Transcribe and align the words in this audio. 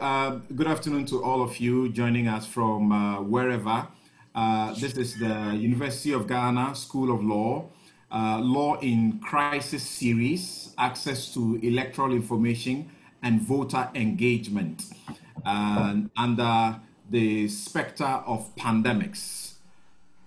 uh, 0.00 0.30
good 0.54 0.66
afternoon 0.66 1.04
to 1.06 1.22
all 1.22 1.42
of 1.42 1.58
you 1.58 1.88
joining 1.88 2.28
us 2.28 2.46
from 2.46 2.92
uh, 2.92 3.20
wherever. 3.20 3.86
Uh, 4.34 4.72
this 4.74 4.96
is 4.96 5.18
the 5.18 5.56
University 5.56 6.12
of 6.12 6.28
Ghana 6.28 6.74
School 6.74 7.12
of 7.12 7.22
Law, 7.24 7.68
uh, 8.12 8.38
Law 8.40 8.78
in 8.80 9.18
Crisis 9.18 9.82
Series, 9.82 10.74
Access 10.78 11.34
to 11.34 11.58
Electoral 11.62 12.12
Information 12.12 12.90
and 13.22 13.40
Voter 13.42 13.90
Engagement, 13.94 14.84
and 15.44 16.10
under 16.16 16.80
the 17.10 17.48
specter 17.48 18.04
of 18.04 18.54
pandemics. 18.56 19.54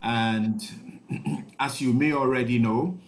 And 0.03 1.45
as 1.59 1.79
you 1.79 1.93
may 1.93 2.11
already 2.11 2.59
know, 2.59 2.99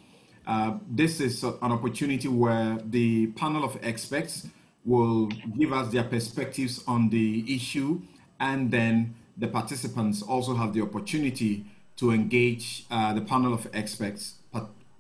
uh, 0.48 0.78
this 0.90 1.20
is 1.20 1.44
an 1.44 1.58
opportunity 1.62 2.28
where 2.28 2.78
the 2.86 3.28
panel 3.28 3.64
of 3.64 3.78
experts 3.82 4.48
will 4.86 5.28
give 5.58 5.72
us 5.72 5.92
their 5.92 6.04
perspectives 6.04 6.84
on 6.88 7.10
the 7.10 7.44
issue, 7.54 8.02
and 8.40 8.72
then 8.72 9.16
the 9.38 9.48
participants 9.48 10.22
also 10.22 10.56
have 10.56 10.74
the 10.74 10.82
opportunity 10.82 11.66
to 11.96 12.12
engage 12.12 12.86
uh, 12.92 13.14
the 13.14 13.22
panel 13.22 13.54
of 13.54 13.68
experts, 13.74 14.36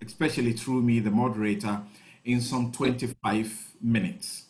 especially 0.06 0.54
through 0.54 0.82
me, 0.82 1.00
the 1.00 1.12
moderator, 1.12 1.82
in 2.26 2.40
some 2.40 2.72
25 2.72 3.76
minutes. 3.82 4.46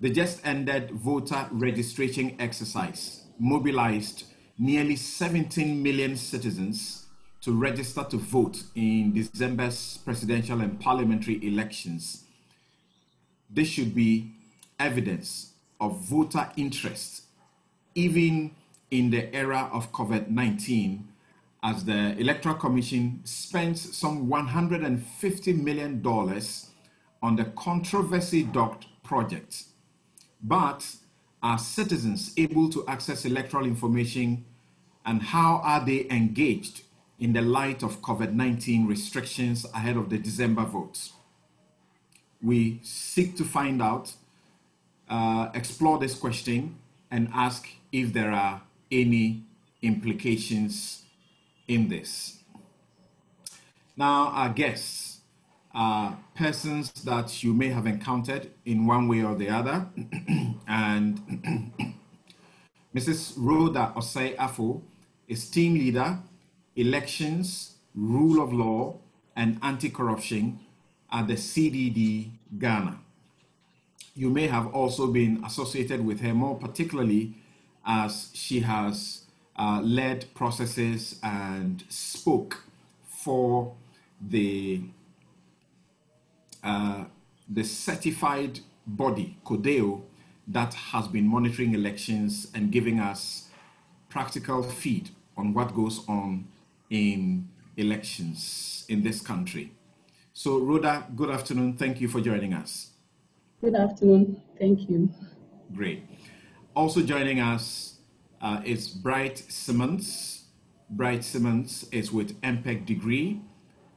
The 0.00 0.10
just 0.10 0.44
ended 0.46 0.90
voter 0.90 1.48
registration 1.50 2.36
exercise 2.38 3.24
mobilized 3.38 4.24
nearly 4.58 4.96
17 4.96 5.82
million 5.82 6.16
citizens 6.16 7.06
to 7.40 7.52
register 7.52 8.04
to 8.10 8.18
vote 8.18 8.62
in 8.74 9.14
December's 9.14 9.98
presidential 10.04 10.60
and 10.60 10.78
parliamentary 10.78 11.46
elections 11.46 12.19
this 13.52 13.68
should 13.68 13.94
be 13.94 14.32
evidence 14.78 15.52
of 15.80 15.98
voter 16.00 16.50
interest, 16.56 17.24
even 17.94 18.52
in 18.90 19.10
the 19.10 19.34
era 19.34 19.68
of 19.72 19.92
COVID 19.92 20.28
19, 20.28 21.08
as 21.62 21.84
the 21.84 22.16
Electoral 22.18 22.54
Commission 22.54 23.20
spends 23.24 23.96
some 23.96 24.28
$150 24.28 25.62
million 25.62 26.02
on 27.22 27.36
the 27.36 27.44
controversy 27.56 28.42
docked 28.42 28.86
project. 29.02 29.64
But 30.42 30.96
are 31.42 31.58
citizens 31.58 32.32
able 32.36 32.68
to 32.70 32.86
access 32.86 33.24
electoral 33.24 33.66
information 33.66 34.44
and 35.04 35.22
how 35.22 35.60
are 35.64 35.84
they 35.84 36.06
engaged 36.10 36.82
in 37.18 37.32
the 37.32 37.42
light 37.42 37.82
of 37.82 38.00
COVID 38.02 38.32
19 38.32 38.86
restrictions 38.86 39.66
ahead 39.74 39.96
of 39.96 40.08
the 40.10 40.18
December 40.18 40.64
votes? 40.64 41.12
We 42.42 42.80
seek 42.82 43.36
to 43.36 43.44
find 43.44 43.82
out, 43.82 44.12
uh, 45.08 45.50
explore 45.54 45.98
this 45.98 46.14
question, 46.14 46.76
and 47.10 47.28
ask 47.34 47.68
if 47.92 48.12
there 48.12 48.32
are 48.32 48.62
any 48.90 49.44
implications 49.82 51.04
in 51.68 51.88
this. 51.88 52.38
Now, 53.96 54.28
our 54.28 54.48
guests 54.48 55.20
are 55.72 56.18
persons 56.34 56.90
that 57.04 57.42
you 57.42 57.52
may 57.52 57.68
have 57.68 57.86
encountered 57.86 58.50
in 58.64 58.86
one 58.86 59.08
way 59.08 59.22
or 59.22 59.34
the 59.34 59.48
other, 59.48 59.88
and 60.66 61.20
Mrs. 62.94 63.34
Rhoda 63.36 63.92
Osei 63.96 64.34
Afful 64.36 64.82
is 65.28 65.48
team 65.48 65.74
leader, 65.74 66.18
elections, 66.74 67.76
rule 67.94 68.42
of 68.42 68.52
law, 68.52 68.98
and 69.36 69.58
anti 69.62 69.90
corruption 69.90 70.58
at 71.12 71.26
the 71.26 71.34
CDD 71.34 72.30
Ghana. 72.58 72.98
You 74.14 74.30
may 74.30 74.46
have 74.48 74.74
also 74.74 75.06
been 75.06 75.42
associated 75.44 76.04
with 76.04 76.20
her 76.20 76.34
more 76.34 76.56
particularly 76.58 77.34
as 77.86 78.30
she 78.34 78.60
has 78.60 79.24
uh, 79.56 79.80
led 79.82 80.32
processes 80.34 81.18
and 81.22 81.84
spoke 81.88 82.64
for 83.04 83.74
the 84.20 84.82
uh, 86.62 87.04
the 87.48 87.64
certified 87.64 88.60
body 88.86 89.38
CODEO 89.44 90.02
that 90.46 90.74
has 90.74 91.08
been 91.08 91.26
monitoring 91.26 91.74
elections 91.74 92.48
and 92.54 92.70
giving 92.70 93.00
us 93.00 93.48
practical 94.08 94.62
feed 94.62 95.10
on 95.36 95.54
what 95.54 95.74
goes 95.74 96.06
on 96.08 96.46
in 96.90 97.48
elections 97.76 98.84
in 98.88 99.02
this 99.02 99.20
country. 99.20 99.72
So, 100.32 100.58
Rhoda, 100.58 101.06
good 101.16 101.30
afternoon. 101.30 101.76
Thank 101.76 102.00
you 102.00 102.08
for 102.08 102.20
joining 102.20 102.54
us. 102.54 102.90
Good 103.60 103.74
afternoon. 103.74 104.40
Thank 104.58 104.88
you. 104.88 105.10
Great. 105.74 106.04
Also 106.74 107.02
joining 107.02 107.40
us 107.40 107.96
uh, 108.40 108.62
is 108.64 108.88
Bright 108.88 109.38
Simmons. 109.38 110.44
Bright 110.88 111.24
Simmons 111.24 111.86
is 111.90 112.12
with 112.12 112.40
mPedigree. 112.42 113.42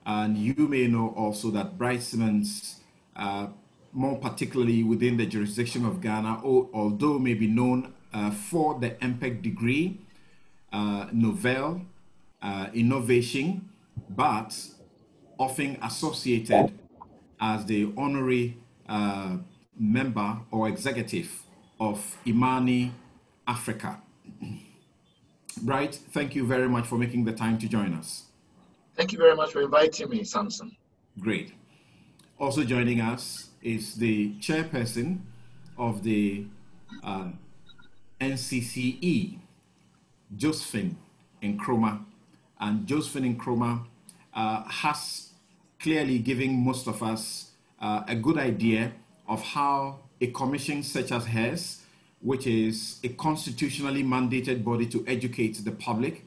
And 0.06 0.38
you 0.38 0.68
may 0.68 0.88
know 0.88 1.14
also 1.16 1.50
that 1.52 1.78
Bright 1.78 2.02
Simmons, 2.02 2.82
uh, 3.16 3.48
more 3.94 4.18
particularly 4.18 4.84
within 4.84 5.18
the 5.18 5.28
jurisdiction 5.28 5.86
of 5.86 6.02
Ghana, 6.02 6.42
although 6.44 7.20
may 7.20 7.36
be 7.36 7.48
known 7.48 7.94
uh, 8.12 8.32
for 8.32 8.80
the 8.80 8.90
mPedigree, 8.90 9.98
uh, 10.74 11.08
Novel, 11.14 11.82
uh, 12.42 12.68
Innovation, 12.74 13.70
but 14.10 14.58
often 15.38 15.78
associated 15.82 16.72
as 17.40 17.66
the 17.66 17.92
honorary 17.98 18.58
uh, 18.88 19.38
member 19.78 20.40
or 20.52 20.68
executive 20.68 21.44
of 21.80 22.18
Imani 22.26 22.94
Africa. 23.48 24.02
Bright, 25.62 25.96
thank 26.12 26.36
you 26.36 26.46
very 26.46 26.68
much 26.68 26.86
for 26.88 26.98
making 26.98 27.26
the 27.26 27.32
time 27.32 27.58
to 27.60 27.68
join 27.68 27.94
us. 27.94 28.24
Thank 28.96 29.12
you 29.12 29.18
very 29.18 29.36
much 29.36 29.52
for 29.52 29.62
inviting 29.62 30.10
me, 30.10 30.24
Samson. 30.24 30.76
Great. 31.20 31.54
Also 32.40 32.64
joining 32.64 33.02
us 33.02 33.50
is 33.62 33.96
the 33.96 34.34
chairperson 34.36 35.20
of 35.78 36.04
the 36.04 36.46
uh, 37.04 37.30
NCCE, 38.20 39.40
Josephine 40.36 40.98
Nkrumah. 41.42 42.06
And 42.60 42.88
Josephine 42.88 43.36
Nkrumah 43.36 43.86
uh, 44.36 44.64
has 44.64 45.30
clearly 45.80 46.20
given 46.20 46.54
most 46.54 46.88
of 46.88 47.04
us 47.04 47.52
uh, 47.82 48.04
a 48.08 48.16
good 48.16 48.38
idea 48.38 48.94
of 49.28 49.42
how 49.42 50.00
a 50.22 50.28
commission 50.28 50.84
such 50.84 51.12
as 51.12 51.26
hers, 51.26 51.82
which 52.22 52.48
is 52.48 53.00
a 53.04 53.10
constitutionally 53.10 54.04
mandated 54.04 54.64
body 54.64 54.86
to 54.86 55.04
educate 55.08 55.64
the 55.66 55.72
public 55.72 56.26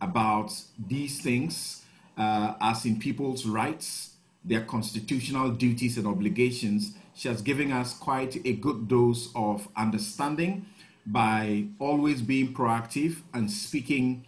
about 0.00 0.52
these 0.78 1.20
things, 1.20 1.82
uh, 2.16 2.54
as 2.60 2.84
in 2.84 2.98
people's 2.98 3.44
rights, 3.46 4.14
their 4.44 4.60
constitutional 4.60 5.50
duties 5.50 5.96
and 5.96 6.06
obligations, 6.06 6.94
she 7.14 7.28
has 7.28 7.42
given 7.42 7.72
us 7.72 7.94
quite 7.94 8.36
a 8.44 8.52
good 8.52 8.88
dose 8.88 9.30
of 9.34 9.68
understanding 9.76 10.66
by 11.06 11.66
always 11.78 12.22
being 12.22 12.52
proactive 12.52 13.16
and 13.32 13.50
speaking 13.50 14.24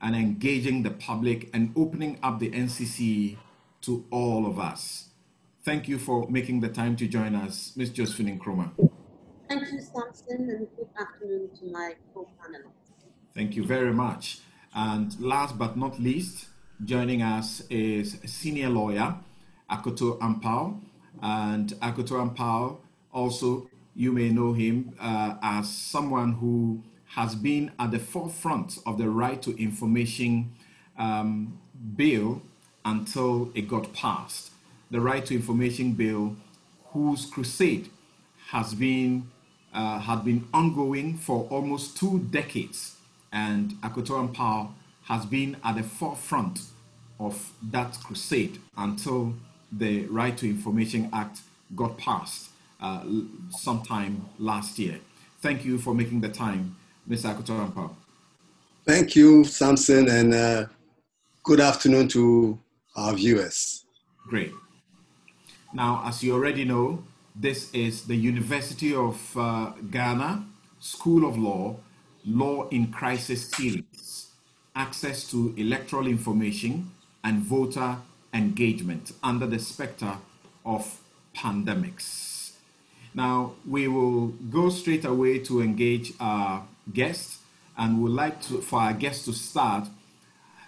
and 0.00 0.14
engaging 0.14 0.82
the 0.82 0.90
public 0.90 1.50
and 1.52 1.72
opening 1.76 2.18
up 2.22 2.38
the 2.38 2.50
NCC 2.50 3.36
to 3.82 4.04
all 4.10 4.46
of 4.46 4.58
us. 4.58 5.08
Thank 5.64 5.88
you 5.88 5.98
for 5.98 6.28
making 6.30 6.60
the 6.60 6.68
time 6.68 6.96
to 6.96 7.06
join 7.06 7.34
us, 7.34 7.72
Ms. 7.76 7.90
Josephine 7.90 8.38
Nkrumah. 8.38 8.70
Thank 9.48 9.72
you, 9.72 9.80
Samson, 9.80 10.50
and 10.50 10.68
good 10.76 10.88
afternoon 10.98 11.50
to 11.58 11.66
my 11.66 11.94
co-panelists. 12.14 12.88
Thank 13.34 13.56
you 13.56 13.64
very 13.64 13.92
much. 13.92 14.40
And 14.74 15.18
last 15.20 15.58
but 15.58 15.76
not 15.76 15.98
least, 16.00 16.48
joining 16.84 17.22
us 17.22 17.62
is 17.70 18.18
senior 18.24 18.68
lawyer 18.68 19.16
Akoto 19.70 20.18
Ampaw. 20.20 20.80
And 21.20 21.70
Akoto 21.80 22.16
Ampaw, 22.24 22.78
also, 23.12 23.68
you 23.94 24.12
may 24.12 24.28
know 24.30 24.52
him 24.52 24.94
uh, 25.00 25.34
as 25.42 25.68
someone 25.68 26.32
who 26.34 26.82
has 27.14 27.34
been 27.34 27.72
at 27.78 27.90
the 27.90 27.98
forefront 27.98 28.78
of 28.86 28.98
the 28.98 29.08
right 29.08 29.40
to 29.42 29.56
information 29.60 30.52
um, 30.98 31.58
bill 31.96 32.42
until 32.84 33.50
it 33.54 33.68
got 33.68 33.92
passed. 33.92 34.50
The 34.90 35.00
Right 35.00 35.24
to 35.26 35.34
Information 35.34 35.92
Bill, 35.92 36.36
whose 36.92 37.26
crusade 37.26 37.90
has 38.48 38.74
been 38.74 39.28
uh, 39.74 39.98
had 39.98 40.24
been 40.24 40.48
ongoing 40.54 41.18
for 41.18 41.46
almost 41.50 41.98
two 41.98 42.20
decades, 42.30 42.96
and 43.30 43.72
Akoto 43.82 44.26
Ampaw 44.26 44.70
has 45.04 45.26
been 45.26 45.58
at 45.62 45.76
the 45.76 45.82
forefront 45.82 46.60
of 47.20 47.52
that 47.62 47.98
crusade 48.02 48.58
until 48.76 49.34
the 49.70 50.06
Right 50.06 50.36
to 50.38 50.48
Information 50.48 51.10
Act 51.12 51.40
got 51.76 51.98
passed 51.98 52.48
uh, 52.80 53.04
sometime 53.50 54.26
last 54.38 54.78
year. 54.78 55.00
Thank 55.42 55.66
you 55.66 55.78
for 55.78 55.94
making 55.94 56.22
the 56.22 56.30
time 56.30 56.76
Mr. 57.08 57.34
Akoto 57.34 57.90
Thank 58.84 59.16
you, 59.16 59.44
Samson, 59.44 60.08
and 60.08 60.34
uh, 60.34 60.66
good 61.42 61.60
afternoon 61.60 62.08
to 62.08 62.58
our 62.96 63.14
viewers. 63.14 63.84
Great. 64.26 64.52
Now, 65.72 66.02
as 66.06 66.22
you 66.22 66.34
already 66.34 66.64
know, 66.64 67.02
This 67.40 67.72
is 67.72 68.08
the 68.08 68.16
University 68.16 68.92
of 68.96 69.36
uh, 69.36 69.70
Ghana 69.92 70.44
School 70.80 71.24
of 71.24 71.38
Law, 71.38 71.76
Law 72.26 72.68
in 72.70 72.90
Crisis 72.90 73.48
Series, 73.48 74.30
Access 74.74 75.30
to 75.30 75.54
Electoral 75.56 76.08
Information 76.08 76.90
and 77.22 77.40
Voter 77.44 77.98
Engagement 78.34 79.12
under 79.22 79.46
the 79.46 79.60
specter 79.60 80.16
of 80.66 80.98
pandemics. 81.32 82.54
Now, 83.14 83.52
we 83.64 83.86
will 83.86 84.34
go 84.50 84.68
straight 84.68 85.04
away 85.04 85.38
to 85.44 85.62
engage 85.62 86.14
our 86.18 86.66
guests 86.92 87.38
and 87.76 88.02
would 88.02 88.12
like 88.12 88.40
to, 88.42 88.60
for 88.60 88.80
our 88.80 88.92
guests 88.92 89.24
to 89.26 89.32
start 89.32 89.88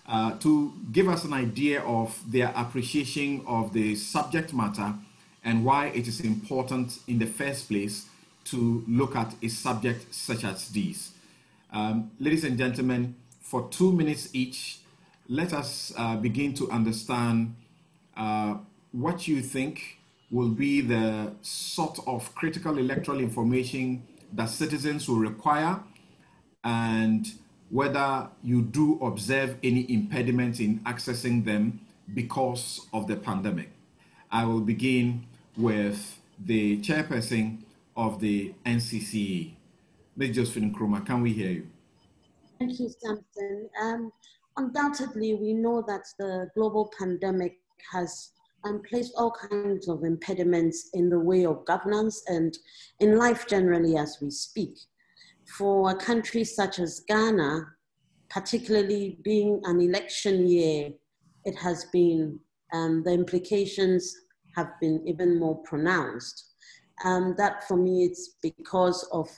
uh, 0.07 0.37
to 0.39 0.73
give 0.91 1.09
us 1.09 1.25
an 1.25 1.33
idea 1.33 1.81
of 1.83 2.21
their 2.31 2.53
appreciation 2.57 3.45
of 3.47 3.73
the 3.73 3.95
subject 3.95 4.53
matter 4.53 4.95
and 5.45 5.65
why 5.65 5.87
it 5.87 6.09
is 6.09 6.21
important 6.21 6.99
in 7.07 7.19
the 7.19 7.27
first 7.27 7.69
place 7.69 8.07
to 8.45 8.85
look 8.89 9.15
at 9.15 9.33
a 9.43 9.49
subject 9.49 10.13
such 10.13 10.45
as 10.45 10.69
this. 10.71 11.13
Um, 11.73 12.11
ladies 12.19 12.45
and 12.45 12.59
gentlemen, 12.59 13.15
for 13.41 13.69
two 13.69 13.93
minutes 13.93 14.31
each, 14.33 14.81
let 15.29 15.53
us 15.53 15.93
uh, 15.97 16.17
begin 16.17 16.55
to 16.55 16.69
understand 16.71 17.55
uh, 18.17 18.57
what 18.91 19.29
you 19.29 19.41
think 19.41 19.99
will 20.31 20.49
be 20.49 20.81
the 20.81 21.33
sort 21.43 21.99
of 22.07 22.35
critical 22.35 22.79
electoral 22.79 23.21
information 23.21 24.03
that 24.33 24.49
citizens 24.49 25.09
will 25.09 25.19
require 25.19 25.81
and 26.65 27.33
whether 27.71 28.29
you 28.43 28.63
do 28.63 28.99
observe 29.01 29.57
any 29.63 29.91
impediments 29.93 30.61
in 30.61 30.81
accessing 30.81 31.45
them 31.45 31.81
because 32.15 32.87
of 32.93 33.07
the 33.07 33.17
pandemic. 33.17 33.71
I 34.31 34.45
will 34.45 34.61
begin 34.61 35.27
with 35.57 36.19
the 36.45 36.81
chairperson 36.81 37.59
of 37.97 38.21
the 38.21 38.55
NCCE. 38.67 39.53
Ms. 40.17 40.37
Josephine 40.37 40.75
Nkrumah, 40.75 41.07
can 41.07 41.23
we 41.23 41.33
hear 41.33 41.51
you? 41.51 41.67
Thank 42.59 42.79
you, 42.79 42.89
Samson. 42.89 43.71
Um, 43.81 44.13
undoubtedly, 44.57 45.35
we 45.35 45.55
know 45.55 45.83
that 45.87 46.07
the 46.19 46.49
global 46.55 46.93
pandemic 46.99 47.59
has 47.91 48.33
um, 48.65 48.83
placed 48.89 49.13
all 49.17 49.31
kinds 49.31 49.89
of 49.89 50.05
impediments 50.05 50.91
in 50.95 51.09
the 51.09 51.19
way 51.19 51.47
of 51.47 51.65
governance 51.65 52.23
and 52.27 52.59
in 52.99 53.17
life 53.17 53.47
generally 53.47 53.97
as 53.97 54.19
we 54.21 54.31
speak. 54.31 54.77
For 55.57 55.91
a 55.91 55.95
country 55.95 56.45
such 56.45 56.79
as 56.79 57.01
Ghana, 57.09 57.67
particularly 58.29 59.19
being 59.25 59.61
an 59.65 59.81
election 59.81 60.47
year, 60.47 60.91
it 61.45 61.57
has 61.57 61.87
been, 61.87 62.39
um, 62.73 63.03
the 63.03 63.13
implications 63.13 64.15
have 64.57 64.69
been 64.81 65.03
even 65.07 65.39
more 65.39 65.57
pronounced. 65.63 66.53
Um, 67.05 67.35
that 67.39 67.67
for 67.67 67.77
me, 67.77 68.05
it's 68.05 68.37
because 68.43 69.03
of 69.13 69.29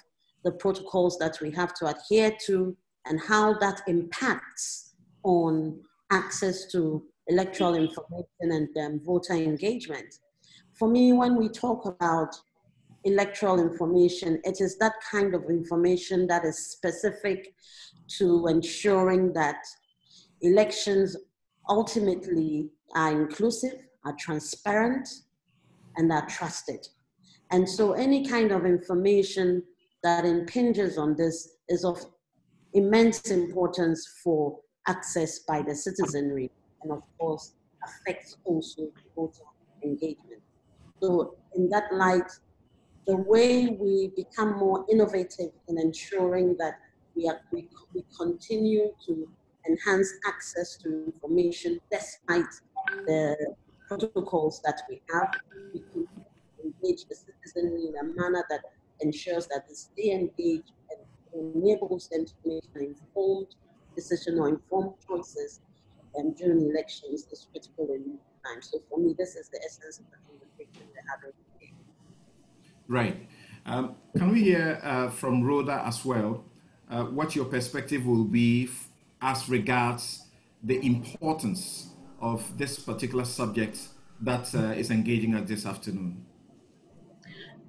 the 0.44 0.52
protocols 0.52 1.18
that 1.18 1.38
we 1.40 1.50
have 1.52 1.72
to 1.74 1.86
adhere 1.86 2.36
to 2.46 2.76
and 3.06 3.20
how 3.20 3.54
that 3.58 3.82
impacts 3.86 4.94
on 5.22 5.80
access 6.10 6.66
to 6.72 7.04
electoral 7.28 7.74
information 7.74 8.26
and 8.40 8.76
um, 8.78 9.00
voter 9.04 9.34
engagement. 9.34 10.14
For 10.74 10.88
me, 10.88 11.12
when 11.12 11.36
we 11.36 11.48
talk 11.48 11.86
about 11.86 12.34
electoral 13.04 13.60
information, 13.60 14.40
it 14.44 14.60
is 14.60 14.78
that 14.78 14.94
kind 15.10 15.34
of 15.34 15.44
information 15.48 16.26
that 16.28 16.44
is 16.44 16.66
specific 16.66 17.54
to 18.18 18.46
ensuring 18.46 19.32
that 19.32 19.56
elections 20.40 21.16
ultimately 21.68 22.68
are 22.94 23.12
inclusive, 23.12 23.74
are 24.04 24.14
transparent, 24.18 25.08
and 25.96 26.12
are 26.12 26.26
trusted. 26.26 26.86
And 27.50 27.68
so 27.68 27.92
any 27.92 28.26
kind 28.26 28.50
of 28.50 28.64
information 28.64 29.62
that 30.02 30.24
impinges 30.24 30.98
on 30.98 31.16
this 31.16 31.56
is 31.68 31.84
of 31.84 31.98
immense 32.74 33.30
importance 33.30 34.20
for 34.24 34.58
access 34.88 35.40
by 35.40 35.62
the 35.62 35.74
citizenry 35.74 36.50
and 36.82 36.92
of 36.92 37.02
course 37.18 37.54
affects 37.84 38.36
also 38.44 38.90
voter 39.14 39.42
engagement. 39.84 40.40
So 41.00 41.36
in 41.54 41.68
that 41.70 41.92
light, 41.92 42.30
the 43.06 43.16
way 43.16 43.68
we 43.68 44.12
become 44.16 44.58
more 44.58 44.84
innovative 44.90 45.50
in 45.68 45.78
ensuring 45.78 46.56
that 46.58 46.74
we, 47.16 47.28
are, 47.28 47.40
we, 47.52 47.68
we 47.94 48.04
continue 48.16 48.92
to 49.06 49.28
enhance 49.68 50.12
access 50.26 50.76
to 50.76 51.04
information 51.06 51.80
despite 51.90 52.44
the 53.06 53.54
protocols 53.88 54.60
that 54.64 54.82
we 54.88 55.00
have, 55.12 55.30
we 55.72 55.80
can 55.92 56.06
engage 56.64 57.04
the 57.06 57.14
citizenry 57.14 57.88
in 57.88 57.94
a 58.00 58.04
manner 58.04 58.44
that 58.48 58.60
ensures 59.00 59.46
that 59.48 59.66
they 59.68 59.74
stay 59.74 60.12
engaged 60.12 60.72
and 60.90 61.54
enables 61.54 62.08
them 62.08 62.24
to 62.24 62.34
make 62.44 62.64
an 62.74 62.94
informed 62.94 63.54
decision 63.94 64.38
or 64.38 64.48
informed 64.48 64.94
choices 65.06 65.60
um, 66.18 66.32
during 66.34 66.70
elections 66.70 67.26
is 67.32 67.46
critical 67.50 67.88
in 67.92 68.18
time. 68.44 68.60
So 68.60 68.78
for 68.88 68.98
me, 68.98 69.14
this 69.18 69.34
is 69.36 69.48
the 69.48 69.60
essence 69.64 69.98
of 69.98 70.04
the 70.10 70.16
conversation 70.28 70.86
we're 70.94 71.02
having. 71.10 71.32
Right. 72.92 73.26
Um, 73.64 73.94
can 74.14 74.32
we 74.32 74.42
hear 74.42 74.78
uh, 74.82 75.08
from 75.08 75.42
Rhoda 75.42 75.82
as 75.86 76.04
well 76.04 76.44
uh, 76.90 77.04
what 77.04 77.34
your 77.34 77.46
perspective 77.46 78.04
will 78.04 78.24
be 78.24 78.68
as 79.22 79.48
regards 79.48 80.26
the 80.62 80.78
importance 80.84 81.88
of 82.20 82.58
this 82.58 82.78
particular 82.78 83.24
subject 83.24 83.78
that 84.20 84.54
uh, 84.54 84.74
is 84.76 84.90
engaging 84.90 85.34
us 85.34 85.48
this 85.48 85.64
afternoon? 85.64 86.22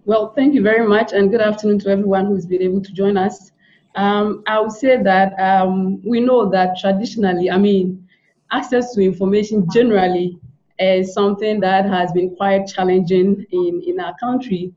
Well, 0.03 0.33
thank 0.35 0.55
you 0.55 0.61
very 0.61 0.85
much, 0.85 1.13
and 1.13 1.31
good 1.31 1.39
afternoon 1.39 1.79
to 1.79 1.89
everyone 1.91 2.25
who's 2.25 2.45
been 2.45 2.61
able 2.61 2.81
to 2.81 2.91
join 2.91 3.15
us. 3.15 3.53
Um, 3.95 4.43
I 4.45 4.59
would 4.59 4.73
say 4.73 5.01
that 5.01 5.39
um, 5.39 6.01
we 6.03 6.19
know 6.19 6.49
that 6.49 6.77
traditionally, 6.81 7.49
I 7.49 7.57
mean, 7.57 8.05
access 8.51 8.93
to 8.95 9.01
information 9.01 9.69
generally 9.71 10.37
is 10.79 11.13
something 11.13 11.61
that 11.61 11.85
has 11.85 12.11
been 12.11 12.35
quite 12.35 12.67
challenging 12.67 13.45
in, 13.51 13.81
in 13.87 14.01
our 14.01 14.15
country, 14.19 14.73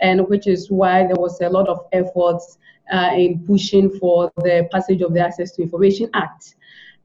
and 0.00 0.26
which 0.28 0.46
is 0.46 0.70
why 0.70 1.06
there 1.06 1.16
was 1.16 1.40
a 1.40 1.48
lot 1.48 1.68
of 1.68 1.80
efforts 1.92 2.58
uh, 2.92 3.10
in 3.14 3.44
pushing 3.46 3.90
for 3.98 4.30
the 4.38 4.68
passage 4.72 5.00
of 5.00 5.14
the 5.14 5.20
Access 5.20 5.52
to 5.52 5.62
Information 5.62 6.10
Act. 6.14 6.54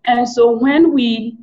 And 0.06 0.28
so 0.28 0.58
when 0.58 0.94
we 0.94 1.38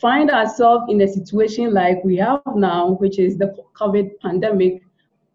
find 0.00 0.30
ourselves 0.30 0.84
in 0.88 1.00
a 1.02 1.08
situation 1.08 1.74
like 1.74 2.02
we 2.04 2.16
have 2.16 2.42
now, 2.54 2.92
which 3.00 3.18
is 3.18 3.36
the 3.36 3.54
COVID 3.74 4.18
pandemic, 4.20 4.82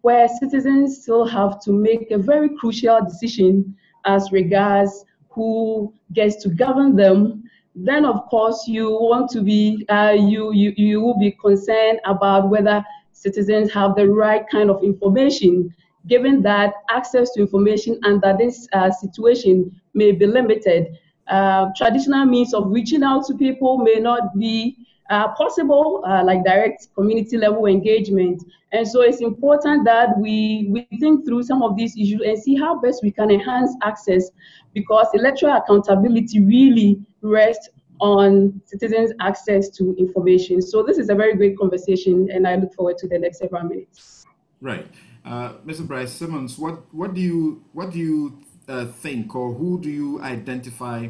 where 0.02 0.28
citizens 0.28 1.02
still 1.02 1.26
have 1.26 1.62
to 1.62 1.72
make 1.72 2.12
a 2.12 2.18
very 2.18 2.50
crucial 2.58 3.04
decision 3.04 3.76
as 4.06 4.32
regards 4.32 5.06
who 5.30 5.94
gets 6.14 6.36
to 6.44 6.50
govern 6.50 6.96
them, 6.96 7.44
then 7.76 8.06
of 8.06 8.26
course 8.30 8.68
you 8.68 8.90
want 8.90 9.30
to 9.32 9.42
be, 9.42 9.86
uh, 9.90 10.16
you, 10.18 10.54
you, 10.54 10.74
you 10.78 11.02
will 11.02 11.18
be 11.20 11.32
concerned 11.32 12.00
about 12.06 12.50
whether 12.50 12.84
citizens 13.16 13.72
have 13.72 13.96
the 13.96 14.08
right 14.08 14.48
kind 14.50 14.70
of 14.70 14.84
information, 14.84 15.74
given 16.08 16.42
that 16.44 16.74
access 16.90 17.32
to 17.32 17.42
information 17.42 18.00
under 18.04 18.36
this 18.38 18.68
uh, 18.74 18.92
situation 18.92 19.72
may 19.94 20.12
be 20.12 20.28
limited. 20.28 20.88
Uh, 21.28 21.70
traditional 21.76 22.26
means 22.26 22.54
of 22.54 22.68
reaching 22.68 23.02
out 23.02 23.26
to 23.26 23.34
people 23.36 23.80
may 23.80 23.96
not 23.96 24.38
be 24.38 24.78
uh, 25.10 25.30
possible, 25.30 26.04
uh, 26.06 26.24
like 26.24 26.44
direct 26.44 26.88
community 26.96 27.38
level 27.38 27.66
engagement. 27.66 28.44
And 28.72 28.88
so 28.88 29.02
it's 29.02 29.22
important 29.22 29.86
that 29.86 30.18
we, 30.18 30.68
we 30.70 30.88
think 31.00 31.26
through 31.26 31.44
some 31.44 31.64
of 31.64 31.76
these 31.78 31.96
issues 31.96 32.22
and 32.26 32.38
see 32.38 32.56
how 32.56 32.80
best 32.80 33.02
we 33.02 33.12
can 33.12 33.32
enhance 33.32 33.72
access 33.84 34.30
because 34.74 35.08
electoral 35.14 35.58
accountability 35.58 36.42
really 36.42 37.00
rests 37.22 37.70
on 38.00 38.62
citizens' 38.66 39.12
access 39.22 39.70
to 39.70 39.96
information. 39.98 40.62
So 40.62 40.84
this 40.84 40.98
is 40.98 41.10
a 41.10 41.16
very 41.16 41.36
great 41.36 41.58
conversation 41.58 42.30
and 42.32 42.48
I 42.48 42.56
look 42.56 42.74
forward 42.74 42.98
to 43.00 43.08
the 43.08 43.20
next 43.20 43.40
several 43.40 43.64
minutes. 43.64 44.26
Right. 44.62 44.88
Uh, 45.24 45.54
Mr. 45.66 45.88
Bright 45.88 46.10
Simmons, 46.10 46.58
what, 46.58 46.94
what 46.94 47.14
do 47.14 47.22
you, 47.22 47.64
what 47.74 47.92
do 47.92 48.00
you 48.00 48.40
uh, 48.68 48.86
think 48.86 49.36
or 49.36 49.54
who 49.54 49.80
do 49.80 49.90
you 49.90 50.22
identify 50.22 51.08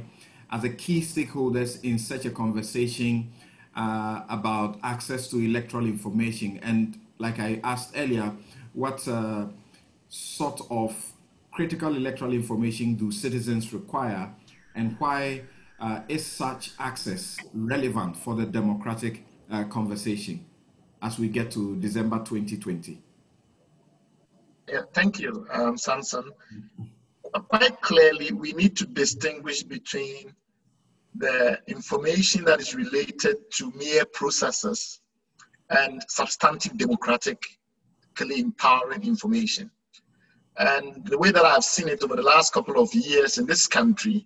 as 0.52 0.62
the 0.62 0.70
key 0.70 1.02
stakeholders 1.02 1.84
in 1.84 1.98
such 2.00 2.26
a 2.26 2.30
conversation 2.30 3.32
uh, 3.76 4.22
about 4.30 4.80
access 4.84 5.28
to 5.30 5.38
electoral 5.38 5.86
information. 5.86 6.60
And 6.64 7.00
like 7.18 7.40
I 7.40 7.60
asked 7.64 7.94
earlier, 7.96 8.32
what 8.74 9.08
uh, 9.08 9.48
sort 10.10 10.62
of 10.70 10.96
critical 11.52 11.96
electoral 11.96 12.34
information 12.34 12.96
do 12.96 13.12
citizens 13.12 13.74
require, 13.74 14.34
and 14.76 14.96
why 15.00 15.44
uh, 15.80 16.02
is 16.08 16.26
such 16.26 16.72
access 16.80 17.38
relevant 17.54 18.16
for 18.16 18.36
the 18.36 18.46
democratic 18.46 19.26
uh, 19.52 19.64
conversation 19.66 20.46
as 21.02 21.20
we 21.20 21.28
get 21.28 21.52
to 21.52 21.76
December 21.78 22.18
2020? 22.20 23.02
Yeah, 24.68 24.82
thank 24.94 25.20
you, 25.20 25.46
um, 25.52 25.78
Samson. 25.78 26.32
Quite 27.50 27.82
clearly, 27.82 28.32
we 28.32 28.54
need 28.54 28.76
to 28.78 28.86
distinguish 28.86 29.64
between 29.64 30.34
the 31.16 31.60
information 31.68 32.44
that 32.46 32.60
is 32.60 32.74
related 32.74 33.38
to 33.58 33.72
mere 33.72 34.06
processes 34.06 35.02
and 35.70 36.04
substantive 36.08 36.78
democratic 36.78 37.42
democratically 38.16 38.42
empowering 38.42 39.04
information. 39.04 39.70
And 40.58 41.06
the 41.06 41.18
way 41.18 41.32
that 41.32 41.44
I've 41.44 41.64
seen 41.64 41.90
it 41.90 42.04
over 42.04 42.16
the 42.16 42.22
last 42.22 42.54
couple 42.54 42.82
of 42.82 42.94
years 42.94 43.38
in 43.38 43.46
this 43.46 43.68
country, 43.68 44.26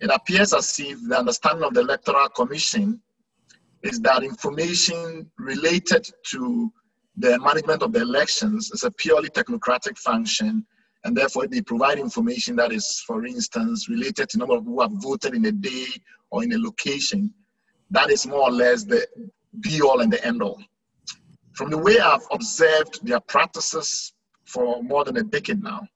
it 0.00 0.10
appears 0.10 0.52
as 0.54 0.78
if 0.78 0.98
the 1.08 1.18
understanding 1.18 1.64
of 1.64 1.74
the 1.74 1.80
Electoral 1.80 2.28
Commission 2.30 3.00
is 3.82 4.00
that 4.00 4.22
information 4.22 5.30
related 5.38 6.06
to 6.30 6.72
the 7.16 7.38
management 7.40 7.82
of 7.82 7.92
the 7.92 8.00
elections 8.00 8.70
is 8.72 8.84
a 8.84 8.90
purely 8.90 9.28
technocratic 9.28 9.98
function, 9.98 10.64
and 11.04 11.16
therefore 11.16 11.46
they 11.46 11.60
provide 11.60 11.98
information 11.98 12.56
that 12.56 12.72
is, 12.72 13.02
for 13.06 13.26
instance, 13.26 13.88
related 13.88 14.28
to 14.30 14.38
number 14.38 14.54
of 14.54 14.60
people 14.60 14.74
who 14.74 14.80
have 14.80 15.02
voted 15.02 15.34
in 15.34 15.44
a 15.46 15.52
day 15.52 15.86
or 16.30 16.42
in 16.44 16.52
a 16.52 16.58
location. 16.58 17.32
That 17.90 18.10
is 18.10 18.26
more 18.26 18.48
or 18.48 18.52
less 18.52 18.84
the 18.84 19.06
be 19.60 19.82
all 19.82 20.00
and 20.00 20.12
the 20.12 20.24
end 20.24 20.42
all. 20.42 20.62
From 21.52 21.70
the 21.70 21.78
way 21.78 21.98
I've 21.98 22.26
observed 22.30 23.04
their 23.04 23.20
practices 23.20 24.12
for 24.44 24.82
more 24.82 25.04
than 25.04 25.16
a 25.18 25.22
decade 25.22 25.62
now, 25.62 25.86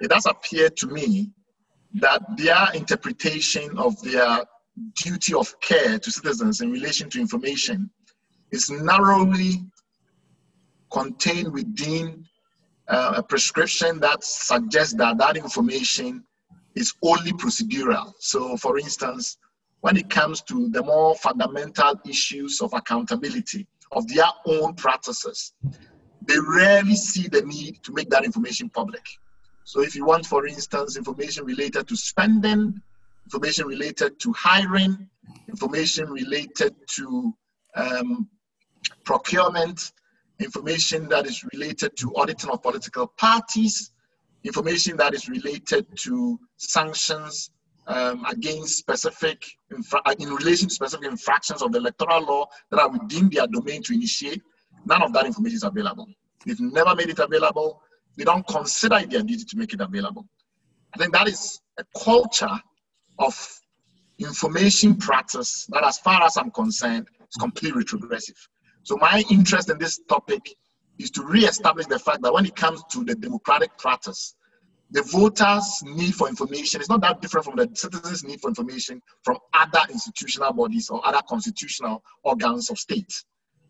it 0.00 0.10
does 0.10 0.26
appear 0.26 0.68
to 0.70 0.86
me 0.88 1.30
that 1.94 2.22
their 2.36 2.68
interpretation 2.74 3.76
of 3.78 4.00
their 4.02 4.44
duty 5.02 5.34
of 5.34 5.58
care 5.60 5.98
to 5.98 6.10
citizens 6.10 6.60
in 6.60 6.70
relation 6.70 7.10
to 7.10 7.20
information 7.20 7.90
is 8.52 8.70
narrowly 8.70 9.64
contained 10.90 11.52
within 11.52 12.24
uh, 12.88 13.14
a 13.16 13.22
prescription 13.22 14.00
that 14.00 14.22
suggests 14.22 14.94
that 14.94 15.18
that 15.18 15.36
information 15.36 16.24
is 16.74 16.94
only 17.02 17.32
procedural. 17.32 18.12
So, 18.18 18.56
for 18.56 18.78
instance, 18.78 19.36
when 19.80 19.96
it 19.96 20.08
comes 20.08 20.42
to 20.42 20.68
the 20.70 20.82
more 20.82 21.14
fundamental 21.16 22.00
issues 22.08 22.60
of 22.60 22.72
accountability 22.72 23.66
of 23.92 24.08
their 24.08 24.26
own 24.46 24.74
practices, 24.74 25.52
they 26.26 26.36
rarely 26.56 26.94
see 26.94 27.28
the 27.28 27.42
need 27.42 27.82
to 27.84 27.92
make 27.92 28.10
that 28.10 28.24
information 28.24 28.68
public. 28.70 29.04
So 29.68 29.82
if 29.82 29.94
you 29.94 30.06
want, 30.06 30.24
for 30.24 30.46
instance, 30.46 30.96
information 30.96 31.44
related 31.44 31.86
to 31.88 31.94
spending, 31.94 32.80
information 33.26 33.66
related 33.66 34.18
to 34.20 34.32
hiring, 34.32 35.10
information 35.46 36.08
related 36.08 36.74
to 36.96 37.34
um, 37.74 38.30
procurement, 39.04 39.92
information 40.40 41.06
that 41.10 41.26
is 41.26 41.44
related 41.52 41.98
to 41.98 42.16
auditing 42.16 42.48
of 42.48 42.62
political 42.62 43.08
parties, 43.08 43.90
information 44.42 44.96
that 44.96 45.12
is 45.12 45.28
related 45.28 45.84
to 45.96 46.40
sanctions 46.56 47.50
um, 47.88 48.24
against 48.24 48.78
specific, 48.78 49.44
uh, 49.70 50.14
in 50.18 50.30
relation 50.30 50.68
to 50.68 50.74
specific 50.74 51.10
infractions 51.10 51.60
of 51.60 51.72
the 51.72 51.78
electoral 51.78 52.22
law 52.22 52.46
that 52.70 52.80
are 52.80 52.88
within 52.88 53.28
their 53.28 53.46
domain 53.46 53.82
to 53.82 53.92
initiate, 53.92 54.40
none 54.86 55.02
of 55.02 55.12
that 55.12 55.26
information 55.26 55.56
is 55.56 55.62
available. 55.62 56.08
They've 56.46 56.58
never 56.58 56.94
made 56.94 57.10
it 57.10 57.18
available. 57.18 57.82
They 58.18 58.24
don't 58.24 58.46
consider 58.48 58.96
it 58.96 59.10
their 59.10 59.22
duty 59.22 59.44
to 59.44 59.56
make 59.56 59.72
it 59.72 59.80
available. 59.80 60.26
I 60.92 60.98
think 60.98 61.12
that 61.12 61.28
is 61.28 61.60
a 61.78 61.84
culture 61.96 62.60
of 63.20 63.60
information 64.18 64.96
practice 64.96 65.66
that, 65.70 65.84
as 65.84 65.98
far 65.98 66.24
as 66.24 66.36
I'm 66.36 66.50
concerned, 66.50 67.06
is 67.20 67.36
completely 67.38 67.78
retrogressive. 67.78 68.34
So 68.82 68.96
my 68.96 69.22
interest 69.30 69.70
in 69.70 69.78
this 69.78 70.00
topic 70.08 70.42
is 70.98 71.12
to 71.12 71.22
re-establish 71.22 71.86
the 71.86 72.00
fact 72.00 72.22
that 72.22 72.32
when 72.32 72.44
it 72.44 72.56
comes 72.56 72.82
to 72.90 73.04
the 73.04 73.14
democratic 73.14 73.78
practice, 73.78 74.34
the 74.90 75.02
voters' 75.02 75.80
need 75.84 76.14
for 76.14 76.28
information 76.28 76.80
is 76.80 76.88
not 76.88 77.02
that 77.02 77.20
different 77.20 77.44
from 77.44 77.56
the 77.56 77.70
citizens' 77.74 78.24
need 78.24 78.40
for 78.40 78.48
information 78.48 79.00
from 79.22 79.38
other 79.54 79.82
institutional 79.92 80.52
bodies 80.52 80.90
or 80.90 81.06
other 81.06 81.20
constitutional 81.28 82.02
organs 82.24 82.68
of 82.70 82.78
state. 82.78 83.22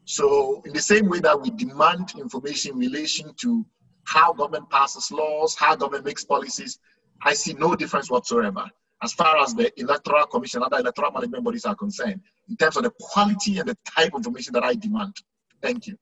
So, 0.06 0.62
in 0.64 0.72
the 0.72 0.80
same 0.80 1.06
way 1.10 1.20
that 1.20 1.38
we 1.38 1.50
demand 1.50 2.14
information 2.18 2.72
in 2.72 2.78
relation 2.78 3.34
to 3.42 3.66
how 4.08 4.32
government 4.32 4.70
passes 4.70 5.10
laws, 5.12 5.54
how 5.54 5.76
government 5.76 6.06
makes 6.06 6.24
policies, 6.24 6.78
I 7.22 7.34
see 7.34 7.52
no 7.52 7.74
difference 7.76 8.10
whatsoever 8.10 8.64
as 9.02 9.12
far 9.12 9.36
as 9.38 9.54
the 9.54 9.70
electoral 9.80 10.26
commission, 10.26 10.62
other 10.62 10.78
electoral 10.78 11.12
management 11.12 11.44
bodies 11.44 11.64
are 11.64 11.74
concerned, 11.74 12.20
in 12.48 12.56
terms 12.56 12.76
of 12.76 12.82
the 12.84 12.92
quality 12.98 13.58
and 13.58 13.68
the 13.68 13.76
type 13.84 14.12
of 14.14 14.18
information 14.18 14.52
that 14.54 14.64
I 14.64 14.74
demand. 14.74 15.14
Thank 15.62 15.86
you. 15.86 15.96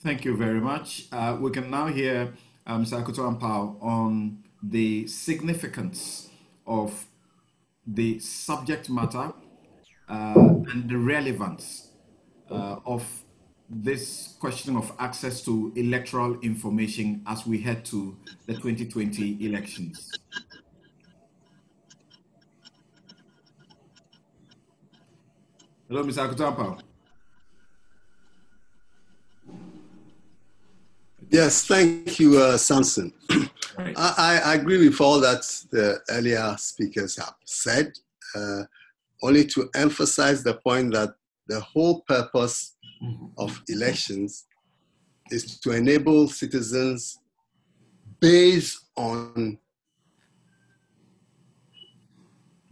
Thank 0.00 0.24
you 0.24 0.36
very 0.36 0.60
much. 0.60 1.06
Uh, 1.12 1.36
we 1.38 1.50
can 1.50 1.70
now 1.70 1.86
hear 1.88 2.32
um, 2.66 2.84
Mr. 2.84 3.02
Akoto 3.02 3.22
Ampaw 3.28 3.82
on 3.82 4.38
the 4.62 5.06
significance 5.06 6.30
of 6.66 7.06
the 7.86 8.18
subject 8.20 8.88
matter 8.88 9.32
uh, 10.08 10.34
and 10.72 10.88
the 10.88 10.96
relevance 10.96 11.90
uh, 12.50 12.76
of 12.86 13.04
this 13.70 14.34
question 14.40 14.76
of 14.76 14.92
access 14.98 15.42
to 15.44 15.72
electoral 15.76 16.38
information 16.40 17.22
as 17.26 17.46
we 17.46 17.60
head 17.60 17.84
to 17.84 18.16
the 18.46 18.54
2020 18.54 19.46
elections. 19.46 20.10
Hello, 25.88 26.02
Mr. 26.04 26.28
Akoto 26.28 26.54
Ampaw. 26.54 26.80
Yes, 31.30 31.64
thank 31.64 32.18
you, 32.18 32.38
uh, 32.38 32.56
Samson. 32.56 33.12
Right. 33.78 33.94
I, 33.96 34.40
I, 34.44 34.54
agree 34.54 34.88
with 34.88 35.00
all 35.00 35.20
that 35.20 35.42
the 35.70 36.00
earlier 36.10 36.56
speakers 36.58 37.16
have 37.16 37.34
said, 37.44 37.92
uh, 38.34 38.62
only 39.22 39.44
to 39.46 39.70
emphasize 39.74 40.42
the 40.42 40.54
point 40.54 40.92
that 40.92 41.14
the 41.46 41.60
whole 41.60 42.00
purpose. 42.02 42.76
Mm-hmm. 43.02 43.26
of 43.38 43.62
elections 43.68 44.44
is 45.30 45.58
to 45.60 45.70
enable 45.70 46.28
citizens 46.28 47.18
based 48.20 48.78
on 48.94 49.58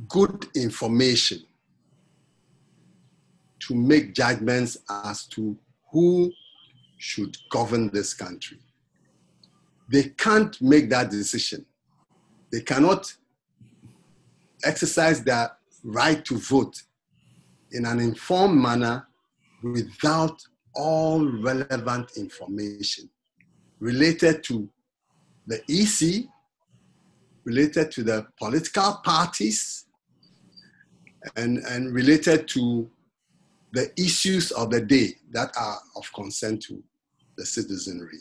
good 0.06 0.47
information 0.54 1.38
to 3.61 3.75
make 3.75 4.12
judgments 4.12 4.76
as 5.06 5.25
to 5.28 5.56
who 5.90 6.30
should 6.99 7.35
govern 7.50 7.88
this 7.88 8.12
country. 8.12 8.58
They 9.90 10.11
can't 10.11 10.61
make 10.61 10.90
that 10.90 11.11
decision. 11.11 11.64
They 12.52 12.61
cannot 12.61 13.11
exercise 14.62 15.25
their 15.25 15.52
right 15.82 16.23
to 16.26 16.37
vote 16.37 16.82
in 17.73 17.87
an 17.87 17.99
informed 17.99 18.61
manner 18.61 19.06
without 19.62 20.41
all 20.75 21.27
relevant 21.27 22.11
information 22.17 23.09
related 23.81 24.43
to 24.45 24.69
the 25.47 25.61
EC, 25.69 26.27
related 27.45 27.91
to 27.93 28.03
the 28.03 28.27
political 28.38 29.00
parties, 29.05 29.87
and, 31.37 31.59
and 31.59 31.93
related 31.93 32.47
to 32.49 32.91
the 33.73 33.91
issues 34.00 34.50
of 34.53 34.71
the 34.71 34.81
day 34.81 35.15
that 35.31 35.50
are 35.57 35.79
of 35.97 36.12
concern 36.15 36.59
to 36.59 36.83
the 37.37 37.45
citizenry. 37.45 38.19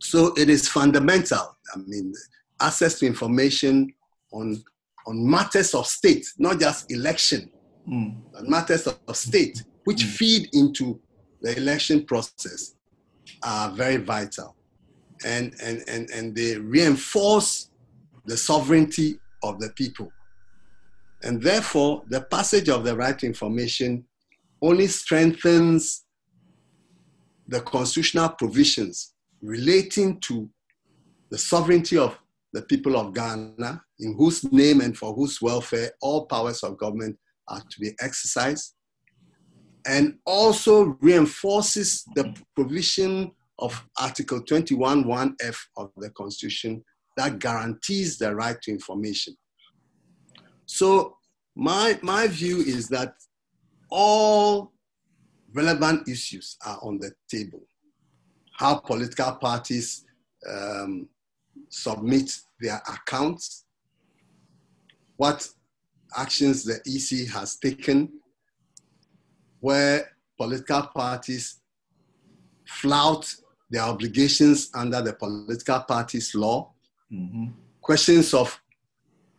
So 0.00 0.34
it 0.36 0.50
is 0.50 0.68
fundamental. 0.68 1.56
I 1.74 1.78
mean, 1.86 2.12
access 2.60 2.98
to 2.98 3.06
information 3.06 3.92
on, 4.32 4.62
on 5.06 5.28
matters 5.28 5.74
of 5.74 5.86
state, 5.86 6.26
not 6.38 6.60
just 6.60 6.90
election, 6.90 7.50
mm. 7.88 8.16
but 8.32 8.44
matters 8.48 8.86
of 8.86 9.16
state, 9.16 9.62
which 9.84 10.04
mm. 10.04 10.08
feed 10.08 10.48
into 10.52 11.00
the 11.42 11.56
election 11.56 12.04
process, 12.04 12.74
are 13.42 13.70
very 13.70 13.96
vital. 13.96 14.56
And, 15.24 15.54
and, 15.62 15.82
and, 15.88 16.10
and 16.10 16.34
they 16.34 16.56
reinforce 16.56 17.70
the 18.26 18.36
sovereignty 18.36 19.18
of 19.42 19.60
the 19.60 19.70
people. 19.70 20.10
And 21.22 21.42
therefore, 21.42 22.02
the 22.08 22.22
passage 22.22 22.68
of 22.68 22.84
the 22.84 22.96
right 22.96 23.22
information 23.22 24.04
only 24.60 24.86
strengthens 24.86 26.04
the 27.48 27.60
constitutional 27.60 28.30
provisions 28.30 29.14
relating 29.42 30.18
to 30.20 30.48
the 31.30 31.38
sovereignty 31.38 31.98
of 31.98 32.18
the 32.52 32.62
people 32.62 32.96
of 32.96 33.14
Ghana, 33.14 33.82
in 33.98 34.14
whose 34.16 34.50
name 34.52 34.80
and 34.80 34.96
for 34.96 35.12
whose 35.12 35.42
welfare 35.42 35.90
all 36.00 36.26
powers 36.26 36.62
of 36.62 36.78
government 36.78 37.18
are 37.48 37.60
to 37.60 37.80
be 37.80 37.90
exercised, 38.00 38.74
and 39.86 40.18
also 40.24 40.96
reinforces 41.00 42.04
the 42.14 42.34
provision 42.54 43.30
of 43.58 43.86
Article 43.98 44.42
21.1f 44.42 45.56
of 45.76 45.90
the 45.96 46.10
Constitution 46.10 46.82
that 47.16 47.38
guarantees 47.38 48.18
the 48.18 48.34
right 48.34 48.60
to 48.62 48.70
information. 48.70 49.36
So 50.66 51.16
my, 51.54 51.98
my 52.02 52.26
view 52.26 52.58
is 52.58 52.88
that 52.88 53.14
all 53.90 54.72
relevant 55.52 56.08
issues 56.08 56.56
are 56.66 56.78
on 56.82 56.98
the 56.98 57.12
table. 57.30 57.62
How 58.58 58.76
political 58.76 59.32
parties 59.36 60.04
um, 60.50 61.08
submit 61.68 62.32
their 62.60 62.82
accounts, 62.88 63.64
what 65.16 65.48
actions 66.16 66.64
the 66.64 66.80
EC 66.86 67.28
has 67.28 67.56
taken, 67.56 68.12
where 69.64 69.96
political 70.36 70.82
parties 70.94 71.60
flout 72.66 73.24
their 73.70 73.82
obligations 73.82 74.70
under 74.74 75.00
the 75.00 75.14
political 75.14 75.80
parties 75.80 76.34
law, 76.34 76.70
Mm-hmm. 77.12 77.46
questions 77.80 78.34
of 78.34 78.58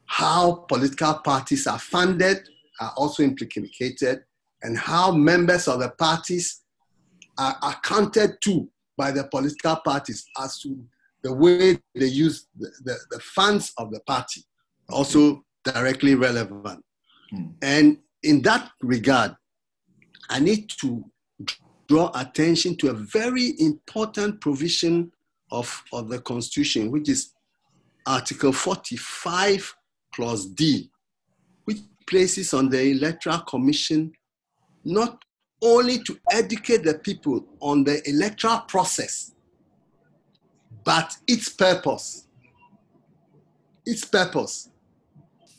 how 0.05 0.65
political 0.70 1.15
parties 1.15 1.67
are 1.67 1.79
funded 1.79 2.48
are 2.79 2.94
also 2.96 3.24
implicated, 3.24 4.24
and 4.62 4.77
how 4.77 5.12
members 5.12 5.67
of 5.67 5.79
the 5.79 5.89
parties 5.89 6.62
are 7.38 7.58
accounted 7.63 8.38
to 8.46 8.70
by 8.96 9.12
the 9.12 9.25
political 9.25 9.75
parties 9.77 10.25
as 10.41 10.60
to 10.62 10.70
the 11.24 11.34
way 11.34 11.77
they 11.96 12.05
use 12.05 12.48
the, 12.58 12.70
the, 12.86 12.96
the 13.12 13.20
funds 13.20 13.74
of 13.77 13.91
the 13.91 14.00
party, 14.01 14.41
also 14.89 15.44
directly 15.65 16.15
relevant. 16.15 16.82
Mm. 17.34 17.53
And 17.62 17.98
in 18.24 18.41
that 18.44 18.72
regard, 18.82 19.36
I 20.29 20.39
need 20.39 20.70
to 20.82 21.03
draw 21.88 22.12
attention 22.15 22.75
to 22.77 22.89
a 22.89 22.94
very 22.94 23.53
important 23.60 24.41
provision 24.41 25.12
of, 25.51 25.84
of 25.94 26.10
the 26.10 26.20
Constitution, 26.20 26.91
which 26.91 27.10
is 27.10 27.32
Article 28.05 28.51
45, 28.51 29.75
Clause 30.13 30.46
D, 30.48 30.89
which 31.65 31.77
places 32.08 32.53
on 32.53 32.70
the 32.70 32.91
Electoral 32.91 33.39
Commission 33.39 34.12
not 34.84 35.24
only 35.62 36.00
to 36.03 36.17
educate 36.32 36.84
the 36.84 37.00
people 37.00 37.46
on 37.60 37.84
the 37.84 38.08
electoral 38.08 38.60
process, 38.60 39.34
but 40.84 41.15
its 41.27 41.50
purpose. 41.50 42.27
Its 43.86 44.05
purpose. 44.05 44.70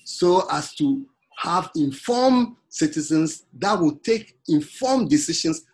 So 0.04 0.46
as 0.50 0.75
to 0.76 1.04
have 1.38 1.70
informed 1.75 2.56
citizens 2.76 3.45
that 3.59 3.78
will 3.80 3.97
take 3.97 4.37
informed 4.49 5.09
decisions 5.09 5.64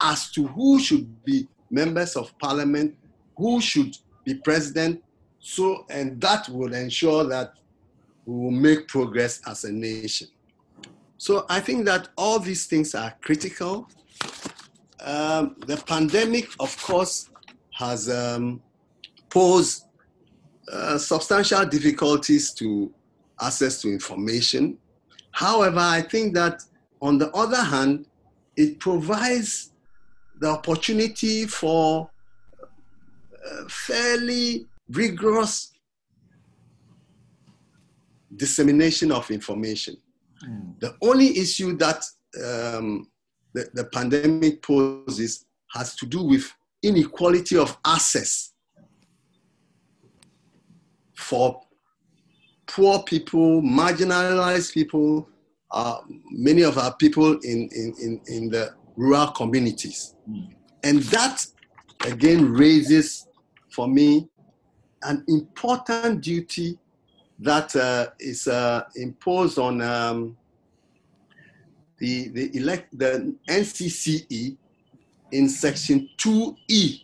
as 0.00 0.30
to 0.30 0.46
who 0.46 0.80
should 0.80 1.06
be 1.24 1.46
members 1.70 2.16
of 2.16 2.36
parliament, 2.38 2.96
who 3.36 3.60
should 3.60 3.94
be 4.24 4.34
president, 4.34 5.02
so, 5.38 5.84
and 5.90 6.18
that 6.22 6.48
will 6.48 6.72
ensure 6.72 7.24
that 7.24 7.52
we 8.24 8.34
will 8.34 8.50
make 8.50 8.88
progress 8.88 9.40
as 9.46 9.64
a 9.64 9.72
nation. 9.72 10.28
So 11.18 11.44
I 11.50 11.60
think 11.60 11.84
that 11.84 12.08
all 12.16 12.38
these 12.38 12.66
things 12.66 12.94
are 12.94 13.14
critical. 13.20 13.88
Um, 15.00 15.56
the 15.66 15.76
pandemic, 15.76 16.48
of 16.58 16.74
course, 16.82 17.28
has 17.72 18.08
um, 18.08 18.62
posed 19.28 19.84
uh, 20.72 20.96
substantial 20.96 21.66
difficulties 21.66 22.52
to 22.54 22.92
access 23.40 23.82
to 23.82 23.88
information. 23.88 24.78
However, 25.36 25.80
I 25.80 26.00
think 26.00 26.32
that 26.32 26.62
on 27.02 27.18
the 27.18 27.30
other 27.32 27.62
hand, 27.62 28.06
it 28.56 28.80
provides 28.80 29.70
the 30.40 30.48
opportunity 30.48 31.44
for 31.44 32.08
uh, 33.44 33.68
fairly 33.68 34.66
rigorous 34.88 35.72
dissemination 38.34 39.12
of 39.12 39.30
information. 39.30 39.98
Mm. 40.42 40.80
The 40.80 40.96
only 41.02 41.38
issue 41.38 41.76
that 41.76 42.02
um, 42.42 43.06
the, 43.52 43.68
the 43.74 43.84
pandemic 43.92 44.62
poses 44.62 45.44
has 45.74 45.94
to 45.96 46.06
do 46.06 46.22
with 46.22 46.50
inequality 46.82 47.58
of 47.58 47.76
access 47.84 48.54
for 51.14 51.60
poor 52.66 53.02
people, 53.02 53.62
marginalized 53.62 54.72
people, 54.72 55.28
uh, 55.70 55.98
many 56.30 56.62
of 56.62 56.78
our 56.78 56.94
people 56.94 57.32
in, 57.40 57.68
in, 57.72 57.94
in, 58.00 58.20
in 58.26 58.50
the 58.50 58.74
rural 58.96 59.28
communities. 59.28 60.14
Mm. 60.28 60.54
And 60.82 60.98
that 61.04 61.46
again 62.06 62.52
raises 62.52 63.26
for 63.70 63.88
me 63.88 64.28
an 65.02 65.24
important 65.28 66.20
duty 66.20 66.78
that 67.38 67.74
uh, 67.76 68.08
is 68.18 68.48
uh, 68.48 68.84
imposed 68.96 69.58
on 69.58 69.82
um, 69.82 70.36
the, 71.98 72.28
the, 72.28 72.56
elect, 72.56 72.96
the 72.98 73.34
NCCE 73.48 74.56
in 75.32 75.48
section 75.48 76.08
2E, 76.18 77.02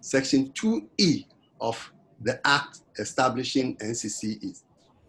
section 0.00 0.48
2E 0.50 1.26
of 1.60 1.92
the 2.22 2.40
act 2.46 2.80
establishing 2.98 3.76
NCCE, 3.76 4.60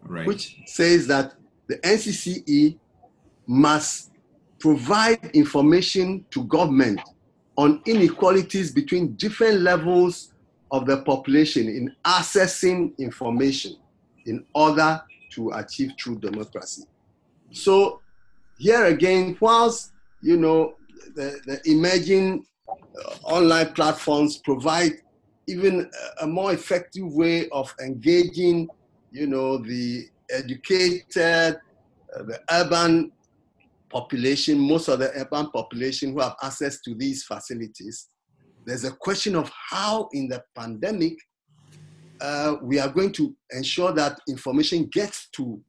Right. 0.02 0.26
which 0.26 0.56
says 0.66 1.06
that 1.08 1.34
the 1.68 1.76
NCCE 1.78 2.78
must 3.46 4.10
provide 4.58 5.30
information 5.34 6.24
to 6.30 6.44
government 6.44 7.00
on 7.56 7.82
inequalities 7.86 8.70
between 8.72 9.14
different 9.14 9.60
levels 9.60 10.32
of 10.70 10.86
the 10.86 11.02
population 11.02 11.66
in 11.68 11.94
accessing 12.04 12.96
information 12.98 13.76
in 14.26 14.44
order 14.54 15.00
to 15.32 15.50
achieve 15.50 15.96
true 15.96 16.18
democracy. 16.18 16.84
So 17.52 18.00
here 18.58 18.84
again, 18.86 19.36
whilst 19.40 19.92
you 20.22 20.36
know 20.36 20.74
the, 21.14 21.40
the 21.46 21.60
emerging 21.70 22.44
uh, 22.68 23.14
online 23.24 23.72
platforms 23.72 24.36
provide 24.38 24.92
even 25.46 25.90
a, 26.20 26.26
more 26.26 26.52
effective 26.52 27.12
way 27.12 27.48
of 27.50 27.74
engaging, 27.82 28.68
you 29.10 29.26
know, 29.26 29.58
the 29.58 30.06
educated, 30.30 31.58
uh, 32.14 32.22
the 32.22 32.40
urban 32.50 33.10
population, 33.90 34.58
most 34.58 34.88
of 34.88 35.00
the 35.00 35.10
urban 35.16 35.50
population 35.50 36.12
who 36.12 36.20
have 36.20 36.36
access 36.42 36.80
to 36.82 36.94
these 36.94 37.24
facilities. 37.24 38.08
There's 38.64 38.84
a 38.84 38.92
question 38.92 39.34
of 39.34 39.50
how, 39.70 40.08
in 40.12 40.28
the 40.28 40.42
pandemic, 40.54 41.14
uh, 42.20 42.56
we 42.62 42.78
are 42.78 42.88
going 42.88 43.12
to 43.12 43.34
ensure 43.50 43.92
that 43.92 44.20
information 44.28 44.88
gets 44.92 45.28
to 45.30 45.60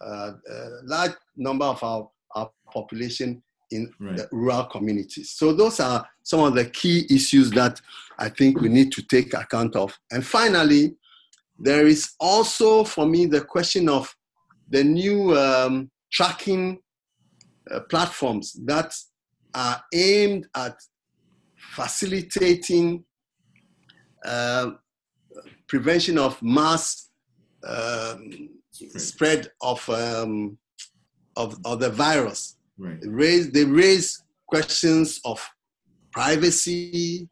uh, 0.00 0.32
a 0.50 0.68
large 0.84 1.12
number 1.36 1.66
of 1.66 1.82
our, 1.84 2.08
our 2.34 2.50
population 2.72 3.42
in 3.72 3.92
Right. 3.98 4.16
the 4.16 4.28
rural 4.32 4.64
communities. 4.64 5.30
So 5.30 5.52
those 5.52 5.80
are 5.80 6.06
some 6.22 6.40
of 6.40 6.54
the 6.54 6.66
key 6.66 7.06
issues 7.10 7.50
that 7.52 7.80
I 8.18 8.28
think 8.28 8.60
we 8.60 8.68
need 8.68 8.92
to 8.92 9.02
take 9.02 9.34
account 9.34 9.74
of. 9.76 9.98
And 10.10 10.24
finally, 10.24 10.94
there 11.58 11.86
is 11.86 12.12
also 12.20 12.84
for 12.84 13.06
me 13.06 13.26
the 13.26 13.40
question 13.40 13.88
of 13.88 14.14
the 14.68 14.84
new 14.84 15.36
um, 15.36 15.90
tracking 16.12 16.78
uh, 17.70 17.80
platforms 17.90 18.52
that 18.64 18.94
are 19.54 19.82
aimed 19.92 20.46
at 20.54 20.76
facilitating 21.56 23.04
uh, 24.24 24.70
prevention 25.66 26.18
of 26.18 26.40
mass 26.42 27.10
um, 27.66 28.48
spread 28.96 29.48
of, 29.60 29.88
um, 29.90 30.58
of, 31.36 31.58
of 31.64 31.80
the 31.80 31.90
virus. 31.90 32.56
Right. 32.78 32.98
Raise, 33.02 33.50
they 33.50 33.64
raise 33.64 34.22
questions 34.46 35.20
of 35.24 35.46
privacy 36.12 37.28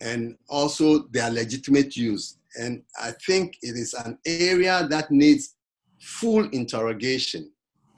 and 0.00 0.36
also 0.48 1.06
their 1.08 1.30
legitimate 1.30 1.96
use. 1.96 2.38
And 2.58 2.82
I 3.00 3.12
think 3.26 3.56
it 3.62 3.76
is 3.76 3.94
an 3.94 4.18
area 4.26 4.86
that 4.90 5.10
needs 5.10 5.54
full 6.00 6.48
interrogation, 6.50 7.50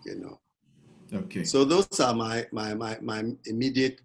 you 0.04 0.16
know. 0.16 0.40
Okay. 1.12 1.44
So 1.44 1.64
those 1.64 2.00
are 2.00 2.14
my, 2.14 2.46
my, 2.52 2.74
my, 2.74 2.98
my 3.00 3.24
immediate 3.46 4.00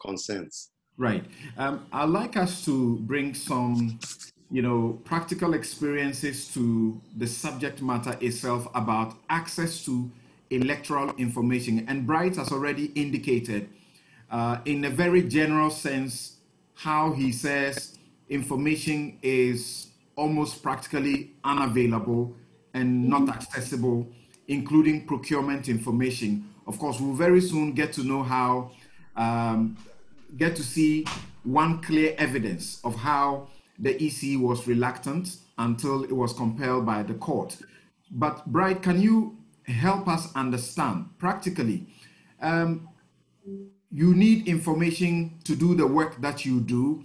concerns. 0.00 0.70
Right. 0.96 1.24
Um, 1.56 1.86
I'd 1.92 2.08
like 2.08 2.36
us 2.36 2.64
to 2.64 2.96
bring 3.00 3.32
some, 3.34 4.00
you 4.50 4.62
know, 4.62 5.00
practical 5.04 5.54
experiences 5.54 6.52
to 6.54 7.00
the 7.16 7.26
subject 7.26 7.80
matter 7.80 8.16
itself 8.20 8.66
about 8.74 9.14
access 9.30 9.84
to 9.84 10.10
electoral 10.50 11.10
information. 11.16 11.84
And 11.88 12.06
Bright 12.06 12.36
has 12.36 12.50
already 12.52 12.86
indicated, 12.94 13.68
uh, 14.30 14.58
in 14.64 14.84
a 14.84 14.90
very 14.90 15.22
general 15.22 15.70
sense, 15.70 16.36
how 16.74 17.12
he 17.12 17.32
says 17.32 17.98
information 18.28 19.18
is 19.22 19.88
almost 20.16 20.62
practically 20.62 21.32
unavailable 21.44 22.34
and 22.74 23.08
not 23.08 23.28
accessible, 23.28 24.06
including 24.48 25.06
procurement 25.06 25.68
information. 25.68 26.48
Of 26.66 26.78
course, 26.78 27.00
we'll 27.00 27.14
very 27.14 27.40
soon 27.40 27.72
get 27.72 27.92
to 27.94 28.04
know 28.04 28.22
how 28.22 28.72
um, 29.16 29.76
get 30.36 30.54
to 30.56 30.62
see 30.62 31.06
one 31.44 31.80
clear 31.80 32.14
evidence 32.18 32.80
of 32.84 32.94
how 32.94 33.48
the 33.78 33.94
EC 33.94 34.38
was 34.38 34.66
reluctant 34.66 35.36
until 35.56 36.04
it 36.04 36.12
was 36.12 36.32
compelled 36.32 36.84
by 36.84 37.02
the 37.02 37.14
court. 37.14 37.56
But 38.10 38.46
Bright, 38.46 38.82
can 38.82 39.00
you 39.00 39.37
help 39.72 40.08
us 40.08 40.34
understand 40.34 41.06
practically? 41.18 41.86
Um, 42.40 42.88
you 43.90 44.14
need 44.14 44.48
information 44.48 45.38
to 45.44 45.56
do 45.56 45.74
the 45.74 45.86
work 45.86 46.20
that 46.20 46.44
you 46.44 46.60
do, 46.60 47.04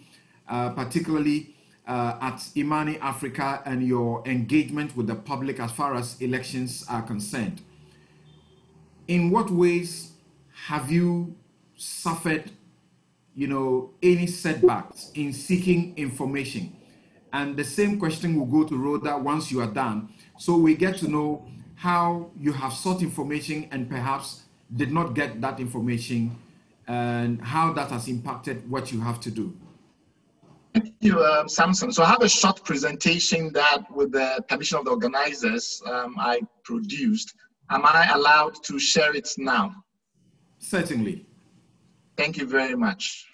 uh, 0.49 0.71
particularly 0.71 1.56
uh, 1.88 2.17
at 2.21 2.43
Imani 2.56 2.97
Africa 2.99 3.62
and 3.65 3.86
your 3.86 4.26
engagement 4.28 4.95
with 4.95 5.08
the 5.08 5.15
public 5.15 5.60
as 5.60 5.71
far 5.71 5.95
as 5.95 6.19
elections 6.21 6.86
are 6.89 7.02
concerned. 7.02 7.62
In 9.08 9.32
what 9.32 9.49
ways 9.49 10.12
have 10.67 10.91
you 10.91 11.36
suffered 11.76 12.52
you 13.36 13.47
know, 13.47 13.91
any 14.02 14.28
setbacks 14.28 15.12
in 15.15 15.34
seeking 15.34 15.93
information. 15.97 16.76
And 17.32 17.58
the 17.58 17.63
same 17.63 17.99
question 17.99 18.38
will 18.38 18.45
go 18.45 18.67
to 18.67 18.78
Rhoda 18.78 19.17
once 19.17 19.52
you 19.52 19.60
are 19.62 19.71
done. 19.71 20.10
So 20.38 20.56
we 20.58 20.76
get 20.76 20.97
to 20.97 21.08
know 21.08 21.47
how 21.84 22.32
you 22.39 22.54
have 22.54 22.72
sought 22.72 23.02
information 23.02 23.67
and 23.72 23.89
perhaps 23.89 24.43
did 24.78 24.89
not 24.89 25.13
get 25.13 25.41
that 25.41 25.60
information 25.60 26.34
and 26.88 27.41
how 27.41 27.74
that 27.74 27.89
has 27.91 28.08
impacted 28.08 28.58
what 28.72 28.89
you 28.93 29.02
have 29.02 29.19
to 29.19 29.30
do. 29.30 29.54
Thank 30.74 30.96
you, 31.02 31.19
uh, 31.19 31.46
Samson. 31.46 31.91
So 31.91 32.02
I 32.04 32.08
have 32.08 32.22
a 32.22 32.30
short 32.30 32.63
presentation 32.63 33.52
that, 33.52 33.82
with 33.93 34.13
the 34.13 34.30
permission 34.48 34.78
of 34.78 34.86
the 34.86 34.91
organizers, 34.91 35.82
um, 35.86 36.15
I 36.17 36.39
produced. 36.63 37.36
Am 37.69 37.82
I 37.84 38.10
allowed 38.13 38.63
to 38.63 38.80
share 38.80 39.13
it 39.13 39.30
now? 39.38 39.76
Certainly. 40.60 41.26
Thank 42.15 42.38
you 42.38 42.46
very 42.46 42.76
much. 42.76 43.28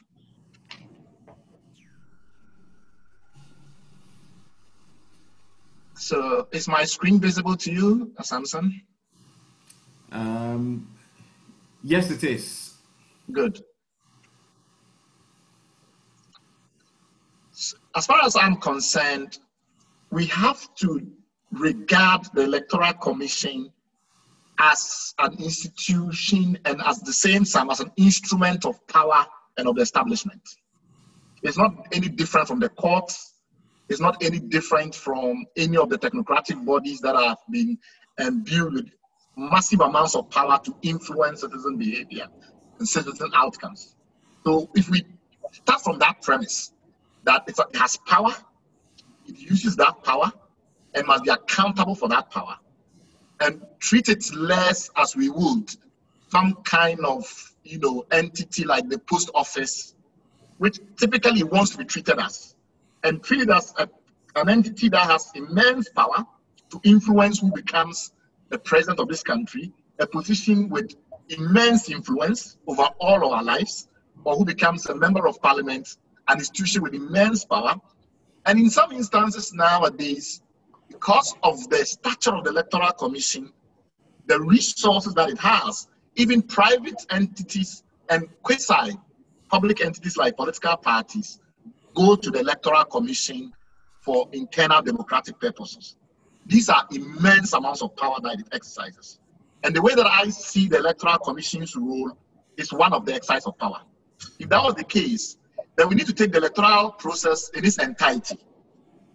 So 6.09 6.47
is 6.51 6.67
my 6.67 6.85
screen 6.85 7.19
visible 7.19 7.55
to 7.57 7.71
you, 7.71 8.11
Samson? 8.23 8.81
Um, 10.11 10.89
yes, 11.83 12.09
it 12.09 12.23
is. 12.23 12.73
Good. 13.31 13.61
As 17.95 18.07
far 18.07 18.21
as 18.23 18.35
I'm 18.35 18.55
concerned, 18.55 19.37
we 20.09 20.25
have 20.25 20.73
to 20.77 21.05
regard 21.51 22.25
the 22.33 22.41
Electoral 22.41 22.93
Commission 22.93 23.71
as 24.57 25.13
an 25.19 25.35
institution 25.37 26.57
and 26.65 26.81
as 26.87 27.01
the 27.01 27.13
same 27.13 27.43
time 27.43 27.69
as 27.69 27.81
an 27.81 27.91
instrument 27.97 28.65
of 28.65 28.75
power 28.87 29.27
and 29.59 29.67
of 29.67 29.75
the 29.75 29.83
establishment. 29.83 30.41
It's 31.43 31.59
not 31.59 31.85
any 31.91 32.09
different 32.09 32.47
from 32.47 32.59
the 32.59 32.69
courts. 32.69 33.28
It's 33.89 33.99
not 33.99 34.23
any 34.23 34.39
different 34.39 34.93
from 34.93 35.45
any 35.57 35.77
of 35.77 35.89
the 35.89 35.97
technocratic 35.97 36.63
bodies 36.63 36.99
that 37.01 37.15
have 37.15 37.39
been 37.49 37.77
imbued 38.19 38.73
with 38.73 38.89
massive 39.35 39.79
amounts 39.81 40.15
of 40.15 40.29
power 40.29 40.59
to 40.63 40.75
influence 40.81 41.41
citizen 41.41 41.77
behavior 41.77 42.27
and 42.77 42.87
citizen 42.87 43.31
outcomes. 43.33 43.95
So 44.45 44.69
if 44.75 44.89
we 44.89 45.03
start 45.51 45.81
from 45.81 45.99
that 45.99 46.21
premise 46.21 46.71
that 47.23 47.43
it 47.47 47.57
has 47.75 47.97
power, 48.05 48.35
it 49.27 49.37
uses 49.37 49.75
that 49.77 50.03
power, 50.03 50.31
and 50.93 51.05
must 51.05 51.23
be 51.23 51.29
accountable 51.29 51.95
for 51.95 52.09
that 52.09 52.31
power, 52.31 52.57
and 53.39 53.61
treat 53.79 54.09
it 54.09 54.33
less 54.33 54.89
as 54.95 55.15
we 55.15 55.29
would 55.29 55.75
some 56.29 56.55
kind 56.63 56.99
of 57.05 57.53
you 57.63 57.79
know 57.79 58.05
entity 58.11 58.63
like 58.65 58.87
the 58.89 58.99
post 58.99 59.29
office, 59.33 59.95
which 60.57 60.79
typically 60.97 61.43
wants 61.43 61.71
to 61.71 61.77
be 61.77 61.85
treated 61.85 62.19
as, 62.19 62.55
and 63.03 63.23
treat 63.23 63.49
as 63.49 63.73
a, 63.77 63.89
an 64.35 64.49
entity 64.49 64.89
that 64.89 65.09
has 65.09 65.31
immense 65.35 65.89
power 65.89 66.25
to 66.71 66.79
influence 66.83 67.39
who 67.39 67.51
becomes 67.51 68.11
the 68.49 68.57
president 68.57 68.99
of 68.99 69.07
this 69.07 69.23
country, 69.23 69.71
a 69.99 70.07
position 70.07 70.69
with 70.69 70.95
immense 71.29 71.89
influence 71.89 72.57
over 72.67 72.83
all 72.99 73.33
our 73.33 73.43
lives, 73.43 73.87
or 74.23 74.35
who 74.35 74.45
becomes 74.45 74.85
a 74.87 74.95
member 74.95 75.27
of 75.27 75.41
parliament, 75.41 75.97
an 76.27 76.39
institution 76.39 76.81
with 76.81 76.93
immense 76.93 77.45
power. 77.45 77.75
And 78.45 78.59
in 78.59 78.69
some 78.69 78.91
instances 78.91 79.53
nowadays, 79.53 80.41
because 80.87 81.35
of 81.43 81.69
the 81.69 81.85
stature 81.85 82.35
of 82.35 82.43
the 82.43 82.49
Electoral 82.49 82.91
Commission, 82.93 83.51
the 84.25 84.39
resources 84.41 85.13
that 85.15 85.29
it 85.29 85.37
has, 85.39 85.87
even 86.15 86.41
private 86.41 87.05
entities 87.09 87.83
and 88.09 88.27
quasi 88.43 88.97
public 89.49 89.83
entities 89.83 90.17
like 90.17 90.35
political 90.35 90.77
parties 90.77 91.39
go 91.95 92.15
to 92.15 92.31
the 92.31 92.39
Electoral 92.39 92.85
Commission 92.85 93.51
for 94.01 94.27
internal 94.31 94.81
democratic 94.81 95.39
purposes. 95.39 95.95
These 96.45 96.69
are 96.69 96.85
immense 96.91 97.53
amounts 97.53 97.81
of 97.81 97.95
power 97.95 98.17
that 98.23 98.39
it 98.39 98.47
exercises. 98.51 99.19
And 99.63 99.75
the 99.75 99.81
way 99.81 99.93
that 99.95 100.07
I 100.07 100.29
see 100.29 100.67
the 100.67 100.77
Electoral 100.77 101.17
Commission's 101.19 101.75
role 101.75 102.17
is 102.57 102.73
one 102.73 102.93
of 102.93 103.05
the 103.05 103.13
exercise 103.13 103.45
of 103.45 103.57
power. 103.57 103.81
If 104.39 104.49
that 104.49 104.63
was 104.63 104.75
the 104.75 104.83
case, 104.83 105.37
then 105.75 105.87
we 105.87 105.95
need 105.95 106.07
to 106.07 106.13
take 106.13 106.33
the 106.33 106.39
electoral 106.39 106.91
process 106.91 107.49
in 107.49 107.63
its 107.63 107.77
entirety, 107.77 108.37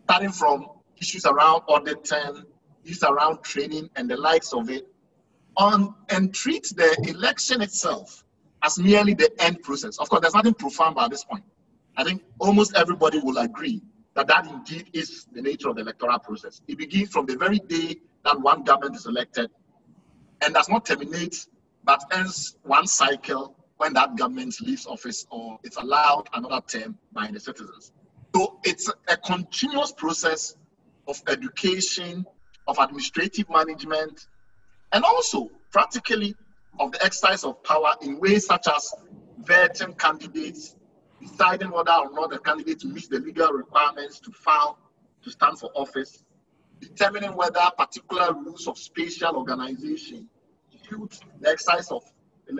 starting 0.04 0.30
from 0.30 0.66
issues 0.96 1.26
around 1.26 1.62
auditing, 1.68 2.44
issues 2.84 3.02
around 3.02 3.42
training, 3.42 3.90
and 3.96 4.08
the 4.08 4.16
likes 4.16 4.52
of 4.54 4.70
it, 4.70 4.86
on 5.56 5.94
and 6.08 6.34
treat 6.34 6.72
the 6.74 6.96
election 7.08 7.60
itself 7.60 8.24
as 8.62 8.78
merely 8.78 9.12
the 9.12 9.30
end 9.40 9.62
process. 9.62 9.98
Of 9.98 10.08
course, 10.08 10.22
there's 10.22 10.34
nothing 10.34 10.54
profound 10.54 10.92
about 10.92 11.10
this 11.10 11.22
point. 11.24 11.44
I 11.96 12.04
think 12.04 12.22
almost 12.38 12.74
everybody 12.76 13.20
will 13.20 13.38
agree 13.38 13.82
that 14.14 14.26
that 14.28 14.46
indeed 14.46 14.90
is 14.92 15.26
the 15.32 15.42
nature 15.42 15.68
of 15.68 15.76
the 15.76 15.82
electoral 15.82 16.18
process. 16.18 16.60
It 16.68 16.78
begins 16.78 17.10
from 17.10 17.26
the 17.26 17.36
very 17.36 17.58
day 17.58 17.96
that 18.24 18.40
one 18.40 18.64
government 18.64 18.96
is 18.96 19.06
elected 19.06 19.50
and 20.40 20.54
does 20.54 20.68
not 20.68 20.84
terminate 20.84 21.46
but 21.84 22.02
ends 22.12 22.56
one 22.62 22.86
cycle 22.86 23.56
when 23.76 23.92
that 23.92 24.16
government 24.16 24.54
leaves 24.60 24.86
office 24.86 25.26
or 25.30 25.58
it's 25.64 25.76
allowed 25.76 26.28
another 26.32 26.60
term 26.66 26.96
by 27.12 27.28
the 27.30 27.40
citizens. 27.40 27.92
So 28.34 28.58
it's 28.64 28.90
a 29.08 29.16
continuous 29.16 29.92
process 29.92 30.56
of 31.06 31.20
education, 31.28 32.24
of 32.66 32.78
administrative 32.78 33.48
management, 33.50 34.26
and 34.92 35.04
also 35.04 35.50
practically 35.70 36.34
of 36.80 36.92
the 36.92 37.04
exercise 37.04 37.44
of 37.44 37.62
power 37.62 37.94
in 38.02 38.18
ways 38.18 38.46
such 38.46 38.66
as 38.68 38.92
vetting 39.42 39.98
candidates, 39.98 40.76
deciding 41.26 41.70
whether 41.70 41.92
or 41.92 42.10
not 42.12 42.32
a 42.34 42.38
candidate 42.38 42.84
meets 42.84 43.08
the 43.08 43.18
legal 43.18 43.50
requirements 43.52 44.20
to 44.20 44.30
file 44.32 44.78
to 45.22 45.30
stand 45.30 45.58
for 45.58 45.70
office, 45.74 46.22
determining 46.80 47.34
whether 47.34 47.60
particular 47.78 48.32
rules 48.34 48.68
of 48.68 48.78
spatial 48.78 49.36
organization 49.36 50.28
suit 50.88 51.20
the 51.40 51.48
exercise 51.48 51.90
of 51.90 52.02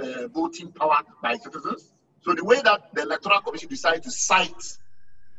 uh, 0.00 0.28
voting 0.28 0.72
power 0.72 1.02
by 1.22 1.36
citizens. 1.36 1.92
So 2.22 2.34
the 2.34 2.44
way 2.44 2.60
that 2.64 2.94
the 2.94 3.02
Electoral 3.02 3.40
Commission 3.40 3.68
decided 3.68 4.02
to 4.04 4.10
cite 4.10 4.78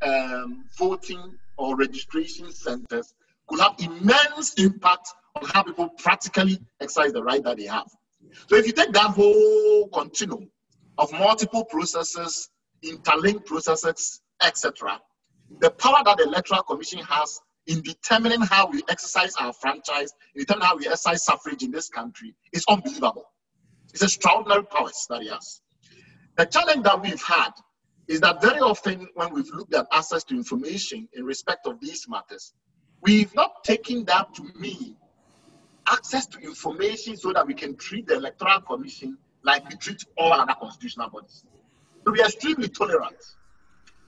um, 0.02 0.66
voting 0.78 1.36
or 1.58 1.76
registration 1.76 2.52
centers 2.52 3.14
could 3.48 3.60
have 3.60 3.76
immense 3.80 4.54
impact 4.56 5.10
on 5.36 5.48
how 5.50 5.64
people 5.64 5.90
practically 5.98 6.60
exercise 6.80 7.12
the 7.12 7.24
right 7.24 7.44
that 7.44 7.58
they 7.58 7.66
have. 7.66 7.90
So 8.48 8.56
if 8.56 8.68
you 8.68 8.74
take 8.74 8.92
that 8.94 9.12
whole 9.12 9.88
continuum 9.88 10.50
of 10.98 11.12
multiple 11.12 11.66
processes, 11.66 12.50
interlinked 12.89 13.45
processes, 13.45 14.21
etc., 14.43 15.00
the 15.60 15.69
power 15.71 16.02
that 16.06 16.17
the 16.17 16.24
Electoral 16.24 16.63
Commission 16.63 17.00
has 17.00 17.39
in 17.67 17.82
determining 17.82 18.41
how 18.41 18.67
we 18.69 18.84
exercise 18.89 19.36
our 19.39 19.54
franchise, 19.54 20.13
in 20.36 20.41
determining 20.41 20.67
how 20.67 20.78
we 20.78 20.86
exercise 20.86 21.24
suffrage 21.24 21.63
in 21.63 21.71
this 21.71 21.89
country 21.89 22.36
is 22.54 22.63
unbelievable. 22.69 23.26
It's 23.93 24.04
extraordinary 24.04 24.63
powers 24.63 25.06
that 25.10 25.21
he 25.21 25.30
has. 25.30 25.62
The 26.38 26.45
challenge 26.45 26.84
that 26.84 27.02
we've 27.02 27.21
had 27.21 27.52
is 28.08 28.21
that 28.21 28.41
very 28.41 28.60
often 28.60 29.08
when 29.15 29.34
we've 29.34 29.50
looked 29.54 29.74
at 29.74 29.88
access 29.91 30.24
to 30.26 30.36
information 30.36 31.08
in 31.13 31.24
respect 31.24 31.65
of 31.65 31.80
these 31.80 32.08
matters, 32.08 32.54
we've 33.02 33.34
not 33.34 33.63
taken 33.63 34.06
that 34.06 34.34
to 34.36 34.43
mean 34.60 34.95
access 35.88 36.26
to 36.28 36.39
information 36.39 37.15
so 37.15 37.32
that 37.34 37.45
we 37.45 37.54
can 37.54 37.76
treat 37.76 38.08
the 38.08 38.15
Electoral 38.15 38.62
Commission 38.62 39.17
like 39.43 39.67
we 39.69 39.76
treat 39.76 40.04
all 40.17 40.34
other 40.34 40.56
constitutional 40.60 41.10
bodies. 41.10 41.45
So 42.06 42.12
we 42.12 42.22
are 42.22 42.26
extremely 42.26 42.70
tolerant. 42.70 43.18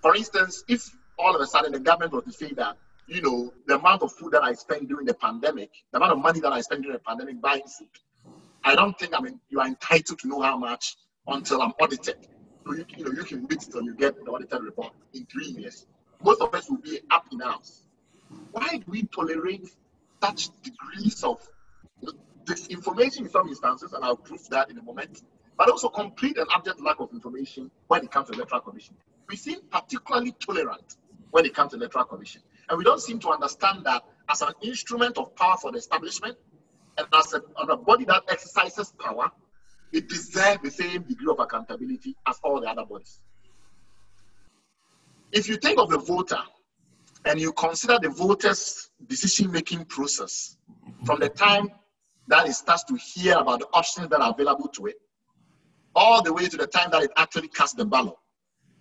For 0.02 0.16
instance, 0.16 0.64
if 0.68 0.90
all 1.18 1.36
of 1.36 1.42
a 1.42 1.48
sudden 1.48 1.72
the 1.72 1.80
government 1.80 2.14
was 2.14 2.26
to 2.26 2.32
say 2.32 2.54
that, 2.54 2.78
you 3.08 3.22
know, 3.22 3.54
the 3.66 3.80
amount 3.80 4.04
of 4.04 4.14
food 4.14 4.34
that 4.34 4.44
I 4.44 4.54
spent 4.54 4.88
during 4.88 5.06
the 5.06 5.14
pandemic, 5.14 5.72
the 5.92 5.98
amount 5.98 6.12
of 6.12 6.20
money 6.20 6.40
that 6.42 6.54
I 6.54 6.62
spent 6.62 6.84
during 6.84 6.98
the 6.98 7.04
pandemic 7.04 7.42
buying 7.42 7.64
food, 7.64 7.90
I 8.64 8.76
don't 8.76 8.98
think 9.00 9.14
I 9.18 9.22
mean 9.22 9.40
you 9.50 9.60
are 9.60 9.68
entitled 9.68 10.20
to 10.20 10.28
know 10.28 10.42
how 10.42 10.58
much 10.58 10.98
until 11.28 11.62
I'm 11.62 11.72
audited. 11.82 12.18
So 12.66 12.74
you, 12.74 12.86
you 12.96 13.06
know 13.06 13.12
you 13.12 13.24
can 13.24 13.48
wait 13.48 13.62
till 13.62 13.82
you 13.82 13.96
get 13.96 14.24
the 14.24 14.30
audited 14.30 14.62
report 14.62 14.94
in 15.14 15.26
three 15.26 15.48
years. 15.48 15.88
Most 16.24 16.42
of 16.42 16.54
us 16.54 16.70
will 16.70 16.78
be 16.78 17.00
up 17.10 17.26
in 17.32 17.42
arms. 17.42 17.84
Why 18.52 18.78
do 18.78 18.84
we 18.88 19.04
tolerate 19.04 19.70
such 20.22 20.50
degrees 20.62 21.24
of 21.24 21.40
disinformation 22.46 23.20
in 23.22 23.30
some 23.30 23.48
instances, 23.48 23.94
and 23.94 24.04
I'll 24.04 24.16
prove 24.16 24.48
that 24.50 24.70
in 24.70 24.78
a 24.78 24.84
moment, 24.84 25.22
but 25.58 25.70
also 25.70 25.90
complete 25.90 26.38
and 26.38 26.48
abject 26.56 26.80
lack 26.82 27.00
of 27.00 27.12
information 27.12 27.72
when 27.88 28.04
it 28.04 28.12
comes 28.12 28.30
to 28.30 28.34
electoral 28.34 28.62
commission. 28.62 28.96
We 29.28 29.36
seem 29.36 29.60
particularly 29.72 30.34
tolerant 30.40 30.98
when 31.32 31.46
it 31.46 31.54
comes 31.54 31.72
to 31.72 31.78
electoral 31.78 32.06
commission. 32.06 32.42
And 32.70 32.78
we 32.78 32.84
don't 32.84 33.02
seem 33.02 33.20
to 33.20 33.30
understand 33.30 33.86
that 33.86 34.04
as 34.30 34.42
an 34.42 34.54
instrument 34.62 35.18
of 35.18 35.36
power 35.36 35.58
for 35.58 35.72
the 35.72 35.78
establishment 35.78 36.38
and 36.98 37.08
as 37.14 37.34
a, 37.34 37.42
a 37.70 37.78
body 37.78 38.06
that 38.06 38.24
exercises 38.30 38.94
power, 39.00 39.32
it 39.92 40.10
deserves 40.10 40.60
the 40.64 40.72
same 40.72 41.04
degree 41.04 41.32
of 41.32 41.40
accountability 41.40 42.16
as 42.28 42.38
all 42.44 42.60
the 42.62 42.68
other 42.68 42.86
bodies. 42.86 43.20
If 45.32 45.48
you 45.48 45.58
think 45.58 45.80
of 45.80 45.90
the 45.90 45.98
voter 45.98 46.40
and 47.26 47.40
you 47.40 47.52
consider 47.54 48.00
the 48.02 48.10
voter's 48.10 48.90
decision 49.08 49.52
making 49.52 49.86
process 49.86 50.58
from 51.06 51.20
the 51.20 51.30
time 51.30 51.70
that 52.28 52.48
it 52.48 52.54
starts 52.54 52.84
to 52.86 52.96
hear 52.96 53.38
about 53.38 53.60
the 53.60 53.68
options 53.74 54.10
that 54.10 54.22
are 54.22 54.32
available 54.32 54.68
to 54.70 54.88
it, 54.88 54.96
all 55.98 56.22
the 56.22 56.32
way 56.32 56.48
to 56.48 56.56
the 56.56 56.68
time 56.68 56.90
that 56.92 57.04
it 57.04 57.12
actually 57.18 57.50
casts 57.50 57.76
the 57.76 57.84
ballot, 57.84 58.16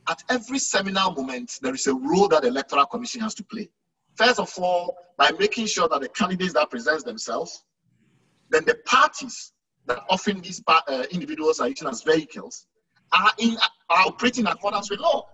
at 0.09 0.23
every 0.29 0.59
seminal 0.59 1.11
moment, 1.13 1.59
there 1.63 1.75
is 1.75 1.87
a 1.89 1.95
role 1.95 2.29
that 2.29 2.43
the 2.43 2.49
Electoral 2.49 2.87
Commission 2.87 3.21
has 3.23 3.35
to 3.35 3.43
play. 3.43 3.69
First 4.15 4.39
of 4.39 4.53
all, 4.59 4.97
by 5.17 5.33
making 5.39 5.67
sure 5.67 5.89
that 5.89 6.01
the 6.01 6.09
candidates 6.11 6.53
that 6.53 6.71
present 6.71 7.05
themselves, 7.05 7.65
then 8.51 8.65
the 8.67 8.77
parties 8.85 9.53
that 9.87 9.99
often 10.09 10.41
these 10.41 10.63
uh, 10.69 11.05
individuals 11.11 11.59
are 11.59 11.69
using 11.69 11.89
as 11.89 12.03
vehicles 12.03 12.67
are, 13.13 13.33
in, 13.39 13.57
are 13.91 14.07
operating 14.07 14.47
in 14.47 14.53
accordance 14.53 14.91
with 14.91 15.01
law. 15.01 15.27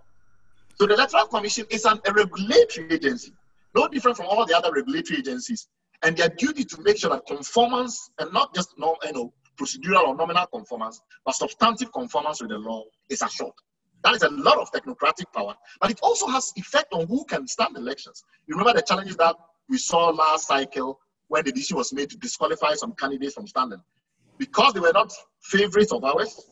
So 0.77 0.87
the 0.87 0.95
Electoral 0.95 1.27
Commission 1.27 1.67
is 1.71 1.85
an, 1.85 2.01
a 2.07 2.13
regulatory 2.13 2.93
agency, 2.93 3.33
no 3.75 3.89
different 3.89 4.17
from 4.17 4.27
all 4.27 4.47
the 4.47 4.57
other 4.57 4.73
regulatory 4.73 5.19
agencies. 5.19 5.69
And 6.03 6.17
their 6.17 6.31
duty 6.31 6.65
to 6.65 6.81
make 6.83 6.99
sure 6.99 7.11
that 7.11 7.27
conformance, 7.27 8.11
and 8.19 8.33
not 8.33 8.55
just 8.55 8.71
no, 8.79 8.97
you 9.05 9.13
know, 9.13 9.33
procedural 9.57 10.09
or 10.09 10.17
nominal 10.17 10.47
conformance, 10.47 11.01
but 11.25 11.35
substantive 11.35 11.93
conformance 11.93 12.41
with 12.41 12.51
the 12.51 12.59
law 12.59 12.85
is 13.09 13.23
assured. 13.23 13.53
That 14.05 14.15
is 14.15 14.23
a 14.23 14.31
lot 14.31 14.59
of 14.59 14.71
technocratic 14.73 15.33
power, 15.33 15.55
but 15.81 15.91
it 15.91 16.01
also 16.03 16.27
has 16.27 16.53
effect 16.57 16.93
on 16.93 17.07
who 17.07 17.25
can 17.25 17.47
stand 17.47 17.77
elections. 17.77 18.25
You 18.47 18.57
remember 18.57 18.81
the 18.81 18.87
challenges 18.87 19.17
that 19.17 19.37
we 19.69 19.79
saw 19.79 20.09
last 20.11 20.49
cycle 20.49 20.99
when 21.29 21.45
the 21.45 21.53
decision 21.53 21.77
was 21.77 21.93
made 21.93 22.11
to 22.11 22.17
disqualify 22.19 22.75
some 22.75 22.93
candidates 22.93 23.35
from 23.35 23.47
standing. 23.47 23.81
Because 24.39 24.73
they 24.73 24.81
were 24.81 24.93
not 24.93 25.13
favorites 25.41 25.93
of 25.93 26.03
ours, 26.05 26.47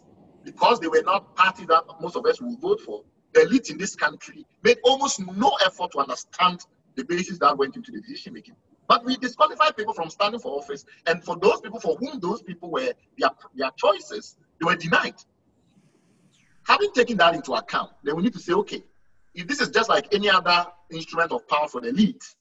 because 0.45 0.81
they 0.81 0.89
were 0.89 1.03
not 1.03 1.35
party 1.35 1.67
that 1.67 1.85
most 2.01 2.17
of 2.17 2.25
us 2.25 2.41
will 2.41 2.57
vote 2.57 2.81
for, 2.81 3.03
the 3.33 3.43
elite 3.43 3.71
in 3.71 3.79
this 3.79 3.95
country 3.95 4.47
made 4.63 4.79
almost 4.85 5.21
no 5.21 5.57
effort 5.65 5.91
to 5.93 5.99
understand 5.99 6.61
the 6.97 7.05
basis 7.05 7.39
that 7.39 7.57
went 7.57 7.77
into 7.77 7.91
the 7.93 8.01
decision 8.01 8.33
making. 8.33 8.57
But 8.91 9.05
we 9.05 9.17
disqualified 9.17 9.77
people 9.77 9.95
from 9.95 10.11
standing 10.11 10.41
for 10.41 10.59
office, 10.59 10.85
and 11.07 11.23
for 11.23 11.37
those 11.37 11.61
people 11.61 11.79
for 11.79 11.95
whom 11.95 12.19
those 12.19 12.43
people 12.43 12.73
were 12.73 12.93
their, 13.17 13.31
their 13.55 13.71
choices, 13.77 14.37
they 14.59 14.65
were 14.65 14.75
denied. 14.75 15.15
Having 16.65 16.93
taken 16.95 17.17
that 17.19 17.37
into 17.37 17.53
account, 17.53 17.93
then 18.03 18.17
we 18.17 18.25
need 18.25 18.33
to 18.33 18.41
say, 18.41 18.53
okay, 18.53 18.83
if 19.33 19.47
this 19.47 19.61
is 19.61 19.69
just 19.69 19.89
like 19.89 20.13
any 20.13 20.29
other 20.29 20.67
instrument 20.91 21.31
of 21.31 21.47
power 21.47 21.69
for 21.69 21.81
the 21.81 21.91
elite, 21.91 22.35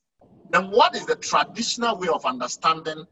then 0.49 0.71
what 0.71 0.95
is 0.95 1.05
the 1.05 1.17
traditional 1.17 1.99
way 1.99 2.07
of 2.07 2.25
understanding 2.25 3.05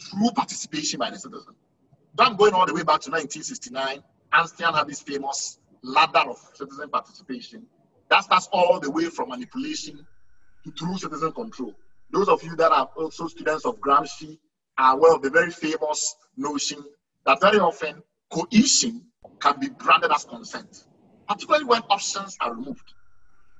true 0.00 0.30
participation 0.34 0.98
by 0.98 1.10
the 1.10 1.18
citizen? 1.18 1.54
So 2.18 2.24
I'm 2.24 2.34
going 2.34 2.54
all 2.54 2.64
the 2.64 2.72
way 2.72 2.82
back 2.82 3.02
to 3.02 3.10
1969. 3.10 4.02
Arnstein 4.32 4.74
had 4.74 4.88
this 4.88 5.02
famous 5.02 5.58
ladder 5.82 6.30
of 6.30 6.38
citizen 6.54 6.88
participation. 6.88 7.66
That 8.08 8.24
starts 8.24 8.48
all 8.52 8.80
the 8.80 8.90
way 8.90 9.10
from 9.10 9.28
manipulation 9.28 10.06
to 10.64 10.70
true 10.70 10.96
citizen 10.96 11.30
control. 11.32 11.74
Those 12.10 12.28
of 12.28 12.42
you 12.42 12.54
that 12.56 12.72
are 12.72 12.90
also 12.96 13.28
students 13.28 13.64
of 13.64 13.80
Gramsci 13.80 14.38
are 14.78 14.94
aware 14.94 15.14
of 15.14 15.22
the 15.22 15.30
very 15.30 15.50
famous 15.50 16.16
notion 16.36 16.84
that 17.26 17.40
very 17.40 17.58
often 17.58 18.02
coercion 18.30 19.02
can 19.40 19.58
be 19.60 19.68
branded 19.68 20.10
as 20.12 20.24
consent, 20.24 20.84
particularly 21.28 21.64
when 21.64 21.82
options 21.90 22.36
are 22.40 22.54
removed. 22.54 22.94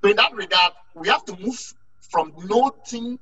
So 0.03 0.09
in 0.09 0.15
that 0.17 0.33
regard, 0.33 0.73
we 0.93 1.07
have 1.07 1.25
to 1.25 1.37
move 1.37 1.73
from 1.99 2.33
noting 2.45 3.19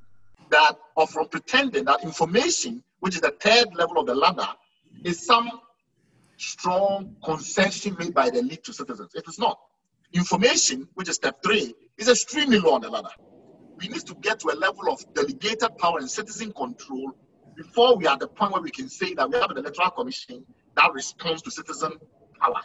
that 0.50 0.76
or 0.96 1.06
from 1.06 1.28
pretending 1.28 1.84
that 1.86 2.04
information, 2.04 2.82
which 3.00 3.14
is 3.14 3.20
the 3.20 3.34
third 3.40 3.74
level 3.74 3.98
of 3.98 4.06
the 4.06 4.14
ladder, 4.14 4.48
is 5.04 5.24
some 5.24 5.50
strong 6.36 7.16
concession 7.24 7.96
made 7.98 8.14
by 8.14 8.30
the 8.30 8.40
elite 8.40 8.64
to 8.64 8.72
citizens. 8.72 9.14
It 9.14 9.24
is 9.28 9.38
not. 9.38 9.58
Information, 10.12 10.88
which 10.94 11.08
is 11.08 11.16
step 11.16 11.42
three, 11.42 11.74
is 11.96 12.08
extremely 12.08 12.58
low 12.58 12.74
on 12.74 12.82
the 12.82 12.90
ladder. 12.90 13.08
We 13.84 13.90
need 13.90 14.06
to 14.06 14.14
get 14.14 14.40
to 14.40 14.48
a 14.50 14.56
level 14.56 14.90
of 14.90 15.04
delegated 15.12 15.76
power 15.76 15.98
and 15.98 16.10
citizen 16.10 16.52
control 16.52 17.12
before 17.54 17.98
we 17.98 18.06
are 18.06 18.14
at 18.14 18.20
the 18.20 18.28
point 18.28 18.52
where 18.52 18.62
we 18.62 18.70
can 18.70 18.88
say 18.88 19.12
that 19.12 19.28
we 19.28 19.38
have 19.38 19.50
an 19.50 19.58
electoral 19.58 19.90
commission 19.90 20.42
that 20.74 20.90
responds 20.94 21.42
to 21.42 21.50
citizen 21.50 21.92
power. 22.40 22.62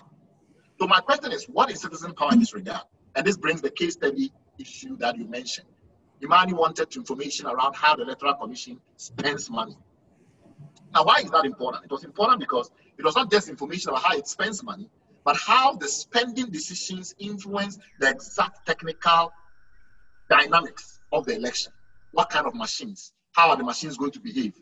So 0.79 0.88
my 0.88 1.01
question 1.01 1.34
is, 1.34 1.43
what 1.43 1.69
is 1.71 1.82
citizen 1.82 2.13
power 2.13 2.29
in 2.32 2.39
this 2.39 2.53
regard? 2.53 2.84
And 3.15 3.27
this 3.27 3.36
brings 3.36 3.60
the 3.60 3.69
case 3.69 3.95
study 3.95 4.32
issue 4.58 4.95
that 4.99 5.17
you 5.17 5.27
mentioned. 5.27 5.67
Imani 6.23 6.53
wanted 6.53 6.95
information 6.95 7.47
around 7.47 7.75
how 7.75 7.97
the 7.97 8.03
electoral 8.03 8.36
commission 8.36 8.79
spends 8.95 9.49
money. 9.49 9.75
Now, 10.93 11.03
why 11.03 11.17
is 11.17 11.32
that 11.32 11.43
important? 11.43 11.84
It 11.84 11.91
was 11.91 12.05
important 12.05 12.39
because 12.39 12.71
it 12.97 13.03
was 13.03 13.17
not 13.17 13.29
just 13.29 13.49
information 13.49 13.89
about 13.89 14.03
how 14.03 14.17
it 14.17 14.29
spends 14.29 14.63
money, 14.63 14.89
but 15.25 15.36
how 15.36 15.75
the 15.75 15.89
spending 15.89 16.49
decisions 16.49 17.13
influence 17.19 17.77
the 17.99 18.10
exact 18.10 18.65
technical 18.65 19.34
dynamics 20.29 20.99
of 21.12 21.26
the 21.26 21.36
election. 21.36 21.72
What 22.12 22.30
kind 22.30 22.45
of 22.45 22.56
machines? 22.56 23.13
How 23.34 23.50
are 23.50 23.58
the 23.58 23.63
machines 23.63 23.98
going 23.98 24.12
to 24.12 24.19
behave? 24.19 24.54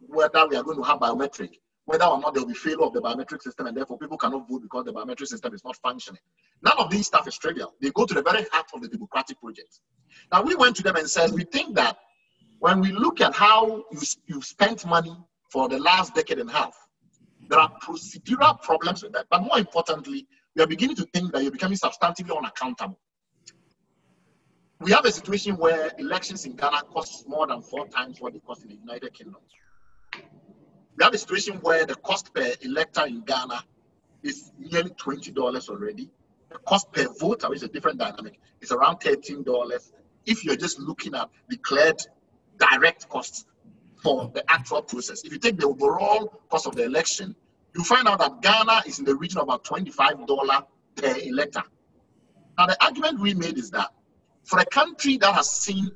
Whether 0.00 0.46
we 0.46 0.56
are 0.56 0.62
going 0.62 0.76
to 0.76 0.82
have 0.82 0.98
biometric, 0.98 1.50
whether 1.86 2.04
or 2.04 2.20
not 2.20 2.34
there 2.34 2.42
will 2.42 2.48
be 2.48 2.54
failure 2.54 2.82
of 2.82 2.92
the 2.92 3.00
biometric 3.00 3.42
system 3.42 3.66
and 3.66 3.76
therefore 3.76 3.98
people 3.98 4.18
cannot 4.18 4.48
vote 4.48 4.62
because 4.62 4.84
the 4.84 4.92
biometric 4.92 5.26
system 5.28 5.54
is 5.54 5.64
not 5.64 5.76
functioning. 5.76 6.20
None 6.62 6.76
of 6.78 6.90
these 6.90 7.06
stuff 7.06 7.28
is 7.28 7.38
trivial. 7.38 7.74
They 7.80 7.90
go 7.90 8.04
to 8.04 8.14
the 8.14 8.22
very 8.22 8.44
heart 8.52 8.66
of 8.74 8.82
the 8.82 8.88
democratic 8.88 9.40
project. 9.40 9.80
Now 10.32 10.42
we 10.42 10.56
went 10.56 10.76
to 10.76 10.82
them 10.82 10.96
and 10.96 11.08
said, 11.08 11.30
we 11.32 11.44
think 11.44 11.76
that 11.76 11.96
when 12.58 12.80
we 12.80 12.90
look 12.90 13.20
at 13.20 13.34
how 13.34 13.84
you, 13.92 14.00
you 14.26 14.42
spent 14.42 14.84
money 14.84 15.16
for 15.50 15.68
the 15.68 15.78
last 15.78 16.14
decade 16.14 16.38
and 16.40 16.50
a 16.50 16.52
half, 16.52 16.74
there 17.48 17.60
are 17.60 17.70
procedural 17.80 18.60
problems 18.60 19.04
with 19.04 19.12
that. 19.12 19.26
But 19.30 19.42
more 19.42 19.58
importantly, 19.58 20.26
we 20.56 20.62
are 20.62 20.66
beginning 20.66 20.96
to 20.96 21.06
think 21.12 21.32
that 21.32 21.42
you're 21.42 21.52
becoming 21.52 21.78
substantively 21.78 22.36
unaccountable. 22.36 22.98
We 24.80 24.92
have 24.92 25.06
a 25.06 25.12
situation 25.12 25.56
where 25.56 25.90
elections 25.98 26.44
in 26.44 26.52
Ghana 26.54 26.82
cost 26.92 27.26
more 27.26 27.46
than 27.46 27.62
four 27.62 27.88
times 27.88 28.20
what 28.20 28.34
they 28.34 28.40
cost 28.40 28.62
in 28.62 28.68
the 28.68 28.74
United 28.74 29.14
Kingdom. 29.14 29.40
We 30.14 31.04
have 31.04 31.14
a 31.14 31.18
situation 31.18 31.56
where 31.56 31.86
the 31.86 31.94
cost 31.94 32.34
per 32.34 32.52
elector 32.60 33.06
in 33.06 33.22
Ghana 33.22 33.64
is 34.22 34.52
nearly 34.58 34.90
$20 34.90 35.68
already. 35.70 36.10
The 36.50 36.58
cost 36.58 36.92
per 36.92 37.06
voter, 37.18 37.48
which 37.48 37.58
is 37.58 37.62
a 37.62 37.68
different 37.68 37.98
dynamic, 37.98 38.38
is 38.60 38.70
around 38.70 38.96
$13 39.00 39.90
if 40.26 40.44
you're 40.44 40.56
just 40.56 40.78
looking 40.78 41.14
at 41.14 41.30
declared 41.48 42.02
direct 42.58 43.08
costs 43.08 43.46
for 44.02 44.30
the 44.34 44.44
actual 44.50 44.82
process. 44.82 45.24
If 45.24 45.32
you 45.32 45.38
take 45.38 45.56
the 45.58 45.66
overall 45.66 46.40
cost 46.50 46.66
of 46.66 46.76
the 46.76 46.84
election, 46.84 47.34
you 47.74 47.82
find 47.82 48.06
out 48.06 48.18
that 48.18 48.42
Ghana 48.42 48.82
is 48.86 48.98
in 48.98 49.04
the 49.06 49.14
region 49.14 49.38
of 49.38 49.44
about 49.44 49.64
$25 49.64 50.66
per 50.96 51.16
elector. 51.22 51.62
Now, 52.58 52.66
the 52.66 52.84
argument 52.84 53.20
we 53.20 53.34
made 53.34 53.58
is 53.58 53.70
that 53.70 53.90
for 54.46 54.60
a 54.60 54.64
country 54.66 55.16
that 55.18 55.34
has 55.34 55.50
seen 55.50 55.90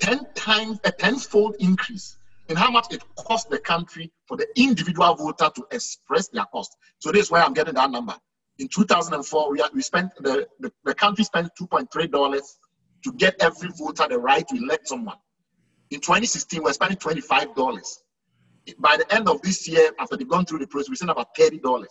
10 0.00 0.26
times, 0.34 0.80
a 0.84 0.90
tenfold 0.90 1.56
increase 1.60 2.16
in 2.48 2.56
how 2.56 2.70
much 2.70 2.86
it 2.90 3.02
costs 3.16 3.48
the 3.48 3.58
country 3.58 4.10
for 4.26 4.36
the 4.36 4.46
individual 4.56 5.14
voter 5.14 5.50
to 5.54 5.64
express 5.70 6.28
their 6.28 6.44
cost. 6.46 6.76
So 6.98 7.12
this 7.12 7.26
is 7.26 7.30
where 7.30 7.42
I'm 7.42 7.52
getting 7.52 7.74
that 7.74 7.90
number. 7.90 8.14
In 8.58 8.68
2004, 8.68 9.50
we, 9.50 9.62
we 9.74 9.82
spent 9.82 10.10
the, 10.16 10.48
the, 10.60 10.72
the 10.84 10.94
country 10.94 11.24
spent 11.24 11.50
$2.3 11.58 12.40
to 13.04 13.12
get 13.12 13.36
every 13.40 13.70
voter 13.78 14.06
the 14.08 14.18
right 14.18 14.46
to 14.48 14.56
elect 14.56 14.88
someone. 14.88 15.16
In 15.90 16.00
2016, 16.00 16.62
we're 16.62 16.72
spending 16.72 16.98
$25. 16.98 17.54
By 18.78 18.96
the 18.96 19.14
end 19.14 19.28
of 19.28 19.42
this 19.42 19.68
year, 19.68 19.90
after 19.98 20.16
they've 20.16 20.28
gone 20.28 20.46
through 20.46 20.60
the 20.60 20.66
process, 20.66 20.90
we 20.90 20.96
spend 20.96 21.10
about 21.10 21.34
$30. 21.36 21.86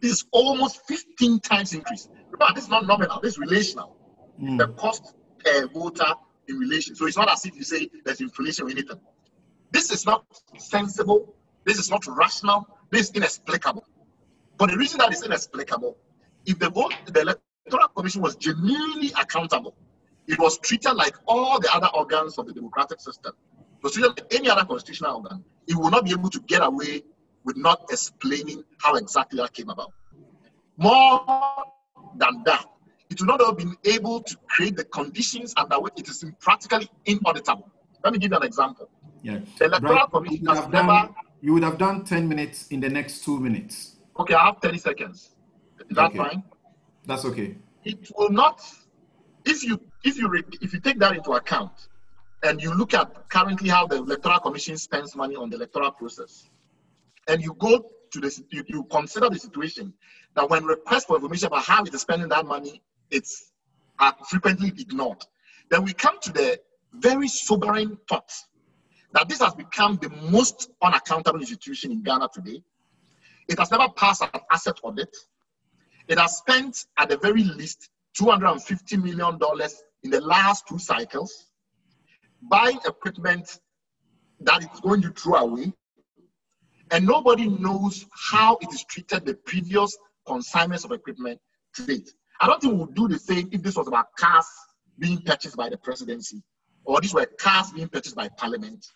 This 0.00 0.12
is 0.12 0.24
almost 0.32 0.86
15 0.86 1.40
times 1.40 1.72
increase. 1.72 2.08
Remember, 2.30 2.54
this 2.54 2.64
is 2.64 2.70
not 2.70 2.86
nominal, 2.86 3.20
this 3.20 3.34
is 3.34 3.38
relational. 3.38 3.96
Mm. 4.40 4.58
The 4.58 4.68
cost 4.68 5.14
per 5.44 5.66
voter 5.68 6.14
in 6.48 6.58
relation. 6.58 6.94
So 6.94 7.06
it's 7.06 7.16
not 7.16 7.30
as 7.30 7.44
if 7.44 7.54
you 7.54 7.62
say 7.62 7.88
there's 8.04 8.20
inflation 8.20 8.66
or 8.66 8.70
anything. 8.70 9.00
This 9.72 9.90
is 9.90 10.04
not 10.06 10.24
sensible. 10.58 11.34
This 11.64 11.78
is 11.78 11.90
not 11.90 12.06
rational. 12.06 12.66
This 12.90 13.10
is 13.10 13.16
inexplicable. 13.16 13.84
For 14.58 14.66
the 14.66 14.76
reason 14.76 14.98
that 14.98 15.12
is 15.12 15.22
inexplicable, 15.22 15.96
if 16.46 16.58
the 16.58 16.70
vote, 16.70 16.92
the 17.06 17.20
electoral 17.20 17.88
commission 17.96 18.22
was 18.22 18.36
genuinely 18.36 19.12
accountable, 19.20 19.74
it 20.26 20.38
was 20.38 20.58
treated 20.58 20.94
like 20.94 21.16
all 21.26 21.60
the 21.60 21.72
other 21.74 21.88
organs 21.94 22.38
of 22.38 22.46
the 22.46 22.52
democratic 22.52 23.00
system. 23.00 23.32
It 23.82 23.92
treated 23.92 24.08
like 24.08 24.34
any 24.34 24.50
other 24.50 24.64
constitutional 24.64 25.16
organ. 25.16 25.44
It 25.66 25.76
will 25.76 25.90
not 25.90 26.04
be 26.04 26.12
able 26.12 26.30
to 26.30 26.40
get 26.40 26.62
away 26.62 27.02
with 27.44 27.56
not 27.56 27.86
explaining 27.90 28.62
how 28.78 28.96
exactly 28.96 29.38
that 29.38 29.52
came 29.52 29.70
about. 29.70 29.92
More 30.76 31.24
than 32.16 32.42
that, 32.44 32.66
it 33.10 33.20
will 33.20 33.26
not 33.26 33.40
have 33.44 33.56
been 33.56 33.76
able 33.84 34.22
to 34.22 34.36
create 34.48 34.76
the 34.76 34.84
conditions 34.84 35.52
under 35.56 35.78
which 35.80 35.94
it 35.96 36.08
is 36.08 36.24
practically 36.38 36.88
inauditable. 37.06 37.68
Let 38.04 38.12
me 38.12 38.18
give 38.18 38.30
you 38.30 38.36
an 38.36 38.44
example. 38.44 38.88
Yeah. 39.22 39.40
The 39.58 39.66
Electoral 39.66 40.06
Commission 40.06 40.46
has 40.46 40.68
never. 40.68 40.86
Done, 40.86 41.14
you 41.42 41.52
would 41.54 41.64
have 41.64 41.78
done 41.78 42.04
10 42.04 42.28
minutes 42.28 42.68
in 42.68 42.80
the 42.80 42.88
next 42.88 43.24
two 43.24 43.38
minutes. 43.38 43.96
Okay, 44.18 44.34
I 44.34 44.46
have 44.46 44.58
30 44.62 44.78
seconds. 44.78 45.30
Is 45.88 45.96
that 45.96 46.06
okay. 46.06 46.18
fine? 46.18 46.42
That's 47.06 47.24
okay. 47.24 47.56
It 47.84 48.10
will 48.16 48.30
not 48.30 48.62
if 49.44 49.64
you 49.64 49.80
if 50.04 50.16
you 50.16 50.32
if 50.60 50.72
you 50.72 50.80
take 50.80 50.98
that 50.98 51.16
into 51.16 51.32
account 51.32 51.88
and 52.42 52.62
you 52.62 52.74
look 52.74 52.94
at 52.94 53.28
currently 53.28 53.68
how 53.68 53.86
the 53.86 53.96
electoral 53.96 54.38
commission 54.38 54.76
spends 54.76 55.16
money 55.16 55.36
on 55.36 55.50
the 55.50 55.56
electoral 55.56 55.90
process 55.90 56.50
and 57.28 57.42
you 57.42 57.54
go 57.54 57.84
to 58.12 58.20
this 58.20 58.42
you, 58.50 58.64
you 58.66 58.84
consider 58.84 59.28
the 59.30 59.38
situation 59.38 59.92
that 60.34 60.48
when 60.48 60.64
requests 60.64 61.04
for 61.04 61.16
information 61.16 61.46
about 61.46 61.64
how 61.64 61.82
it 61.82 61.94
is 61.94 62.00
spending 62.00 62.28
that 62.28 62.46
money 62.46 62.82
it's 63.10 63.52
uh, 63.98 64.12
frequently 64.28 64.68
ignored. 64.68 65.24
Then 65.70 65.84
we 65.84 65.92
come 65.92 66.18
to 66.22 66.32
the 66.32 66.60
very 66.94 67.28
sobering 67.28 67.96
thought 68.08 68.30
that 69.12 69.28
this 69.28 69.40
has 69.40 69.54
become 69.54 69.98
the 70.00 70.10
most 70.30 70.70
unaccountable 70.82 71.40
institution 71.40 71.92
in 71.92 72.02
ghana 72.02 72.28
today. 72.32 72.62
It 73.48 73.58
has 73.58 73.70
never 73.70 73.88
passed 73.88 74.22
an 74.22 74.40
asset 74.50 74.78
audit. 74.82 75.14
It 76.08 76.18
has 76.18 76.38
spent 76.38 76.86
at 76.98 77.08
the 77.08 77.18
very 77.18 77.44
least 77.44 77.88
$250 78.20 79.02
million 79.02 79.38
in 80.02 80.10
the 80.10 80.20
last 80.20 80.66
two 80.68 80.78
cycles, 80.78 81.46
buy 82.42 82.72
equipment 82.86 83.58
that 84.40 84.64
it's 84.64 84.80
going 84.80 85.02
to 85.02 85.10
throw 85.10 85.40
away, 85.40 85.72
and 86.90 87.06
nobody 87.06 87.48
knows 87.48 88.06
how 88.30 88.58
it 88.60 88.72
is 88.72 88.84
treated 88.84 89.24
the 89.24 89.34
previous 89.34 89.96
consignments 90.26 90.84
of 90.84 90.92
equipment 90.92 91.38
to 91.74 91.86
date. 91.86 92.10
I 92.40 92.46
don't 92.46 92.60
think 92.60 92.72
we 92.72 92.80
would 92.80 92.94
do 92.94 93.06
the 93.06 93.18
same 93.18 93.48
if 93.52 93.62
this 93.62 93.76
was 93.76 93.86
about 93.86 94.16
cars 94.16 94.46
being 94.98 95.20
purchased 95.22 95.56
by 95.56 95.68
the 95.68 95.76
presidency, 95.76 96.42
or 96.84 97.00
these 97.00 97.12
were 97.12 97.26
cars 97.38 97.70
being 97.72 97.88
purchased 97.88 98.16
by 98.16 98.28
parliament 98.28 98.86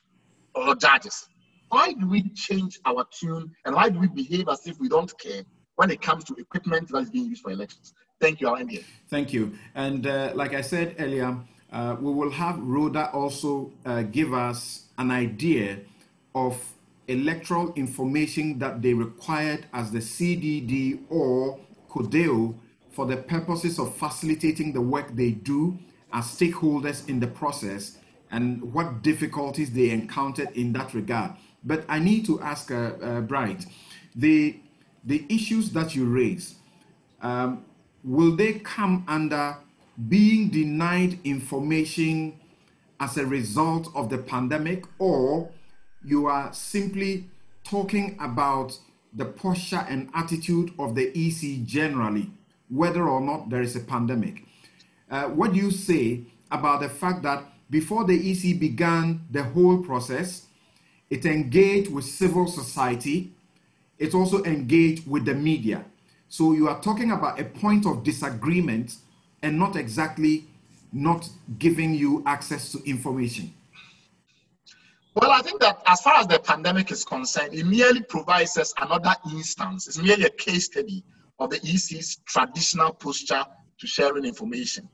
or 0.55 0.75
judges. 0.75 1.29
Why 1.69 1.93
do 1.93 2.09
we 2.09 2.29
change 2.31 2.79
our 2.87 3.07
tune 3.11 3.51
and 3.65 3.75
why 3.75 3.91
do 3.91 3.99
we 3.99 4.09
behave 4.09 4.49
as 4.49 4.67
if 4.67 4.79
we 4.79 4.89
don't 4.89 5.13
care 5.19 5.43
when 5.77 5.91
it 5.91 6.01
comes 6.01 6.25
to 6.25 6.35
equipment 6.35 6.89
that 6.89 6.99
is 6.99 7.11
being 7.11 7.27
used 7.27 7.43
for 7.43 7.51
elections? 7.51 7.93
Thank 8.21 8.41
you, 8.41 8.49
I'll. 8.49 8.65
Thank 9.11 9.33
you. 9.33 9.53
And 9.75 10.07
uh, 10.07 10.33
like 10.35 10.55
I 10.55 10.61
said 10.61 10.95
earlier, 10.99 11.37
uh, 11.73 11.97
we 12.01 12.13
will 12.13 12.31
have 12.31 12.59
Rhoda 12.61 13.11
also 13.13 13.73
uh, 13.85 14.03
give 14.03 14.33
us 14.33 14.85
an 14.97 15.11
idea 15.11 15.81
of 16.35 16.57
electoral 17.09 17.73
information 17.75 18.59
that 18.61 18.81
they 18.81 18.95
required 18.95 19.67
as 19.73 19.91
the 19.91 19.99
CDD 19.99 21.01
or 21.11 21.59
CODEO 21.91 22.55
for 22.95 23.07
the 23.07 23.17
purposes 23.17 23.79
of 23.79 23.97
facilitating 23.97 24.73
the 24.73 24.81
work 24.81 25.15
they 25.15 25.31
do 25.31 25.79
as 26.13 26.25
stakeholders 26.27 27.09
in 27.09 27.19
the 27.21 27.27
process 27.27 27.99
and 28.31 28.73
what 28.73 29.03
difficulties 29.03 29.73
they 29.73 29.91
encountered 29.91 30.49
in 30.55 30.73
that 30.73 30.95
regard. 30.95 31.33
But 31.65 31.85
I 31.89 31.99
need 31.99 32.25
to 32.27 32.41
ask 32.41 32.71
uh, 32.71 32.93
uh, 33.03 33.21
Bright, 33.23 33.67
the, 34.15 34.59
the 35.05 35.25
issues 35.29 35.71
that 35.71 35.95
you 35.95 36.07
raise, 36.07 36.55
um, 37.21 37.65
will 38.03 38.37
they 38.37 38.55
come 38.55 39.05
under 39.09 39.57
being 40.09 40.49
denied 40.49 41.19
information 41.25 42.39
as 43.01 43.17
a 43.17 43.27
result 43.27 43.89
of 43.95 44.09
the 44.09 44.19
pandemic, 44.19 44.85
or 44.99 45.51
you 46.05 46.27
are 46.27 46.53
simply 46.53 47.29
talking 47.65 48.17
about 48.21 48.79
the 49.13 49.25
posture 49.25 49.85
and 49.89 50.11
attitude 50.15 50.73
of 50.79 50.95
the 50.95 51.11
EC 51.15 51.65
generally, 51.65 52.31
whether 52.75 53.09
or 53.09 53.21
not 53.21 53.51
there 53.51 53.63
is 53.63 53.77
a 53.77 53.81
pandemic? 53.81 54.45
Uh, 55.11 55.25
what 55.25 55.53
do 55.53 55.59
you 55.59 55.71
say 55.71 56.23
about 56.51 56.81
the 56.81 56.89
fact 56.89 57.23
that 57.23 57.45
before 57.71 58.05
the 58.05 58.15
EC 58.15 58.59
began 58.59 59.25
the 59.31 59.43
whole 59.43 59.79
process, 59.79 60.47
it 61.09 61.25
engaged 61.25 61.93
with 61.93 62.05
civil 62.05 62.47
society, 62.47 63.33
it 63.99 64.15
also 64.15 64.43
engaged 64.45 65.07
with 65.07 65.25
the 65.25 65.35
media. 65.35 65.85
So 66.29 66.53
you 66.53 66.69
are 66.69 66.81
talking 66.81 67.13
about 67.13 67.39
a 67.39 67.45
point 67.45 67.87
of 67.87 68.03
disagreement 68.03 68.97
and 69.43 69.59
not 69.59 69.77
exactly 69.77 70.47
not 70.93 71.29
giving 71.59 71.95
you 71.95 72.23
access 72.27 72.73
to 72.73 72.83
information. 72.85 73.53
Well, 75.15 75.31
I 75.31 75.43
think 75.43 75.61
that 75.61 75.81
as 75.87 76.01
far 76.01 76.15
as 76.15 76.27
the 76.27 76.41
pandemic 76.41 76.91
is 76.91 77.05
concerned, 77.05 77.55
it 77.55 77.67
merely 77.67 78.03
provides 78.03 78.59
us 78.59 78.75
another 78.81 79.15
instance. 79.31 79.87
It's 79.87 79.99
merely 79.99 80.25
a 80.25 80.31
case 80.31 80.67
study 80.67 81.05
of 81.39 81.51
the 81.51 81.57
EC's 81.57 82.21
traditional 82.27 82.93
posture 82.93 83.45
to 83.79 83.87
sharing 83.87 84.25
information. 84.25 84.89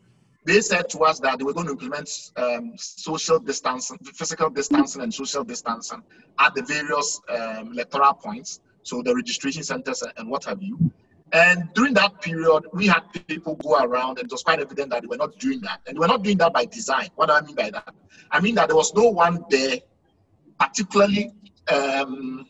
They 0.47 0.61
said 0.63 0.89
to 0.91 1.01
us 1.01 1.21
that 1.21 1.39
they 1.39 1.45
were 1.45 1.53
going 1.53 1.67
to 1.67 1.73
implement 1.73 2.11
um, 2.37 2.73
social 2.77 3.39
distancing, 3.39 3.99
physical 4.15 4.49
distancing, 4.49 5.03
and 5.03 5.13
social 5.13 5.45
distancing 5.45 6.03
at 6.39 6.55
the 6.55 6.63
various 6.63 7.21
um, 7.29 7.73
electoral 7.73 8.15
points, 8.15 8.61
so 8.83 9.03
the 9.03 9.15
registration 9.15 9.63
centers 9.63 10.03
and 10.17 10.31
what 10.31 10.45
have 10.45 10.63
you. 10.63 10.79
And 11.33 11.69
during 11.75 11.95
that 11.95 12.21
period, 12.23 12.65
we 12.73 12.87
had 12.87 13.03
people 13.29 13.55
go 13.57 13.79
around, 13.79 14.19
and 14.19 14.27
it 14.27 14.33
was 14.33 14.43
quite 14.43 14.61
evident 14.61 14.91
that 14.91 15.03
they 15.03 15.07
were 15.07 15.19
not 15.19 15.39
doing 15.39 15.61
that. 15.61 15.81
And 15.87 15.97
they 15.97 16.01
were 16.01 16.09
not 16.09 16.25
doing 16.25 16.39
that 16.39 16.53
by 16.53 16.65
design. 16.65 17.09
What 17.15 17.29
do 17.29 17.35
I 17.35 17.43
mean 17.43 17.55
by 17.55 17.71
that? 17.71 17.95
I 18.31 18.41
mean 18.41 18.55
that 18.57 18.69
there 18.69 18.77
was 18.77 18.93
no 18.95 19.11
one 19.11 19.45
there 19.51 19.79
particularly 20.59 21.33
um, 21.73 22.47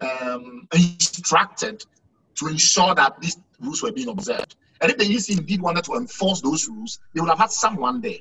um, 0.00 0.68
instructed 0.74 1.84
to 2.40 2.48
ensure 2.48 2.94
that 2.94 3.20
these 3.20 3.38
rules 3.60 3.82
were 3.82 3.92
being 3.92 4.08
observed. 4.08 4.56
And 4.80 4.90
if 4.90 4.96
the 4.98 5.04
EC 5.04 5.38
indeed 5.38 5.60
wanted 5.60 5.84
to 5.84 5.94
enforce 5.94 6.40
those 6.40 6.66
rules, 6.68 6.98
they 7.14 7.20
would 7.20 7.28
have 7.28 7.38
had 7.38 7.50
someone 7.50 8.00
there. 8.00 8.18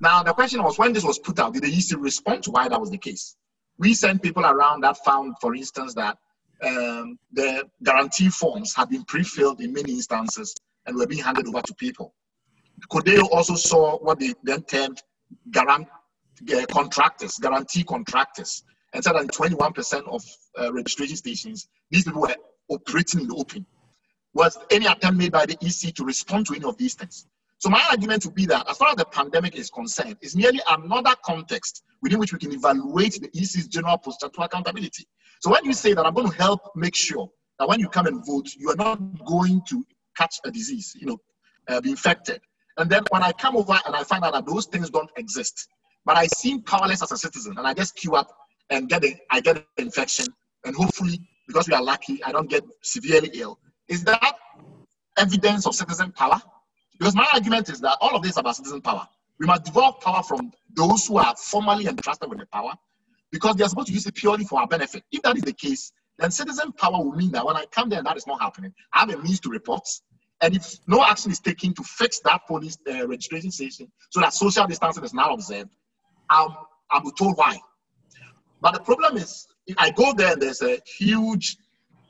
Now, 0.00 0.22
the 0.22 0.32
question 0.32 0.62
was 0.62 0.78
when 0.78 0.94
this 0.94 1.04
was 1.04 1.18
put 1.18 1.38
out, 1.38 1.52
did 1.52 1.62
the 1.62 1.68
EC 1.68 1.98
respond 1.98 2.42
to 2.44 2.50
why 2.50 2.68
that 2.68 2.80
was 2.80 2.90
the 2.90 2.98
case? 2.98 3.36
We 3.78 3.92
sent 3.92 4.22
people 4.22 4.44
around 4.44 4.82
that 4.82 4.96
found, 5.04 5.34
for 5.40 5.54
instance, 5.54 5.94
that 5.94 6.16
um, 6.62 7.18
the 7.32 7.64
guarantee 7.82 8.30
forms 8.30 8.74
had 8.74 8.88
been 8.88 9.04
pre-filled 9.04 9.60
in 9.60 9.72
many 9.72 9.92
instances 9.92 10.54
and 10.86 10.96
were 10.96 11.06
being 11.06 11.22
handed 11.22 11.46
over 11.46 11.60
to 11.60 11.74
people. 11.74 12.14
CODEO 12.90 13.28
also 13.30 13.54
saw 13.54 13.98
what 13.98 14.18
they 14.18 14.32
then 14.42 14.62
termed 14.62 15.02
garant, 15.50 15.86
uh, 16.54 16.66
contractors, 16.70 17.36
guarantee 17.38 17.84
contractors, 17.84 18.64
and 18.94 19.04
said 19.04 19.12
that 19.12 19.22
in 19.22 19.28
21% 19.28 20.08
of 20.08 20.24
uh, 20.58 20.72
registration 20.72 21.16
stations, 21.16 21.68
these 21.90 22.04
people 22.04 22.22
were 22.22 22.34
operating 22.70 23.20
in 23.20 23.28
the 23.28 23.34
open 23.34 23.66
was 24.32 24.58
any 24.70 24.86
attempt 24.86 25.18
made 25.18 25.32
by 25.32 25.44
the 25.44 25.56
EC 25.60 25.94
to 25.94 26.04
respond 26.04 26.46
to 26.46 26.54
any 26.54 26.64
of 26.64 26.76
these 26.78 26.94
things. 26.94 27.26
So 27.58 27.68
my 27.68 27.84
argument 27.90 28.24
would 28.24 28.34
be 28.34 28.46
that 28.46 28.68
as 28.70 28.78
far 28.78 28.90
as 28.90 28.96
the 28.96 29.04
pandemic 29.04 29.54
is 29.54 29.68
concerned, 29.68 30.16
it's 30.22 30.34
merely 30.34 30.60
another 30.70 31.14
context 31.24 31.82
within 32.00 32.18
which 32.18 32.32
we 32.32 32.38
can 32.38 32.52
evaluate 32.52 33.20
the 33.20 33.28
EC's 33.36 33.68
general 33.68 33.98
posture 33.98 34.28
to 34.28 34.42
accountability. 34.42 35.06
So 35.40 35.50
when 35.50 35.64
you 35.64 35.74
say 35.74 35.92
that 35.92 36.06
I'm 36.06 36.14
going 36.14 36.30
to 36.30 36.36
help 36.36 36.60
make 36.74 36.94
sure 36.94 37.30
that 37.58 37.68
when 37.68 37.80
you 37.80 37.88
come 37.88 38.06
and 38.06 38.24
vote, 38.24 38.48
you 38.56 38.70
are 38.70 38.76
not 38.76 38.96
going 39.26 39.62
to 39.68 39.84
catch 40.16 40.36
a 40.44 40.50
disease, 40.50 40.96
you 40.98 41.06
know, 41.06 41.18
uh, 41.68 41.80
be 41.80 41.90
infected. 41.90 42.40
And 42.78 42.88
then 42.88 43.02
when 43.10 43.22
I 43.22 43.32
come 43.32 43.56
over 43.56 43.78
and 43.84 43.94
I 43.94 44.04
find 44.04 44.24
out 44.24 44.32
that 44.32 44.46
those 44.46 44.66
things 44.66 44.88
don't 44.88 45.10
exist, 45.16 45.68
but 46.06 46.16
I 46.16 46.28
seem 46.28 46.62
powerless 46.62 47.02
as 47.02 47.12
a 47.12 47.18
citizen 47.18 47.58
and 47.58 47.66
I 47.66 47.74
just 47.74 47.94
queue 47.94 48.14
up 48.14 48.34
and 48.70 48.88
get 48.88 49.02
the, 49.02 49.16
I 49.30 49.40
get 49.40 49.56
the 49.76 49.82
infection 49.82 50.26
and 50.64 50.74
hopefully 50.74 51.20
because 51.50 51.68
we 51.68 51.74
are 51.74 51.82
lucky, 51.82 52.22
I 52.22 52.32
don't 52.32 52.48
get 52.48 52.64
severely 52.82 53.30
ill 53.34 53.58
is 53.90 54.04
that 54.04 54.36
evidence 55.18 55.66
of 55.66 55.74
citizen 55.74 56.12
power? 56.12 56.40
Because 56.98 57.14
my 57.14 57.26
argument 57.34 57.68
is 57.68 57.80
that 57.80 57.98
all 58.00 58.14
of 58.14 58.22
this 58.22 58.32
is 58.32 58.36
about 58.38 58.56
citizen 58.56 58.80
power. 58.80 59.06
We 59.38 59.46
must 59.46 59.64
devolve 59.64 60.00
power 60.00 60.22
from 60.22 60.52
those 60.74 61.06
who 61.06 61.18
are 61.18 61.34
formally 61.36 61.86
entrusted 61.86 62.30
with 62.30 62.38
the 62.38 62.46
power 62.46 62.72
because 63.32 63.56
they 63.56 63.64
are 63.64 63.68
supposed 63.68 63.88
to 63.88 63.92
use 63.92 64.06
it 64.06 64.14
purely 64.14 64.44
for 64.44 64.60
our 64.60 64.68
benefit. 64.68 65.02
If 65.10 65.22
that 65.22 65.36
is 65.36 65.42
the 65.42 65.52
case, 65.52 65.92
then 66.18 66.30
citizen 66.30 66.72
power 66.72 67.02
will 67.02 67.16
mean 67.16 67.32
that 67.32 67.44
when 67.44 67.56
I 67.56 67.64
come 67.66 67.88
there 67.88 67.98
and 67.98 68.06
that 68.06 68.16
is 68.16 68.26
not 68.26 68.40
happening, 68.40 68.72
I 68.92 69.00
have 69.00 69.10
a 69.10 69.18
means 69.18 69.40
to 69.40 69.50
report. 69.50 69.82
And 70.40 70.54
if 70.54 70.76
no 70.86 71.02
action 71.02 71.32
is 71.32 71.40
taken 71.40 71.74
to 71.74 71.82
fix 71.82 72.20
that 72.20 72.46
police 72.46 72.78
uh, 72.88 73.08
registration 73.08 73.50
station 73.50 73.90
so 74.10 74.20
that 74.20 74.32
social 74.34 74.66
distancing 74.66 75.02
is 75.02 75.14
now 75.14 75.34
observed, 75.34 75.70
I'm, 76.28 76.50
I'm 76.90 77.02
told 77.18 77.36
why. 77.36 77.58
But 78.60 78.74
the 78.74 78.80
problem 78.80 79.16
is, 79.16 79.48
I 79.78 79.90
go 79.90 80.12
there 80.12 80.36
there's 80.36 80.62
a 80.62 80.78
huge 80.98 81.56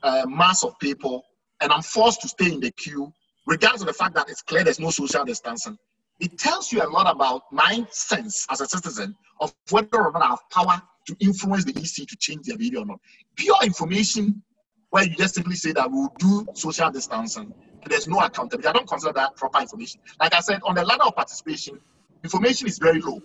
uh, 0.03 0.25
mass 0.27 0.63
of 0.63 0.77
people 0.79 1.23
and 1.61 1.71
I'm 1.71 1.81
forced 1.81 2.21
to 2.21 2.27
stay 2.27 2.51
in 2.51 2.59
the 2.59 2.71
queue, 2.71 3.13
regardless 3.45 3.81
of 3.81 3.87
the 3.87 3.93
fact 3.93 4.15
that 4.15 4.29
it's 4.29 4.41
clear 4.41 4.63
there's 4.63 4.79
no 4.79 4.89
social 4.89 5.23
distancing, 5.23 5.77
it 6.19 6.37
tells 6.37 6.71
you 6.71 6.83
a 6.83 6.89
lot 6.89 7.13
about 7.13 7.43
my 7.51 7.85
sense 7.91 8.47
as 8.49 8.61
a 8.61 8.67
citizen 8.67 9.15
of 9.39 9.53
whether 9.69 10.05
or 10.05 10.11
not 10.11 10.21
I 10.21 10.27
have 10.27 10.49
power 10.51 10.81
to 11.07 11.15
influence 11.19 11.65
the 11.65 11.71
EC 11.71 12.07
to 12.07 12.15
change 12.19 12.45
their 12.45 12.57
behavior 12.57 12.79
or 12.79 12.85
not. 12.85 12.99
Pure 13.35 13.57
information 13.63 14.41
where 14.89 15.03
you 15.03 15.15
just 15.15 15.35
simply 15.35 15.55
say 15.55 15.71
that 15.71 15.89
we'll 15.89 16.13
do 16.19 16.45
social 16.53 16.91
distancing 16.91 17.53
there's 17.89 18.07
no 18.07 18.19
accountability. 18.19 18.67
I 18.67 18.73
don't 18.73 18.87
consider 18.87 19.13
that 19.13 19.35
proper 19.35 19.59
information. 19.59 20.01
Like 20.19 20.33
I 20.33 20.39
said, 20.39 20.61
on 20.63 20.75
the 20.75 20.83
ladder 20.83 21.03
of 21.03 21.15
participation, 21.15 21.79
information 22.23 22.67
is 22.67 22.77
very 22.77 23.01
low. 23.01 23.21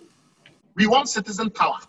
We 0.75 0.87
want 0.87 1.09
citizen 1.09 1.49
power, 1.49 1.79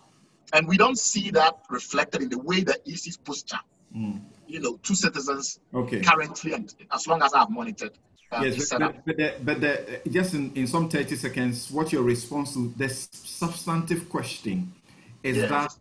and 0.53 0.67
we 0.67 0.77
don't 0.77 0.97
see 0.97 1.31
that 1.31 1.59
reflected 1.69 2.21
in 2.21 2.29
the 2.29 2.39
way 2.39 2.61
the 2.61 2.77
EC's 2.87 3.17
posture. 3.17 3.59
Mm 3.95 4.21
you 4.49 4.59
know, 4.59 4.77
two 4.81 4.95
citizens 4.95 5.59
okay. 5.73 6.01
currently, 6.01 6.53
and 6.53 6.73
as 6.91 7.07
long 7.07 7.21
as 7.21 7.33
I've 7.33 7.49
monitored. 7.49 7.91
Uh, 8.31 8.41
yes, 8.43 8.69
but, 8.69 9.05
but, 9.05 9.17
the, 9.17 9.33
but 9.43 9.61
the, 9.61 10.01
just 10.09 10.33
in, 10.33 10.51
in 10.55 10.67
some 10.67 10.89
30 10.89 11.15
seconds, 11.15 11.71
what 11.71 11.91
your 11.91 12.03
response 12.03 12.53
to 12.53 12.73
this 12.75 13.07
substantive 13.11 14.09
question 14.09 14.73
is 15.23 15.37
yes. 15.37 15.49
that 15.49 15.75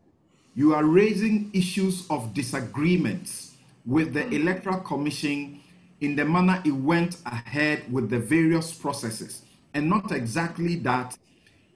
you 0.55 0.75
are 0.75 0.85
raising 0.85 1.51
issues 1.53 2.07
of 2.11 2.33
disagreements 2.35 3.55
with 3.85 4.15
the 4.15 4.27
Electoral 4.29 4.81
Commission 4.81 5.61
in 6.01 6.15
the 6.15 6.25
manner 6.25 6.63
it 6.65 6.71
went 6.71 7.17
ahead 7.27 7.91
with 7.93 8.09
the 8.09 8.19
various 8.19 8.73
processes, 8.73 9.43
and 9.75 9.89
not 9.89 10.13
exactly 10.13 10.77
that 10.77 11.17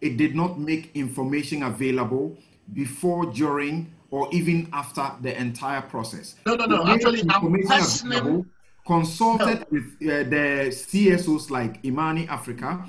it 0.01 0.17
did 0.17 0.35
not 0.35 0.59
make 0.59 0.91
information 0.95 1.63
available 1.63 2.37
before, 2.73 3.27
during, 3.27 3.93
or 4.11 4.29
even 4.33 4.69
after 4.73 5.11
the 5.21 5.39
entire 5.39 5.83
process. 5.83 6.37
No, 6.47 6.55
no, 6.55 6.67
no. 6.67 6.87
Actually, 6.87 7.23
I'm 7.29 7.63
questioning. 7.63 8.47
Consulted 8.87 9.61
no. 9.61 9.67
with 9.71 9.85
uh, 10.03 10.29
the 10.29 10.69
CSOs 10.71 11.51
like 11.51 11.85
Imani 11.85 12.27
Africa, 12.29 12.85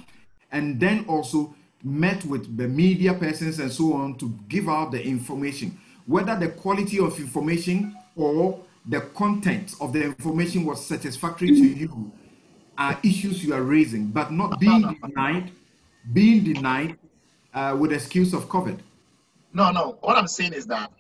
and 0.52 0.80
then 0.80 1.06
also 1.08 1.56
met 1.84 2.24
with 2.26 2.58
the 2.58 2.68
media 2.68 3.14
persons 3.14 3.60
and 3.60 3.72
so 3.72 3.94
on 3.94 4.16
to 4.16 4.34
give 4.48 4.68
out 4.70 4.92
the 4.92 5.04
information. 5.04 5.78
Whether 6.06 6.38
the 6.38 6.50
quality 6.50 7.00
of 7.00 7.20
information 7.20 7.96
or 8.16 8.60
the 8.86 9.02
content 9.02 9.76
of 9.80 9.94
the 9.94 10.04
information 10.04 10.66
was 10.66 10.86
satisfactory 10.86 11.50
to 11.50 11.66
you 11.66 12.12
are 12.78 13.00
issues 13.04 13.44
you 13.44 13.54
are 13.54 13.62
raising, 13.62 14.08
but 14.08 14.32
not 14.32 14.60
being 14.60 14.98
denied, 15.04 15.52
being 16.12 16.44
denied 16.44 16.98
uh, 17.54 17.78
with 17.80 17.94
excuse 17.94 18.34
of 18.34 18.48
COVID. 18.50 18.80
No, 19.54 19.72
no. 19.72 19.98
What 20.02 20.18
I'm 20.18 20.28
saying 20.28 20.54
is 20.54 20.66
that 20.68 20.92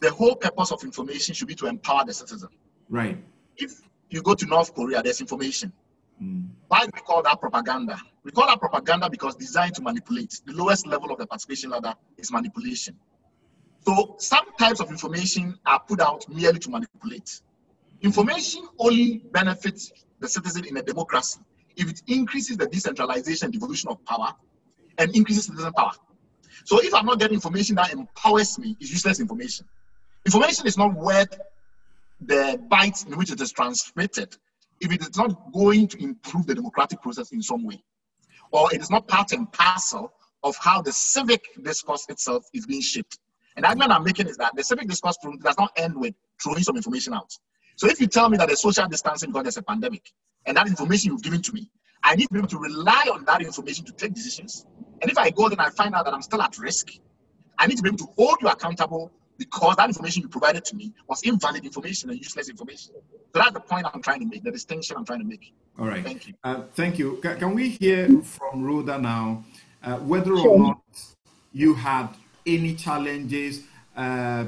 the 0.00 0.10
whole 0.10 0.34
purpose 0.34 0.72
of 0.72 0.82
information 0.82 1.34
should 1.34 1.48
be 1.48 1.54
to 1.56 1.66
empower 1.66 2.04
the 2.04 2.14
citizen. 2.14 2.48
Right. 2.88 3.22
If 3.56 3.82
you 4.08 4.22
go 4.22 4.34
to 4.34 4.46
North 4.46 4.74
Korea, 4.74 5.02
there's 5.02 5.20
information. 5.20 5.72
Mm. 6.22 6.48
Why 6.68 6.80
do 6.80 6.90
we 6.94 7.00
call 7.00 7.22
that 7.22 7.38
propaganda? 7.40 7.98
We 8.24 8.30
call 8.30 8.46
that 8.46 8.58
propaganda 8.58 9.08
because 9.10 9.36
designed 9.36 9.74
to 9.76 9.82
manipulate. 9.82 10.40
The 10.46 10.52
lowest 10.52 10.86
level 10.86 11.10
of 11.12 11.18
the 11.18 11.26
participation 11.26 11.70
ladder 11.70 11.94
is 12.16 12.32
manipulation. 12.32 12.96
So 13.86 14.16
some 14.18 14.44
types 14.58 14.80
of 14.80 14.90
information 14.90 15.58
are 15.66 15.80
put 15.80 16.00
out 16.00 16.26
merely 16.28 16.58
to 16.60 16.70
manipulate. 16.70 17.40
Information 18.02 18.66
only 18.78 19.18
benefits 19.32 19.92
the 20.18 20.28
citizen 20.28 20.64
in 20.66 20.76
a 20.76 20.82
democracy 20.82 21.40
if 21.76 21.88
it 21.88 22.02
increases 22.06 22.56
the 22.56 22.66
decentralization 22.66 23.46
and 23.46 23.52
devolution 23.52 23.90
of 23.90 24.04
power 24.04 24.34
and 24.98 25.14
increases 25.16 25.46
citizen 25.46 25.72
power. 25.72 25.92
So 26.64 26.80
if 26.82 26.94
I'm 26.94 27.06
not 27.06 27.18
getting 27.18 27.34
information 27.34 27.76
that 27.76 27.92
empowers 27.92 28.58
me, 28.58 28.76
it's 28.80 28.90
useless 28.90 29.20
information. 29.20 29.66
Information 30.26 30.66
is 30.66 30.76
not 30.76 30.94
worth 30.94 31.38
the 32.20 32.60
bytes 32.70 33.06
in 33.06 33.16
which 33.16 33.30
it 33.30 33.40
is 33.40 33.52
transmitted 33.52 34.36
if 34.80 34.92
it 34.92 35.00
is 35.00 35.16
not 35.16 35.52
going 35.52 35.88
to 35.88 36.02
improve 36.02 36.46
the 36.46 36.54
democratic 36.54 37.00
process 37.02 37.32
in 37.32 37.42
some 37.42 37.64
way, 37.64 37.82
or 38.50 38.72
it 38.74 38.80
is 38.80 38.90
not 38.90 39.08
part 39.08 39.32
and 39.32 39.50
parcel 39.52 40.12
of 40.42 40.56
how 40.56 40.80
the 40.80 40.92
civic 40.92 41.42
discourse 41.62 42.06
itself 42.08 42.44
is 42.54 42.66
being 42.66 42.80
shaped. 42.80 43.18
And 43.56 43.64
the 43.64 43.68
argument 43.68 43.92
I'm 43.92 44.04
making 44.04 44.28
is 44.28 44.36
that 44.38 44.54
the 44.56 44.64
civic 44.64 44.88
discourse 44.88 45.16
does 45.42 45.56
not 45.58 45.72
end 45.76 45.94
with 45.96 46.14
throwing 46.42 46.62
some 46.62 46.76
information 46.76 47.12
out. 47.12 47.30
So 47.76 47.88
if 47.88 48.00
you 48.00 48.06
tell 48.06 48.28
me 48.28 48.36
that 48.38 48.46
there's 48.46 48.60
social 48.60 48.86
distancing 48.86 49.30
because 49.30 49.42
there's 49.44 49.56
a 49.56 49.62
pandemic, 49.62 50.12
and 50.46 50.56
that 50.56 50.66
information 50.66 51.12
you've 51.12 51.22
given 51.22 51.42
to 51.42 51.52
me, 51.52 51.70
I 52.02 52.14
need 52.14 52.26
to 52.28 52.32
be 52.32 52.38
able 52.38 52.48
to 52.48 52.58
rely 52.58 53.06
on 53.12 53.24
that 53.26 53.42
information 53.42 53.84
to 53.86 53.92
take 53.92 54.14
decisions. 54.14 54.64
And 55.00 55.10
if 55.10 55.18
I 55.18 55.30
go 55.30 55.48
then 55.48 55.60
I 55.60 55.70
find 55.70 55.94
out 55.94 56.04
that 56.04 56.14
I'm 56.14 56.22
still 56.22 56.42
at 56.42 56.58
risk, 56.58 56.92
I 57.58 57.66
need 57.66 57.76
to 57.76 57.82
be 57.82 57.88
able 57.88 57.98
to 57.98 58.08
hold 58.16 58.38
you 58.40 58.48
accountable 58.48 59.10
because 59.38 59.76
that 59.76 59.88
information 59.88 60.22
you 60.22 60.28
provided 60.28 60.64
to 60.66 60.76
me 60.76 60.92
was 61.08 61.22
invalid 61.22 61.64
information 61.64 62.10
and 62.10 62.18
useless 62.18 62.48
information. 62.50 62.92
So 63.32 63.40
that's 63.40 63.52
the 63.52 63.60
point 63.60 63.86
I'm 63.92 64.02
trying 64.02 64.20
to 64.20 64.26
make, 64.26 64.44
the 64.44 64.50
distinction 64.50 64.96
I'm 64.96 65.04
trying 65.04 65.20
to 65.20 65.24
make. 65.24 65.54
All 65.78 65.86
right. 65.86 66.04
Thank 66.04 66.28
you. 66.28 66.34
Uh, 66.44 66.62
thank 66.74 66.98
you. 66.98 67.18
Can, 67.22 67.38
can, 67.38 67.54
we 67.54 67.70
hear 67.70 68.08
from 68.22 68.62
Rhoda 68.62 68.98
now 68.98 69.44
uh, 69.82 69.96
whether 69.96 70.34
or 70.34 70.58
not 70.58 70.82
you 71.52 71.74
had 71.74 72.08
any 72.46 72.74
challenges 72.74 73.62
uh, 73.96 74.44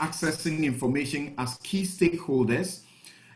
accessing 0.00 0.64
information 0.64 1.34
as 1.38 1.56
key 1.62 1.82
stakeholders 1.82 2.80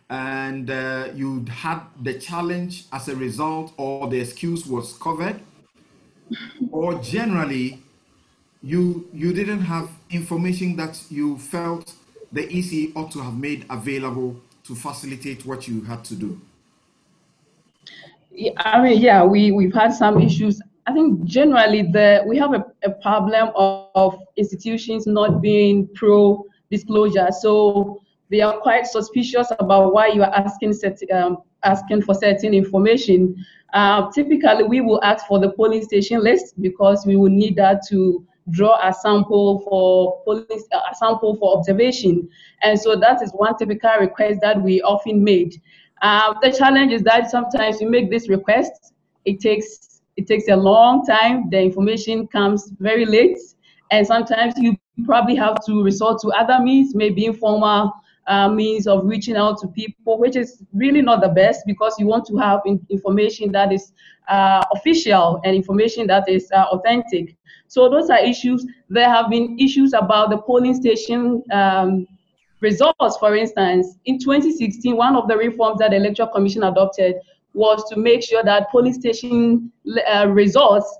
and 0.08 0.70
uh, 0.70 1.08
you 1.14 1.44
had 1.50 1.80
the 2.02 2.14
challenge 2.14 2.84
as 2.92 3.08
a 3.08 3.16
result 3.16 3.72
or 3.76 4.08
the 4.08 4.20
excuse 4.20 4.66
was 4.66 4.96
COVID 4.98 5.40
or 6.70 6.94
generally 7.00 7.82
you 8.62 9.08
you 9.12 9.32
didn't 9.32 9.60
have 9.60 9.88
information 10.10 10.76
that 10.76 11.00
you 11.10 11.38
felt 11.38 11.92
the 12.32 12.42
EC 12.50 12.96
ought 12.96 13.10
to 13.12 13.20
have 13.20 13.36
made 13.38 13.64
available 13.70 14.36
to 14.64 14.74
facilitate 14.74 15.46
what 15.46 15.68
you 15.68 15.82
had 15.82 16.04
to 16.04 16.14
do? 16.14 16.40
Yeah, 18.32 18.52
I 18.56 18.82
mean, 18.82 19.00
yeah, 19.00 19.24
we 19.24 19.52
we've 19.52 19.72
had 19.72 19.92
some 19.94 20.20
issues. 20.20 20.60
I 20.86 20.92
think 20.92 21.24
generally 21.24 21.82
the 21.82 22.22
we 22.26 22.36
have 22.38 22.52
a, 22.52 22.64
a 22.82 22.90
problem 22.90 23.50
of, 23.54 23.88
of 23.94 24.18
institutions 24.36 25.06
not 25.06 25.40
being 25.40 25.88
pro 25.94 26.44
disclosure. 26.70 27.28
So 27.40 28.02
they 28.30 28.40
are 28.40 28.58
quite 28.58 28.86
suspicious 28.86 29.48
about 29.58 29.92
why 29.92 30.08
you 30.08 30.22
are 30.22 30.34
asking 30.34 30.74
um, 31.12 31.38
asking 31.62 32.02
for 32.02 32.14
certain 32.14 32.54
information. 32.54 33.34
Uh, 33.72 34.10
typically, 34.10 34.64
we 34.64 34.80
will 34.80 35.02
ask 35.02 35.26
for 35.26 35.38
the 35.38 35.50
polling 35.50 35.82
station 35.82 36.22
list 36.22 36.60
because 36.60 37.04
we 37.06 37.16
will 37.16 37.30
need 37.30 37.56
that 37.56 37.82
to 37.88 38.26
draw 38.50 38.78
a 38.86 38.92
sample 38.92 39.60
for 39.68 40.22
police, 40.24 40.66
a 40.72 40.94
sample 40.94 41.36
for 41.36 41.56
observation. 41.56 42.28
And 42.62 42.78
so 42.78 42.96
that 42.96 43.22
is 43.22 43.32
one 43.32 43.56
typical 43.56 43.90
request 44.00 44.40
that 44.42 44.62
we 44.62 44.80
often 44.82 45.22
made. 45.22 45.60
Uh, 46.02 46.34
the 46.42 46.52
challenge 46.52 46.92
is 46.92 47.02
that 47.02 47.30
sometimes 47.30 47.80
you 47.80 47.90
make 47.90 48.10
this 48.10 48.28
request, 48.28 48.92
it 49.24 49.40
takes 49.40 50.00
it 50.16 50.26
takes 50.26 50.48
a 50.48 50.56
long 50.56 51.04
time. 51.04 51.50
The 51.50 51.60
information 51.60 52.26
comes 52.28 52.72
very 52.78 53.04
late, 53.04 53.38
and 53.90 54.06
sometimes 54.06 54.54
you 54.56 54.76
probably 55.04 55.34
have 55.36 55.62
to 55.66 55.82
resort 55.82 56.20
to 56.22 56.28
other 56.28 56.62
means, 56.62 56.94
maybe 56.94 57.26
informal 57.26 57.92
uh, 58.26 58.48
means 58.48 58.86
of 58.86 59.04
reaching 59.04 59.36
out 59.36 59.58
to 59.60 59.68
people, 59.68 60.18
which 60.18 60.36
is 60.36 60.62
really 60.74 61.02
not 61.02 61.20
the 61.20 61.28
best 61.28 61.62
because 61.66 61.94
you 61.98 62.06
want 62.06 62.26
to 62.26 62.36
have 62.36 62.60
in 62.66 62.84
information 62.90 63.52
that 63.52 63.72
is 63.72 63.92
uh, 64.28 64.62
official 64.72 65.40
and 65.44 65.54
information 65.54 66.06
that 66.06 66.28
is 66.28 66.50
uh, 66.52 66.64
authentic. 66.72 67.36
So 67.68 67.88
those 67.88 68.10
are 68.10 68.18
issues. 68.18 68.66
There 68.88 69.08
have 69.08 69.30
been 69.30 69.58
issues 69.58 69.92
about 69.92 70.30
the 70.30 70.38
polling 70.38 70.74
station 70.74 71.42
um, 71.52 72.06
results, 72.60 73.16
for 73.18 73.36
instance. 73.36 73.96
In 74.04 74.18
2016, 74.18 74.96
one 74.96 75.16
of 75.16 75.28
the 75.28 75.36
reforms 75.36 75.78
that 75.78 75.90
the 75.90 75.96
Electoral 75.96 76.28
Commission 76.28 76.62
adopted 76.64 77.16
was 77.54 77.88
to 77.90 77.96
make 77.96 78.22
sure 78.22 78.42
that 78.44 78.70
polling 78.70 78.92
station 78.92 79.72
uh, 80.12 80.28
results 80.28 80.98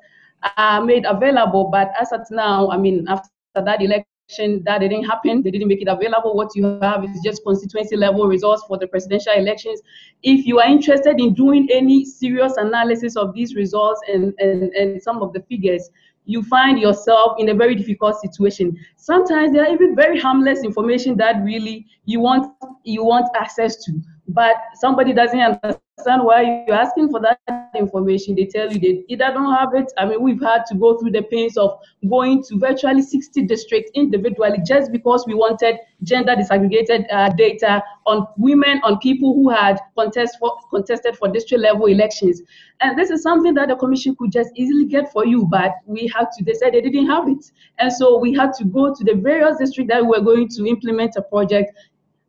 are 0.56 0.84
made 0.84 1.04
available. 1.06 1.64
But 1.70 1.92
as 2.00 2.12
of 2.12 2.22
now, 2.30 2.70
I 2.70 2.76
mean, 2.76 3.06
after 3.08 3.28
that 3.54 3.82
election, 3.82 4.06
that 4.28 4.78
didn't 4.80 5.04
happen. 5.04 5.42
They 5.42 5.50
didn't 5.50 5.68
make 5.68 5.82
it 5.82 5.88
available. 5.88 6.34
What 6.34 6.50
you 6.54 6.78
have 6.82 7.04
is 7.04 7.20
just 7.24 7.42
constituency 7.44 7.96
level 7.96 8.26
results 8.26 8.64
for 8.66 8.76
the 8.76 8.86
presidential 8.86 9.32
elections. 9.32 9.80
If 10.22 10.46
you 10.46 10.58
are 10.58 10.68
interested 10.68 11.20
in 11.20 11.34
doing 11.34 11.68
any 11.72 12.04
serious 12.04 12.56
analysis 12.56 13.16
of 13.16 13.34
these 13.34 13.54
results 13.54 14.00
and, 14.12 14.34
and, 14.38 14.72
and 14.74 15.00
some 15.02 15.22
of 15.22 15.32
the 15.32 15.40
figures, 15.48 15.90
you 16.24 16.42
find 16.42 16.78
yourself 16.78 17.36
in 17.38 17.50
a 17.50 17.54
very 17.54 17.76
difficult 17.76 18.20
situation. 18.20 18.76
Sometimes 18.96 19.52
there 19.52 19.64
are 19.64 19.72
even 19.72 19.94
very 19.94 20.18
harmless 20.18 20.64
information 20.64 21.16
that 21.18 21.42
really 21.44 21.86
you 22.04 22.18
want 22.18 22.52
you 22.82 23.04
want 23.04 23.28
access 23.36 23.76
to, 23.84 23.92
but 24.28 24.56
somebody 24.74 25.12
doesn't 25.12 25.38
understand 25.38 26.24
why 26.24 26.64
you're 26.66 26.76
asking 26.76 27.10
for 27.10 27.20
that 27.20 27.38
information. 27.74 28.34
They 28.34 28.46
tell 28.46 28.72
you 28.72 28.78
they 28.78 29.04
either 29.08 29.32
don't 29.32 29.54
have 29.54 29.74
it. 29.74 29.92
I 29.96 30.06
mean, 30.06 30.20
we've 30.22 30.40
had 30.40 30.64
to 30.66 30.74
go 30.74 30.98
through 30.98 31.12
the 31.12 31.22
pains 31.22 31.56
of 31.56 31.78
going 32.08 32.42
to 32.44 32.58
virtually 32.58 33.02
60 33.02 33.42
districts 33.46 33.90
individually 33.94 34.58
just 34.66 34.92
because 34.92 35.24
we 35.26 35.34
wanted 35.34 35.76
gender 36.02 36.34
disaggregated 36.34 37.06
uh, 37.12 37.30
data 37.30 37.82
on 38.06 38.26
women, 38.36 38.80
on 38.84 38.98
people 38.98 39.34
who 39.34 39.48
had 39.48 39.78
contest 39.96 40.36
for, 40.38 40.56
contested 40.70 41.16
for 41.16 41.28
district 41.28 41.62
level 41.62 41.86
elections. 41.86 42.42
And 42.80 42.98
this 42.98 43.10
is 43.10 43.22
something 43.22 43.54
that 43.54 43.68
the 43.68 43.76
commission 43.76 44.16
could 44.16 44.32
just 44.32 44.50
easily 44.54 44.84
get 44.84 45.10
for 45.12 45.24
you, 45.24 45.46
but 45.46 45.72
we 45.86 46.10
had 46.14 46.26
to, 46.36 46.44
they 46.44 46.54
said 46.54 46.74
they 46.74 46.80
didn't 46.80 47.06
have 47.06 47.28
it. 47.28 47.50
And 47.78 47.92
so 47.92 48.18
we 48.18 48.34
had 48.34 48.52
to 48.54 48.64
go 48.64 48.94
to 48.94 49.04
the 49.04 49.14
various 49.14 49.58
districts 49.58 49.92
that 49.92 50.02
we 50.02 50.08
were 50.08 50.20
going 50.20 50.48
to 50.48 50.66
implement 50.66 51.14
a 51.16 51.22
project 51.22 51.72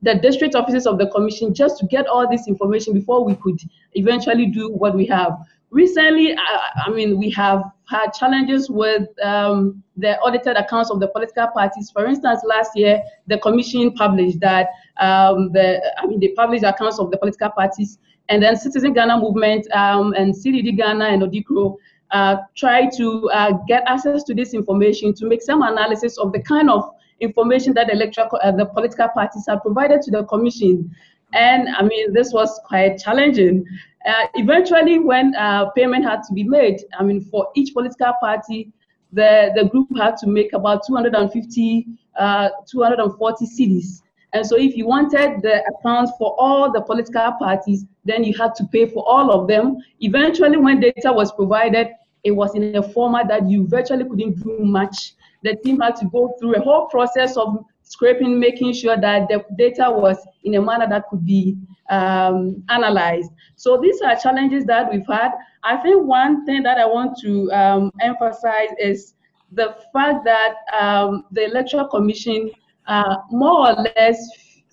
the 0.01 0.15
district 0.15 0.55
offices 0.55 0.85
of 0.85 0.97
the 0.97 1.07
commission 1.07 1.53
just 1.53 1.77
to 1.79 1.85
get 1.87 2.07
all 2.07 2.29
this 2.29 2.47
information 2.47 2.93
before 2.93 3.23
we 3.23 3.35
could 3.35 3.59
eventually 3.93 4.45
do 4.45 4.69
what 4.69 4.95
we 4.95 5.05
have. 5.07 5.33
Recently, 5.69 6.33
I, 6.37 6.83
I 6.85 6.89
mean, 6.91 7.17
we 7.17 7.29
have 7.31 7.63
had 7.89 8.11
challenges 8.13 8.69
with 8.69 9.07
um, 9.23 9.83
the 9.97 10.17
audited 10.19 10.55
accounts 10.55 10.89
of 10.91 10.99
the 10.99 11.07
political 11.07 11.47
parties. 11.47 11.89
For 11.91 12.05
instance, 12.05 12.41
last 12.45 12.71
year, 12.75 13.01
the 13.27 13.37
commission 13.39 13.91
published 13.93 14.39
that 14.39 14.67
um, 14.97 15.51
the, 15.51 15.81
I 15.97 16.05
mean, 16.05 16.19
they 16.19 16.29
published 16.29 16.63
accounts 16.63 16.99
of 16.99 17.11
the 17.11 17.17
political 17.17 17.49
parties, 17.49 17.97
and 18.29 18.41
then 18.41 18.55
Citizen 18.55 18.93
Ghana 18.93 19.17
Movement 19.17 19.69
um, 19.73 20.13
and 20.13 20.33
CDD 20.33 20.77
Ghana 20.77 21.05
and 21.05 21.21
Odekro 21.23 21.77
uh, 22.11 22.37
try 22.55 22.89
to 22.97 23.29
uh, 23.31 23.51
get 23.67 23.83
access 23.87 24.23
to 24.23 24.33
this 24.33 24.53
information 24.53 25.13
to 25.15 25.25
make 25.25 25.41
some 25.41 25.61
analysis 25.61 26.17
of 26.17 26.31
the 26.31 26.41
kind 26.41 26.69
of 26.69 26.89
information 27.19 27.73
that 27.73 27.87
the 27.87 27.93
electoral, 27.93 28.29
uh, 28.43 28.51
the 28.51 28.65
political 28.65 29.07
parties 29.09 29.45
have 29.47 29.61
provided 29.61 30.01
to 30.03 30.11
the 30.11 30.23
commission. 30.25 30.93
And 31.33 31.69
I 31.69 31.83
mean, 31.83 32.13
this 32.13 32.31
was 32.31 32.59
quite 32.65 32.97
challenging. 32.97 33.65
Uh, 34.05 34.27
eventually, 34.35 34.99
when 34.99 35.35
uh, 35.35 35.69
payment 35.71 36.05
had 36.05 36.23
to 36.23 36.33
be 36.33 36.43
made, 36.43 36.81
I 36.97 37.03
mean, 37.03 37.21
for 37.21 37.47
each 37.55 37.73
political 37.73 38.13
party, 38.21 38.71
the, 39.11 39.51
the 39.55 39.65
group 39.65 39.87
had 39.97 40.17
to 40.17 40.27
make 40.27 40.53
about 40.53 40.85
250, 40.87 41.87
uh, 42.17 42.49
240 42.69 43.45
cedis. 43.45 44.01
And 44.33 44.45
so 44.45 44.57
if 44.57 44.75
you 44.75 44.85
wanted 44.85 45.41
the 45.41 45.63
accounts 45.67 46.11
for 46.17 46.35
all 46.37 46.71
the 46.71 46.81
political 46.81 47.31
parties, 47.39 47.85
then 48.05 48.23
you 48.23 48.33
had 48.37 48.55
to 48.55 48.65
pay 48.65 48.85
for 48.85 49.07
all 49.07 49.31
of 49.31 49.47
them. 49.47 49.77
Eventually, 50.01 50.57
when 50.57 50.79
data 50.79 51.11
was 51.11 51.31
provided, 51.31 51.89
it 52.23 52.31
was 52.31 52.55
in 52.55 52.75
a 52.75 52.83
format 52.83 53.27
that 53.29 53.49
you 53.49 53.67
virtually 53.67 54.03
couldn't 54.03 54.43
do 54.43 54.59
much 54.59 55.13
the 55.43 55.55
team 55.63 55.79
had 55.79 55.95
to 55.97 56.05
go 56.05 56.35
through 56.39 56.55
a 56.55 56.61
whole 56.61 56.87
process 56.87 57.37
of 57.37 57.65
scraping, 57.83 58.39
making 58.39 58.73
sure 58.73 58.97
that 58.97 59.27
the 59.29 59.43
data 59.57 59.89
was 59.89 60.17
in 60.43 60.55
a 60.55 60.61
manner 60.61 60.87
that 60.89 61.07
could 61.09 61.25
be 61.25 61.57
um, 61.89 62.63
analyzed. 62.69 63.31
So 63.55 63.77
these 63.77 64.01
are 64.01 64.15
challenges 64.15 64.65
that 64.65 64.91
we've 64.91 65.07
had. 65.07 65.31
I 65.63 65.77
think 65.77 66.03
one 66.05 66.45
thing 66.45 66.63
that 66.63 66.77
I 66.77 66.85
want 66.85 67.17
to 67.21 67.51
um, 67.51 67.91
emphasize 68.01 68.69
is 68.79 69.13
the 69.51 69.75
fact 69.93 70.25
that 70.25 70.55
um, 70.77 71.25
the 71.31 71.45
Electoral 71.45 71.87
Commission 71.87 72.51
uh, 72.87 73.17
more 73.31 73.69
or 73.69 73.85
less 73.95 74.19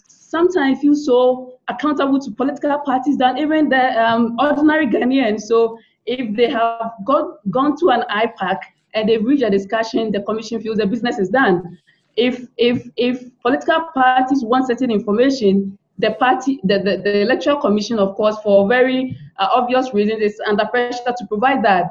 sometimes 0.08 0.80
feel 0.80 0.94
so 0.94 1.58
accountable 1.68 2.18
to 2.18 2.30
political 2.32 2.78
parties 2.80 3.16
than 3.16 3.38
even 3.38 3.68
the 3.68 4.04
um, 4.04 4.36
ordinary 4.40 4.86
Ghanaians. 4.86 5.42
So 5.42 5.78
if 6.06 6.36
they 6.36 6.50
have 6.50 6.92
got, 7.04 7.38
gone 7.50 7.76
to 7.78 7.90
an 7.90 8.02
IPAC 8.10 8.58
and 8.94 9.08
they've 9.08 9.24
reached 9.24 9.42
a 9.42 9.50
discussion, 9.50 10.12
the 10.12 10.22
commission 10.22 10.60
feels 10.60 10.78
the 10.78 10.86
business 10.86 11.18
is 11.18 11.28
done. 11.28 11.78
If 12.16 12.46
if 12.56 12.88
if 12.96 13.28
political 13.42 13.88
parties 13.92 14.44
want 14.44 14.68
certain 14.68 14.90
information, 14.90 15.76
the 15.98 16.12
party, 16.12 16.60
the, 16.64 16.78
the, 16.78 17.00
the 17.02 17.20
electoral 17.20 17.60
commission, 17.60 17.98
of 17.98 18.14
course, 18.16 18.36
for 18.42 18.68
very 18.68 19.16
uh, 19.38 19.48
obvious 19.52 19.92
reasons, 19.94 20.22
is 20.22 20.40
under 20.46 20.64
pressure 20.66 21.14
to 21.16 21.26
provide 21.26 21.64
that. 21.64 21.86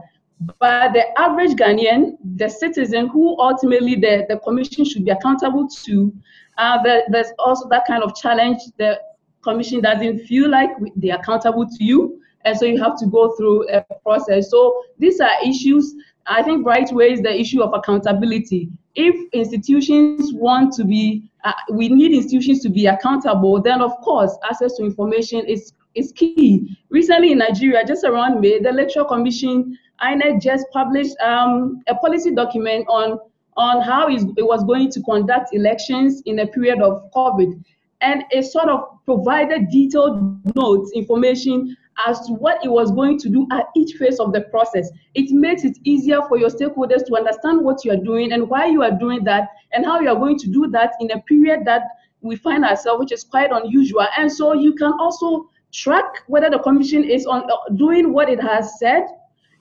But 0.59 0.93
the 0.93 1.03
average 1.17 1.51
Ghanaian, 1.51 2.17
the 2.35 2.49
citizen 2.49 3.07
who 3.07 3.39
ultimately 3.39 3.95
the, 3.95 4.25
the 4.27 4.39
commission 4.39 4.83
should 4.83 5.05
be 5.05 5.11
accountable 5.11 5.67
to, 5.85 6.13
uh, 6.57 6.83
the, 6.83 7.03
there's 7.09 7.31
also 7.39 7.69
that 7.69 7.85
kind 7.87 8.03
of 8.03 8.15
challenge. 8.15 8.59
The 8.77 8.99
commission 9.41 9.81
doesn't 9.81 10.19
feel 10.25 10.49
like 10.49 10.69
they're 10.95 11.15
accountable 11.15 11.65
to 11.65 11.83
you, 11.83 12.21
and 12.43 12.57
so 12.57 12.65
you 12.65 12.81
have 12.83 12.97
to 12.99 13.05
go 13.07 13.35
through 13.37 13.69
a 13.69 13.85
process. 14.03 14.51
So 14.51 14.83
these 14.99 15.21
are 15.21 15.31
issues. 15.45 15.95
I 16.25 16.41
think 16.43 16.65
Brightway 16.65 17.11
is 17.11 17.21
the 17.21 17.37
issue 17.37 17.61
of 17.61 17.73
accountability. 17.73 18.69
If 18.95 19.15
institutions 19.33 20.33
want 20.33 20.73
to 20.73 20.85
be, 20.85 21.29
uh, 21.43 21.51
we 21.71 21.89
need 21.89 22.13
institutions 22.13 22.61
to 22.61 22.69
be 22.69 22.85
accountable, 22.85 23.61
then 23.61 23.81
of 23.81 23.91
course 23.97 24.37
access 24.49 24.77
to 24.77 24.83
information 24.83 25.45
is 25.45 25.73
is 25.95 26.11
key. 26.11 26.77
Recently 26.89 27.31
in 27.33 27.37
Nigeria, 27.37 27.85
just 27.85 28.03
around 28.03 28.41
May, 28.41 28.59
the 28.59 28.69
Electoral 28.69 29.05
Commission 29.05 29.77
INEC 30.01 30.41
just 30.41 30.65
published 30.73 31.15
um, 31.19 31.81
a 31.87 31.95
policy 31.95 32.33
document 32.33 32.85
on, 32.89 33.19
on 33.57 33.81
how 33.81 34.07
it 34.09 34.23
was 34.37 34.63
going 34.63 34.89
to 34.91 35.01
conduct 35.03 35.53
elections 35.53 36.21
in 36.25 36.39
a 36.39 36.47
period 36.47 36.81
of 36.81 37.09
COVID. 37.15 37.63
And 38.01 38.23
it 38.31 38.43
sort 38.43 38.69
of 38.69 38.99
provided 39.05 39.69
detailed 39.69 40.55
notes, 40.55 40.91
information 40.93 41.75
as 42.07 42.19
to 42.27 42.33
what 42.33 42.63
it 42.63 42.69
was 42.69 42.91
going 42.91 43.19
to 43.19 43.29
do 43.29 43.47
at 43.51 43.65
each 43.75 43.93
phase 43.97 44.19
of 44.19 44.33
the 44.33 44.41
process. 44.41 44.89
It 45.13 45.31
makes 45.31 45.63
it 45.63 45.77
easier 45.83 46.21
for 46.27 46.37
your 46.37 46.49
stakeholders 46.49 47.05
to 47.07 47.15
understand 47.15 47.63
what 47.63 47.83
you 47.85 47.91
are 47.91 48.03
doing 48.03 48.31
and 48.31 48.49
why 48.49 48.67
you 48.67 48.83
are 48.83 48.91
doing 48.91 49.23
that 49.25 49.49
and 49.71 49.85
how 49.85 49.99
you 49.99 50.09
are 50.09 50.15
going 50.15 50.39
to 50.39 50.47
do 50.47 50.67
that 50.71 50.93
in 50.99 51.11
a 51.11 51.21
period 51.21 51.61
that 51.65 51.83
we 52.21 52.35
find 52.35 52.63
ourselves, 52.63 52.99
which 52.99 53.11
is 53.11 53.23
quite 53.23 53.51
unusual. 53.51 54.07
And 54.17 54.31
so 54.31 54.53
you 54.53 54.73
can 54.73 54.93
also 54.99 55.49
track 55.71 56.23
whether 56.27 56.49
the 56.49 56.59
commission 56.59 57.03
is 57.03 57.25
on 57.25 57.49
uh, 57.51 57.73
doing 57.75 58.13
what 58.13 58.29
it 58.29 58.41
has 58.41 58.79
said 58.79 59.05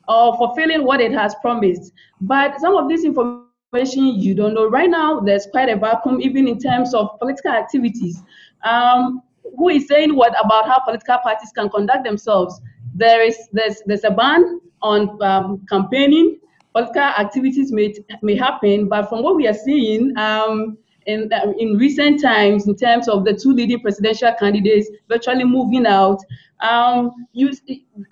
or 0.09 0.37
fulfilling 0.37 0.85
what 0.85 1.01
it 1.01 1.13
has 1.13 1.35
promised. 1.37 1.93
But 2.21 2.61
some 2.61 2.77
of 2.77 2.89
this 2.89 3.05
information 3.05 4.21
you 4.21 4.35
don't 4.35 4.55
know. 4.55 4.69
Right 4.69 4.91
now, 4.91 5.21
there's 5.21 5.47
quite 5.47 5.69
a 5.69 5.77
vacuum, 5.77 6.21
even 6.21 6.47
in 6.47 6.59
terms 6.59 6.95
of 6.95 7.19
political 7.19 7.53
activities. 7.53 8.23
Um, 8.65 9.23
who 9.57 9.69
is 9.69 9.87
saying 9.89 10.15
what 10.15 10.35
about 10.45 10.67
how 10.67 10.81
political 10.81 11.19
parties 11.19 11.53
can 11.53 11.69
conduct 11.69 12.05
themselves? 12.05 12.61
There 12.95 13.23
is 13.23 13.37
there's 13.53 13.83
there's 13.87 14.05
a 14.05 14.11
ban 14.11 14.61
on 14.83 15.23
um, 15.23 15.65
campaigning. 15.69 16.39
Political 16.73 17.03
activities 17.03 17.73
may 17.73 17.95
may 18.23 18.37
happen, 18.37 18.89
but 18.89 19.09
from 19.09 19.23
what 19.23 19.37
we 19.37 19.47
are 19.47 19.55
seeing, 19.55 20.17
um, 20.17 20.79
in, 21.07 21.31
in 21.59 21.77
recent 21.77 22.21
times 22.23 22.67
in 22.67 22.77
terms 22.77 23.09
of 23.09 23.25
the 23.25 23.35
two 23.35 23.53
leading 23.53 23.81
presidential 23.81 24.33
candidates 24.39 24.89
virtually 25.09 25.45
moving 25.45 25.87
out. 25.87 26.19
Um, 26.61 27.27
you, 27.33 27.51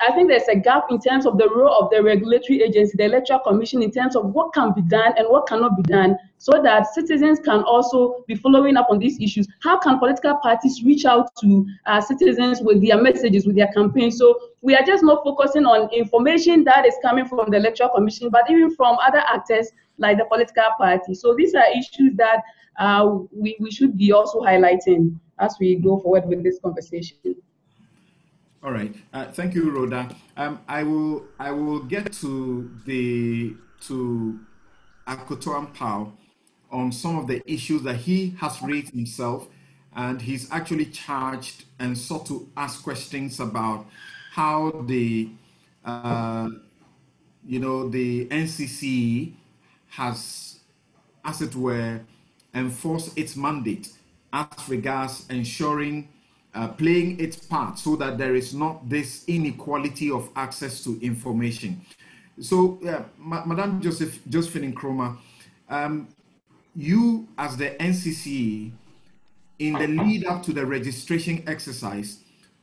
I 0.01 0.11
think 0.11 0.29
there's 0.29 0.49
a 0.49 0.57
gap 0.57 0.87
in 0.91 0.99
terms 0.99 1.25
of 1.25 1.39
the 1.39 1.49
role 1.49 1.73
of 1.73 1.91
the 1.91 2.03
regulatory 2.03 2.63
agency, 2.63 2.97
the 2.97 3.05
Electoral 3.05 3.39
Commission, 3.41 3.81
in 3.81 3.93
terms 3.93 4.17
of 4.17 4.27
what 4.35 4.53
can 4.53 4.73
be 4.75 4.83
done 4.83 5.13
and 5.17 5.29
what 5.29 5.47
cannot 5.47 5.77
be 5.77 5.85
done, 5.85 6.17
so 6.39 6.61
that 6.61 6.93
citizens 6.93 7.39
can 7.39 7.63
also 7.63 8.25
be 8.27 8.35
following 8.35 8.77
up 8.77 8.89
on 8.91 8.99
these 8.99 9.21
issues. 9.21 9.47
How 9.63 9.79
can 9.79 10.01
political 10.01 10.37
parties 10.39 10.83
reach 10.85 11.05
out 11.05 11.31
to 11.43 11.65
uh, 11.87 12.01
citizens 12.01 12.61
with 12.61 12.85
their 12.85 13.01
messages, 13.01 13.47
with 13.47 13.55
their 13.55 13.71
campaigns? 13.73 14.19
So 14.19 14.37
we 14.63 14.75
are 14.75 14.85
just 14.85 15.05
not 15.05 15.23
focusing 15.23 15.65
on 15.65 15.89
information 15.93 16.65
that 16.65 16.85
is 16.87 16.95
coming 17.03 17.27
from 17.27 17.51
the 17.51 17.59
Electoral 17.59 17.91
Commission, 17.91 18.31
but 18.31 18.51
even 18.51 18.75
from 18.75 18.99
other 18.99 19.23
actors 19.29 19.71
like 19.99 20.19
the 20.19 20.25
political 20.25 20.65
party. 20.77 21.15
So 21.15 21.37
these 21.37 21.55
are 21.55 21.71
issues 21.71 22.17
that 22.17 22.43
uh, 22.79 23.19
we, 23.33 23.57
we 23.61 23.71
should 23.71 23.97
be 23.97 24.13
also 24.13 24.41
highlighting 24.41 25.19
as 25.39 25.57
we 25.61 25.77
go 25.77 25.99
forward 25.99 26.27
with 26.27 26.43
this 26.43 26.59
conversation. 26.61 27.17
All 28.63 28.73
right. 28.73 28.95
Uh, 29.13 29.27
thank 29.27 29.55
you, 29.55 29.71
Rhoda. 29.71 30.15
Um, 30.37 30.61
I 30.69 30.83
will 30.83 31.25
I 31.39 31.51
will 31.51 31.81
get 31.81 32.13
to 32.15 32.71
the 32.85 33.57
to 33.87 34.39
Akoto 35.07 35.67
Ampaw 35.67 36.13
on 36.71 36.93
some 36.93 37.19
of 37.19 37.27
the 37.27 37.43
issues 37.51 37.83
that 37.83 37.97
he 37.97 38.37
has 38.39 38.61
raised 38.61 38.93
himself, 38.93 39.49
and 39.97 40.21
he's 40.21 40.51
actually 40.53 40.87
charged 40.87 41.65
and 41.79 41.97
sought 41.97 42.27
to 42.27 42.51
ask 42.55 42.83
questions 42.83 43.41
about 43.41 43.87
how 44.33 44.71
the 44.87 45.31
uh, 45.85 46.51
you 47.47 47.59
know 47.59 47.89
the 47.89 48.27
NCC 48.27 49.33
has, 49.89 50.61
as 51.25 51.41
it 51.41 51.57
were, 51.57 52.01
enforce 52.55 53.13
its 53.17 53.37
mandate 53.37 53.91
as 54.33 54.47
regards 54.69 55.27
ensuring 55.31 56.09
uh, 56.55 56.69
playing 56.69 57.21
its 57.21 57.37
part 57.37 57.79
so 57.79 57.97
that 57.97 58.19
there 58.19 58.35
is 58.35 58.55
not 58.55 58.89
this 58.89 59.25
inequality 59.29 60.11
of 60.11 60.29
access 60.35 60.83
to 60.83 60.99
information. 61.01 61.81
So, 62.41 62.79
yeah, 62.83 63.05
Ma- 63.19 63.45
Madam 63.45 63.81
Joseph, 63.81 64.19
Josephine 64.29 64.73
Nkrumah, 64.73 65.17
um, 65.69 66.09
you 66.75 67.29
as 67.39 67.57
the 67.57 67.71
NCC, 67.71 68.73
in 69.59 69.75
the 69.75 69.87
lead 69.87 70.25
up 70.25 70.43
to 70.45 70.53
the 70.53 70.65
registration 70.65 71.45
exercise, 71.47 72.21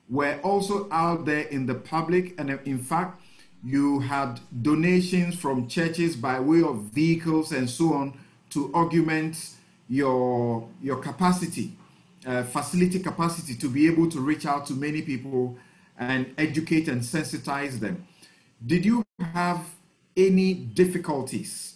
were 0.09 0.39
also 0.43 0.89
out 0.91 1.25
there 1.25 1.43
in 1.43 1.65
the 1.65 1.75
public, 1.75 2.39
and 2.39 2.49
in 2.65 2.79
fact, 2.79 3.21
you 3.63 3.99
had 3.99 4.39
donations 4.61 5.35
from 5.35 5.67
churches 5.67 6.15
by 6.15 6.39
way 6.39 6.61
of 6.61 6.83
vehicles 6.85 7.51
and 7.51 7.69
so 7.69 7.93
on 7.93 8.17
to 8.49 8.73
augment 8.73 9.56
your 9.89 10.67
your 10.81 10.97
capacity, 10.97 11.73
uh, 12.25 12.43
facility 12.43 12.99
capacity 12.99 13.55
to 13.55 13.69
be 13.69 13.87
able 13.87 14.09
to 14.09 14.19
reach 14.19 14.45
out 14.45 14.65
to 14.67 14.73
many 14.73 15.01
people 15.01 15.57
and 15.97 16.33
educate 16.37 16.87
and 16.87 17.01
sensitize 17.01 17.79
them. 17.79 18.05
Did 18.65 18.85
you 18.85 19.03
have 19.19 19.63
any 20.15 20.53
difficulties 20.53 21.75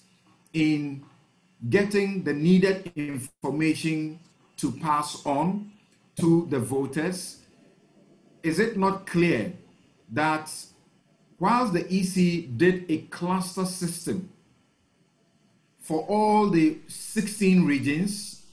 in 0.54 1.04
getting 1.70 2.24
the 2.24 2.34
needed 2.34 2.92
information 2.96 4.20
to 4.58 4.72
pass 4.72 5.26
on 5.26 5.72
to 6.20 6.48
the 6.50 6.60
voters? 6.60 7.40
Is 8.44 8.60
it 8.60 8.78
not 8.78 9.06
clear 9.06 9.54
that 10.12 10.52
whilst 11.40 11.74
the 11.74 11.86
EC 11.86 12.58
did 12.58 12.86
a 12.90 13.00
cluster 13.10 13.66
system 13.66 14.30
for 15.92 16.06
all 16.08 16.50
the 16.50 16.78
16 16.88 17.66
regions, 17.66 18.44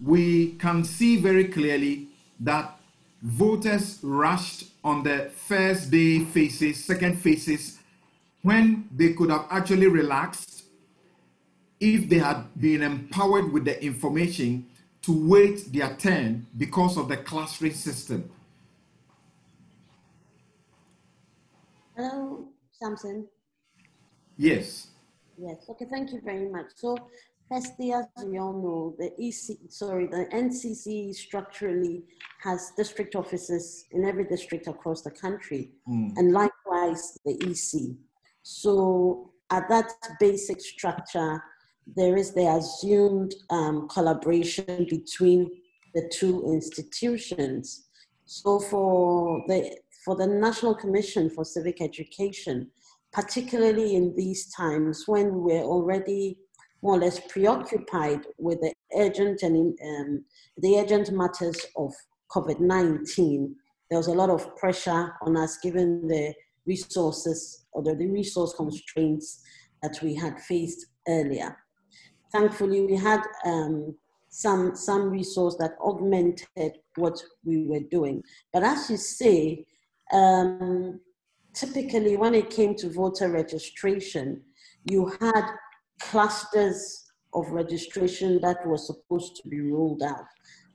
we 0.00 0.52
can 0.60 0.84
see 0.84 1.16
very 1.16 1.46
clearly 1.46 2.06
that 2.38 2.78
voters 3.20 3.98
rushed 4.00 4.66
on 4.84 5.02
the 5.02 5.28
first 5.34 5.90
day 5.90 6.20
phases, 6.20 6.84
second 6.84 7.16
phases, 7.18 7.80
when 8.42 8.88
they 8.94 9.12
could 9.12 9.28
have 9.30 9.44
actually 9.50 9.88
relaxed 9.88 10.62
if 11.80 12.08
they 12.08 12.18
had 12.18 12.44
been 12.60 12.82
empowered 12.84 13.52
with 13.52 13.64
the 13.64 13.84
information 13.84 14.64
to 15.02 15.28
wait 15.28 15.64
their 15.72 15.96
turn 15.96 16.46
because 16.56 16.96
of 16.96 17.08
the 17.08 17.16
clustering 17.16 17.74
system. 17.74 18.30
Hello, 21.96 22.46
Samson. 22.70 23.26
Yes. 24.36 24.91
Yes, 25.44 25.66
okay, 25.68 25.86
thank 25.90 26.12
you 26.12 26.20
very 26.24 26.48
much. 26.48 26.66
So 26.76 26.96
firstly, 27.50 27.92
as 27.92 28.06
we 28.24 28.38
all 28.38 28.52
know, 28.52 28.94
the 28.98 29.10
EC, 29.18 29.58
sorry, 29.68 30.06
the 30.06 30.26
NCC 30.32 31.12
structurally 31.14 32.04
has 32.42 32.72
district 32.76 33.16
offices 33.16 33.86
in 33.90 34.04
every 34.04 34.24
district 34.24 34.68
across 34.68 35.02
the 35.02 35.10
country, 35.10 35.72
mm. 35.88 36.16
and 36.16 36.32
likewise 36.32 37.18
the 37.24 37.34
EC. 37.42 37.96
So 38.42 39.32
at 39.50 39.68
that 39.68 39.92
basic 40.20 40.60
structure, 40.60 41.42
there 41.96 42.16
is 42.16 42.32
the 42.34 42.46
assumed 42.46 43.34
um, 43.50 43.88
collaboration 43.88 44.86
between 44.88 45.50
the 45.94 46.08
two 46.12 46.44
institutions. 46.46 47.88
So 48.26 48.60
for 48.60 49.42
the 49.48 49.76
for 50.04 50.16
the 50.16 50.26
National 50.26 50.74
Commission 50.74 51.30
for 51.30 51.44
Civic 51.44 51.80
Education, 51.80 52.70
particularly 53.12 53.94
in 53.94 54.14
these 54.16 54.52
times 54.54 55.04
when 55.06 55.42
we're 55.42 55.62
already 55.62 56.38
more 56.82 56.94
or 56.94 57.00
less 57.00 57.20
preoccupied 57.28 58.26
with 58.38 58.60
the 58.60 58.72
urgent 58.96 59.42
and 59.42 59.78
um, 59.86 60.24
the 60.58 60.78
urgent 60.78 61.12
matters 61.12 61.56
of 61.76 61.92
COVID-19. 62.34 63.52
There 63.90 63.98
was 63.98 64.08
a 64.08 64.14
lot 64.14 64.30
of 64.30 64.56
pressure 64.56 65.12
on 65.22 65.36
us 65.36 65.58
given 65.62 66.08
the 66.08 66.34
resources 66.66 67.66
or 67.72 67.82
the 67.82 67.94
resource 67.94 68.54
constraints 68.56 69.42
that 69.82 69.98
we 70.02 70.14
had 70.14 70.40
faced 70.40 70.86
earlier. 71.08 71.56
Thankfully, 72.32 72.80
we 72.80 72.96
had 72.96 73.20
um, 73.44 73.94
some 74.30 74.74
some 74.74 75.10
resource 75.10 75.56
that 75.58 75.72
augmented 75.84 76.78
what 76.96 77.22
we 77.44 77.66
were 77.66 77.82
doing. 77.90 78.22
But 78.52 78.62
as 78.62 78.88
you 78.88 78.96
say, 78.96 79.66
um, 80.12 81.00
typically 81.54 82.16
when 82.16 82.34
it 82.34 82.50
came 82.50 82.74
to 82.76 82.90
voter 82.90 83.30
registration, 83.30 84.42
you 84.90 85.12
had 85.20 85.44
clusters 86.00 87.10
of 87.34 87.48
registration 87.50 88.40
that 88.42 88.66
were 88.66 88.78
supposed 88.78 89.36
to 89.36 89.48
be 89.48 89.60
rolled 89.60 90.02
out. 90.02 90.24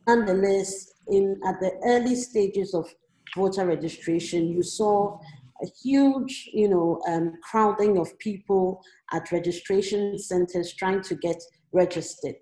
Nonetheless, 0.08 0.94
in 1.08 1.40
at 1.46 1.60
the 1.60 1.72
early 1.86 2.16
stages 2.16 2.74
of 2.74 2.88
voter 3.36 3.66
registration, 3.66 4.48
you 4.48 4.64
saw 4.64 5.20
a 5.62 5.68
huge, 5.84 6.50
you 6.54 6.70
know, 6.70 7.02
um, 7.08 7.34
crowding 7.44 7.98
of 7.98 8.18
people 8.20 8.82
at 9.12 9.32
registration 9.32 10.18
centers 10.18 10.74
trying 10.74 11.02
to 11.02 11.16
get 11.16 11.42
registered. 11.72 12.36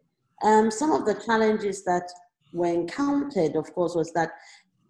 Um, 0.43 0.69
some 0.69 0.91
of 0.91 1.05
the 1.05 1.15
challenges 1.25 1.83
that 1.85 2.09
were 2.53 2.67
encountered, 2.67 3.55
of 3.55 3.73
course, 3.73 3.95
was 3.95 4.11
that 4.13 4.31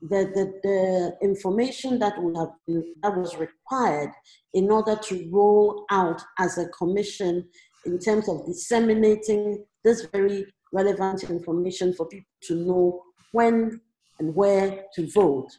the, 0.09 0.31
the, 0.33 0.59
the 0.63 1.17
information 1.21 1.99
that 1.99 2.21
would 2.21 2.37
have 2.37 2.51
been, 2.67 2.83
that 3.01 3.15
was 3.15 3.35
required 3.37 4.11
in 4.53 4.69
order 4.69 4.95
to 4.95 5.29
roll 5.31 5.85
out 5.91 6.21
as 6.39 6.57
a 6.57 6.67
commission 6.69 7.47
in 7.85 7.99
terms 7.99 8.27
of 8.29 8.45
disseminating 8.45 9.63
this 9.83 10.07
very 10.11 10.45
relevant 10.73 11.23
information 11.23 11.93
for 11.93 12.07
people 12.07 12.27
to 12.43 12.55
know 12.55 13.01
when 13.31 13.79
and 14.19 14.33
where 14.35 14.83
to 14.93 15.09
vote 15.11 15.49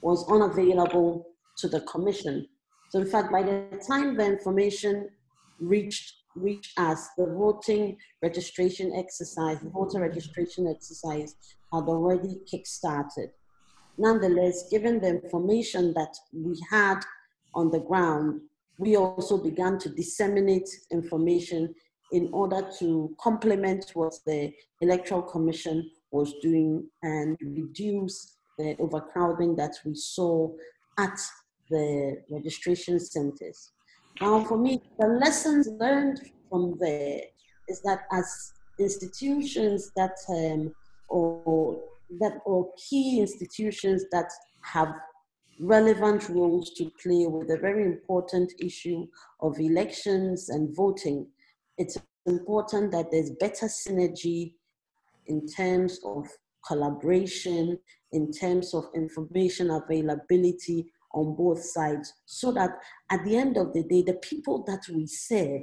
was 0.00 0.24
unavailable 0.30 1.26
to 1.56 1.68
the 1.68 1.80
commission. 1.82 2.46
So 2.90 3.00
in 3.00 3.06
fact, 3.06 3.32
by 3.32 3.42
the 3.42 3.82
time 3.86 4.16
the 4.16 4.26
information 4.26 5.08
reached 5.60 6.14
reached 6.34 6.78
us, 6.78 7.08
the 7.18 7.26
voting 7.26 7.96
registration 8.22 8.92
exercise, 8.96 9.60
the 9.60 9.68
voter 9.68 10.00
registration 10.00 10.66
exercise 10.66 11.36
had 11.72 11.84
already 11.84 12.40
kick-started. 12.50 13.30
Nonetheless, 13.98 14.68
given 14.70 15.00
the 15.00 15.08
information 15.08 15.92
that 15.94 16.16
we 16.32 16.58
had 16.70 17.00
on 17.54 17.70
the 17.70 17.80
ground, 17.80 18.40
we 18.78 18.96
also 18.96 19.36
began 19.36 19.78
to 19.78 19.88
disseminate 19.90 20.68
information 20.90 21.74
in 22.12 22.28
order 22.32 22.68
to 22.78 23.14
complement 23.20 23.90
what 23.94 24.14
the 24.26 24.52
Electoral 24.80 25.22
Commission 25.22 25.90
was 26.10 26.34
doing 26.42 26.86
and 27.02 27.36
reduce 27.40 28.36
the 28.58 28.76
overcrowding 28.78 29.56
that 29.56 29.76
we 29.84 29.94
saw 29.94 30.50
at 30.98 31.18
the 31.70 32.22
registration 32.30 33.00
centers. 33.00 33.72
Now, 34.20 34.44
for 34.44 34.58
me, 34.58 34.82
the 34.98 35.06
lessons 35.06 35.68
learned 35.68 36.20
from 36.50 36.76
there 36.78 37.20
is 37.68 37.80
that 37.82 38.02
as 38.12 38.52
institutions 38.78 39.90
that 39.96 40.16
um, 40.28 40.74
or 41.08 41.80
that 42.20 42.38
or 42.44 42.70
key 42.88 43.20
institutions 43.20 44.04
that 44.12 44.30
have 44.62 44.92
relevant 45.60 46.28
roles 46.28 46.72
to 46.74 46.90
play 47.02 47.26
with 47.26 47.48
the 47.48 47.58
very 47.58 47.84
important 47.84 48.52
issue 48.58 49.06
of 49.40 49.58
elections 49.60 50.48
and 50.48 50.74
voting, 50.74 51.26
it's 51.78 51.96
important 52.26 52.92
that 52.92 53.10
there's 53.10 53.30
better 53.40 53.66
synergy 53.66 54.54
in 55.26 55.46
terms 55.46 56.00
of 56.04 56.26
collaboration, 56.66 57.78
in 58.12 58.30
terms 58.30 58.74
of 58.74 58.84
information 58.94 59.70
availability 59.70 60.86
on 61.14 61.34
both 61.36 61.62
sides, 61.62 62.12
so 62.24 62.52
that 62.52 62.70
at 63.10 63.22
the 63.24 63.36
end 63.36 63.56
of 63.56 63.72
the 63.72 63.82
day, 63.82 64.02
the 64.02 64.14
people 64.14 64.64
that 64.64 64.82
we 64.94 65.06
serve 65.06 65.62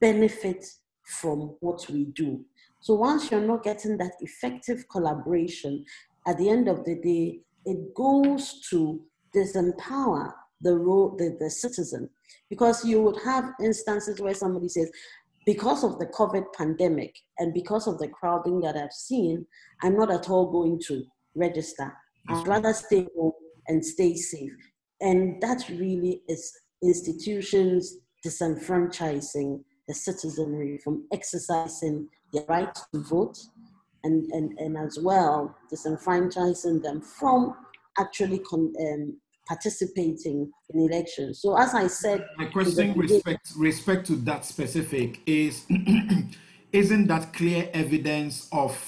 benefit 0.00 0.64
from 1.04 1.56
what 1.60 1.86
we 1.88 2.04
do. 2.06 2.44
So 2.80 2.94
once 2.94 3.30
you're 3.30 3.46
not 3.46 3.62
getting 3.62 3.98
that 3.98 4.12
effective 4.20 4.84
collaboration, 4.90 5.84
at 6.26 6.38
the 6.38 6.48
end 6.48 6.68
of 6.68 6.84
the 6.84 6.96
day, 6.96 7.40
it 7.64 7.94
goes 7.94 8.60
to 8.70 9.02
disempower 9.34 10.32
the 10.60 10.76
role 10.76 11.14
the, 11.16 11.36
the 11.40 11.50
citizen. 11.50 12.08
Because 12.48 12.84
you 12.84 13.02
would 13.02 13.20
have 13.24 13.52
instances 13.62 14.20
where 14.20 14.34
somebody 14.34 14.68
says, 14.68 14.90
because 15.46 15.84
of 15.84 15.98
the 15.98 16.06
COVID 16.06 16.44
pandemic 16.56 17.14
and 17.38 17.54
because 17.54 17.86
of 17.86 17.98
the 17.98 18.08
crowding 18.08 18.60
that 18.60 18.76
I've 18.76 18.92
seen, 18.92 19.46
I'm 19.82 19.96
not 19.96 20.10
at 20.10 20.28
all 20.28 20.50
going 20.50 20.80
to 20.88 21.02
register. 21.34 21.92
I'd 22.28 22.46
rather 22.46 22.72
stay 22.72 23.06
home 23.16 23.32
and 23.68 23.84
stay 23.84 24.14
safe. 24.14 24.52
And 25.00 25.40
that 25.40 25.66
really 25.70 26.22
is 26.28 26.52
institutions 26.82 27.96
disenfranchising 28.24 29.62
the 29.88 29.94
citizenry 29.94 30.78
from 30.84 31.06
exercising 31.12 32.08
their 32.32 32.44
right 32.48 32.74
to 32.92 33.00
vote 33.00 33.38
and, 34.04 34.30
and, 34.32 34.58
and 34.58 34.76
as 34.76 34.98
well 35.00 35.54
disenfranchising 35.72 36.82
them 36.82 37.00
from 37.00 37.54
actually 37.98 38.38
con, 38.38 38.72
um, 38.80 39.16
participating 39.46 40.50
in 40.70 40.80
elections. 40.80 41.40
So 41.40 41.58
as 41.58 41.74
I 41.74 41.86
said, 41.86 42.24
my 42.36 42.46
question 42.46 42.94
respect 42.96 43.52
respect 43.56 44.06
to 44.06 44.16
that 44.16 44.44
specific 44.44 45.20
is 45.26 45.66
isn't 46.72 47.08
that 47.08 47.32
clear 47.32 47.68
evidence 47.74 48.48
of 48.52 48.78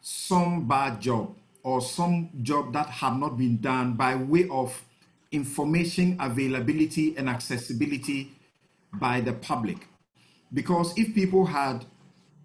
some 0.00 0.66
bad 0.66 1.00
job 1.00 1.34
or 1.62 1.80
some 1.80 2.30
job 2.42 2.72
that 2.72 2.88
have 2.88 3.16
not 3.16 3.38
been 3.38 3.60
done 3.60 3.94
by 3.94 4.16
way 4.16 4.48
of 4.50 4.82
information 5.30 6.16
availability 6.20 7.16
and 7.16 7.28
accessibility 7.28 8.32
by 8.94 9.20
the 9.20 9.32
public. 9.32 9.88
Because 10.52 10.96
if 10.98 11.14
people 11.14 11.46
had, 11.46 11.86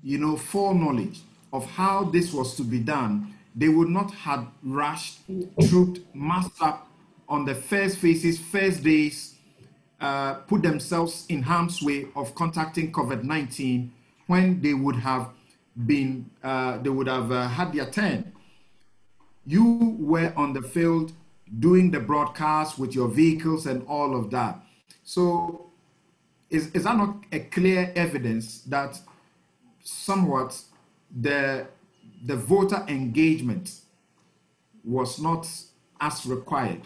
you 0.04 0.18
know, 0.18 0.38
foreknowledge 0.38 1.22
of 1.52 1.66
how 1.66 2.04
this 2.04 2.34
was 2.34 2.56
to 2.56 2.64
be 2.64 2.80
done, 2.80 3.34
they 3.56 3.70
would 3.70 3.90
not 3.90 4.14
have 4.14 4.48
rushed, 4.64 5.20
trooped, 5.68 6.00
massed 6.14 6.62
up 6.62 6.88
on 7.28 7.46
the 7.46 7.56
first 7.56 7.98
faces, 7.98 8.40
first 8.40 8.84
days, 8.84 9.36
uh, 10.00 10.36
put 10.36 10.62
themselves 10.62 11.26
in 11.30 11.42
harm's 11.42 11.82
way 11.82 12.08
of 12.16 12.36
contacting 12.36 12.92
COVID-19 12.92 13.90
when 14.28 14.62
they 14.62 14.74
would 14.74 14.98
have 14.98 15.30
been, 15.86 16.30
uh, 16.44 16.78
they 16.78 16.90
would 16.90 17.08
have 17.08 17.32
uh, 17.32 17.48
had 17.48 17.74
their 17.74 17.90
turn. 17.90 18.32
You 19.46 19.96
were 20.00 20.34
on 20.36 20.54
the 20.54 20.62
field 20.62 21.14
doing 21.60 21.92
the 21.92 22.00
broadcast 22.00 22.78
with 22.78 22.94
your 22.94 23.08
vehicles 23.08 23.66
and 23.66 23.86
all 23.88 24.16
of 24.16 24.30
that. 24.32 24.60
So 25.04 25.72
is, 26.50 26.70
is 26.72 26.84
that 26.84 26.98
not 26.98 27.24
a 27.32 27.40
clear 27.40 27.92
evidence 27.96 28.62
that 28.64 29.00
somewhat 29.88 30.62
the, 31.22 31.66
the 32.26 32.36
voter 32.36 32.84
engagement 32.90 33.72
was 34.84 35.20
not 35.22 35.48
as 36.02 36.26
required? 36.26 36.82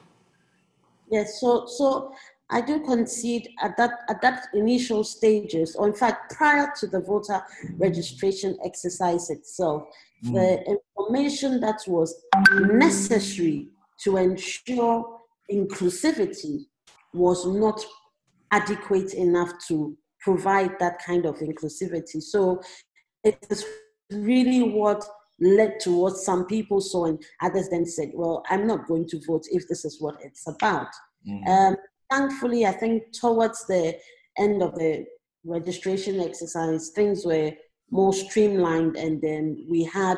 Yes, 1.09 1.41
so, 1.41 1.65
so 1.65 2.13
I 2.51 2.61
do 2.61 2.79
concede 2.81 3.49
at 3.61 3.75
that, 3.77 3.91
at 4.07 4.21
that 4.21 4.47
initial 4.53 5.03
stages, 5.03 5.75
or 5.75 5.87
in 5.87 5.93
fact, 5.93 6.33
prior 6.33 6.71
to 6.79 6.87
the 6.87 6.99
voter 6.99 7.41
registration 7.77 8.55
exercise 8.63 9.31
itself, 9.31 9.83
mm. 10.23 10.33
the 10.33 10.77
information 10.77 11.59
that 11.61 11.81
was 11.87 12.23
necessary 12.51 13.69
to 14.03 14.17
ensure 14.17 15.19
inclusivity 15.51 16.65
was 17.13 17.47
not 17.47 17.83
adequate 18.51 19.15
enough 19.15 19.51
to 19.67 19.97
provide 20.21 20.77
that 20.79 21.03
kind 21.03 21.25
of 21.25 21.35
inclusivity. 21.39 22.21
So 22.21 22.61
it 23.23 23.45
is 23.49 23.65
really 24.11 24.61
what 24.61 25.03
led 25.39 25.79
to 25.81 25.95
what 25.95 26.17
some 26.17 26.45
people 26.45 26.79
saw 26.79 27.05
and 27.05 27.21
others 27.41 27.69
then 27.69 27.85
said, 27.85 28.11
well, 28.13 28.43
I'm 28.49 28.67
not 28.67 28.87
going 28.87 29.07
to 29.09 29.19
vote 29.25 29.45
if 29.51 29.67
this 29.67 29.85
is 29.85 29.99
what 29.99 30.15
it's 30.21 30.47
about. 30.47 30.87
Mm. 31.27 31.47
Um, 31.47 31.75
thankfully, 32.11 32.65
I 32.65 32.71
think 32.71 33.11
towards 33.11 33.65
the 33.65 33.97
end 34.37 34.61
of 34.61 34.75
the 34.75 35.05
registration 35.43 36.19
exercise, 36.19 36.91
things 36.93 37.25
were 37.25 37.51
more 37.89 38.13
streamlined 38.13 38.95
and 38.95 39.21
then 39.21 39.65
we 39.69 39.83
had 39.83 40.17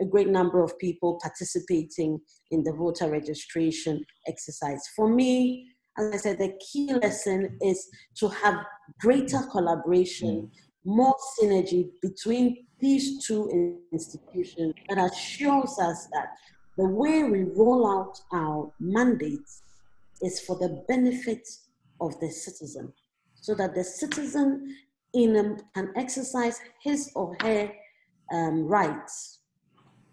a 0.00 0.04
great 0.04 0.28
number 0.28 0.62
of 0.62 0.76
people 0.78 1.20
participating 1.22 2.20
in 2.50 2.64
the 2.64 2.72
voter 2.72 3.08
registration 3.08 4.04
exercise. 4.26 4.82
For 4.96 5.08
me, 5.08 5.68
as 5.96 6.12
I 6.12 6.16
said, 6.16 6.38
the 6.38 6.58
key 6.72 6.92
lesson 6.92 7.56
is 7.62 7.88
to 8.16 8.28
have 8.28 8.56
greater 9.00 9.38
collaboration, 9.52 10.50
more 10.84 11.14
synergy 11.38 11.90
between 12.02 12.66
these 12.78 13.24
two 13.26 13.80
institutions 13.92 14.74
that 14.88 14.98
assures 14.98 15.78
us 15.78 16.06
that 16.12 16.28
the 16.76 16.86
way 16.86 17.22
we 17.22 17.44
roll 17.56 17.86
out 17.88 18.20
our 18.32 18.70
mandates 18.80 19.62
is 20.22 20.40
for 20.40 20.56
the 20.58 20.84
benefit 20.88 21.46
of 22.00 22.18
the 22.20 22.30
citizen, 22.30 22.92
so 23.34 23.54
that 23.54 23.74
the 23.74 23.84
citizen 23.84 24.76
in 25.14 25.36
a, 25.36 25.56
can 25.74 25.92
exercise 25.96 26.60
his 26.82 27.10
or 27.14 27.36
her 27.40 27.70
um, 28.32 28.66
rights 28.66 29.40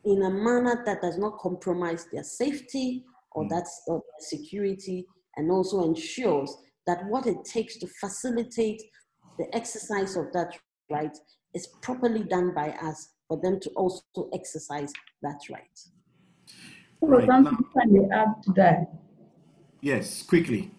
in 0.05 0.23
a 0.23 0.29
manner 0.29 0.83
that 0.85 1.01
does 1.01 1.17
not 1.17 1.37
compromise 1.39 2.07
their 2.11 2.23
safety 2.23 3.03
or 3.33 3.43
mm. 3.43 3.49
that's 3.49 3.81
or 3.87 4.01
security 4.19 5.05
and 5.37 5.51
also 5.51 5.83
ensures 5.83 6.55
that 6.87 7.05
what 7.07 7.27
it 7.27 7.43
takes 7.45 7.77
to 7.77 7.87
facilitate 7.99 8.81
the 9.37 9.53
exercise 9.55 10.15
of 10.15 10.31
that 10.33 10.57
right 10.89 11.17
is 11.53 11.67
properly 11.81 12.23
done 12.23 12.53
by 12.53 12.69
us 12.81 13.09
for 13.27 13.39
them 13.41 13.59
to 13.59 13.69
also 13.71 14.03
exercise 14.33 14.91
that 15.21 15.39
right. 15.51 15.79
Right, 17.01 17.25
something 17.25 17.57
now- 17.75 17.81
I 17.81 17.85
may 17.85 18.09
add 18.13 18.43
to 18.43 18.51
that. 18.53 18.93
Yes, 19.81 20.21
quickly. 20.21 20.71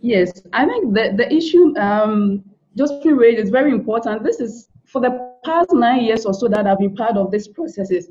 Yes, 0.00 0.42
I 0.52 0.66
think 0.66 0.94
the, 0.94 1.14
the 1.16 1.32
issue 1.32 1.76
um, 1.78 2.44
just 2.76 2.94
raised 3.04 3.38
is 3.38 3.50
very 3.50 3.70
important. 3.70 4.24
This 4.24 4.40
is 4.40 4.68
for 4.84 5.00
the 5.00 5.32
past 5.44 5.70
nine 5.72 6.04
years 6.04 6.26
or 6.26 6.34
so 6.34 6.48
that 6.48 6.66
I've 6.66 6.78
been 6.78 6.94
part 6.94 7.16
of 7.16 7.30
this 7.30 7.48
processes. 7.48 8.08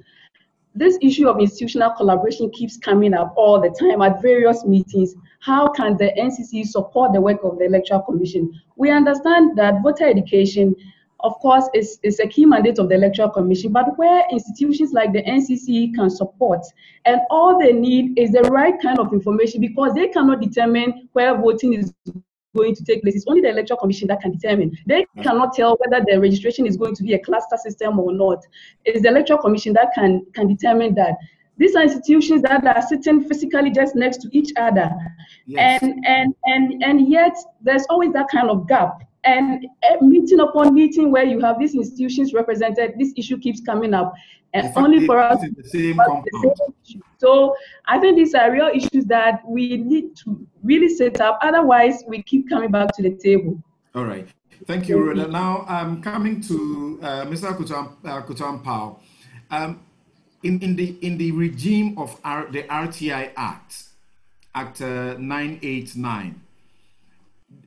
This 0.74 0.98
issue 1.02 1.28
of 1.28 1.40
institutional 1.40 1.92
collaboration 1.92 2.50
keeps 2.52 2.78
coming 2.78 3.14
up 3.14 3.34
all 3.36 3.60
the 3.60 3.70
time 3.70 4.02
at 4.02 4.22
various 4.22 4.66
meetings. 4.66 5.16
How 5.40 5.68
can 5.68 5.98
the 5.98 6.14
NCC 6.18 6.66
support 6.66 7.12
the 7.12 7.20
work 7.20 7.44
of 7.44 7.60
the 7.60 7.66
Electoral 7.66 8.02
Commission? 8.04 8.58
We 8.78 8.90
understand 8.90 9.58
that 9.58 9.84
voter 9.84 10.06
education, 10.08 10.74
of 11.20 11.34
course, 11.40 11.68
is, 11.74 12.00
is 12.04 12.22
a 12.22 12.28
key 12.28 12.46
mandate 12.46 12.80
of 12.80 12.88
the 12.88 12.96
Electoral 12.96 13.32
Commission, 13.32 13.74
but 13.74 13.98
where 13.98 14.24
institutions 14.32 14.94
like 14.94 15.12
the 15.12 15.24
NCC 15.24 15.94
can 15.94 16.10
support, 16.10 16.62
and 17.04 17.20
all 17.30 17.60
they 17.60 17.74
need 17.74 18.18
is 18.18 18.32
the 18.32 18.44
right 18.44 18.82
kind 18.82 18.98
of 18.98 19.12
information 19.12 19.60
because 19.60 19.94
they 19.94 20.08
cannot 20.08 20.40
determine 20.40 21.10
where 21.12 21.36
voting 21.36 21.74
is 21.74 21.94
going 22.56 22.76
to 22.76 22.84
take 22.84 23.02
place. 23.02 23.16
It's 23.16 23.26
only 23.28 23.42
the 23.42 23.50
Electoral 23.50 23.80
Commission 23.80 24.08
that 24.10 24.22
can 24.22 24.32
determine. 24.32 24.78
They 24.86 25.06
cannot 25.22 25.54
tell 25.54 25.78
whether 25.80 26.04
the 26.06 26.20
registration 26.20 26.66
is 26.66 26.78
going 26.78 26.96
to 26.96 27.04
be 27.04 27.14
a 27.14 27.20
cluster 27.20 27.58
system 27.58 28.00
or 28.00 28.14
not. 28.14 28.46
It's 28.86 29.02
the 29.02 29.10
Electoral 29.10 29.40
Commission 29.40 29.74
that 29.74 29.90
can, 29.96 30.26
can 30.34 30.48
determine 30.48 30.96
that. 30.96 31.16
These 31.58 31.76
are 31.76 31.84
institutions 31.84 32.42
that 32.44 32.66
are 32.66 32.82
sitting 32.82 33.24
physically 33.24 33.72
just 33.72 33.96
next 33.96 34.22
to 34.22 34.30
each 34.32 34.52
other. 34.58 34.92
Yes. 35.46 35.82
And, 35.84 36.04
and, 36.06 36.36
and, 36.46 36.84
and 36.84 37.10
yet, 37.10 37.36
there's 37.62 37.86
always 37.90 38.14
that 38.14 38.30
kind 38.30 38.50
of 38.50 38.68
gap. 38.68 39.04
And 39.24 39.68
eh, 39.84 39.98
meeting 40.02 40.40
upon 40.40 40.74
meeting 40.74 41.12
where 41.12 41.24
you 41.24 41.40
have 41.42 41.60
these 41.60 41.76
institutions 41.76 42.34
represented, 42.34 42.94
this 42.98 43.14
issue 43.16 43.38
keeps 43.38 43.62
coming 43.62 43.94
up. 43.94 44.14
And 44.54 44.68
fact, 44.68 44.78
only 44.78 45.06
for 45.06 45.20
us 45.20 45.40
the 45.42 45.64
same 45.64 45.98
the 45.98 46.04
compound. 46.04 46.74
same. 46.84 47.04
So 47.18 47.56
I 47.86 48.00
think 48.00 48.18
these 48.18 48.34
are 48.34 48.52
real 48.52 48.70
issues 48.74 49.06
that 49.06 49.42
we 49.48 49.78
need 49.78 50.16
to 50.18 50.46
really 50.64 50.90
set 50.90 51.22
up. 51.22 51.40
Otherwise, 51.42 52.04
we 52.08 52.22
keep 52.24 52.50
coming 52.50 52.72
back 52.72 52.94
to 52.96 53.02
the 53.04 53.12
table. 53.12 53.62
All 53.96 54.06
right. 54.06 54.28
Thank 54.66 54.88
you, 54.90 55.00
Rhoda. 55.00 55.28
Now, 55.28 55.66
i'm 55.68 56.02
coming 56.02 56.40
to 56.42 57.00
uh, 57.02 57.26
Mr. 57.26 57.52
Akoto, 57.52 57.94
uh, 58.06 58.22
Akoto 58.22 58.62
Ampaw. 58.64 59.00
Um, 59.50 59.82
in, 60.44 60.60
in, 60.62 60.76
the, 60.76 60.98
in 61.02 61.18
the 61.18 61.32
regime 61.32 61.98
of 61.98 62.16
the 62.52 62.64
RTI 62.64 63.32
Act, 63.36 63.84
Act 64.54 64.82
uh, 64.82 65.16
989, 65.18 66.42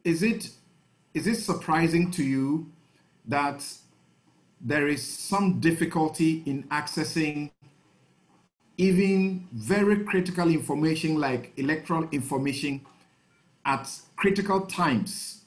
is 0.04 0.22
it, 0.22 0.50
is 1.14 1.26
it 1.26 1.36
surprising 1.36 2.10
to 2.12 2.24
you 2.24 2.70
that 3.26 3.64
there 4.64 4.88
is 4.88 5.06
some 5.06 5.60
difficulty 5.60 6.42
in 6.46 6.62
accessing 6.64 7.50
even 8.78 9.46
very 9.52 10.02
critical 10.04 10.48
information 10.48 11.16
like 11.16 11.52
electoral 11.58 12.08
information 12.10 12.80
at 13.66 13.88
critical 14.16 14.62
times 14.62 15.42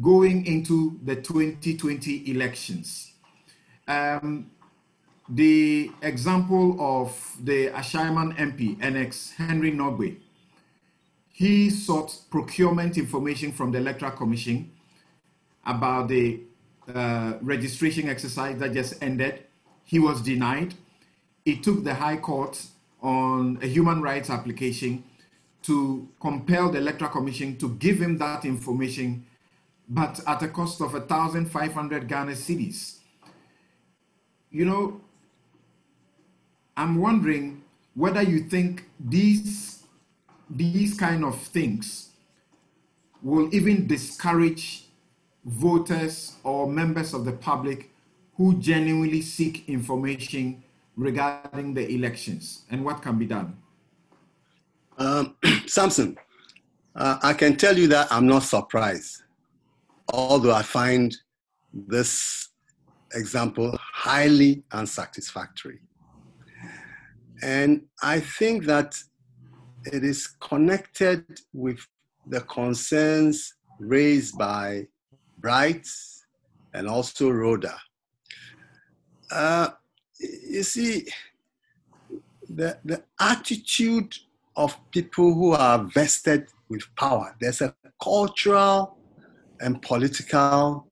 going 0.00 0.44
into 0.46 1.00
the 1.04 1.16
2020 1.16 2.30
elections. 2.30 3.12
Um, 3.88 4.50
the 5.28 5.90
example 6.02 6.76
of 6.78 7.36
the 7.42 7.68
Ashaiman 7.68 8.36
MP, 8.36 8.76
NX 8.78 9.34
Henry 9.34 9.72
Norgbey, 9.72 10.18
he 11.32 11.70
sought 11.70 12.16
procurement 12.30 12.98
information 12.98 13.52
from 13.52 13.72
the 13.72 13.78
Electoral 13.78 14.12
Commission 14.12 14.70
about 15.64 16.08
the 16.08 16.40
uh, 16.92 17.34
registration 17.40 18.08
exercise 18.08 18.58
that 18.58 18.72
just 18.72 19.02
ended. 19.02 19.44
He 19.84 19.98
was 19.98 20.22
denied. 20.22 20.74
It 21.44 21.62
took 21.62 21.84
the 21.84 21.94
High 21.94 22.16
Court 22.16 22.60
on 23.02 23.58
a 23.62 23.66
human 23.66 24.00
rights 24.00 24.30
application 24.30 25.04
to 25.62 26.08
compel 26.20 26.70
the 26.70 26.78
Electoral 26.78 27.10
Commission 27.10 27.56
to 27.58 27.70
give 27.76 27.98
him 27.98 28.18
that 28.18 28.44
information, 28.44 29.26
but 29.88 30.20
at 30.26 30.42
a 30.42 30.48
cost 30.48 30.80
of 30.80 30.92
1,500 30.92 32.08
Ghana 32.08 32.32
cedis. 32.32 32.98
You 34.50 34.64
know, 34.64 35.00
I'm 36.76 36.96
wondering 36.96 37.62
whether 37.94 38.22
you 38.22 38.40
think 38.40 38.84
these 38.98 39.84
these 40.50 40.94
kind 40.98 41.24
of 41.24 41.40
things 41.40 42.10
will 43.22 43.52
even 43.54 43.86
discourage 43.86 44.83
voters 45.44 46.36
or 46.42 46.66
members 46.66 47.14
of 47.14 47.24
the 47.24 47.32
public 47.32 47.90
who 48.36 48.58
genuinely 48.58 49.20
seek 49.20 49.68
information 49.68 50.62
regarding 50.96 51.74
the 51.74 51.88
elections 51.92 52.64
and 52.70 52.84
what 52.84 53.02
can 53.02 53.18
be 53.18 53.26
done. 53.26 53.56
Um, 54.98 55.36
Samson, 55.66 56.16
uh, 56.94 57.18
I 57.22 57.32
can 57.32 57.56
tell 57.56 57.76
you 57.76 57.88
that 57.88 58.08
I'm 58.10 58.26
not 58.26 58.42
surprised, 58.44 59.22
although 60.12 60.54
I 60.54 60.62
find 60.62 61.14
this 61.72 62.48
example 63.12 63.76
highly 63.80 64.62
unsatisfactory. 64.72 65.80
And 67.42 67.82
I 68.02 68.20
think 68.20 68.64
that 68.64 68.96
it 69.84 70.04
is 70.04 70.28
connected 70.40 71.24
with 71.52 71.78
the 72.26 72.40
concerns 72.42 73.54
raised 73.78 74.38
by 74.38 74.86
Bright 75.44 75.86
and 76.72 76.88
also 76.88 77.28
Rhoda. 77.28 77.76
Uh, 79.30 79.68
you 80.18 80.62
see, 80.62 81.06
the, 82.48 82.78
the 82.82 83.04
attitude 83.20 84.16
of 84.56 84.74
people 84.90 85.34
who 85.34 85.52
are 85.52 85.84
vested 85.84 86.46
with 86.70 86.82
power, 86.96 87.36
there's 87.42 87.60
a 87.60 87.74
cultural 88.02 88.96
and 89.60 89.82
political 89.82 90.88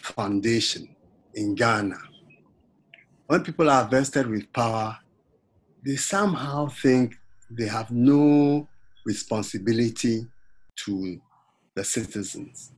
foundation 0.00 0.94
in 1.34 1.56
Ghana. 1.56 1.98
When 3.26 3.42
people 3.42 3.68
are 3.68 3.88
vested 3.88 4.28
with 4.28 4.52
power, 4.52 4.96
they 5.84 5.96
somehow 5.96 6.68
think 6.68 7.16
they 7.50 7.66
have 7.66 7.90
no 7.90 8.68
responsibility 9.04 10.24
to 10.84 11.20
the 11.74 11.82
citizens. 11.82 12.74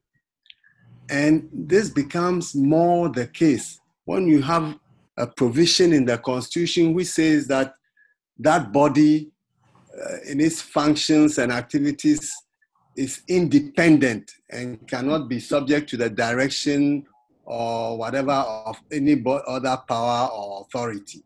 And 1.11 1.49
this 1.53 1.91
becomes 1.91 2.55
more 2.55 3.09
the 3.09 3.27
case 3.27 3.81
when 4.05 4.29
you 4.29 4.41
have 4.43 4.79
a 5.17 5.27
provision 5.27 5.93
in 5.93 6.05
the 6.05 6.17
constitution 6.19 6.95
which 6.95 7.09
says 7.09 7.49
that 7.49 7.75
that 8.39 8.73
body 8.73 9.33
uh, 10.01 10.17
in 10.29 10.41
its 10.41 10.63
functions 10.63 11.39
and 11.39 11.51
activities 11.51 12.33
is 12.97 13.23
independent 13.29 14.31
and 14.51 14.87
cannot 14.89 15.29
be 15.29 15.41
subject 15.41 15.91
to 15.91 15.97
the 15.97 16.09
direction 16.09 17.05
or 17.45 17.99
whatever 17.99 18.33
of 18.33 18.81
any 18.93 19.21
other 19.27 19.83
power 19.89 20.29
or 20.29 20.63
authority. 20.63 21.23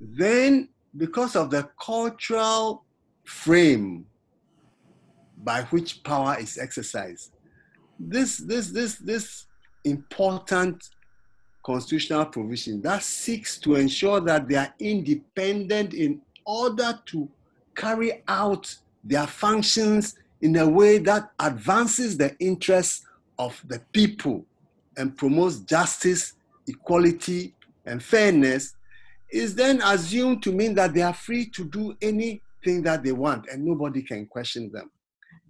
Then, 0.00 0.68
because 0.96 1.34
of 1.34 1.50
the 1.50 1.68
cultural 1.84 2.84
frame 3.24 4.06
by 5.38 5.62
which 5.64 6.04
power 6.04 6.36
is 6.38 6.58
exercised, 6.58 7.33
this, 7.98 8.38
this, 8.38 8.68
this, 8.70 8.96
this 8.96 9.46
important 9.84 10.90
constitutional 11.64 12.26
provision 12.26 12.80
that 12.82 13.02
seeks 13.02 13.58
to 13.58 13.74
ensure 13.74 14.20
that 14.20 14.48
they 14.48 14.56
are 14.56 14.74
independent 14.78 15.94
in 15.94 16.20
order 16.44 16.98
to 17.06 17.28
carry 17.74 18.22
out 18.28 18.74
their 19.02 19.26
functions 19.26 20.16
in 20.42 20.56
a 20.56 20.68
way 20.68 20.98
that 20.98 21.30
advances 21.40 22.18
the 22.18 22.36
interests 22.38 23.06
of 23.38 23.60
the 23.66 23.80
people 23.92 24.44
and 24.96 25.16
promotes 25.16 25.60
justice, 25.60 26.34
equality, 26.66 27.54
and 27.86 28.02
fairness 28.02 28.76
is 29.30 29.54
then 29.54 29.80
assumed 29.82 30.42
to 30.42 30.52
mean 30.52 30.74
that 30.74 30.94
they 30.94 31.02
are 31.02 31.14
free 31.14 31.46
to 31.46 31.64
do 31.64 31.96
anything 32.00 32.82
that 32.82 33.02
they 33.02 33.12
want 33.12 33.46
and 33.48 33.64
nobody 33.64 34.02
can 34.02 34.26
question 34.26 34.70
them. 34.70 34.90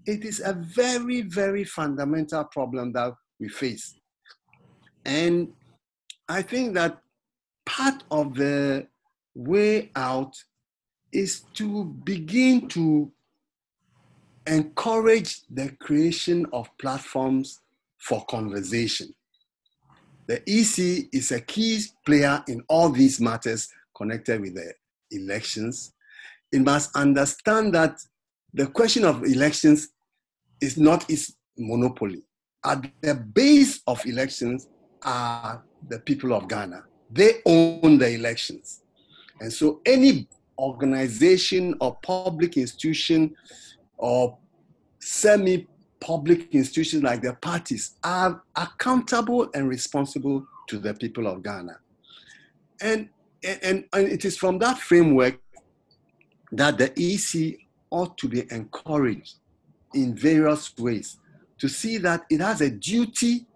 It 0.06 0.24
is 0.24 0.40
a 0.40 0.52
very, 0.52 1.22
very 1.22 1.64
fundamental 1.64 2.44
problem 2.44 2.92
that 2.92 3.14
we 3.40 3.48
face. 3.48 3.94
And 5.04 5.52
I 6.28 6.42
think 6.42 6.74
that 6.74 7.00
part 7.66 8.04
of 8.10 8.34
the 8.34 8.86
way 9.34 9.90
out 9.96 10.34
is 11.12 11.42
to 11.54 11.84
begin 11.84 12.68
to 12.68 13.10
encourage 14.46 15.42
the 15.50 15.70
creation 15.80 16.46
of 16.52 16.68
platforms 16.78 17.60
for 17.98 18.24
conversation. 18.26 19.14
The 20.26 20.42
EC 20.46 21.08
is 21.12 21.32
a 21.32 21.40
key 21.40 21.82
player 22.04 22.42
in 22.48 22.62
all 22.68 22.90
these 22.90 23.20
matters 23.20 23.68
connected 23.96 24.40
with 24.40 24.54
the 24.54 24.72
elections. 25.10 25.92
It 26.52 26.60
must 26.60 26.94
understand 26.96 27.74
that 27.74 27.98
the 28.52 28.66
question 28.66 29.04
of 29.04 29.24
elections 29.24 29.88
is 30.64 30.76
not 30.76 31.08
its 31.10 31.36
monopoly. 31.56 32.22
At 32.64 32.90
the 33.02 33.14
base 33.14 33.80
of 33.86 34.04
elections 34.06 34.68
are 35.02 35.62
the 35.88 35.98
people 36.00 36.32
of 36.32 36.48
Ghana. 36.48 36.84
They 37.10 37.42
own 37.44 37.98
the 37.98 38.10
elections. 38.10 38.80
And 39.40 39.52
so 39.52 39.80
any 39.84 40.26
organization 40.58 41.74
or 41.80 41.96
public 42.02 42.56
institution 42.56 43.34
or 43.98 44.38
semi 45.00 45.66
public 46.00 46.54
institutions 46.54 47.02
like 47.02 47.22
the 47.22 47.34
parties 47.34 47.96
are 48.02 48.42
accountable 48.56 49.48
and 49.54 49.68
responsible 49.68 50.46
to 50.68 50.78
the 50.78 50.94
people 50.94 51.26
of 51.26 51.42
Ghana. 51.42 51.78
And, 52.80 53.08
and, 53.42 53.84
and 53.92 54.08
it 54.08 54.24
is 54.24 54.36
from 54.36 54.58
that 54.58 54.78
framework 54.78 55.38
that 56.52 56.78
the 56.78 56.92
EC 56.96 57.58
ought 57.90 58.16
to 58.18 58.28
be 58.28 58.46
encouraged 58.50 59.36
in 59.94 60.14
various 60.14 60.76
ways 60.78 61.18
to 61.58 61.68
see 61.68 61.98
that 61.98 62.24
it 62.30 62.40
has 62.40 62.60
a 62.60 62.70
duty 62.70 63.46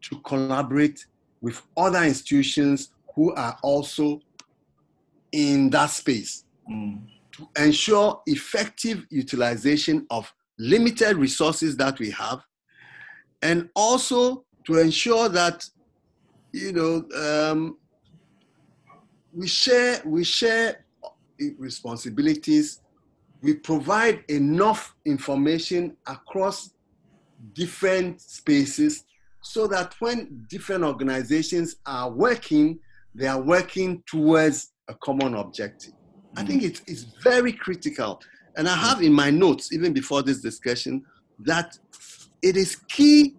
to 0.00 0.18
collaborate 0.20 1.06
with 1.40 1.62
other 1.76 2.02
institutions 2.02 2.90
who 3.14 3.34
are 3.34 3.56
also 3.62 4.20
in 5.32 5.70
that 5.70 5.90
space 5.90 6.44
mm. 6.70 6.98
to 7.32 7.48
ensure 7.56 8.22
effective 8.26 9.06
utilization 9.10 10.06
of 10.10 10.32
limited 10.58 11.16
resources 11.16 11.76
that 11.76 11.98
we 11.98 12.10
have 12.10 12.42
and 13.42 13.68
also 13.74 14.44
to 14.64 14.78
ensure 14.78 15.28
that 15.28 15.68
you 16.52 16.72
know 16.72 17.04
um, 17.18 17.76
we 19.34 19.46
share 19.46 20.00
we 20.04 20.22
share 20.22 20.84
responsibilities 21.58 22.80
we 23.42 23.54
provide 23.54 24.24
enough 24.28 24.94
information 25.04 25.96
across 26.06 26.70
different 27.54 28.20
spaces 28.20 29.04
so 29.42 29.66
that 29.66 29.94
when 29.98 30.46
different 30.48 30.84
organizations 30.84 31.76
are 31.84 32.10
working 32.10 32.78
they 33.14 33.26
are 33.26 33.42
working 33.42 34.02
towards 34.06 34.72
a 34.88 34.94
common 34.94 35.34
objective. 35.34 35.92
Mm-hmm. 35.92 36.38
i 36.38 36.44
think 36.44 36.62
it's, 36.62 36.80
it's 36.86 37.02
very 37.22 37.52
critical. 37.52 38.20
And 38.56 38.68
i 38.68 38.76
have 38.76 39.02
in 39.02 39.12
my 39.12 39.30
notes 39.30 39.72
even 39.72 39.92
before 39.92 40.22
this 40.22 40.40
discussion 40.40 41.04
that 41.40 41.76
it 42.42 42.56
is 42.56 42.76
key 42.88 43.36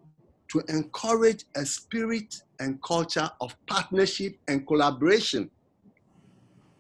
to 0.50 0.62
encourage 0.70 1.46
a 1.56 1.66
spirit 1.66 2.36
and 2.60 2.82
culture 2.84 3.30
of 3.42 3.56
partnership 3.66 4.38
and 4.48 4.68
collaboration. 4.68 5.50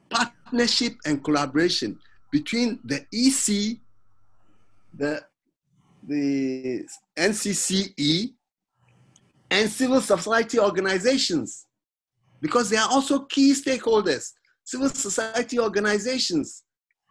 Partnership 0.09 0.93
and 1.05 1.23
collaboration 1.23 1.99
between 2.33 2.79
the 2.83 3.05
EC, 3.13 3.77
the, 4.91 5.23
the 6.01 6.83
NCCE, 7.15 8.33
and 9.51 9.69
civil 9.69 10.01
society 10.01 10.57
organizations, 10.57 11.67
because 12.41 12.71
they 12.71 12.77
are 12.77 12.89
also 12.89 13.19
key 13.25 13.53
stakeholders, 13.53 14.31
civil 14.63 14.89
society 14.89 15.59
organizations, 15.59 16.63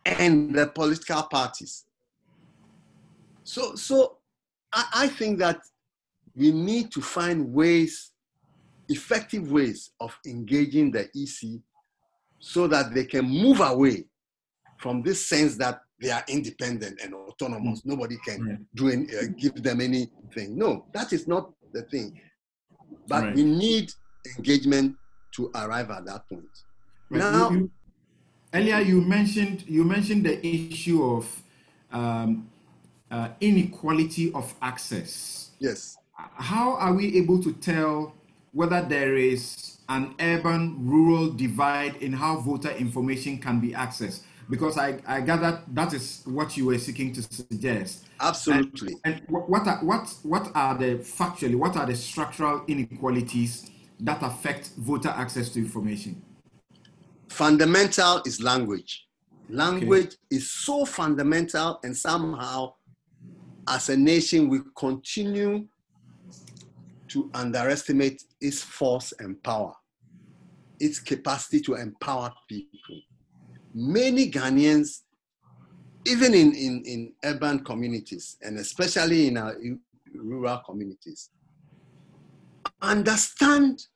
and 0.04 0.52
the 0.52 0.66
political 0.66 1.22
parties. 1.22 1.84
So, 3.44 3.76
so 3.76 4.18
I, 4.72 4.84
I 5.04 5.06
think 5.06 5.38
that 5.38 5.60
we 6.34 6.50
need 6.50 6.90
to 6.90 7.00
find 7.00 7.54
ways, 7.54 8.10
effective 8.88 9.52
ways 9.52 9.92
of 10.00 10.18
engaging 10.26 10.90
the 10.90 11.08
EC 11.14 11.60
so 12.40 12.66
that 12.66 12.92
they 12.92 13.04
can 13.04 13.24
move 13.24 13.60
away 13.60 14.06
from 14.82 15.02
this 15.02 15.24
sense 15.26 15.56
that 15.56 15.80
they 16.00 16.10
are 16.10 16.24
independent 16.28 17.00
and 17.02 17.14
autonomous. 17.14 17.80
Mm. 17.80 17.86
Nobody 17.86 18.16
can 18.26 18.44
right. 18.44 18.58
do 18.74 18.88
any, 18.90 19.06
uh, 19.16 19.22
give 19.38 19.62
them 19.62 19.80
anything. 19.80 20.58
No, 20.58 20.84
that 20.92 21.12
is 21.12 21.28
not 21.28 21.52
the 21.72 21.82
thing. 21.82 22.20
But 23.06 23.22
right. 23.22 23.34
we 23.34 23.44
need 23.44 23.92
engagement 24.36 24.96
to 25.36 25.50
arrive 25.54 25.90
at 25.90 26.04
that 26.06 26.28
point. 26.28 26.44
Right. 27.08 27.20
Now, 27.20 27.50
you, 27.50 27.70
earlier 28.52 28.80
you 28.80 29.00
mentioned 29.00 29.64
you 29.66 29.84
mentioned 29.84 30.26
the 30.26 30.44
issue 30.44 31.02
of 31.04 31.42
um, 31.92 32.50
uh, 33.10 33.28
inequality 33.40 34.32
of 34.32 34.52
access. 34.60 35.50
Yes. 35.60 35.96
How 36.14 36.74
are 36.76 36.92
we 36.92 37.16
able 37.18 37.42
to 37.42 37.52
tell 37.52 38.14
whether 38.52 38.82
there 38.82 39.16
is 39.16 39.78
an 39.88 40.14
urban 40.20 40.86
rural 40.86 41.30
divide 41.30 41.96
in 41.96 42.12
how 42.12 42.36
voter 42.36 42.70
information 42.70 43.38
can 43.38 43.60
be 43.60 43.70
accessed? 43.70 44.22
Because 44.52 44.76
I, 44.76 44.98
I 45.06 45.22
gather 45.22 45.62
that 45.68 45.94
is 45.94 46.20
what 46.26 46.58
you 46.58 46.66
were 46.66 46.76
seeking 46.76 47.10
to 47.14 47.22
suggest. 47.22 48.04
Absolutely. 48.20 48.96
And, 49.02 49.14
and 49.14 49.24
what 49.28 49.66
are 49.66 49.78
what 49.82 50.14
what 50.24 50.50
are 50.54 50.76
the 50.76 50.96
factually 50.96 51.54
what 51.54 51.74
are 51.74 51.86
the 51.86 51.96
structural 51.96 52.62
inequalities 52.68 53.70
that 54.00 54.22
affect 54.22 54.72
voter 54.76 55.08
access 55.08 55.48
to 55.54 55.58
information? 55.58 56.20
Fundamental 57.30 58.20
is 58.26 58.42
language. 58.42 59.06
Language 59.48 60.08
okay. 60.08 60.16
is 60.36 60.50
so 60.50 60.84
fundamental, 60.84 61.80
and 61.82 61.96
somehow, 61.96 62.74
as 63.66 63.88
a 63.88 63.96
nation, 63.96 64.50
we 64.50 64.60
continue 64.76 65.66
to 67.08 67.30
underestimate 67.32 68.22
its 68.38 68.60
force 68.60 69.14
and 69.18 69.42
power, 69.42 69.72
its 70.78 71.00
capacity 71.00 71.60
to 71.60 71.74
empower 71.74 72.30
people 72.50 73.00
many 73.74 74.30
Ghanaians, 74.30 75.00
even 76.06 76.34
in, 76.34 76.54
in, 76.54 76.82
in 76.84 77.12
urban 77.24 77.64
communities, 77.64 78.36
and 78.42 78.58
especially 78.58 79.28
in 79.28 79.36
our 79.36 79.56
rural 80.14 80.58
communities, 80.66 81.30
understand 82.80 83.86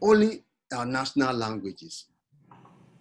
only 0.00 0.44
our 0.74 0.86
national 0.86 1.34
languages. 1.34 2.06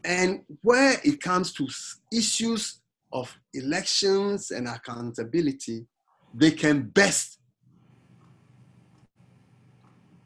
And 0.03 0.41
where 0.61 0.97
it 1.03 1.21
comes 1.21 1.53
to 1.53 1.67
issues 2.11 2.81
of 3.13 3.33
elections 3.53 4.51
and 4.51 4.67
accountability, 4.67 5.85
they 6.33 6.51
can 6.51 6.83
best 6.89 7.39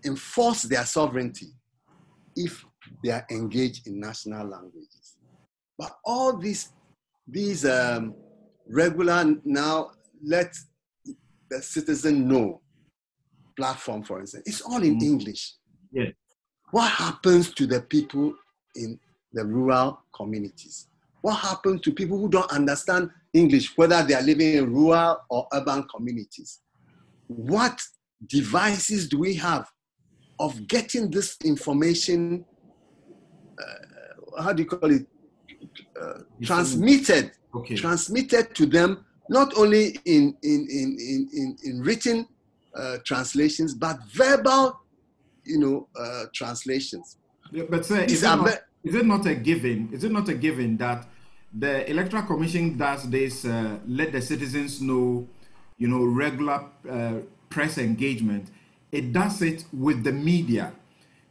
enforce 0.06 0.64
their 0.64 0.86
sovereignty 0.86 1.48
if 2.36 2.64
they 3.04 3.12
are 3.12 3.26
engaged 3.32 3.88
in 3.88 4.00
national 4.00 4.48
languages. 4.48 4.95
But 5.78 5.92
all 6.06 6.38
these, 6.38 6.72
these 7.28 7.66
um, 7.66 8.16
regular 8.68 9.36
now 9.44 9.92
let 10.24 10.56
the 11.50 11.62
citizen 11.62 12.28
know 12.28 12.62
platform, 13.56 14.04
for 14.04 14.20
instance, 14.20 14.44
it's 14.46 14.62
all 14.62 14.82
in 14.84 15.00
mm. 15.00 15.04
English. 15.04 15.54
Yeah. 15.92 16.10
What 16.72 16.92
happens 16.92 17.54
to 17.54 17.66
the 17.66 17.82
people 17.82 18.34
in 18.76 19.00
the 19.34 19.46
rural 19.46 20.02
communities? 20.14 20.88
What 21.22 21.36
happens 21.36 21.82
to 21.82 21.92
people 21.92 22.18
who 22.20 22.30
don't 22.30 22.52
understand 22.52 23.10
English, 23.34 23.78
whether 23.78 24.04
they 24.04 24.14
are 24.14 24.22
living 24.22 24.56
in 24.56 24.74
rural 24.74 25.22
or 25.30 25.48
urban 25.54 25.84
communities? 25.94 26.60
What 27.28 27.82
devices 28.28 29.08
do 29.08 29.20
we 29.20 29.34
have 29.36 29.68
of 30.40 30.68
getting 30.68 31.10
this 31.10 31.38
information? 31.44 32.46
Uh, 33.58 34.44
how 34.44 34.54
do 34.54 34.64
you 34.64 34.70
call 34.70 34.92
it? 34.92 35.08
Uh, 36.00 36.20
transmitted 36.44 37.32
okay. 37.54 37.76
transmitted 37.76 38.54
to 38.54 38.66
them 38.66 39.06
not 39.30 39.56
only 39.58 39.98
in 40.06 40.36
in 40.44 40.68
in 40.70 40.98
in 41.00 41.30
in, 41.34 41.58
in 41.64 41.82
written 41.82 42.28
uh, 42.76 42.98
translations 43.04 43.74
but 43.74 43.98
verbal 44.12 44.80
you 45.46 45.60
know 45.60 45.88
uh, 45.98 46.26
translations. 46.34 47.18
Yeah, 47.52 47.64
but 47.70 47.86
sir, 47.86 48.02
is 48.02 48.24
it, 48.24 48.26
not, 48.26 48.60
is 48.84 48.96
it 48.96 49.06
not 49.06 49.26
a 49.26 49.36
given 49.36 49.90
is 49.94 50.04
it 50.04 50.12
not 50.12 50.28
a 50.30 50.34
given 50.34 50.78
that 50.78 51.08
the 51.58 51.90
electoral 51.90 52.24
commission 52.24 52.78
does 52.78 53.10
this 53.10 53.46
uh, 53.46 53.78
let 53.88 54.12
the 54.12 54.22
citizens 54.22 54.82
know 54.82 55.28
you 55.78 55.88
know 55.88 56.04
regular 56.04 56.66
uh, 56.90 57.20
press 57.50 57.78
engagement? 57.78 58.50
It 58.92 59.14
does 59.14 59.42
it 59.42 59.66
with 59.74 60.04
the 60.04 60.12
media. 60.12 60.74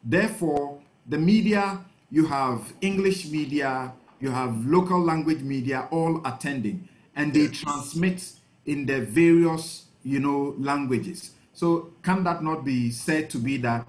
Therefore 0.03 0.81
the 1.07 1.19
media 1.19 1.81
you 2.11 2.27
have 2.27 2.73
english 2.81 3.27
media 3.27 3.93
you 4.25 4.31
have 4.31 4.67
local 4.67 5.01
language 5.01 5.43
media 5.43 5.87
all 5.91 6.21
attending 6.25 6.89
and 7.15 7.35
they 7.35 7.47
transmit 7.49 8.33
in 8.65 8.87
the 8.87 9.03
various 9.03 9.85
you 10.03 10.19
know 10.19 10.55
languages 10.59 11.33
so 11.53 11.93
can 12.03 12.25
that 12.25 12.43
not 12.43 12.65
be 12.65 12.91
said 12.91 13.29
to 13.29 13.37
be 13.37 13.59
that 13.59 13.87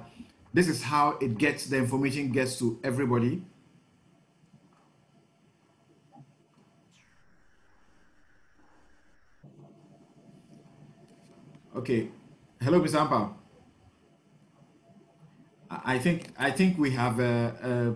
this 0.53 0.67
is 0.67 0.83
how 0.83 1.11
it 1.21 1.38
gets 1.38 1.67
the 1.67 1.77
information 1.77 2.31
gets 2.33 2.59
to 2.59 2.77
everybody 2.83 3.41
okay 11.73 12.09
hello 12.61 12.79
Ms. 12.81 12.93
Ampaw. 12.93 13.33
I 15.69 15.97
think 15.99 16.27
I 16.38 16.51
think 16.51 16.77
we 16.77 16.91
have 16.91 17.19
a 17.19 17.95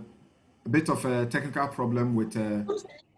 bit 0.69 0.89
of 0.89 1.03
a 1.05 1.25
technical 1.25 1.67
problem 1.67 2.15
with. 2.15 2.35
Uh, 2.35 2.63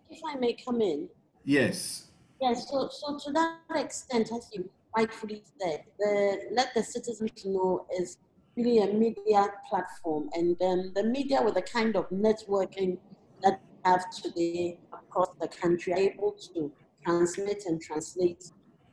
if 0.10 0.20
I 0.28 0.36
may 0.36 0.54
come 0.54 0.82
in. 0.82 1.10
Yes. 1.43 2.08
Yes. 2.41 2.70
So, 2.70 2.89
so 2.89 3.18
to 3.18 3.32
that 3.34 3.60
extent, 3.76 4.32
as 4.32 4.49
you 4.54 4.70
rightfully 4.95 5.43
said, 5.60 5.84
the 5.99 6.39
let 6.52 6.74
the 6.74 6.84
citizens 6.84 7.45
know 7.45 7.86
is 7.99 8.18
really 8.56 8.80
a 8.80 8.93
media 8.93 9.47
platform, 9.70 10.30
and 10.34 10.62
um, 10.62 10.91
the 10.95 11.04
media 11.04 11.41
with 11.41 11.56
the 11.56 11.62
kind 11.62 11.95
of 11.95 12.10
networking 12.10 12.97
that 13.41 13.62
we 13.62 13.89
have 13.89 14.10
today 14.12 14.78
across 14.93 15.30
the 15.39 15.47
country 15.47 15.93
are 15.93 15.99
able 15.99 16.34
to 16.54 16.72
transmit 17.04 17.64
and 17.66 17.82
translate 17.82 18.43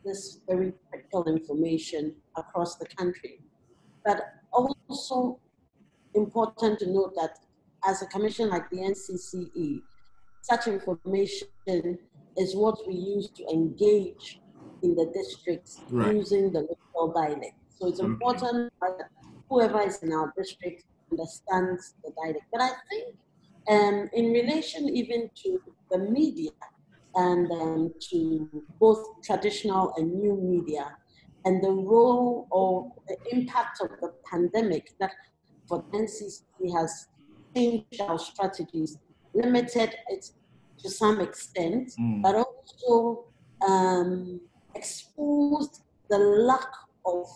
this 0.04 0.40
very 0.48 0.72
critical 0.88 1.24
information 1.24 2.14
across 2.36 2.76
the 2.76 2.86
country. 2.86 3.40
But 4.04 4.22
also 4.52 5.40
important 6.14 6.78
to 6.78 6.86
note 6.86 7.14
that 7.16 7.38
as 7.86 8.02
a 8.02 8.06
commission 8.06 8.48
like 8.48 8.68
the 8.70 8.78
NCCE, 8.78 9.82
such 10.42 10.66
information 10.66 11.98
is 12.36 12.54
what 12.54 12.78
we 12.86 12.94
use 12.94 13.30
to 13.30 13.44
engage 13.48 14.40
in 14.82 14.94
the 14.94 15.06
districts 15.12 15.80
right. 15.90 16.14
using 16.14 16.52
the 16.52 16.60
local 16.60 17.12
dialect. 17.12 17.54
So 17.78 17.88
it's 17.88 18.00
important 18.00 18.72
that 18.80 19.08
whoever 19.48 19.80
is 19.80 20.02
in 20.02 20.12
our 20.12 20.32
district 20.36 20.84
understands 21.10 21.94
the 22.04 22.12
dialect. 22.22 22.44
But 22.52 22.62
I 22.62 22.70
think 22.90 23.14
um, 23.68 24.08
in 24.12 24.32
relation 24.32 24.88
even 24.88 25.30
to 25.42 25.60
the 25.90 25.98
media 25.98 26.50
and 27.14 27.50
um, 27.50 27.92
to 28.10 28.48
both 28.78 29.04
traditional 29.22 29.92
and 29.96 30.12
new 30.12 30.36
media 30.36 30.96
and 31.44 31.62
the 31.62 31.70
role 31.70 32.46
or 32.50 32.92
the 33.08 33.16
impact 33.32 33.80
of 33.80 33.90
the 34.00 34.12
pandemic 34.30 34.92
that 35.00 35.12
for 35.68 35.82
NCC 35.92 36.42
has 36.74 37.08
changed 37.58 38.00
our 38.00 38.18
strategies, 38.18 38.98
limited 39.34 39.90
it 40.08 40.30
to 40.78 40.90
some 40.90 41.20
extent, 41.20 41.92
mm. 41.98 42.22
but 42.22 42.34
also 42.34 43.24
um, 43.66 44.40
exposed 44.74 45.82
the 46.08 46.18
lack 46.18 46.70
of 47.04 47.26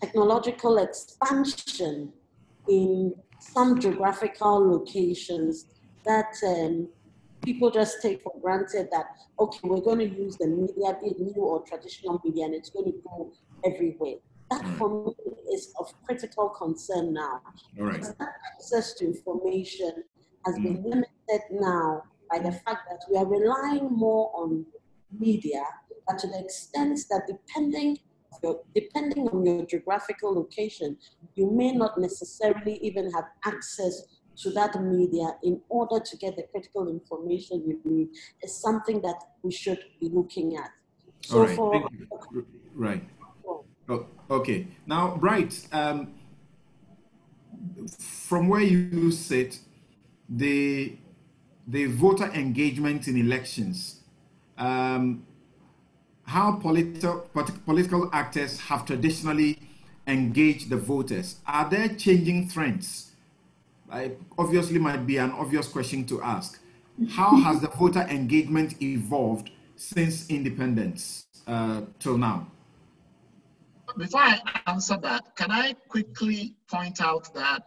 technological 0.00 0.78
expansion 0.78 2.12
in 2.68 3.14
some 3.38 3.78
geographical 3.78 4.56
locations 4.74 5.66
that 6.04 6.32
um, 6.46 6.88
people 7.44 7.70
just 7.70 8.02
take 8.02 8.22
for 8.22 8.32
granted 8.40 8.88
that, 8.90 9.06
okay, 9.38 9.60
we're 9.64 9.80
going 9.80 9.98
to 9.98 10.08
use 10.08 10.36
the 10.36 10.46
media, 10.46 10.96
be 11.00 11.08
it 11.10 11.20
new 11.20 11.42
or 11.42 11.62
traditional 11.62 12.20
media, 12.24 12.44
and 12.46 12.54
it's 12.54 12.70
going 12.70 12.86
to 12.86 12.98
go 13.04 13.32
everywhere. 13.64 14.16
That 14.52 14.66
for 14.78 15.06
me 15.06 15.14
is 15.54 15.72
of 15.78 15.92
critical 16.04 16.48
concern 16.50 17.14
now. 17.14 17.40
All 17.78 17.86
right. 17.86 18.04
Access 18.54 18.94
to 18.94 19.06
information 19.06 20.04
has 20.44 20.56
mm. 20.56 20.64
been 20.64 20.82
limited 20.82 21.42
now 21.50 22.02
by 22.30 22.38
the 22.38 22.52
fact 22.52 22.88
that 22.90 23.00
we 23.10 23.16
are 23.16 23.26
relying 23.26 23.88
more 23.90 24.30
on 24.34 24.66
media, 25.18 25.62
but 26.06 26.18
to 26.18 26.26
the 26.26 26.40
extent 26.40 26.98
that 27.10 27.22
depending 27.26 27.98
depending 28.74 29.28
on 29.28 29.44
your 29.44 29.64
geographical 29.66 30.34
location, 30.34 30.96
you 31.34 31.50
may 31.50 31.70
not 31.70 31.98
necessarily 31.98 32.78
even 32.82 33.12
have 33.12 33.24
access 33.44 34.06
to 34.36 34.50
that 34.50 34.74
media 34.82 35.36
in 35.42 35.60
order 35.68 36.02
to 36.02 36.16
get 36.16 36.34
the 36.36 36.42
critical 36.50 36.88
information 36.88 37.62
you 37.66 37.78
need 37.84 38.08
is 38.42 38.54
something 38.54 39.00
that 39.02 39.16
we 39.42 39.52
should 39.52 39.78
be 40.00 40.08
looking 40.08 40.56
at. 40.56 40.70
So 41.24 41.44
right. 41.44 41.56
for 41.56 41.90
right. 42.74 43.04
Oh, 43.88 44.06
okay. 44.32 44.66
Now, 44.86 45.16
Bright, 45.16 45.66
um, 45.72 46.14
from 47.98 48.48
where 48.48 48.62
you 48.62 49.10
sit, 49.10 49.58
the 50.28 50.96
the 51.66 51.86
voter 51.86 52.30
engagement 52.32 53.06
in 53.06 53.16
elections, 53.16 54.00
um, 54.58 55.24
how 56.24 56.58
politi- 56.58 57.64
political 57.64 58.10
actors 58.12 58.58
have 58.58 58.84
traditionally 58.84 59.58
engaged 60.06 60.70
the 60.70 60.76
voters. 60.76 61.36
Are 61.46 61.68
there 61.68 61.88
changing 61.88 62.48
trends? 62.48 63.12
I 63.90 64.12
obviously 64.38 64.78
might 64.78 65.06
be 65.06 65.18
an 65.18 65.30
obvious 65.32 65.68
question 65.68 66.04
to 66.06 66.22
ask. 66.22 66.58
How 67.10 67.36
has 67.36 67.60
the 67.60 67.68
voter 67.68 68.06
engagement 68.08 68.80
evolved 68.82 69.50
since 69.76 70.28
independence 70.28 71.26
uh, 71.46 71.82
till 71.98 72.18
now? 72.18 72.46
Before 73.96 74.20
I 74.20 74.40
answer 74.66 74.96
that, 74.98 75.36
can 75.36 75.50
I 75.50 75.74
quickly 75.88 76.56
point 76.68 77.00
out 77.00 77.32
that 77.34 77.62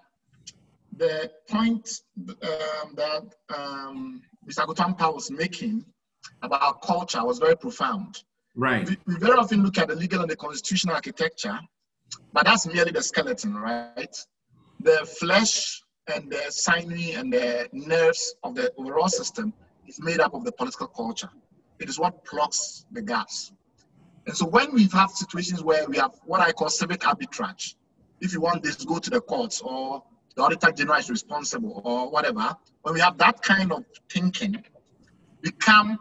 the 0.97 1.31
point 1.49 2.01
um, 2.17 2.95
that 2.95 3.23
um, 3.55 4.21
Mr. 4.47 4.65
Akoto 4.65 4.85
Ampaw 4.85 5.13
was 5.13 5.29
making 5.29 5.85
about 6.41 6.81
culture 6.81 7.23
was 7.23 7.39
very 7.39 7.55
profound. 7.57 8.23
Right. 8.55 8.87
We, 8.87 8.97
we, 9.05 9.15
very 9.17 9.37
often 9.37 9.63
look 9.63 9.77
at 9.77 9.89
the 9.89 9.95
legal 9.95 10.21
and 10.21 10.29
the 10.29 10.35
constitutional 10.35 10.95
architecture, 10.95 11.59
but 12.31 12.45
that's 12.45 12.65
merely 12.65 12.91
the 12.91 13.03
skeleton, 13.03 13.55
right? 13.55 14.15
The 14.79 15.05
flesh 15.19 15.81
and 16.13 16.31
the 16.31 16.43
sinewy 16.49 17.13
and 17.13 17.33
the 17.33 17.67
nerves 17.73 18.35
of 18.43 18.55
the 18.55 18.71
overall 18.77 19.09
system 19.09 19.53
is 19.87 19.99
made 19.99 20.19
up 20.19 20.33
of 20.33 20.45
the 20.45 20.51
political 20.51 20.87
culture. 20.87 21.29
It 21.79 21.89
is 21.89 21.99
what 21.99 22.23
plugs 22.23 22.85
the 22.91 23.01
gaps. 23.01 23.51
And 24.27 24.35
so 24.35 24.45
when 24.45 24.73
we 24.73 24.87
have 24.93 25.11
situations 25.11 25.63
where 25.63 25.87
we 25.87 25.97
have 25.97 26.13
what 26.25 26.41
I 26.41 26.51
call 26.51 26.69
civic 26.69 27.01
arbitrage, 27.01 27.75
if 28.21 28.33
you 28.33 28.41
want 28.41 28.63
this, 28.63 28.83
go 28.83 28.97
to 28.97 29.09
the 29.09 29.21
courts 29.21 29.61
or 29.61 30.03
the 30.35 30.41
auditor 30.43 30.71
general 30.71 30.97
is 30.97 31.09
responsible 31.09 31.81
or 31.85 32.09
whatever, 32.09 32.55
when 32.81 32.93
we 32.93 32.99
have 32.99 33.17
that 33.19 33.41
kind 33.41 33.71
of 33.71 33.83
thinking, 34.09 34.63
become 35.41 35.99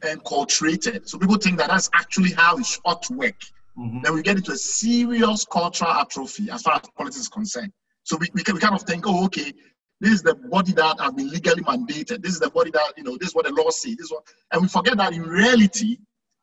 enculturated. 0.00 1.08
So 1.08 1.18
people 1.18 1.36
think 1.36 1.58
that 1.58 1.68
that's 1.68 1.88
actually 1.94 2.32
how 2.32 2.58
it 2.58 2.66
ought 2.84 3.02
to 3.04 3.14
work. 3.14 3.40
Mm-hmm. 3.78 4.00
Then 4.02 4.14
we 4.14 4.22
get 4.22 4.36
into 4.36 4.52
a 4.52 4.56
serious 4.56 5.46
cultural 5.46 5.90
atrophy 5.90 6.50
as 6.50 6.62
far 6.62 6.74
as 6.74 6.82
politics 6.96 7.22
is 7.22 7.28
concerned. 7.28 7.72
So 8.02 8.16
we, 8.16 8.28
we, 8.34 8.42
can, 8.42 8.54
we 8.54 8.60
kind 8.60 8.74
of 8.74 8.82
think, 8.82 9.04
oh, 9.06 9.24
okay, 9.26 9.52
this 10.00 10.12
is 10.12 10.22
the 10.22 10.34
body 10.34 10.72
that 10.72 11.00
has 11.00 11.12
been 11.12 11.30
legally 11.30 11.62
mandated. 11.62 12.22
This 12.22 12.32
is 12.32 12.40
the 12.40 12.50
body 12.50 12.72
that, 12.72 12.94
you 12.96 13.04
know, 13.04 13.16
this 13.16 13.28
is 13.28 13.34
what 13.34 13.46
the 13.46 13.52
law 13.52 13.70
says. 13.70 13.96
This 13.96 14.10
what, 14.10 14.24
and 14.50 14.62
we 14.62 14.68
forget 14.68 14.96
that 14.96 15.12
in 15.12 15.22
reality, 15.22 15.98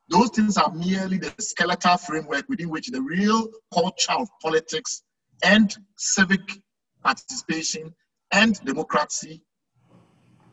those 0.10 0.30
things 0.32 0.58
are 0.58 0.72
merely 0.74 1.18
the 1.18 1.34
skeletal 1.40 1.98
framework 1.98 2.48
within 2.50 2.70
which 2.70 2.88
the 2.88 3.02
real 3.02 3.48
culture 3.74 4.14
of 4.14 4.28
politics 4.42 5.04
and 5.44 5.76
civic 5.98 6.42
participation 7.04 7.94
and 8.32 8.60
democracy 8.66 9.44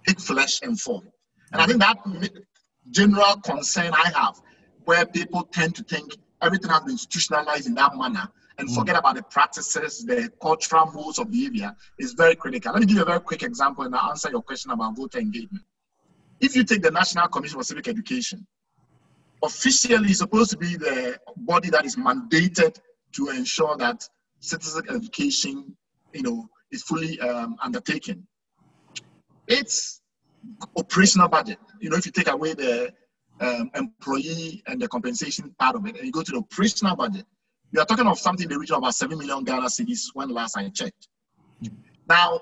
take 0.06 0.20
flesh 0.20 0.60
and 0.62 0.78
form. 0.80 1.08
And 1.52 1.62
I 1.62 1.66
think 1.66 1.80
that 1.80 1.98
general 2.90 3.36
concern 3.36 3.92
I 3.92 4.10
have, 4.14 4.40
where 4.84 5.04
people 5.06 5.44
tend 5.44 5.74
to 5.76 5.84
think 5.84 6.16
everything 6.42 6.70
has 6.70 6.80
been 6.82 6.92
institutionalized 6.92 7.66
in 7.66 7.74
that 7.74 7.96
manner 7.96 8.28
and 8.58 8.68
mm. 8.68 8.74
forget 8.74 8.96
about 8.96 9.16
the 9.16 9.22
practices, 9.22 10.04
the 10.04 10.30
cultural 10.40 10.90
modes 10.92 11.18
of 11.18 11.30
behavior, 11.30 11.74
is 11.98 12.12
very 12.12 12.36
critical. 12.36 12.72
Let 12.72 12.80
me 12.80 12.86
give 12.86 12.96
you 12.96 13.02
a 13.02 13.06
very 13.06 13.20
quick 13.20 13.42
example 13.42 13.84
and 13.84 13.94
I'll 13.94 14.10
answer 14.10 14.30
your 14.30 14.42
question 14.42 14.70
about 14.70 14.96
voter 14.96 15.18
engagement. 15.18 15.64
If 16.40 16.54
you 16.54 16.64
take 16.64 16.82
the 16.82 16.90
National 16.90 17.28
Commission 17.28 17.58
for 17.58 17.64
Civic 17.64 17.88
Education, 17.88 18.46
officially 19.42 20.12
supposed 20.12 20.50
to 20.50 20.56
be 20.56 20.76
the 20.76 21.18
body 21.36 21.70
that 21.70 21.84
is 21.84 21.96
mandated 21.96 22.78
to 23.12 23.28
ensure 23.30 23.76
that 23.76 24.08
citizen 24.40 24.82
education, 24.90 25.76
you 26.12 26.22
know, 26.22 26.48
is 26.70 26.82
fully 26.82 27.18
um, 27.20 27.56
undertaken. 27.62 28.26
Its 29.46 30.00
operational 30.76 31.28
budget, 31.28 31.58
you 31.80 31.90
know, 31.90 31.96
if 31.96 32.06
you 32.06 32.12
take 32.12 32.28
away 32.28 32.54
the 32.54 32.92
um, 33.40 33.70
employee 33.74 34.62
and 34.66 34.80
the 34.80 34.88
compensation 34.88 35.54
part 35.58 35.76
of 35.76 35.86
it, 35.86 35.96
and 35.96 36.06
you 36.06 36.12
go 36.12 36.22
to 36.22 36.32
the 36.32 36.38
operational 36.38 36.96
budget, 36.96 37.26
we 37.72 37.80
are 37.80 37.84
talking 37.84 38.06
of 38.06 38.18
something 38.18 38.44
in 38.44 38.50
the 38.50 38.58
region 38.58 38.76
of 38.76 38.78
about 38.78 38.94
7 38.94 39.18
million 39.18 39.44
Ghana 39.44 39.66
cedis 39.66 40.06
when 40.14 40.30
last 40.30 40.56
I 40.56 40.68
checked. 40.68 41.08
Now, 42.08 42.40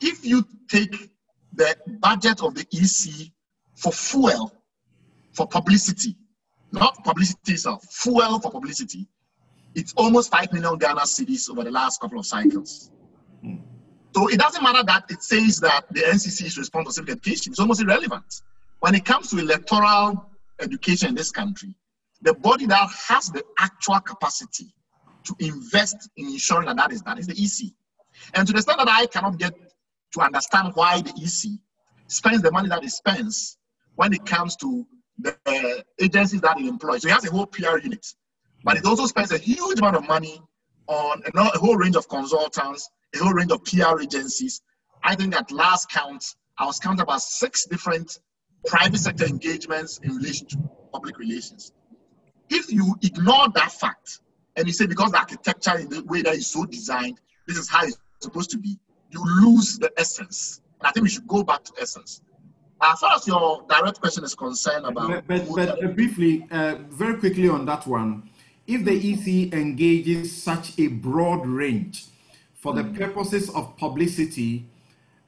if 0.00 0.24
you 0.24 0.44
take 0.68 1.10
the 1.52 1.76
budget 2.00 2.42
of 2.42 2.54
the 2.54 2.66
EC 2.72 3.30
for 3.74 3.92
fuel, 3.92 4.52
for 5.32 5.46
publicity, 5.46 6.16
not 6.72 7.02
publicity 7.04 7.52
itself, 7.52 7.84
fuel 7.90 8.38
for 8.40 8.50
publicity, 8.50 9.06
it's 9.74 9.92
almost 9.96 10.30
5 10.30 10.52
million 10.52 10.78
Ghana 10.78 11.02
cedis 11.02 11.50
over 11.50 11.64
the 11.64 11.70
last 11.70 12.00
couple 12.00 12.18
of 12.18 12.26
cycles. 12.26 12.90
Hmm. 13.42 13.56
So 14.14 14.28
it 14.28 14.38
doesn't 14.38 14.62
matter 14.62 14.82
that 14.84 15.04
it 15.08 15.22
says 15.22 15.60
that 15.60 15.84
the 15.92 16.00
NCC 16.00 16.46
is 16.46 16.58
responsible 16.58 16.90
for 16.90 16.94
civic 16.94 17.10
education. 17.10 17.52
It's 17.52 17.60
almost 17.60 17.80
irrelevant. 17.80 18.42
When 18.80 18.94
it 18.94 19.04
comes 19.04 19.30
to 19.30 19.38
electoral 19.38 20.26
education 20.60 21.10
in 21.10 21.14
this 21.14 21.30
country, 21.30 21.74
the 22.22 22.34
body 22.34 22.66
that 22.66 22.90
has 23.08 23.28
the 23.28 23.44
actual 23.58 24.00
capacity 24.00 24.74
to 25.24 25.36
invest 25.38 26.08
in 26.16 26.26
ensuring 26.28 26.66
that 26.66 26.76
that 26.76 26.92
is 26.92 27.02
that 27.02 27.18
is 27.18 27.26
the 27.26 27.34
EC. 27.34 27.72
And 28.34 28.46
to 28.46 28.52
the 28.52 28.58
extent 28.58 28.78
that 28.78 28.88
I 28.88 29.06
cannot 29.06 29.38
get 29.38 29.54
to 30.14 30.20
understand 30.20 30.72
why 30.74 31.00
the 31.00 31.10
EC 31.10 31.58
spends 32.08 32.42
the 32.42 32.50
money 32.50 32.68
that 32.68 32.82
it 32.82 32.90
spends 32.90 33.58
when 33.94 34.12
it 34.12 34.26
comes 34.26 34.56
to 34.56 34.86
the 35.22 35.84
agencies 36.00 36.40
that 36.40 36.58
it 36.58 36.66
employs. 36.66 37.02
So 37.02 37.08
it 37.08 37.12
has 37.12 37.26
a 37.26 37.30
whole 37.30 37.46
PR 37.46 37.78
unit, 37.78 38.06
but 38.64 38.76
it 38.76 38.84
also 38.84 39.06
spends 39.06 39.32
a 39.32 39.38
huge 39.38 39.78
amount 39.78 39.96
of 39.96 40.06
money 40.06 40.40
on 40.86 41.22
a, 41.24 41.40
a 41.40 41.58
whole 41.58 41.76
range 41.76 41.96
of 41.96 42.08
consultants, 42.08 42.88
a 43.14 43.18
whole 43.18 43.32
range 43.32 43.52
of 43.52 43.64
PR 43.64 44.00
agencies. 44.00 44.62
I 45.02 45.14
think 45.14 45.34
at 45.34 45.50
last 45.50 45.90
count, 45.90 46.24
I 46.58 46.66
was 46.66 46.78
counting 46.78 47.00
about 47.00 47.22
six 47.22 47.64
different 47.66 48.18
private 48.66 48.98
sector 48.98 49.24
engagements 49.24 49.98
in 50.02 50.16
relation 50.16 50.46
to 50.48 50.58
public 50.92 51.18
relations. 51.18 51.72
If 52.50 52.70
you 52.70 52.96
ignore 53.02 53.48
that 53.54 53.72
fact 53.72 54.20
and 54.56 54.66
you 54.66 54.72
say 54.72 54.86
because 54.86 55.12
the 55.12 55.18
architecture 55.18 55.78
in 55.78 55.88
the 55.88 56.02
way 56.04 56.22
that 56.22 56.34
is 56.34 56.48
so 56.48 56.66
designed, 56.66 57.20
this 57.46 57.56
is 57.56 57.68
how 57.68 57.84
it's 57.84 57.96
supposed 58.20 58.50
to 58.50 58.58
be, 58.58 58.78
you 59.10 59.22
lose 59.42 59.78
the 59.78 59.90
essence. 59.96 60.60
And 60.80 60.88
I 60.88 60.92
think 60.92 61.04
we 61.04 61.10
should 61.10 61.26
go 61.26 61.42
back 61.42 61.64
to 61.64 61.72
essence. 61.80 62.20
As 62.82 63.00
far 63.00 63.14
as 63.14 63.26
your 63.26 63.64
direct 63.68 64.00
question 64.00 64.24
is 64.24 64.34
concerned 64.34 64.86
about. 64.86 65.26
But, 65.26 65.46
but, 65.48 65.78
but 65.80 65.94
briefly, 65.94 66.46
uh, 66.50 66.76
very 66.88 67.18
quickly 67.18 67.48
on 67.48 67.66
that 67.66 67.86
one, 67.86 68.30
if 68.66 68.84
the 68.84 68.92
EC 68.92 69.52
engages 69.52 70.42
such 70.42 70.78
a 70.78 70.86
broad 70.86 71.46
range 71.46 72.06
for 72.54 72.72
the 72.72 72.84
purposes 72.84 73.50
of 73.50 73.76
publicity, 73.76 74.66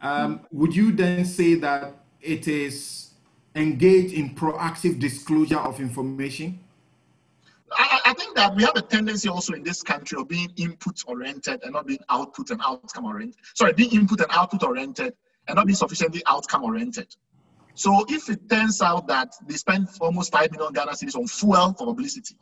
um, 0.01 0.41
would 0.51 0.75
you 0.75 0.93
then 0.93 1.25
say 1.25 1.55
that 1.57 1.95
it 2.21 2.49
is 2.49 3.11
engaged 3.55 4.15
in 4.15 4.35
proactive 4.35 4.99
disclosure 4.99 5.59
of 5.59 5.81
information? 5.81 6.59
I, 7.73 8.01
I, 8.07 8.13
think 8.15 8.37
that 8.37 8.55
we 8.55 8.63
have 8.65 8.77
a 8.77 8.83
tendency 8.83 9.29
also 9.29 9.55
in 9.55 9.63
this 9.63 9.83
country 9.83 10.21
of 10.21 10.29
being 10.29 10.53
input 10.57 11.03
oriented 11.07 11.63
and 11.63 11.73
not 11.73 11.87
being 11.87 12.01
output 12.11 12.51
and 12.51 12.61
outcome 12.65 13.07
oriented. 13.07 13.37
Sorry, 13.55 13.73
being 13.73 13.93
input 13.93 14.21
and 14.21 14.31
output 14.31 14.63
oriented 14.63 15.15
and 15.49 15.57
not 15.57 15.67
being 15.67 15.77
sufficiently 15.77 16.23
outcome 16.29 16.65
oriented. 16.65 17.17
So 17.75 18.05
if 18.09 18.29
it 18.29 18.49
turns 18.51 18.83
out 18.83 19.07
that 19.09 19.35
they 19.47 19.55
spend 19.55 19.89
almost 20.01 20.33
5 20.33 20.53
million 20.53 20.73
Ghana 20.73 20.93
cedis 20.93 21.17
on 21.17 21.27
fuel 21.27 21.73
for 21.73 21.87
publicity, 21.87 22.37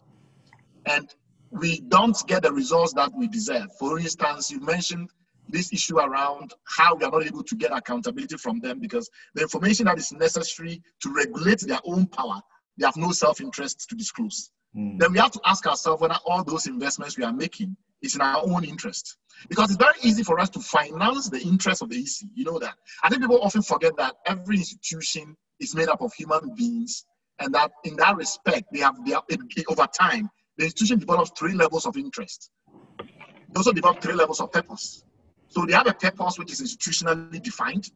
and 0.86 1.08
we 1.50 1.80
don't 1.80 2.16
get 2.26 2.42
the 2.42 2.52
results 2.52 2.92
that 2.94 3.10
we 3.16 3.28
deserve. 3.28 3.68
For 3.78 3.98
instance, 3.98 4.50
you 4.50 4.60
mentioned 4.60 5.10
this 5.48 5.72
issue 5.72 5.98
around 5.98 6.54
how 6.64 6.94
we 6.94 7.04
are 7.04 7.10
not 7.10 7.26
able 7.26 7.42
to 7.42 7.56
get 7.56 7.76
accountability 7.76 8.36
from 8.36 8.60
them 8.60 8.78
because 8.78 9.10
the 9.34 9.42
information 9.42 9.86
that 9.86 9.98
is 9.98 10.12
necessary 10.12 10.82
to 11.02 11.12
regulate 11.12 11.60
their 11.60 11.80
own 11.84 12.06
power, 12.06 12.40
they 12.78 12.86
have 12.86 12.96
no 12.96 13.10
self-interest 13.10 13.88
to 13.88 13.96
disclose. 13.96 14.50
Mm. 14.76 14.98
Then 14.98 15.12
we 15.12 15.18
have 15.18 15.32
to 15.32 15.40
ask 15.44 15.66
ourselves 15.66 16.00
whether 16.00 16.16
all 16.24 16.44
those 16.44 16.66
investments 16.66 17.18
we 17.18 17.24
are 17.24 17.32
making 17.32 17.76
is 18.02 18.14
in 18.14 18.20
our 18.20 18.42
own 18.42 18.64
interest. 18.64 19.16
Because 19.48 19.70
it's 19.70 19.82
very 19.82 19.94
easy 20.02 20.22
for 20.22 20.38
us 20.38 20.50
to 20.50 20.60
finance 20.60 21.28
the 21.28 21.40
interest 21.40 21.82
of 21.82 21.88
the 21.88 21.96
EC. 21.96 22.28
You 22.34 22.44
know 22.44 22.58
that. 22.58 22.74
I 23.02 23.08
think 23.08 23.22
people 23.22 23.40
often 23.40 23.62
forget 23.62 23.96
that 23.96 24.16
every 24.26 24.56
institution 24.56 25.36
is 25.60 25.74
made 25.74 25.88
up 25.88 26.02
of 26.02 26.12
human 26.14 26.54
beings, 26.54 27.06
and 27.38 27.54
that 27.54 27.70
in 27.84 27.96
that 27.96 28.16
respect, 28.16 28.64
they 28.72 28.80
have, 28.80 28.96
they 29.04 29.12
have 29.12 29.24
over 29.68 29.86
time, 29.98 30.28
the 30.58 30.64
institution 30.64 30.98
develops 30.98 31.30
three 31.38 31.54
levels 31.54 31.86
of 31.86 31.96
interest. 31.96 32.50
They 32.98 33.56
also 33.56 33.72
develop 33.72 34.02
three 34.02 34.14
levels 34.14 34.40
of 34.40 34.52
purpose. 34.52 35.04
So 35.48 35.64
they 35.64 35.72
have 35.72 35.86
a 35.86 35.94
purpose 35.94 36.38
which 36.38 36.52
is 36.52 36.60
institutionally 36.60 37.42
defined. 37.42 37.90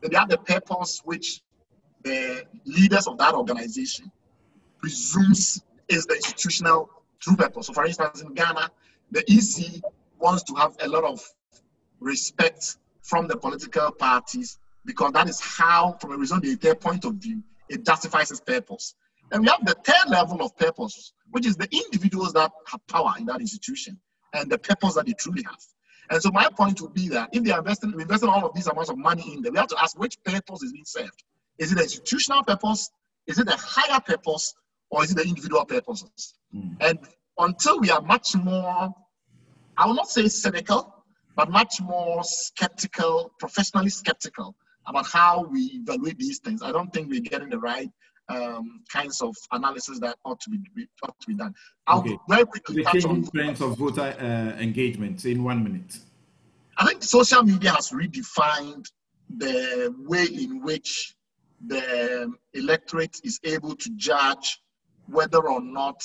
Then 0.00 0.10
they 0.10 0.18
have 0.18 0.28
the 0.28 0.38
purpose 0.38 1.00
which 1.04 1.40
the 2.02 2.44
leaders 2.64 3.06
of 3.06 3.16
that 3.18 3.34
organization 3.34 4.10
presumes 4.78 5.62
is 5.88 6.06
the 6.06 6.14
institutional 6.14 6.90
true 7.20 7.36
purpose. 7.36 7.66
So 7.66 7.72
for 7.72 7.86
instance, 7.86 8.22
in 8.22 8.34
Ghana, 8.34 8.70
the 9.10 9.24
EC 9.28 9.82
wants 10.18 10.42
to 10.44 10.54
have 10.54 10.76
a 10.80 10.88
lot 10.88 11.04
of 11.04 11.20
respect 12.00 12.76
from 13.02 13.28
the 13.28 13.36
political 13.36 13.90
parties 13.92 14.58
because 14.84 15.12
that 15.12 15.28
is 15.28 15.40
how, 15.40 15.96
from 16.00 16.12
a 16.12 16.16
result 16.16 16.44
point 16.80 17.04
of 17.04 17.14
view, 17.14 17.42
it 17.68 17.84
justifies 17.84 18.30
its 18.30 18.40
purpose. 18.40 18.94
And 19.32 19.42
we 19.42 19.48
have 19.48 19.64
the 19.64 19.74
third 19.84 20.08
level 20.08 20.42
of 20.42 20.56
purpose, 20.56 21.12
which 21.30 21.46
is 21.46 21.56
the 21.56 21.68
individuals 21.70 22.32
that 22.32 22.50
have 22.66 22.86
power 22.86 23.12
in 23.18 23.26
that 23.26 23.40
institution 23.40 23.98
and 24.32 24.50
the 24.50 24.58
purpose 24.58 24.94
that 24.94 25.06
they 25.06 25.12
truly 25.12 25.42
have. 25.44 25.58
And 26.10 26.20
so 26.20 26.30
my 26.32 26.48
point 26.48 26.80
would 26.80 26.92
be 26.92 27.08
that 27.10 27.28
if 27.32 27.44
they 27.44 27.52
are 27.52 27.60
investing, 27.60 27.92
investing 27.92 28.28
all 28.28 28.44
of 28.44 28.54
these 28.54 28.66
amounts 28.66 28.90
of 28.90 28.98
money 28.98 29.34
in 29.34 29.42
there, 29.42 29.52
we 29.52 29.58
have 29.58 29.68
to 29.68 29.80
ask 29.80 29.98
which 29.98 30.20
purpose 30.24 30.62
is 30.62 30.72
being 30.72 30.84
served. 30.84 31.22
Is 31.58 31.70
it 31.70 31.78
an 31.78 31.84
institutional 31.84 32.42
purpose? 32.42 32.90
Is 33.26 33.38
it 33.38 33.48
a 33.48 33.56
higher 33.56 34.00
purpose? 34.00 34.54
Or 34.90 35.04
is 35.04 35.12
it 35.12 35.18
the 35.18 35.22
individual 35.22 35.64
purposes? 35.64 36.34
Mm. 36.54 36.76
And 36.80 36.98
until 37.40 37.80
we 37.80 37.90
are 37.90 38.02
much 38.02 38.34
more, 38.36 38.94
I 39.76 39.86
will 39.86 39.94
not 39.94 40.08
say 40.08 40.28
cynical, 40.28 41.04
but 41.36 41.50
much 41.50 41.80
more 41.80 42.22
skeptical, 42.22 43.32
professionally 43.38 43.90
skeptical 43.90 44.54
about 44.86 45.06
how 45.06 45.44
we 45.50 45.60
evaluate 45.82 46.18
these 46.18 46.38
things, 46.38 46.62
I 46.62 46.72
don't 46.72 46.92
think 46.92 47.08
we're 47.10 47.20
getting 47.20 47.48
the 47.48 47.58
right 47.58 47.90
um, 48.28 48.82
kinds 48.92 49.20
of 49.20 49.34
analysis 49.52 49.98
that 50.00 50.16
ought 50.24 50.40
to 50.40 50.50
be, 50.50 50.58
ought 51.02 51.18
to 51.20 51.26
be 51.26 51.34
done. 51.34 51.54
I'll 51.86 52.00
okay. 52.00 52.16
very 52.28 52.46
quickly 52.46 52.76
the 52.76 52.84
touch 52.84 53.04
on 53.04 53.28
trends 53.34 53.60
of 53.60 53.76
voter 53.76 54.14
uh, 54.20 54.60
engagement 54.60 55.24
in 55.24 55.42
one 55.42 55.64
minute. 55.64 55.98
I 56.78 56.86
think 56.86 57.02
social 57.02 57.42
media 57.42 57.72
has 57.72 57.90
redefined 57.90 58.86
the 59.36 59.94
way 59.98 60.24
in 60.24 60.62
which 60.62 61.14
the 61.66 62.32
electorate 62.54 63.20
is 63.22 63.38
able 63.44 63.76
to 63.76 63.90
judge 63.96 64.60
whether 65.06 65.48
or 65.48 65.60
not 65.60 66.02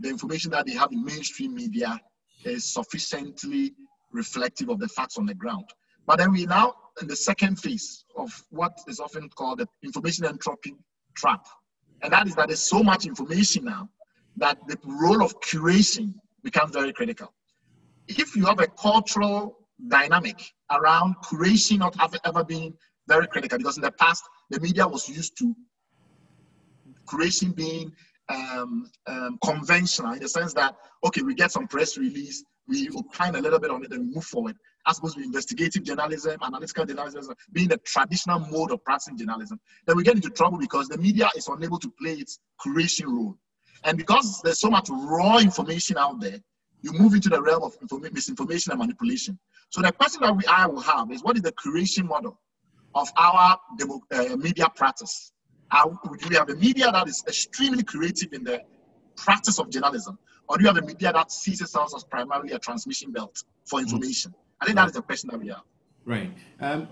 the 0.00 0.08
information 0.08 0.50
that 0.50 0.66
they 0.66 0.72
have 0.72 0.92
in 0.92 1.04
mainstream 1.04 1.54
media 1.54 2.00
is 2.44 2.64
sufficiently 2.64 3.74
reflective 4.12 4.68
of 4.68 4.78
the 4.78 4.88
facts 4.88 5.18
on 5.18 5.26
the 5.26 5.34
ground. 5.34 5.64
But 6.06 6.18
then 6.18 6.32
we 6.32 6.46
now 6.46 6.74
in 7.00 7.08
the 7.08 7.16
second 7.16 7.56
phase 7.56 8.04
of 8.16 8.30
what 8.50 8.78
is 8.88 9.00
often 9.00 9.28
called 9.30 9.58
the 9.58 9.68
information 9.82 10.24
entropy 10.24 10.74
trap. 11.14 11.46
And 12.02 12.12
that 12.12 12.26
is 12.26 12.34
that 12.36 12.48
there's 12.48 12.60
so 12.60 12.82
much 12.82 13.06
information 13.06 13.64
now 13.64 13.88
that 14.36 14.58
the 14.68 14.78
role 14.84 15.22
of 15.22 15.38
curation 15.40 16.14
becomes 16.42 16.72
very 16.72 16.92
critical. 16.92 17.32
If 18.06 18.36
you 18.36 18.44
have 18.46 18.60
a 18.60 18.66
cultural 18.66 19.58
dynamic 19.88 20.40
around 20.70 21.16
curation 21.24 21.78
not 21.78 21.96
have 21.96 22.14
ever 22.24 22.44
been 22.44 22.74
very 23.08 23.26
critical, 23.26 23.58
because 23.58 23.76
in 23.76 23.82
the 23.82 23.92
past, 23.92 24.22
the 24.50 24.60
media 24.60 24.86
was 24.86 25.08
used 25.08 25.36
to 25.38 25.54
curation 27.06 27.54
being 27.54 27.92
um, 28.28 28.90
um, 29.06 29.38
conventional 29.44 30.12
in 30.12 30.20
the 30.20 30.28
sense 30.28 30.54
that, 30.54 30.76
okay, 31.04 31.22
we 31.22 31.34
get 31.34 31.52
some 31.52 31.66
press 31.66 31.96
release, 31.96 32.44
we 32.68 32.88
opine 32.96 33.36
a 33.36 33.40
little 33.40 33.58
bit 33.58 33.70
on 33.70 33.84
it, 33.84 33.92
and 33.92 34.08
we 34.08 34.14
move 34.14 34.24
forward 34.24 34.56
as 34.86 34.98
opposed 34.98 35.16
to 35.16 35.22
investigative 35.22 35.82
journalism, 35.82 36.36
analytical 36.42 36.84
journalism, 36.84 37.34
being 37.52 37.68
the 37.68 37.76
traditional 37.78 38.38
mode 38.38 38.70
of 38.70 38.82
practicing 38.84 39.18
journalism, 39.18 39.58
then 39.86 39.96
we 39.96 40.04
get 40.04 40.14
into 40.14 40.30
trouble 40.30 40.58
because 40.58 40.88
the 40.88 40.98
media 40.98 41.28
is 41.36 41.48
unable 41.48 41.78
to 41.78 41.92
play 42.00 42.12
its 42.12 42.38
curation 42.64 43.06
role. 43.06 43.36
And 43.84 43.98
because 43.98 44.40
there's 44.42 44.60
so 44.60 44.70
much 44.70 44.88
raw 44.90 45.38
information 45.38 45.96
out 45.98 46.20
there, 46.20 46.38
you 46.82 46.92
move 46.92 47.14
into 47.14 47.28
the 47.28 47.42
realm 47.42 47.64
of 47.64 47.76
misinformation 48.12 48.72
and 48.72 48.80
manipulation. 48.80 49.38
So 49.70 49.82
the 49.82 49.92
question 49.92 50.22
that 50.22 50.36
we 50.36 50.44
I 50.46 50.66
will 50.66 50.80
have 50.80 51.10
is 51.10 51.22
what 51.22 51.36
is 51.36 51.42
the 51.42 51.52
curation 51.52 52.06
model 52.06 52.40
of 52.94 53.08
our 53.16 53.58
demo, 53.76 54.00
uh, 54.12 54.36
media 54.36 54.68
practice? 54.74 55.32
Uh, 55.70 55.88
do 55.88 56.28
we 56.28 56.36
have 56.36 56.48
a 56.48 56.54
media 56.54 56.90
that 56.92 57.08
is 57.08 57.24
extremely 57.26 57.82
creative 57.82 58.32
in 58.32 58.44
the 58.44 58.62
practice 59.16 59.58
of 59.58 59.70
journalism? 59.70 60.18
Or 60.48 60.56
do 60.56 60.62
you 60.62 60.68
have 60.68 60.76
a 60.76 60.86
media 60.86 61.12
that 61.12 61.32
sees 61.32 61.60
itself 61.60 61.92
as 61.96 62.04
primarily 62.04 62.52
a 62.52 62.58
transmission 62.58 63.12
belt 63.12 63.42
for 63.64 63.80
information? 63.80 64.30
Mm-hmm. 64.30 64.62
I 64.62 64.64
think 64.66 64.76
that 64.76 64.86
is 64.86 64.92
the 64.92 65.02
question 65.02 65.30
that 65.32 65.40
we 65.40 65.48
have. 65.48 65.62
Right. 66.04 66.30
Um, 66.60 66.88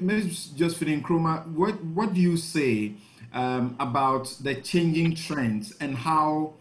Ms. 0.00 0.46
Josephine 0.56 1.02
Nkrumah, 1.02 1.46
what, 1.48 1.82
what 1.84 2.14
do 2.14 2.20
you 2.20 2.38
say 2.38 2.94
um, 3.34 3.76
about 3.78 4.34
the 4.40 4.54
changing 4.54 5.14
trends 5.14 5.74
and 5.78 5.94
how 5.94 6.54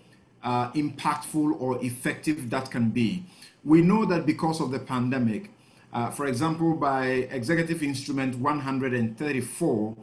uh, 0.43 0.71
impactful 0.71 1.59
or 1.59 1.83
effective 1.83 2.49
that 2.49 2.69
can 2.69 2.89
be? 2.89 3.23
We 3.63 3.81
know 3.81 4.03
that 4.05 4.25
because 4.25 4.59
of 4.59 4.71
the 4.71 4.79
pandemic, 4.79 5.51
uh, 5.93 6.11
for 6.11 6.27
example, 6.27 6.75
by 6.75 7.05
Executive 7.31 7.81
Instrument 7.81 8.37
134, 8.37 9.97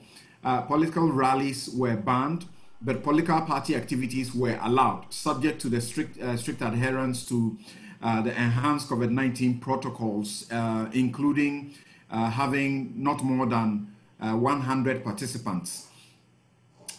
uh, 0.44 0.62
political 0.62 1.10
rallies 1.10 1.70
were 1.74 1.96
banned, 1.96 2.46
but 2.82 3.02
political 3.02 3.40
party 3.40 3.74
activities 3.74 4.34
were 4.34 4.58
allowed, 4.62 5.12
subject 5.12 5.60
to 5.62 5.68
the 5.68 5.80
strict, 5.80 6.20
uh, 6.20 6.36
strict 6.36 6.62
adherence 6.62 7.26
to 7.26 7.56
uh, 8.02 8.20
the 8.22 8.30
enhanced 8.30 8.88
COVID 8.88 9.10
19 9.10 9.58
protocols, 9.58 10.46
uh, 10.52 10.88
including 10.92 11.74
uh, 12.10 12.30
having 12.30 12.92
not 12.94 13.22
more 13.24 13.46
than 13.46 13.92
uh, 14.20 14.32
100 14.32 15.02
participants. 15.02 15.88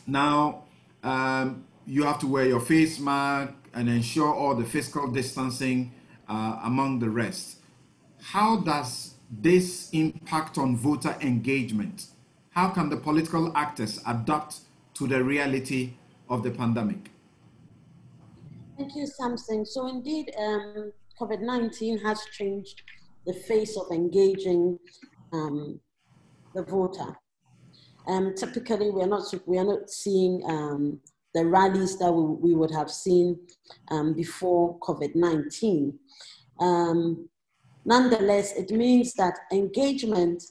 Now, 0.05 0.63
um, 1.03 1.65
you 1.85 2.03
have 2.03 2.19
to 2.19 2.27
wear 2.27 2.45
your 2.45 2.59
face 2.59 2.99
mask 2.99 3.53
and 3.73 3.87
ensure 3.87 4.33
all 4.33 4.55
the 4.55 4.65
physical 4.65 5.09
distancing 5.11 5.93
among 6.27 6.99
the 6.99 7.09
rest. 7.09 7.57
How 8.21 8.57
does 8.57 9.13
this 9.31 9.89
impact 9.91 10.57
on 10.57 10.75
voter 10.75 11.15
engagement? 11.21 12.07
How 12.57 12.69
can 12.69 12.89
the 12.89 12.97
political 12.97 13.55
actors 13.55 14.01
adapt 14.07 14.61
to 14.95 15.05
the 15.05 15.23
reality 15.23 15.93
of 16.27 16.41
the 16.41 16.49
pandemic? 16.49 17.11
Thank 18.75 18.95
you, 18.95 19.05
Samson. 19.05 19.63
So 19.63 19.87
indeed, 19.87 20.33
um, 20.39 20.91
COVID-19 21.21 22.01
has 22.01 22.19
changed 22.31 22.81
the 23.27 23.33
face 23.33 23.77
of 23.77 23.91
engaging 23.91 24.79
um, 25.33 25.79
the 26.55 26.63
voter. 26.63 27.15
Um, 28.07 28.33
typically, 28.33 28.89
we 28.89 29.03
are 29.03 29.07
not 29.15 29.31
we 29.45 29.59
are 29.59 29.63
not 29.63 29.91
seeing 29.91 30.41
um, 30.49 30.99
the 31.35 31.45
rallies 31.45 31.99
that 31.99 32.11
we, 32.11 32.23
we 32.23 32.55
would 32.55 32.71
have 32.71 32.89
seen 32.89 33.37
um, 33.91 34.15
before 34.15 34.79
COVID-19. 34.79 35.93
Um, 36.59 37.29
nonetheless, 37.85 38.53
it 38.53 38.71
means 38.71 39.13
that 39.13 39.37
engagement 39.51 40.41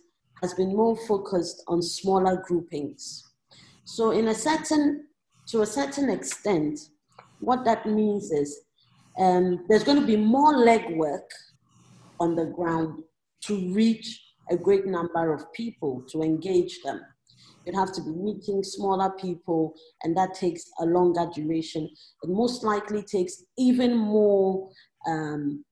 has 0.46 0.54
been 0.54 0.76
more 0.76 0.96
focused 1.08 1.64
on 1.66 1.82
smaller 1.82 2.40
groupings. 2.46 3.32
So, 3.84 4.12
in 4.12 4.28
a 4.28 4.34
certain 4.34 5.06
to 5.48 5.62
a 5.62 5.66
certain 5.66 6.08
extent, 6.08 6.78
what 7.40 7.64
that 7.64 7.84
means 7.84 8.30
is 8.30 8.60
um, 9.18 9.64
there's 9.68 9.82
going 9.82 10.00
to 10.00 10.06
be 10.06 10.16
more 10.16 10.54
legwork 10.54 11.28
on 12.20 12.36
the 12.36 12.46
ground 12.46 13.02
to 13.46 13.72
reach 13.72 14.22
a 14.52 14.56
great 14.56 14.86
number 14.86 15.34
of 15.34 15.52
people 15.52 16.04
to 16.10 16.22
engage 16.22 16.80
them. 16.84 17.00
You'd 17.64 17.74
have 17.74 17.92
to 17.94 18.02
be 18.02 18.10
meeting 18.10 18.62
smaller 18.62 19.10
people, 19.20 19.74
and 20.04 20.16
that 20.16 20.34
takes 20.34 20.62
a 20.78 20.86
longer 20.86 21.28
duration. 21.34 21.90
It 22.22 22.30
most 22.30 22.62
likely 22.62 23.02
takes 23.02 23.42
even 23.58 23.96
more, 23.96 24.70
um, 25.08 25.64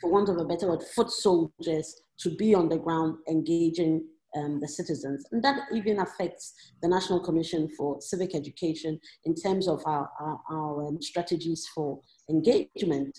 for 0.00 0.10
want 0.10 0.28
of 0.28 0.38
a 0.38 0.44
better 0.44 0.68
word, 0.68 0.82
foot 0.82 1.10
soldiers 1.10 2.02
to 2.20 2.34
be 2.36 2.54
on 2.54 2.68
the 2.68 2.78
ground 2.78 3.16
engaging 3.28 4.04
um, 4.36 4.60
the 4.60 4.68
citizens. 4.68 5.24
And 5.32 5.42
that 5.42 5.60
even 5.74 6.00
affects 6.00 6.54
the 6.82 6.88
National 6.88 7.20
Commission 7.20 7.68
for 7.76 8.00
Civic 8.00 8.34
Education 8.34 9.00
in 9.24 9.34
terms 9.34 9.68
of 9.68 9.82
our, 9.86 10.08
our, 10.20 10.40
our 10.50 10.86
um, 10.86 11.02
strategies 11.02 11.66
for 11.74 12.00
engagement. 12.28 13.18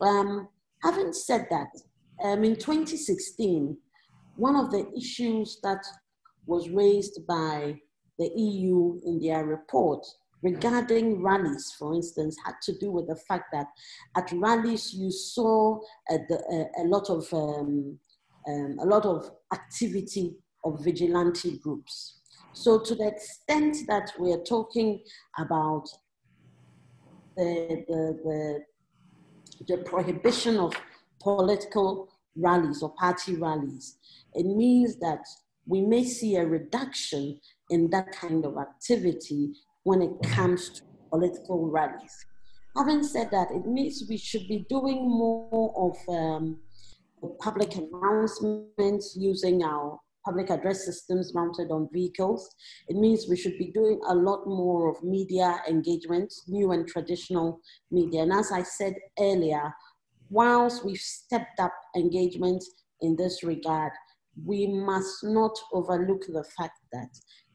Um, 0.00 0.48
having 0.82 1.12
said 1.12 1.46
that, 1.50 1.68
um, 2.22 2.44
in 2.44 2.54
2016, 2.54 3.76
one 4.36 4.56
of 4.56 4.70
the 4.70 4.86
issues 4.96 5.58
that 5.62 5.84
was 6.46 6.68
raised 6.68 7.26
by 7.26 7.80
the 8.18 8.30
EU 8.36 9.00
in 9.04 9.18
their 9.20 9.44
report 9.44 10.06
regarding 10.42 11.22
rallies, 11.22 11.74
for 11.78 11.94
instance, 11.94 12.36
had 12.44 12.54
to 12.62 12.78
do 12.78 12.90
with 12.90 13.06
the 13.08 13.16
fact 13.16 13.46
that 13.52 13.66
at 14.16 14.30
rallies 14.32 14.92
you 14.92 15.10
saw 15.10 15.80
a, 16.10 16.14
a, 16.14 16.66
a 16.82 16.84
lot 16.84 17.08
of 17.08 17.32
um, 17.32 17.98
um, 18.46 18.76
a 18.80 18.84
lot 18.84 19.06
of 19.06 19.30
activity 19.52 20.36
of 20.64 20.82
vigilante 20.84 21.58
groups. 21.58 22.20
So 22.52 22.78
to 22.78 22.94
the 22.94 23.08
extent 23.08 23.78
that 23.88 24.12
we're 24.18 24.42
talking 24.42 25.02
about 25.38 25.86
the, 27.36 27.84
the, 27.88 28.18
the, 28.24 29.66
the 29.66 29.82
prohibition 29.82 30.58
of 30.58 30.72
political 31.20 32.08
rallies 32.36 32.82
or 32.82 32.94
party 32.94 33.36
rallies, 33.36 33.96
it 34.34 34.46
means 34.46 34.96
that 35.00 35.24
we 35.66 35.80
may 35.80 36.04
see 36.04 36.36
a 36.36 36.46
reduction 36.46 37.40
in 37.70 37.90
that 37.90 38.12
kind 38.12 38.44
of 38.44 38.58
activity 38.58 39.54
when 39.84 40.02
it 40.02 40.12
comes 40.22 40.70
to 40.70 40.82
political 41.10 41.70
rallies. 41.70 42.26
Having 42.76 43.04
said 43.04 43.30
that, 43.30 43.50
it 43.52 43.66
means 43.66 44.04
we 44.08 44.16
should 44.16 44.48
be 44.48 44.66
doing 44.68 45.08
more 45.08 45.72
of 45.76 46.14
um, 46.14 46.58
public 47.40 47.76
announcements 47.76 49.16
using 49.16 49.62
our 49.62 49.98
public 50.24 50.50
address 50.50 50.84
systems 50.84 51.34
mounted 51.34 51.70
on 51.70 51.88
vehicles. 51.92 52.52
It 52.88 52.96
means 52.96 53.26
we 53.28 53.36
should 53.36 53.58
be 53.58 53.70
doing 53.72 54.00
a 54.08 54.14
lot 54.14 54.46
more 54.46 54.90
of 54.90 55.04
media 55.04 55.60
engagement, 55.68 56.32
new 56.48 56.72
and 56.72 56.88
traditional 56.88 57.60
media. 57.90 58.22
And 58.22 58.32
as 58.32 58.50
I 58.50 58.62
said 58.62 58.94
earlier, 59.20 59.72
whilst 60.30 60.84
we've 60.84 60.96
stepped 60.96 61.60
up 61.60 61.74
engagement 61.94 62.64
in 63.02 63.16
this 63.16 63.44
regard, 63.44 63.92
we 64.44 64.66
must 64.66 65.22
not 65.22 65.56
overlook 65.72 66.22
the 66.26 66.44
fact 66.56 66.80
that 66.92 67.10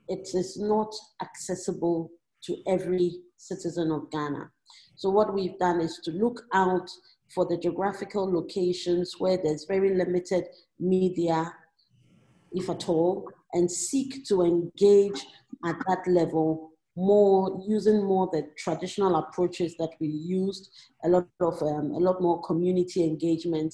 it 0.07 0.29
is 0.33 0.57
not 0.59 0.93
accessible 1.21 2.09
to 2.43 2.57
every 2.67 3.19
citizen 3.37 3.91
of 3.91 4.09
Ghana. 4.11 4.49
So 4.95 5.09
what 5.09 5.33
we've 5.33 5.57
done 5.59 5.81
is 5.81 5.99
to 6.03 6.11
look 6.11 6.41
out 6.53 6.89
for 7.33 7.45
the 7.45 7.57
geographical 7.57 8.31
locations 8.31 9.15
where 9.19 9.37
there's 9.37 9.65
very 9.65 9.95
limited 9.95 10.45
media, 10.79 11.53
if 12.51 12.69
at 12.69 12.89
all, 12.89 13.29
and 13.53 13.69
seek 13.69 14.25
to 14.25 14.41
engage 14.41 15.25
at 15.65 15.75
that 15.87 16.07
level 16.07 16.71
more 16.95 17.63
using 17.67 18.03
more 18.03 18.29
the 18.31 18.47
traditional 18.57 19.15
approaches 19.15 19.75
that 19.77 19.91
we 20.01 20.07
used 20.07 20.69
a 21.05 21.09
lot 21.09 21.27
of 21.39 21.61
um, 21.61 21.91
a 21.91 21.99
lot 21.99 22.21
more 22.21 22.41
community 22.41 23.03
engagement 23.03 23.73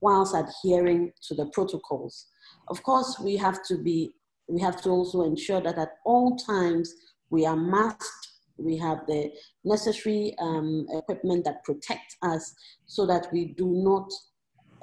whilst 0.00 0.34
adhering 0.34 1.10
to 1.22 1.34
the 1.34 1.46
protocols 1.54 2.26
of 2.68 2.82
course, 2.82 3.18
we 3.20 3.36
have 3.36 3.62
to 3.64 3.78
be, 3.78 4.12
we 4.48 4.60
have 4.60 4.80
to 4.82 4.90
also 4.90 5.22
ensure 5.22 5.60
that 5.60 5.78
at 5.78 5.92
all 6.04 6.36
times 6.36 6.94
we 7.30 7.46
are 7.46 7.56
masked, 7.56 8.28
we 8.58 8.76
have 8.78 9.06
the 9.06 9.30
necessary 9.64 10.34
um, 10.40 10.86
equipment 10.90 11.44
that 11.44 11.64
protect 11.64 12.16
us 12.22 12.54
so 12.86 13.06
that 13.06 13.28
we 13.32 13.54
do 13.56 13.66
not 13.68 14.10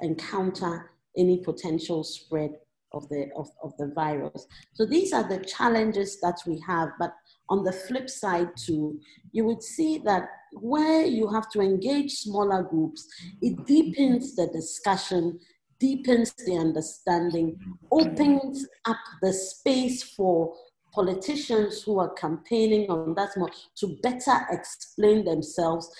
encounter 0.00 0.90
any 1.16 1.38
potential 1.38 2.04
spread 2.04 2.52
of 2.92 3.08
the, 3.08 3.28
of, 3.36 3.48
of 3.62 3.76
the 3.78 3.88
virus. 3.94 4.46
So 4.74 4.86
these 4.86 5.12
are 5.12 5.28
the 5.28 5.44
challenges 5.44 6.20
that 6.20 6.38
we 6.46 6.62
have, 6.66 6.90
but 6.98 7.14
on 7.48 7.64
the 7.64 7.72
flip 7.72 8.08
side 8.08 8.50
too, 8.56 9.00
you 9.32 9.44
would 9.44 9.62
see 9.62 9.98
that 10.04 10.28
where 10.52 11.04
you 11.04 11.28
have 11.28 11.50
to 11.50 11.60
engage 11.60 12.12
smaller 12.12 12.62
groups, 12.62 13.06
it 13.42 13.66
deepens 13.66 14.36
the 14.36 14.46
discussion 14.46 15.40
deepens 15.80 16.32
the 16.46 16.56
understanding, 16.56 17.58
opens 17.90 18.66
up 18.86 18.96
the 19.20 19.32
space 19.32 20.02
for 20.02 20.54
politicians 20.94 21.82
who 21.82 21.98
are 21.98 22.12
campaigning 22.14 22.88
on 22.90 23.14
that 23.14 23.36
more 23.36 23.50
to 23.76 23.98
better 24.02 24.46
explain 24.50 25.24
themselves 25.24 25.90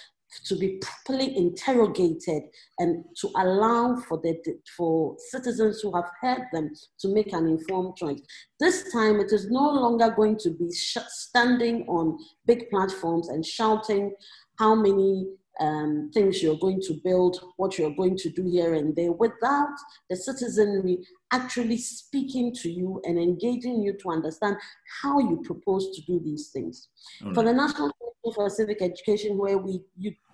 to 0.44 0.56
be 0.56 0.80
properly 0.80 1.36
interrogated 1.36 2.42
and 2.78 3.04
to 3.16 3.30
allow 3.36 3.96
for 4.08 4.18
the 4.18 4.36
for 4.76 5.16
citizens 5.30 5.80
who 5.80 5.94
have 5.94 6.10
heard 6.20 6.42
them 6.52 6.70
to 6.98 7.14
make 7.14 7.32
an 7.32 7.46
informed 7.46 7.96
choice. 7.96 8.20
This 8.58 8.92
time, 8.92 9.20
it 9.20 9.32
is 9.32 9.50
no 9.50 9.70
longer 9.70 10.10
going 10.10 10.38
to 10.38 10.50
be 10.50 10.70
standing 10.70 11.86
on 11.86 12.18
big 12.46 12.68
platforms 12.70 13.28
and 13.28 13.44
shouting 13.44 14.12
how 14.58 14.74
many 14.74 15.26
um, 15.60 16.10
things 16.12 16.42
you're 16.42 16.58
going 16.58 16.80
to 16.82 16.94
build, 17.04 17.40
what 17.56 17.78
you're 17.78 17.94
going 17.94 18.16
to 18.16 18.30
do 18.30 18.48
here 18.50 18.74
and 18.74 18.94
there, 18.96 19.12
without 19.12 19.74
the 20.10 20.16
citizenry 20.16 20.98
actually 21.34 21.78
speaking 21.78 22.54
to 22.54 22.70
you 22.70 23.00
and 23.04 23.18
engaging 23.18 23.82
you 23.82 23.92
to 23.98 24.10
understand 24.10 24.56
how 25.02 25.18
you 25.18 25.42
propose 25.44 25.90
to 25.96 26.02
do 26.02 26.20
these 26.24 26.48
things. 26.48 26.88
Right. 27.22 27.34
For 27.34 27.42
the 27.42 27.52
National 27.52 27.90
Commission 27.92 28.34
for 28.34 28.48
Civic 28.48 28.80
Education, 28.80 29.36
where 29.36 29.58
we 29.58 29.82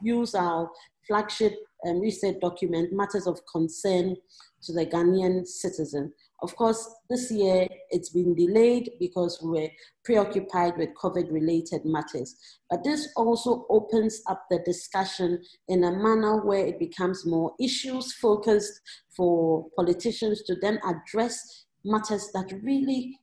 use 0.02 0.34
our 0.34 0.70
flagship 1.06 1.54
um, 1.86 2.00
research 2.00 2.36
document, 2.40 2.92
Matters 2.92 3.26
of 3.26 3.40
Concern 3.50 4.16
to 4.62 4.72
the 4.72 4.84
Ghanaian 4.86 5.46
Citizen, 5.46 6.12
of 6.42 6.56
course, 6.56 6.88
this 7.08 7.30
year 7.30 7.66
it's 7.90 8.10
been 8.10 8.34
delayed 8.34 8.90
because 8.98 9.40
we 9.42 9.60
were 9.60 9.68
preoccupied 10.04 10.76
with 10.78 10.94
COVID 10.94 11.30
related 11.32 11.84
matters. 11.84 12.34
But 12.70 12.84
this 12.84 13.08
also 13.16 13.66
opens 13.68 14.22
up 14.28 14.44
the 14.50 14.60
discussion 14.64 15.42
in 15.68 15.84
a 15.84 15.92
manner 15.92 16.44
where 16.44 16.66
it 16.66 16.78
becomes 16.78 17.26
more 17.26 17.52
issues 17.60 18.14
focused 18.14 18.80
for 19.16 19.66
politicians 19.76 20.42
to 20.44 20.56
then 20.60 20.80
address 20.84 21.66
matters 21.84 22.30
that 22.34 22.52
really, 22.62 23.18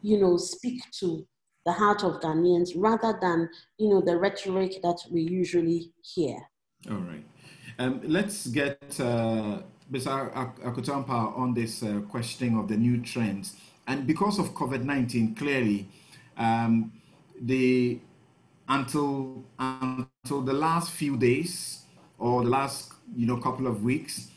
you 0.00 0.20
know, 0.20 0.36
speak 0.36 0.82
to 1.00 1.26
the 1.64 1.72
heart 1.72 2.02
of 2.02 2.20
Ghanaians 2.20 2.70
rather 2.76 3.18
than, 3.20 3.48
you 3.78 3.90
know, 3.90 4.00
the 4.00 4.16
rhetoric 4.16 4.82
that 4.82 4.98
we 5.10 5.22
usually 5.22 5.92
hear. 6.02 6.36
All 6.90 6.96
right. 6.96 7.24
Um, 7.78 8.00
let's 8.04 8.46
get 8.48 9.00
uh, 9.00 9.62
Mr. 9.92 10.32
Akoto-Ampaw 10.64 11.36
on 11.36 11.52
this 11.52 11.82
uh, 11.82 12.00
questioning 12.08 12.58
of 12.58 12.68
the 12.68 12.76
new 12.76 13.00
trends. 13.02 13.56
And 13.86 14.06
because 14.06 14.38
of 14.38 14.54
COVID-19, 14.54 15.36
clearly, 15.36 15.86
um, 16.38 16.92
the 17.40 18.00
until 18.68 19.44
until 19.58 20.40
the 20.40 20.52
last 20.52 20.92
few 20.92 21.16
days 21.16 21.82
or 22.18 22.42
the 22.42 22.48
last 22.48 22.92
you 23.14 23.26
know 23.26 23.36
couple 23.36 23.66
of 23.66 23.82
weeks, 23.82 24.28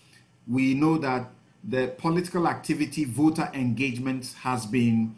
we 0.48 0.74
know 0.74 0.98
that 0.98 1.32
the 1.64 1.94
political 1.98 2.48
activity, 2.48 3.06
voter 3.06 3.50
engagement 3.54 4.34
has 4.42 4.66
been 4.66 5.16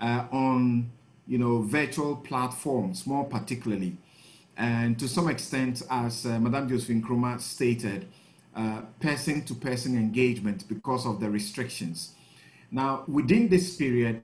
uh, 0.00 0.26
on 0.30 0.90
you 1.26 1.38
know 1.38 1.62
virtual 1.62 2.16
platforms 2.16 3.06
more 3.06 3.24
particularly, 3.24 3.96
and 4.56 4.98
to 4.98 5.08
some 5.08 5.28
extent, 5.28 5.82
as 5.90 6.26
uh, 6.26 6.38
Madame 6.38 6.68
Josephine 6.68 7.02
Nkrumah 7.02 7.40
stated, 7.40 8.08
person 9.00 9.42
to 9.44 9.54
person 9.54 9.96
engagement 9.96 10.68
because 10.68 11.06
of 11.06 11.20
the 11.20 11.30
restrictions. 11.30 12.14
Now, 12.70 13.04
within 13.06 13.48
this 13.48 13.76
period, 13.76 14.22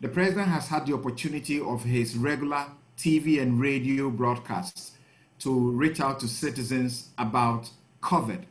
the 0.00 0.08
president 0.08 0.48
has 0.48 0.68
had 0.68 0.86
the 0.86 0.94
opportunity 0.94 1.60
of 1.60 1.84
his 1.84 2.16
regular 2.16 2.66
TV 2.96 3.40
and 3.40 3.60
radio 3.60 4.10
broadcasts 4.10 4.92
to 5.40 5.70
reach 5.72 6.00
out 6.00 6.20
to 6.20 6.28
citizens 6.28 7.08
about 7.18 7.70
COVID. 8.02 8.44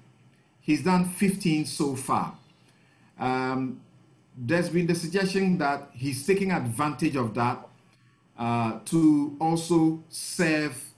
He's 0.62 0.84
done 0.84 1.06
15 1.06 1.66
so 1.66 1.96
far. 1.96 2.36
Um, 3.20 3.82
there's 4.38 4.70
been 4.70 4.88
the 4.88 4.96
suggestion 4.96 5.58
that 5.58 5.90
he's 5.94 6.26
taking 6.26 6.52
advantage 6.52 7.16
of 7.16 7.34
that 7.36 7.68
uh, 8.38 8.80
to 8.86 9.36
also 9.40 10.04
serve 10.10 10.92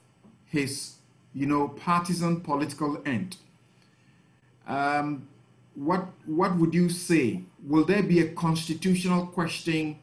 his, 0.46 0.96
you 1.34 1.46
know, 1.46 1.68
partisan 1.70 2.42
political 2.42 3.02
end. 3.06 3.38
Um, 4.68 5.28
what 5.76 6.08
what 6.26 6.58
would 6.58 6.74
you 6.74 6.90
say? 6.90 7.44
Will 7.66 7.86
there 7.86 8.04
be 8.04 8.20
a 8.20 8.30
constitutional 8.34 9.28
question, 9.28 9.98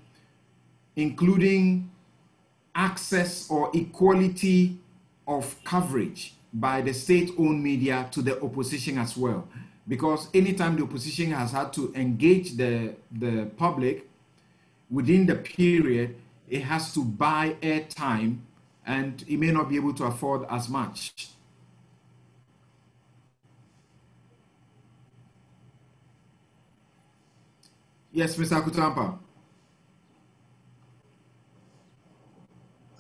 including 0.97 1.91
access 2.79 3.51
or 3.51 3.71
equality 3.75 4.79
of 5.27 5.63
coverage 5.65 6.35
by 6.53 6.81
the 6.81 6.95
state-owned 6.95 7.63
media 7.63 8.09
to 8.13 8.23
the 8.23 8.41
opposition 8.41 8.97
as 8.99 9.17
well. 9.17 9.47
Because 9.87 10.29
anytime 10.33 10.77
the 10.77 10.85
opposition 10.85 11.33
has 11.33 11.51
had 11.51 11.73
to 11.73 11.93
engage 11.95 12.57
the, 12.57 12.95
the 13.11 13.51
public 13.57 14.09
within 14.91 15.27
the 15.27 15.35
period, 15.35 16.17
it 16.49 16.63
has 16.63 16.95
to 16.95 17.05
buy 17.05 17.57
airtime 17.61 18.39
and 18.87 19.25
it 19.29 19.39
may 19.39 19.51
not 19.51 19.69
be 19.69 19.77
able 19.77 19.93
to 19.95 20.05
afford 20.05 20.47
as 20.49 20.69
much. 20.69 21.29
Yes, 28.19 28.35
Mr. 28.35 28.61
Akoto 28.61 28.81
Ampaw. 28.81 29.17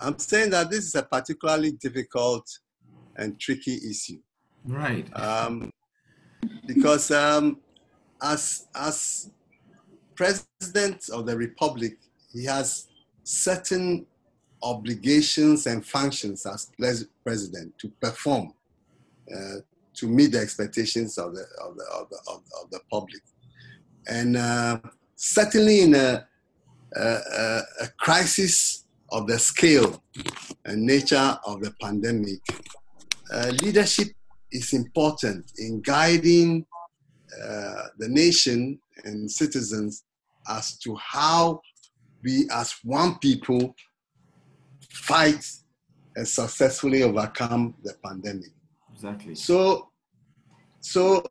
I'm 0.00 0.16
saying 0.16 0.50
that 0.50 0.70
this 0.70 0.84
is 0.84 0.94
a 0.94 1.02
particularly 1.02 1.72
difficult 1.72 2.48
and 3.16 3.36
tricky 3.36 3.80
issue. 3.90 4.20
Right. 4.64 5.08
Um, 5.18 5.72
because 6.68 7.10
um, 7.10 7.58
as 8.22 8.68
as 8.76 9.32
president 10.14 11.08
of 11.12 11.26
the 11.26 11.36
republic, 11.36 11.98
he 12.32 12.44
has 12.44 12.86
certain 13.24 14.06
obligations 14.62 15.66
and 15.66 15.84
functions 15.84 16.46
as 16.46 16.70
president 17.24 17.76
to 17.78 17.88
perform 18.00 18.52
uh, 19.36 19.56
to 19.94 20.06
meet 20.06 20.30
the 20.30 20.38
expectations 20.38 21.18
of 21.18 21.34
the 21.34 21.44
of 21.60 21.76
the 21.76 21.84
of 22.00 22.08
the, 22.08 22.18
of 22.62 22.70
the 22.70 22.80
public, 22.88 23.22
and 24.06 24.36
uh, 24.36 24.78
certainly 25.18 25.80
in 25.82 25.94
a, 25.96 26.24
a, 26.96 27.60
a 27.82 27.88
crisis 27.98 28.84
of 29.10 29.26
the 29.26 29.38
scale 29.38 30.02
and 30.64 30.86
nature 30.86 31.36
of 31.44 31.60
the 31.60 31.72
pandemic, 31.80 32.40
uh, 33.32 33.52
leadership 33.60 34.08
is 34.52 34.72
important 34.72 35.52
in 35.58 35.82
guiding 35.82 36.64
uh, 37.44 37.82
the 37.98 38.08
nation 38.08 38.78
and 39.04 39.30
citizens 39.30 40.04
as 40.48 40.78
to 40.78 40.96
how 40.96 41.60
we, 42.22 42.48
as 42.52 42.74
one 42.84 43.18
people, 43.18 43.74
fight 44.90 45.44
and 46.16 46.26
successfully 46.26 47.02
overcome 47.02 47.74
the 47.82 47.94
pandemic. 48.04 48.50
Exactly. 48.94 49.34
So, 49.34 49.90
so 50.80 51.24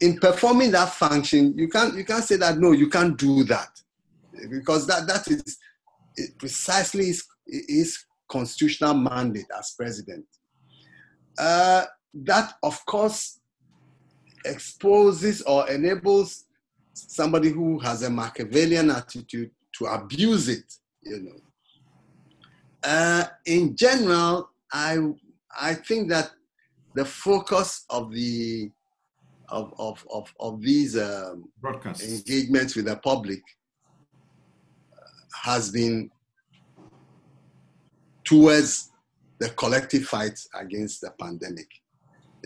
in 0.00 0.18
performing 0.18 0.70
that 0.72 0.90
function, 0.90 1.56
you 1.56 1.68
can't 1.68 1.94
you 1.94 2.04
can't 2.04 2.24
say 2.24 2.36
that 2.36 2.58
no, 2.58 2.72
you 2.72 2.88
can't 2.88 3.16
do 3.16 3.44
that 3.44 3.68
because 4.50 4.86
that 4.86 5.06
that 5.06 5.28
is 5.28 5.58
precisely 6.38 7.06
his, 7.06 7.24
his 7.46 8.04
constitutional 8.28 8.94
mandate 8.94 9.46
as 9.58 9.74
president. 9.76 10.24
Uh, 11.38 11.84
that, 12.14 12.54
of 12.62 12.84
course, 12.86 13.40
exposes 14.44 15.42
or 15.42 15.68
enables 15.70 16.44
somebody 16.92 17.48
who 17.48 17.78
has 17.80 18.02
a 18.02 18.10
Machiavellian 18.10 18.90
attitude 18.90 19.50
to 19.76 19.86
abuse 19.86 20.48
it, 20.48 20.72
you 21.02 21.20
know. 21.20 21.40
Uh, 22.84 23.24
in 23.46 23.74
general, 23.74 24.50
I, 24.72 24.98
I 25.58 25.74
think 25.74 26.08
that 26.10 26.30
the 26.94 27.04
focus 27.04 27.84
of 27.90 28.12
the 28.12 28.70
of, 29.54 29.72
of, 29.78 30.04
of, 30.12 30.34
of 30.40 30.60
these 30.60 30.98
um, 30.98 31.48
engagements 32.02 32.74
with 32.74 32.86
the 32.86 32.96
public 32.96 33.40
has 35.42 35.70
been 35.70 36.10
towards 38.24 38.90
the 39.38 39.48
collective 39.50 40.04
fight 40.04 40.38
against 40.54 41.00
the 41.00 41.10
pandemic. 41.20 41.68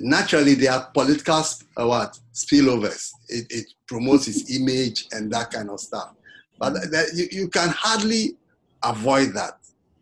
Naturally, 0.00 0.54
there 0.54 0.72
are 0.72 0.90
political 0.92 1.34
uh, 1.34 1.86
what 1.86 2.18
spillovers. 2.34 3.10
It, 3.28 3.46
it, 3.50 3.66
promotes 3.88 4.26
his 4.26 4.54
image 4.54 5.06
and 5.12 5.32
that 5.32 5.50
kind 5.50 5.70
of 5.70 5.80
stuff. 5.80 6.12
But 6.58 6.74
that, 6.74 7.06
you, 7.14 7.26
you 7.32 7.48
can 7.48 7.70
hardly 7.70 8.36
avoid 8.82 9.32
that. 9.32 9.54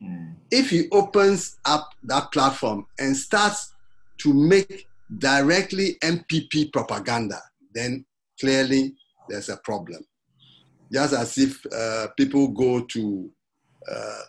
Mm. 0.02 0.34
If 0.50 0.70
he 0.70 0.88
opens 0.90 1.56
up 1.64 1.94
that 2.02 2.32
platform 2.32 2.86
and 2.98 3.16
starts 3.16 3.74
to 4.18 4.34
make 4.34 4.88
directly 5.18 5.96
NPP 6.02 6.72
propaganda, 6.72 7.40
then 7.74 8.04
clearly 8.40 8.94
there's 9.28 9.48
a 9.48 9.56
problem 9.58 10.04
just 10.92 11.14
as 11.14 11.38
if 11.38 11.64
uh, 11.72 12.08
people 12.16 12.48
go 12.48 12.80
to 12.80 13.30
uh, 13.90 14.22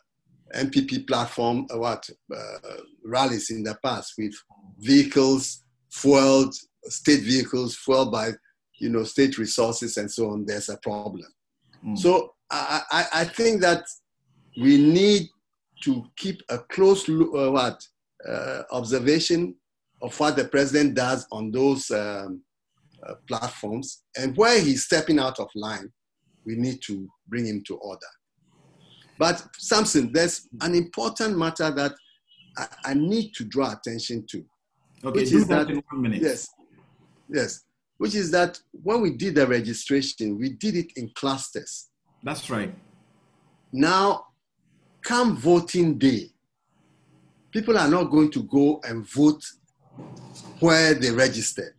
NPP 0.56 1.08
platform, 1.08 1.68
uh, 1.74 1.78
what 1.78 2.10
uh, 2.36 2.58
rallies 3.04 3.50
in 3.50 3.64
the 3.64 3.78
past 3.84 4.14
with 4.18 4.34
vehicles 4.80 5.64
fueled, 5.92 6.56
state 6.86 7.22
vehicles 7.22 7.76
fueled 7.76 8.12
by, 8.12 8.32
you 8.80 8.90
know, 8.90 9.04
state 9.04 9.38
resources 9.38 9.98
and 9.98 10.10
so 10.12 10.30
on. 10.32 10.46
There's 10.46 10.70
a 10.70 10.78
problem. 10.78 11.28
Mm. 11.86 11.98
So 11.98 12.34
I, 12.50 12.82
I, 12.92 13.06
I, 13.14 13.24
think 13.26 13.62
that 13.62 13.84
we 14.60 14.78
need 14.78 15.30
to 15.84 16.04
keep 16.16 16.42
a 16.50 16.60
close 16.60 17.08
look, 17.08 17.30
uh, 17.36 17.52
what 17.52 17.86
uh, 18.28 18.64
observation 18.72 19.56
of 20.02 20.18
what 20.20 20.36
the 20.36 20.46
president 20.46 20.96
does 20.96 21.28
on 21.32 21.52
those 21.52 21.90
um, 21.92 22.42
platforms 23.28 24.04
and 24.18 24.36
where 24.38 24.60
he's 24.60 24.86
stepping 24.86 25.20
out 25.20 25.40
of 25.40 25.50
line 25.56 25.92
we 26.48 26.56
need 26.56 26.82
to 26.88 27.08
bring 27.28 27.46
him 27.46 27.62
to 27.68 27.76
order. 27.76 28.08
But 29.20 29.46
Samson, 29.58 30.12
there's 30.12 30.48
an 30.62 30.74
important 30.74 31.38
matter 31.38 31.70
that 31.70 31.94
I, 32.58 32.68
I 32.86 32.94
need 32.94 33.34
to 33.36 33.44
draw 33.44 33.74
attention 33.74 34.26
to. 34.32 34.44
Okay, 35.04 35.20
which 35.20 35.34
is 35.34 35.48
that, 35.48 35.68
that 35.68 35.74
in 35.74 35.84
one 35.90 36.02
minute. 36.02 36.22
Yes, 36.22 36.48
yes. 37.30 37.64
Which 37.98 38.16
is 38.16 38.32
that 38.32 38.60
when 38.72 39.02
we 39.02 39.12
did 39.12 39.36
the 39.36 39.46
registration, 39.46 40.40
we 40.40 40.50
did 40.50 40.76
it 40.76 40.92
in 40.96 41.12
clusters. 41.16 41.88
That's 42.24 42.50
right. 42.50 42.74
Now, 43.74 44.28
come 45.04 45.36
voting 45.36 45.98
day, 45.98 46.30
people 47.52 47.78
are 47.78 47.90
not 47.90 48.06
going 48.06 48.32
to 48.32 48.44
go 48.44 48.80
and 48.88 49.08
vote 49.10 49.44
where 50.60 50.94
they 50.94 51.12
registered. 51.12 51.74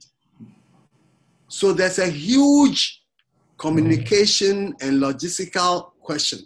So 1.48 1.72
there's 1.72 1.98
a 1.98 2.06
huge 2.06 3.02
communication 3.56 4.74
and 4.80 5.02
logistical 5.02 5.92
question. 6.00 6.40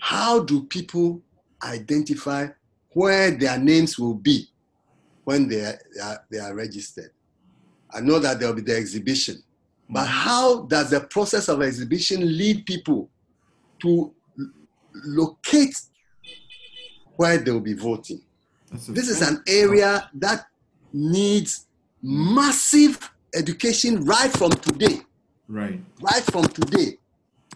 How 0.00 0.40
do 0.40 0.64
people 0.64 1.22
identify 1.62 2.48
where 2.90 3.30
their 3.30 3.58
names 3.58 3.98
will 3.98 4.14
be 4.14 4.46
when 5.24 5.48
they 5.48 5.64
are, 5.64 5.78
they 5.94 6.00
are, 6.00 6.24
they 6.30 6.38
are 6.38 6.54
registered? 6.54 7.10
I 7.92 8.00
know 8.00 8.18
that 8.18 8.38
there 8.38 8.48
will 8.48 8.56
be 8.56 8.62
the 8.62 8.76
exhibition, 8.76 9.42
but 9.88 10.06
how 10.06 10.62
does 10.62 10.90
the 10.90 11.00
process 11.00 11.48
of 11.48 11.62
exhibition 11.62 12.36
lead 12.36 12.66
people 12.66 13.08
to 13.82 14.12
locate 14.92 15.76
where 17.16 17.38
they 17.38 17.50
will 17.50 17.60
be 17.60 17.74
voting? 17.74 18.20
This 18.70 19.08
is 19.08 19.22
an 19.22 19.42
area 19.46 20.10
that 20.14 20.46
needs 20.92 21.66
massive 22.02 23.10
education 23.34 24.04
right 24.04 24.32
from 24.32 24.50
today. 24.50 25.00
Right. 25.48 25.80
Right 26.00 26.22
from 26.24 26.46
today, 26.46 26.98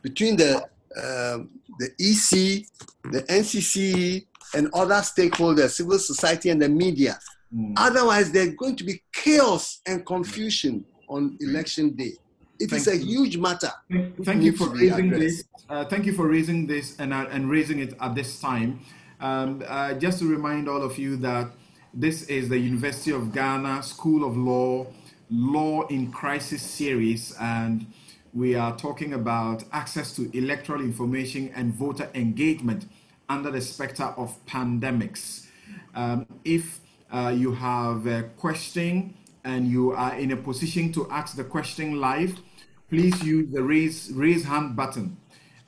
between 0.03 0.37
the 0.37 0.69
um, 0.97 1.51
the 1.79 1.91
EC, 1.99 2.67
the 3.11 3.23
NCC, 3.23 4.27
and 4.55 4.69
other 4.75 4.97
stakeholders, 4.97 5.71
civil 5.71 5.99
society, 5.99 6.51
and 6.51 6.61
the 6.61 6.69
media. 6.69 7.19
Mm. 7.55 7.75
Otherwise, 7.77 8.31
there's 8.33 8.55
going 8.55 8.77
to 8.77 8.85
be 8.85 9.03
chaos 9.13 9.81
and 9.87 10.05
confusion 10.05 10.85
on 11.09 11.37
election 11.41 11.91
day. 11.97 12.13
It 12.59 12.71
thank 12.71 12.83
is 12.83 12.89
a 12.89 12.97
huge 12.97 13.39
matter. 13.39 13.71
Thank, 13.91 14.25
thank 14.25 14.43
you 14.43 14.53
for 14.53 14.69
raising 14.69 15.11
this. 15.11 15.45
Uh, 15.69 15.85
thank 15.85 16.05
you 16.05 16.13
for 16.13 16.29
raising 16.29 16.67
this 16.67 16.99
and, 16.99 17.15
uh, 17.15 17.27
and 17.31 17.49
raising 17.49 17.79
it 17.79 17.95
at 18.01 18.15
this 18.15 18.41
time. 18.41 18.81
Um, 19.21 19.63
uh, 19.69 19.93
just 19.95 20.21
to 20.21 20.25
remind 20.27 20.67
all 20.67 20.83
of 20.83 20.97
you 20.97 21.17
that 21.17 21.51
this 21.93 22.23
is 22.23 22.49
the 22.49 22.59
University 22.59 23.11
of 23.11 23.35
Ghana 23.35 23.83
School 23.83 24.25
of 24.25 24.37
Law 24.37 24.87
Law 25.31 25.87
in 25.89 26.11
Crisis 26.11 26.63
series, 26.63 27.37
and 27.39 27.87
we 28.33 28.55
are 28.55 28.77
talking 28.77 29.13
about 29.13 29.63
access 29.73 30.17
to 30.17 30.35
electoral 30.37 30.81
information 30.81 31.53
and 31.55 31.73
voter 31.75 32.09
engagement 32.15 32.87
under 33.29 33.51
the 33.51 33.61
specter 33.61 34.05
of 34.17 34.35
pandemics. 34.47 35.47
Um, 35.95 36.27
if 36.45 36.81
uh, 37.13 37.33
you 37.37 37.53
have 37.53 38.07
a 38.07 38.23
question 38.39 39.15
and 39.45 39.69
you 39.69 39.93
are 39.93 40.15
in 40.15 40.33
a 40.33 40.37
position 40.37 40.93
to 40.93 41.09
ask 41.11 41.37
the 41.37 41.45
question 41.45 42.01
live, 42.01 42.41
please 42.89 43.23
use 43.23 43.53
the 43.53 43.63
raise, 43.63 44.11
raise 44.13 44.45
hand 44.45 44.75
button. 44.75 45.17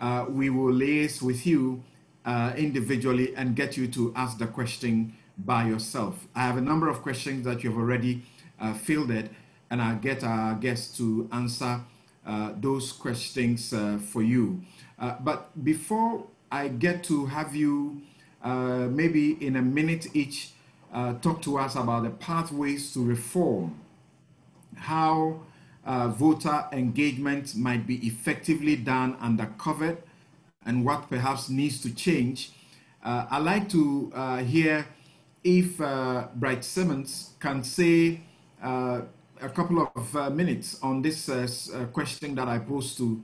Uh, 0.01 0.27
we 0.29 0.51
will 0.51 0.73
liaise 0.73 1.23
with 1.23 1.47
you 1.47 1.85
uh, 2.25 2.53
individually 2.57 3.35
and 3.37 3.57
get 3.57 3.77
you 3.77 3.87
to 3.89 4.13
ask 4.15 4.39
the 4.39 4.47
question 4.47 5.15
by 5.39 5.67
yourself. 5.67 6.27
I 6.35 6.43
have 6.43 6.57
a 6.57 6.61
number 6.61 6.89
of 6.89 7.03
questions 7.03 7.45
that 7.45 7.65
you've 7.65 7.77
already 7.77 8.23
uh, 8.61 8.75
fielded 8.75 9.31
and 9.71 9.81
I'll 9.81 9.97
get 9.97 10.23
our 10.23 10.55
guests 10.55 10.97
to 10.99 11.29
answer 11.33 11.81
uh, 12.27 12.53
those 12.61 12.93
questions 12.93 13.73
uh, 13.73 13.99
for 13.99 14.23
you. 14.23 14.63
Uh, 14.99 15.17
but 15.21 15.65
before 15.65 16.27
I 16.53 16.69
get 16.69 17.03
to 17.05 17.27
have 17.27 17.57
you, 17.57 18.03
uh, 18.45 18.87
maybe 18.91 19.45
in 19.45 19.57
a 19.57 19.63
minute 19.63 20.07
each, 20.15 20.51
talk 21.23 21.41
to 21.41 21.59
us 21.59 21.75
about 21.75 22.03
the 22.03 22.11
pathways 22.11 22.93
to 22.93 23.03
reform, 23.03 23.81
how 24.77 25.41
voter 25.85 26.67
engagement 26.71 27.57
might 27.57 27.87
be 27.87 28.07
effectively 28.07 28.77
done 28.77 29.17
under 29.21 29.47
COVID, 29.57 29.97
and 30.67 30.85
what 30.85 31.09
perhaps 31.09 31.49
needs 31.49 31.81
to 31.83 31.95
change. 31.95 32.53
Uh, 33.05 33.27
I'd 33.31 33.43
like 33.43 33.69
to 33.71 34.13
uh, 34.15 34.37
hear 34.39 34.87
if 35.43 35.81
uh, 35.81 36.29
Bright 36.35 36.65
Simmons 36.65 37.31
can 37.41 37.65
say 37.65 38.21
uh, 38.63 39.03
a 39.41 39.49
couple 39.49 39.91
of 39.95 40.17
uh, 40.17 40.31
minutes 40.31 40.79
on 40.83 41.03
this 41.03 41.29
uh, 41.29 41.87
question 41.93 42.35
that 42.37 42.47
I 42.47 42.59
posed 42.59 42.97
to 42.99 43.23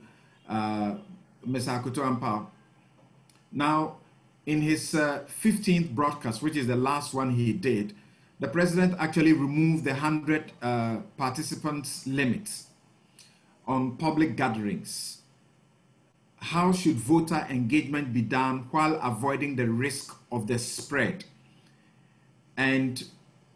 Mr. 0.49 1.81
Akoto 1.81 2.03
Ampaw. 2.03 2.47
Now, 3.51 3.97
in 4.45 4.61
his 4.61 4.93
15th 4.93 5.91
broadcast, 5.91 6.41
which 6.41 6.57
is 6.57 6.67
the 6.67 6.75
last 6.75 7.13
one 7.13 7.31
he 7.31 7.53
did, 7.53 7.95
the 8.39 8.47
president 8.47 8.95
actually 8.99 9.33
removed 9.33 9.85
the 9.85 9.91
100 9.91 10.51
participants 11.17 12.05
limit 12.05 12.49
on 13.67 13.95
public 13.97 14.35
gatherings 14.35 15.18
how 16.41 16.71
should 16.71 16.95
voter 16.95 17.45
engagement 17.49 18.13
be 18.13 18.21
done 18.21 18.67
while 18.71 18.99
avoiding 19.01 19.55
the 19.55 19.67
risk 19.67 20.15
of 20.31 20.47
the 20.47 20.57
spread? 20.57 21.25
And 22.55 23.03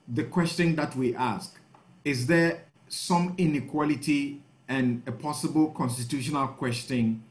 the 0.07 0.23
question 0.25 0.75
that 0.75 0.95
we 0.95 1.15
ask 1.15 1.59
is 2.03 2.27
there 2.27 2.65
some 2.89 3.33
inequality 3.37 4.41
and 4.67 5.01
a 5.07 5.11
possible 5.11 5.71
constitutional 5.71 6.47
question 6.47 7.23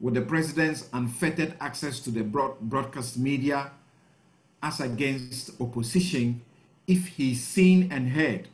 with 0.00 0.14
the 0.14 0.22
president's 0.22 0.88
unfettered 0.92 1.54
access 1.60 2.00
to 2.00 2.10
the 2.10 2.22
broad, 2.22 2.58
broadcast 2.60 3.18
media 3.18 3.72
as 4.62 4.80
against 4.80 5.60
opposition 5.60 6.40
if 6.86 7.08
he's 7.08 7.42
seen 7.42 7.90
and 7.90 8.10
heard? 8.10 8.48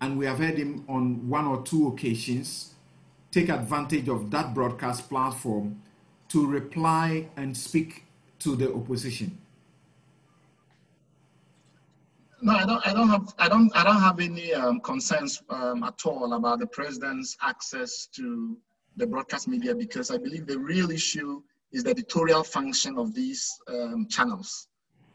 And 0.00 0.16
we 0.16 0.26
have 0.26 0.38
heard 0.38 0.56
him 0.56 0.84
on 0.88 1.28
one 1.28 1.46
or 1.46 1.62
two 1.62 1.88
occasions 1.88 2.74
take 3.30 3.48
advantage 3.48 4.08
of 4.08 4.30
that 4.30 4.54
broadcast 4.54 5.08
platform 5.08 5.80
to 6.28 6.46
reply 6.46 7.28
and 7.36 7.56
speak 7.56 8.04
to 8.40 8.56
the 8.56 8.72
opposition? 8.72 9.38
No, 12.42 12.54
I 12.54 12.64
don't. 12.64 12.86
I 12.86 12.92
don't 12.94 13.08
have. 13.08 13.34
I 13.38 13.48
don't. 13.48 13.76
I 13.76 13.84
don't 13.84 14.00
have 14.00 14.18
any 14.18 14.54
um, 14.54 14.80
concerns 14.80 15.42
um, 15.50 15.82
at 15.82 16.00
all 16.06 16.32
about 16.32 16.58
the 16.60 16.66
president's 16.66 17.36
access 17.42 18.06
to 18.14 18.56
the 18.96 19.06
broadcast 19.06 19.46
media 19.46 19.74
because 19.74 20.10
I 20.10 20.16
believe 20.16 20.46
the 20.46 20.58
real 20.58 20.90
issue 20.90 21.42
is 21.72 21.84
the 21.84 21.90
editorial 21.90 22.42
function 22.42 22.98
of 22.98 23.14
these 23.14 23.60
um, 23.68 24.06
channels. 24.08 24.68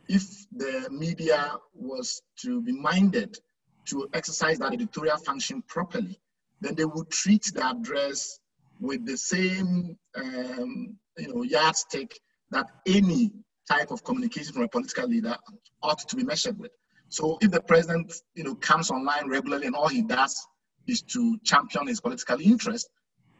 If 0.07 0.45
the 0.55 0.87
media 0.91 1.53
was 1.73 2.21
to 2.41 2.61
be 2.61 2.71
minded 2.71 3.39
to 3.85 4.07
exercise 4.13 4.59
that 4.59 4.73
editorial 4.73 5.17
function 5.17 5.63
properly, 5.63 6.19
then 6.61 6.75
they 6.75 6.85
would 6.85 7.09
treat 7.09 7.43
the 7.53 7.65
address 7.65 8.39
with 8.79 9.05
the 9.05 9.17
same 9.17 9.97
um, 10.15 10.97
you 11.17 11.33
know, 11.33 11.43
yardstick 11.43 12.19
that 12.51 12.67
any 12.85 13.31
type 13.69 13.91
of 13.91 14.03
communication 14.03 14.53
from 14.53 14.63
a 14.63 14.67
political 14.67 15.07
leader 15.07 15.35
ought 15.81 15.99
to 15.99 16.15
be 16.15 16.23
measured 16.23 16.57
with. 16.59 16.71
So 17.09 17.37
if 17.41 17.51
the 17.51 17.61
president 17.61 18.13
you 18.35 18.43
know, 18.43 18.55
comes 18.55 18.91
online 18.91 19.29
regularly 19.29 19.67
and 19.67 19.75
all 19.75 19.87
he 19.87 20.01
does 20.01 20.45
is 20.87 21.01
to 21.03 21.37
champion 21.43 21.87
his 21.87 22.01
political 22.01 22.39
interest, 22.39 22.89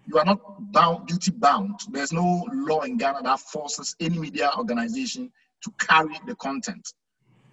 you 0.08 0.18
are 0.20 0.26
not 0.26 0.72
bound, 0.72 1.08
duty 1.08 1.32
bound. 1.32 1.80
There's 1.92 2.14
no 2.14 2.48
law 2.54 2.82
in 2.82 2.98
Ghana 2.98 3.24
that 3.24 3.40
forces 3.40 3.96
any 4.00 4.20
media 4.20 4.52
organization 4.58 5.32
to 5.64 5.72
carry 5.80 6.16
the 6.28 6.36
content. 6.36 6.88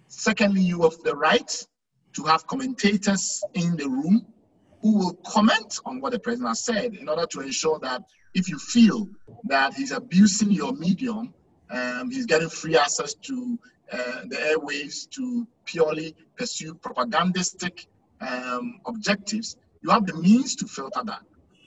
Secondly, 0.07 0.61
you 0.61 0.83
have 0.83 0.97
the 1.03 1.15
right 1.15 1.65
to 2.15 2.23
have 2.23 2.45
commentators 2.45 3.43
in 3.55 3.75
the 3.75 3.89
room 3.89 4.25
who 4.83 4.97
will 4.97 5.13
comment 5.25 5.79
on 5.85 6.01
what 6.01 6.11
the 6.11 6.19
president 6.19 6.49
has 6.49 6.63
said 6.63 6.93
in 6.93 7.07
order 7.09 7.25
to 7.25 7.39
ensure 7.39 7.79
that 7.79 8.03
if 8.33 8.49
you 8.49 8.59
feel 8.59 9.07
that 9.45 9.73
he's 9.73 9.91
abusing 9.91 10.51
your 10.51 10.73
medium, 10.73 11.33
um, 11.71 12.11
he's 12.11 12.25
getting 12.25 12.49
free 12.49 12.77
access 12.77 13.13
to 13.13 13.57
uh, 13.91 14.21
the 14.27 14.35
airwaves 14.35 15.09
to 15.09 15.47
purely 15.65 16.15
pursue 16.37 16.73
propagandistic 16.75 17.87
um, 18.21 18.79
objectives, 18.85 19.55
you 19.81 19.89
have 19.89 20.05
the 20.05 20.15
means 20.15 20.55
to 20.55 20.67
filter 20.67 21.01
that. 21.05 21.21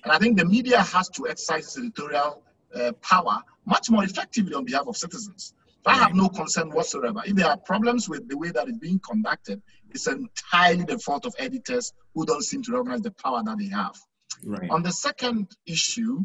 And 0.04 0.12
I 0.12 0.18
think 0.18 0.38
the 0.38 0.44
media 0.44 0.82
has 0.82 1.08
to 1.10 1.28
exercise 1.28 1.64
its 1.64 1.78
editorial 1.78 2.42
uh, 2.74 2.92
power 3.00 3.42
much 3.64 3.90
more 3.90 4.04
effectively 4.04 4.54
on 4.54 4.64
behalf 4.64 4.86
of 4.86 4.96
citizens. 4.96 5.54
So 5.84 5.90
I 5.90 5.94
have 5.94 6.14
no 6.14 6.28
concern 6.28 6.70
whatsoever. 6.70 7.22
If 7.24 7.36
there 7.36 7.46
are 7.46 7.56
problems 7.56 8.08
with 8.08 8.28
the 8.28 8.36
way 8.36 8.50
that 8.50 8.68
it's 8.68 8.78
being 8.78 9.00
conducted, 9.00 9.62
it's 9.96 10.06
entirely 10.06 10.84
the 10.84 10.98
fault 10.98 11.24
of 11.24 11.34
editors 11.38 11.92
who 12.14 12.26
don't 12.26 12.42
seem 12.42 12.62
to 12.62 12.72
recognize 12.72 13.00
the 13.00 13.10
power 13.10 13.42
that 13.44 13.58
they 13.58 13.68
have. 13.68 13.96
Right. 14.44 14.70
On 14.70 14.82
the 14.82 14.92
second 14.92 15.48
issue, 15.66 16.20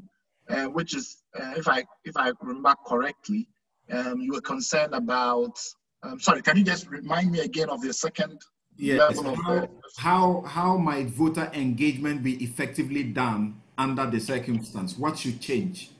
uh, 0.50 0.66
which 0.66 0.94
is, 0.96 1.24
uh, 1.40 1.54
if 1.56 1.68
I 1.68 1.86
if 2.04 2.18
I 2.18 2.34
remember 2.42 2.76
correctly, 2.86 3.48
um, 3.92 4.20
you 4.20 4.34
were 4.34 4.42
concerned 4.42 4.94
about. 4.94 5.58
Um, 6.04 6.20
sorry, 6.20 6.42
can 6.42 6.58
you 6.58 6.64
just 6.64 6.90
remind 6.90 7.32
me 7.32 7.40
again 7.40 7.70
of 7.70 7.82
the 7.82 7.94
second 7.94 8.42
yes. 8.76 9.00
level 9.00 9.36
how, 9.36 9.58
of 9.58 9.70
how 9.98 10.42
how 10.42 10.78
might 10.78 11.08
voter 11.08 11.50
engagement 11.54 12.24
be 12.24 12.44
effectively 12.44 13.04
done 13.04 13.62
under 13.78 14.06
the 14.10 14.20
circumstance? 14.20 14.98
What 14.98 15.18
should 15.20 15.40
change? 15.40 15.92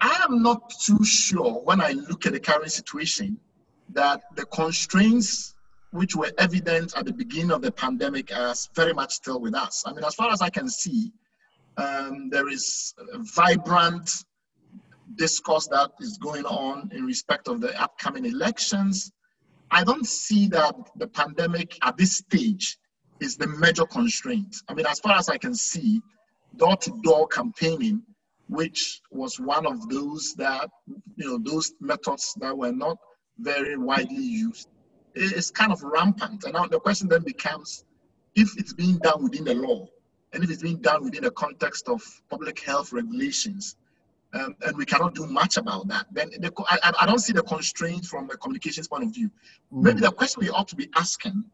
I 0.00 0.24
am 0.26 0.42
not 0.42 0.72
too 0.82 1.04
sure 1.04 1.60
when 1.64 1.82
I 1.82 1.90
look 1.90 2.24
at 2.24 2.32
the 2.32 2.40
current 2.40 2.72
situation 2.72 3.38
that 3.94 4.22
the 4.36 4.44
constraints 4.46 5.54
which 5.92 6.14
were 6.14 6.30
evident 6.38 6.96
at 6.96 7.04
the 7.04 7.12
beginning 7.12 7.50
of 7.50 7.62
the 7.62 7.72
pandemic 7.72 8.34
are 8.36 8.54
very 8.74 8.92
much 8.92 9.14
still 9.14 9.40
with 9.40 9.54
us. 9.54 9.82
I 9.86 9.92
mean, 9.92 10.04
as 10.04 10.14
far 10.14 10.30
as 10.30 10.40
I 10.40 10.48
can 10.48 10.68
see, 10.68 11.12
um, 11.76 12.30
there 12.30 12.48
is 12.48 12.94
a 13.12 13.18
vibrant 13.18 14.24
discourse 15.16 15.66
that 15.68 15.90
is 16.00 16.18
going 16.18 16.44
on 16.44 16.90
in 16.94 17.04
respect 17.04 17.48
of 17.48 17.60
the 17.60 17.80
upcoming 17.80 18.26
elections. 18.26 19.10
I 19.70 19.82
don't 19.84 20.06
see 20.06 20.48
that 20.48 20.74
the 20.96 21.08
pandemic 21.08 21.76
at 21.82 21.96
this 21.96 22.18
stage 22.18 22.78
is 23.20 23.36
the 23.36 23.46
major 23.46 23.86
constraint. 23.86 24.56
I 24.68 24.74
mean, 24.74 24.86
as 24.86 25.00
far 25.00 25.16
as 25.16 25.28
I 25.28 25.38
can 25.38 25.54
see, 25.54 26.00
door 26.56 26.76
to 26.76 27.00
door 27.02 27.26
campaigning, 27.28 28.02
which 28.48 29.00
was 29.10 29.38
one 29.38 29.66
of 29.66 29.88
those 29.88 30.34
that, 30.34 30.68
you 31.16 31.26
know, 31.26 31.38
those 31.38 31.72
methods 31.80 32.34
that 32.40 32.56
were 32.56 32.72
not 32.72 32.98
very 33.40 33.76
widely 33.76 34.22
used, 34.22 34.68
it's 35.14 35.50
kind 35.50 35.72
of 35.72 35.82
rampant. 35.82 36.44
And 36.44 36.54
now 36.54 36.66
the 36.66 36.80
question 36.80 37.08
then 37.08 37.22
becomes 37.22 37.84
if 38.34 38.56
it's 38.58 38.72
being 38.72 38.98
done 38.98 39.22
within 39.22 39.44
the 39.44 39.54
law 39.54 39.86
and 40.32 40.44
if 40.44 40.50
it's 40.50 40.62
being 40.62 40.78
done 40.78 41.04
within 41.04 41.24
the 41.24 41.30
context 41.32 41.88
of 41.88 42.02
public 42.28 42.60
health 42.60 42.92
regulations, 42.92 43.76
um, 44.32 44.54
and 44.64 44.76
we 44.76 44.84
cannot 44.84 45.14
do 45.14 45.26
much 45.26 45.56
about 45.56 45.88
that, 45.88 46.06
then 46.12 46.30
the, 46.38 46.52
I, 46.68 46.92
I, 47.00 47.06
don't 47.06 47.18
see 47.18 47.32
the 47.32 47.42
constraint 47.42 48.04
from 48.04 48.30
a 48.30 48.36
communications 48.36 48.86
point 48.86 49.02
of 49.02 49.12
view. 49.12 49.28
Mm. 49.72 49.82
Maybe 49.82 50.00
the 50.00 50.12
question 50.12 50.42
we 50.42 50.50
ought 50.50 50.68
to 50.68 50.76
be 50.76 50.88
asking 50.94 51.44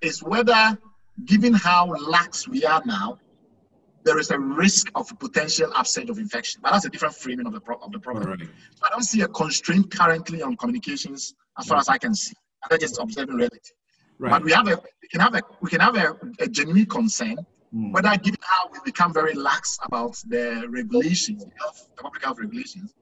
is 0.00 0.22
whether, 0.22 0.78
given 1.26 1.52
how 1.52 1.88
lax 1.88 2.48
we 2.48 2.64
are 2.64 2.82
now, 2.86 3.18
there 4.04 4.18
is 4.18 4.30
a 4.30 4.38
risk 4.38 4.90
of 4.94 5.08
potential 5.18 5.70
upset 5.74 6.10
of 6.10 6.18
infection. 6.18 6.60
But 6.62 6.72
that's 6.72 6.84
a 6.84 6.90
different 6.90 7.14
framing 7.14 7.46
of 7.46 7.52
the, 7.52 7.60
pro- 7.60 7.76
of 7.76 7.92
the 7.92 8.00
problem. 8.00 8.30
Right. 8.30 8.48
So 8.74 8.86
I 8.86 8.90
don't 8.90 9.02
see 9.02 9.20
a 9.22 9.28
constraint 9.28 9.90
currently 9.90 10.42
on 10.42 10.56
communications 10.56 11.34
as 11.58 11.66
far 11.66 11.78
as 11.78 11.88
I 11.88 11.98
can 11.98 12.14
see. 12.14 12.34
I'm 12.70 12.78
just 12.78 12.98
observing 13.00 13.36
reality. 13.36 13.58
Right. 14.18 14.30
But 14.30 14.44
we 14.44 14.52
have 14.52 14.68
a 14.68 14.80
we 15.02 15.08
can 15.08 15.20
have 15.20 15.34
a 15.34 15.42
we 15.60 15.70
can 15.70 15.80
have 15.80 15.96
a, 15.96 16.16
a 16.38 16.48
genuine 16.48 16.86
concern 16.86 17.36
mm. 17.74 17.92
whether 17.92 18.16
given 18.18 18.38
how 18.40 18.68
we 18.72 18.78
become 18.84 19.12
very 19.12 19.34
lax 19.34 19.78
about 19.84 20.16
the 20.28 20.66
regulations, 20.68 21.44
health, 21.58 21.88
the 21.96 22.02
public 22.02 22.24
health 22.24 22.38
regulations, 22.38 22.94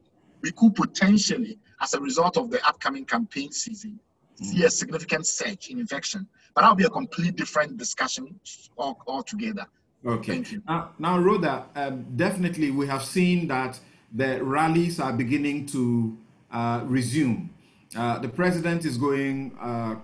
we 0.43 0.52
could 0.52 0.74
potentially, 0.74 1.59
as 1.81 1.94
a 1.94 2.01
result 2.01 2.36
of 2.36 2.51
the 2.51 2.66
upcoming 2.66 3.05
campaign 3.05 3.52
season, 3.52 3.98
mm. 4.40 4.44
see 4.44 4.64
a 4.64 4.70
significant 4.70 5.27
surge 5.27 5.68
in 5.68 5.78
infection. 5.78 6.27
But 6.55 6.62
that'll 6.62 6.77
be 6.77 6.85
a 6.85 6.90
complete 6.90 7.36
different 7.36 7.77
discussion 7.77 8.40
altogether. 8.78 9.66
Okay. 10.05 10.43
Now, 10.66 10.90
now 10.98 11.18
Rhoda, 11.18 11.66
um, 11.77 12.06
definitely 12.16 12.70
we 12.70 12.86
have 12.86 13.05
seen 13.05 13.48
that 13.48 13.78
the 14.12 14.43
rallies 14.43 14.98
are 14.98 15.12
beginning 15.12 15.66
to 15.66 16.16
uh, 16.51 16.81
resume. 16.85 17.51
Uh, 17.97 18.18
the 18.18 18.28
president 18.28 18.85
is 18.85 18.97
going, 18.97 19.56
uh, 19.60 19.97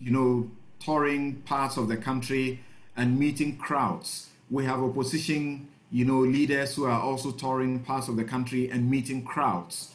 you 0.00 0.10
know, 0.10 0.50
touring 0.80 1.36
parts 1.42 1.76
of 1.76 1.88
the 1.88 1.96
country 1.96 2.60
and 2.96 3.18
meeting 3.18 3.56
crowds. 3.56 4.28
We 4.50 4.64
have 4.64 4.80
opposition, 4.80 5.68
you 5.90 6.04
know, 6.04 6.20
leaders 6.20 6.74
who 6.74 6.84
are 6.84 7.00
also 7.00 7.30
touring 7.30 7.80
parts 7.80 8.08
of 8.08 8.16
the 8.16 8.24
country 8.24 8.70
and 8.70 8.90
meeting 8.90 9.24
crowds. 9.24 9.92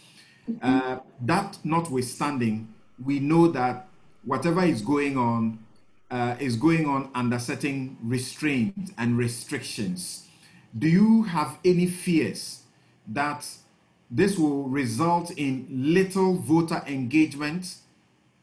Uh, 0.61 0.97
that 1.21 1.57
notwithstanding, 1.63 2.73
we 3.03 3.19
know 3.19 3.47
that 3.47 3.87
whatever 4.25 4.63
is 4.63 4.81
going 4.81 5.17
on 5.17 5.59
uh, 6.13 6.35
is 6.39 6.55
going 6.55 6.85
on 6.85 7.09
under 7.15 7.39
certain 7.39 7.97
restraints 8.03 8.91
and 8.99 9.17
restrictions. 9.17 10.27
Do 10.77 10.87
you 10.87 11.23
have 11.23 11.57
any 11.65 11.87
fears 11.87 12.61
that 13.07 13.47
this 14.11 14.37
will 14.37 14.65
result 14.65 15.31
in 15.31 15.65
little 15.71 16.35
voter 16.35 16.83
engagement 16.85 17.77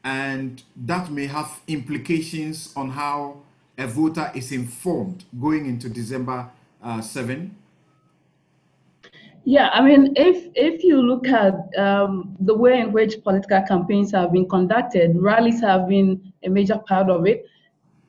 and 0.03 0.61
that 0.75 1.09
may 1.11 1.27
have 1.27 1.61
implications 1.67 2.73
on 2.75 2.89
how 2.89 3.37
a 3.77 3.87
voter 3.87 4.29
is 4.35 4.51
informed 4.51 5.23
going 5.39 5.65
into 5.65 5.87
December 5.87 6.49
uh, 6.83 6.99
7? 6.99 7.55
Yeah, 9.45 9.69
I 9.69 9.81
mean, 9.81 10.13
if 10.15 10.51
if 10.55 10.83
you 10.83 11.01
look 11.01 11.27
at 11.27 11.55
um, 11.75 12.35
the 12.41 12.53
way 12.53 12.79
in 12.79 12.91
which 12.91 13.23
political 13.23 13.63
campaigns 13.67 14.11
have 14.11 14.31
been 14.33 14.47
conducted, 14.47 15.15
rallies 15.15 15.61
have 15.61 15.87
been 15.87 16.31
a 16.43 16.49
major 16.49 16.77
part 16.77 17.09
of 17.09 17.25
it. 17.25 17.47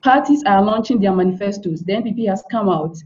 Parties 0.03 0.43
are 0.45 0.61
launching 0.61 0.99
their 0.99 1.13
manifestos. 1.13 1.81
The 1.81 1.93
NPP 1.93 2.27
has 2.27 2.43
come 2.51 2.69
out. 2.69 2.97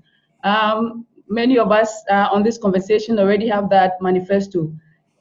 Um, 0.43 1.05
many 1.29 1.59
of 1.59 1.71
us 1.71 2.03
uh, 2.09 2.29
on 2.31 2.43
this 2.43 2.57
conversation 2.57 3.19
already 3.19 3.47
have 3.47 3.69
that 3.69 4.01
manifesto. 4.01 4.73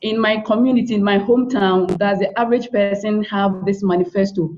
In 0.03 0.19
my 0.19 0.39
community, 0.39 0.95
in 0.95 1.03
my 1.03 1.19
hometown, 1.19 1.99
does 1.99 2.19
the 2.19 2.39
average 2.39 2.71
person 2.71 3.23
have 3.25 3.65
this 3.67 3.83
manifesto? 3.83 4.57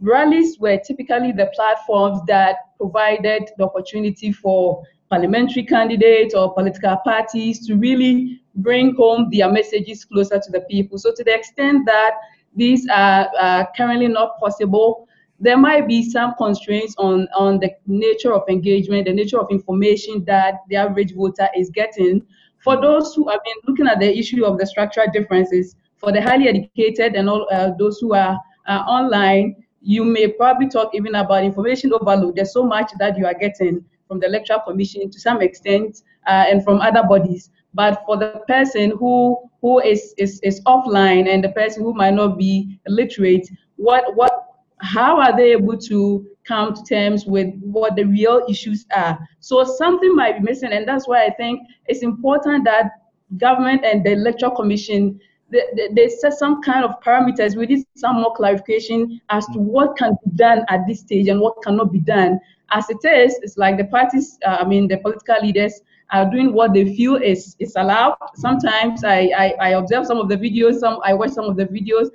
Rallies 0.00 0.58
were 0.58 0.78
typically 0.78 1.32
the 1.32 1.50
platforms 1.54 2.20
that 2.26 2.56
provided 2.76 3.50
the 3.56 3.64
opportunity 3.64 4.30
for 4.30 4.82
parliamentary 5.10 5.64
candidates 5.64 6.34
or 6.34 6.52
political 6.54 6.96
parties 6.98 7.66
to 7.66 7.76
really 7.76 8.40
bring 8.56 8.94
home 8.94 9.28
their 9.32 9.50
messages 9.50 10.04
closer 10.04 10.38
to 10.38 10.50
the 10.50 10.60
people. 10.62 10.98
So 10.98 11.12
to 11.14 11.24
the 11.24 11.34
extent 11.34 11.86
that 11.86 12.12
these 12.54 12.86
are 12.88 13.28
uh, 13.38 13.64
currently 13.76 14.08
not 14.08 14.38
possible, 14.38 15.07
there 15.40 15.56
might 15.56 15.86
be 15.86 16.08
some 16.08 16.34
constraints 16.36 16.94
on, 16.98 17.28
on 17.36 17.60
the 17.60 17.70
nature 17.86 18.32
of 18.34 18.42
engagement, 18.48 19.06
the 19.06 19.12
nature 19.12 19.38
of 19.38 19.48
information 19.50 20.24
that 20.24 20.54
the 20.68 20.76
average 20.76 21.14
voter 21.14 21.48
is 21.56 21.70
getting. 21.70 22.22
For 22.58 22.80
those 22.80 23.14
who 23.14 23.28
have 23.28 23.40
been 23.44 23.54
looking 23.66 23.86
at 23.86 24.00
the 24.00 24.18
issue 24.18 24.44
of 24.44 24.58
the 24.58 24.66
structural 24.66 25.06
differences, 25.12 25.76
for 25.96 26.12
the 26.12 26.20
highly 26.20 26.48
educated 26.48 27.14
and 27.14 27.28
all 27.28 27.46
uh, 27.52 27.70
those 27.78 27.98
who 27.98 28.14
are 28.14 28.38
uh, 28.66 28.78
online, 28.86 29.56
you 29.80 30.04
may 30.04 30.28
probably 30.28 30.68
talk 30.68 30.90
even 30.94 31.14
about 31.14 31.44
information 31.44 31.92
overload. 31.92 32.36
There's 32.36 32.52
so 32.52 32.64
much 32.64 32.90
that 32.98 33.16
you 33.16 33.26
are 33.26 33.34
getting 33.34 33.84
from 34.08 34.20
the 34.20 34.26
electoral 34.26 34.60
commission 34.60 35.10
to 35.10 35.20
some 35.20 35.40
extent 35.40 36.02
uh, 36.26 36.46
and 36.48 36.64
from 36.64 36.80
other 36.80 37.02
bodies 37.02 37.50
but 37.74 38.02
for 38.06 38.16
the 38.16 38.42
person 38.48 38.92
who 38.98 39.36
who 39.60 39.80
is, 39.80 40.14
is 40.18 40.40
is 40.40 40.60
offline 40.62 41.28
and 41.28 41.44
the 41.44 41.50
person 41.50 41.82
who 41.82 41.92
might 41.92 42.14
not 42.14 42.38
be 42.38 42.80
literate 42.86 43.48
what 43.76 44.14
what 44.16 44.47
how 44.80 45.20
are 45.20 45.36
they 45.36 45.52
able 45.52 45.76
to 45.76 46.26
come 46.44 46.74
to 46.74 46.82
terms 46.84 47.26
with 47.26 47.54
what 47.60 47.96
the 47.96 48.04
real 48.04 48.44
issues 48.48 48.86
are? 48.94 49.18
So 49.40 49.64
something 49.64 50.14
might 50.14 50.38
be 50.38 50.44
missing 50.44 50.72
and 50.72 50.86
that's 50.86 51.06
why 51.06 51.24
i 51.26 51.30
think 51.30 51.60
it's 51.86 52.02
important 52.02 52.64
that 52.64 52.90
government 53.36 53.84
and 53.84 54.04
the 54.04 54.12
electoral 54.12 54.54
commission 54.54 55.20
they, 55.50 55.62
they, 55.76 55.88
they 55.92 56.08
set 56.08 56.34
some 56.34 56.62
kind 56.62 56.84
of 56.84 57.00
parameters. 57.00 57.56
We 57.56 57.66
need 57.66 57.86
some 57.96 58.16
more 58.16 58.34
clarification 58.34 59.20
as 59.30 59.46
to 59.46 59.58
what 59.58 59.96
can 59.96 60.12
be 60.24 60.36
done 60.36 60.64
at 60.68 60.86
this 60.86 61.00
stage 61.00 61.28
and 61.28 61.40
what 61.40 61.62
cannot 61.62 61.92
be 61.92 62.00
done. 62.00 62.38
As 62.70 62.84
it 62.90 62.98
is, 63.04 63.38
it's 63.42 63.56
like 63.56 63.78
the 63.78 63.84
parties, 63.84 64.38
uh, 64.44 64.58
I 64.60 64.66
mean, 64.66 64.88
the 64.88 64.98
political 64.98 65.36
leaders 65.40 65.80
are 66.10 66.30
doing 66.30 66.52
what 66.52 66.74
they 66.74 66.94
feel 66.94 67.16
is, 67.16 67.56
is 67.58 67.74
allowed. 67.76 68.16
Sometimes 68.34 69.04
I, 69.04 69.30
I, 69.36 69.54
I 69.60 69.68
observe 69.70 70.06
some 70.06 70.18
of 70.18 70.28
the 70.28 70.36
videos, 70.36 70.80
some 70.80 71.00
I 71.02 71.14
watch 71.14 71.30
some 71.30 71.46
of 71.46 71.56
the 71.56 71.64
videos, 71.66 72.10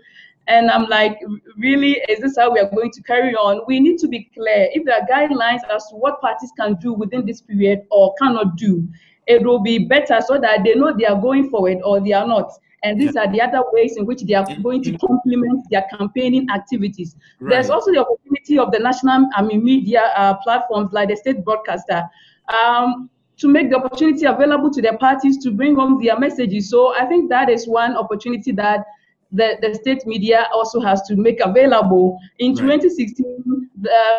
and 0.48 0.70
I'm 0.70 0.88
like, 0.88 1.20
really, 1.58 2.02
is 2.10 2.20
this 2.20 2.36
how 2.38 2.52
we 2.52 2.60
are 2.60 2.70
going 2.70 2.92
to 2.92 3.04
carry 3.04 3.34
on? 3.36 3.62
We 3.68 3.80
need 3.80 3.98
to 4.00 4.08
be 4.08 4.30
clear. 4.34 4.70
If 4.74 4.86
there 4.86 5.02
are 5.02 5.08
guidelines 5.08 5.62
as 5.74 5.88
to 5.88 5.96
what 5.96 6.20
parties 6.20 6.52
can 6.58 6.76
do 6.76 6.94
within 6.94 7.26
this 7.26 7.42
period 7.42 7.84
or 7.92 8.14
cannot 8.22 8.58
do, 8.58 8.88
it 9.28 9.42
will 9.44 9.60
be 9.60 9.80
better 9.80 10.20
so 10.26 10.38
that 10.40 10.64
they 10.66 10.76
know 10.76 10.94
they 10.98 11.06
are 11.06 11.20
going 11.20 11.50
forward 11.50 11.78
or 11.84 12.02
they 12.02 12.12
are 12.12 12.28
not. 12.28 12.52
And 12.84 13.00
these 13.00 13.16
yeah. 13.16 13.22
are 13.22 13.32
the 13.32 13.42
other 13.42 13.64
ways 13.72 13.96
in 13.96 14.06
which 14.06 14.24
they 14.24 14.34
are 14.34 14.46
going 14.62 14.84
to 14.84 14.98
complement 14.98 15.64
their 15.70 15.86
campaigning 15.98 16.48
activities. 16.54 17.16
Right. 17.40 17.52
There's 17.52 17.70
also 17.70 17.94
the 17.94 18.02
opportunity 18.02 18.60
of 18.60 18.74
the 18.74 18.80
national 18.80 19.30
I 19.36 19.42
mean, 19.42 19.64
media 19.64 20.12
uh, 20.18 20.34
platforms 20.44 20.92
like 20.92 21.08
the 21.08 21.16
state 21.16 21.46
broadcaster 21.46 22.04
um, 22.54 23.10
to 23.38 23.48
make 23.48 23.70
the 23.70 23.78
opportunity 23.78 24.26
available 24.26 24.70
to 24.72 24.82
their 24.82 24.98
parties 24.98 25.38
to 25.44 25.52
bring 25.52 25.76
home 25.76 26.04
their 26.04 26.20
messages. 26.20 26.70
So 26.70 26.94
I 26.94 27.06
think 27.06 27.30
that 27.30 27.50
is 27.50 27.66
one 27.70 27.96
opportunity 27.96 28.52
that 28.52 28.86
the, 29.34 29.58
the 29.62 29.74
state 29.76 30.06
media 30.06 30.48
also 30.54 30.80
has 30.80 31.02
to 31.04 31.16
make 31.16 31.40
available. 31.42 32.18
In 32.40 32.54
right. 32.54 32.80
2016, 32.80 33.70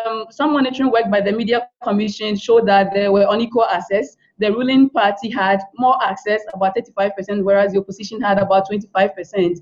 um, 0.05 0.25
some 0.29 0.53
monitoring 0.53 0.91
work 0.91 1.09
by 1.09 1.21
the 1.21 1.31
Media 1.31 1.67
Commission 1.83 2.35
showed 2.35 2.67
that 2.67 2.93
there 2.93 3.11
were 3.11 3.25
unequal 3.29 3.65
access 3.65 4.17
the 4.37 4.51
ruling 4.51 4.89
party 4.89 5.29
had 5.29 5.61
more 5.77 6.01
access, 6.03 6.41
about 6.53 6.75
35%, 6.75 7.43
whereas 7.43 7.71
the 7.71 7.79
opposition 7.79 8.21
had 8.21 8.37
about 8.37 8.69
25%. 8.69 9.61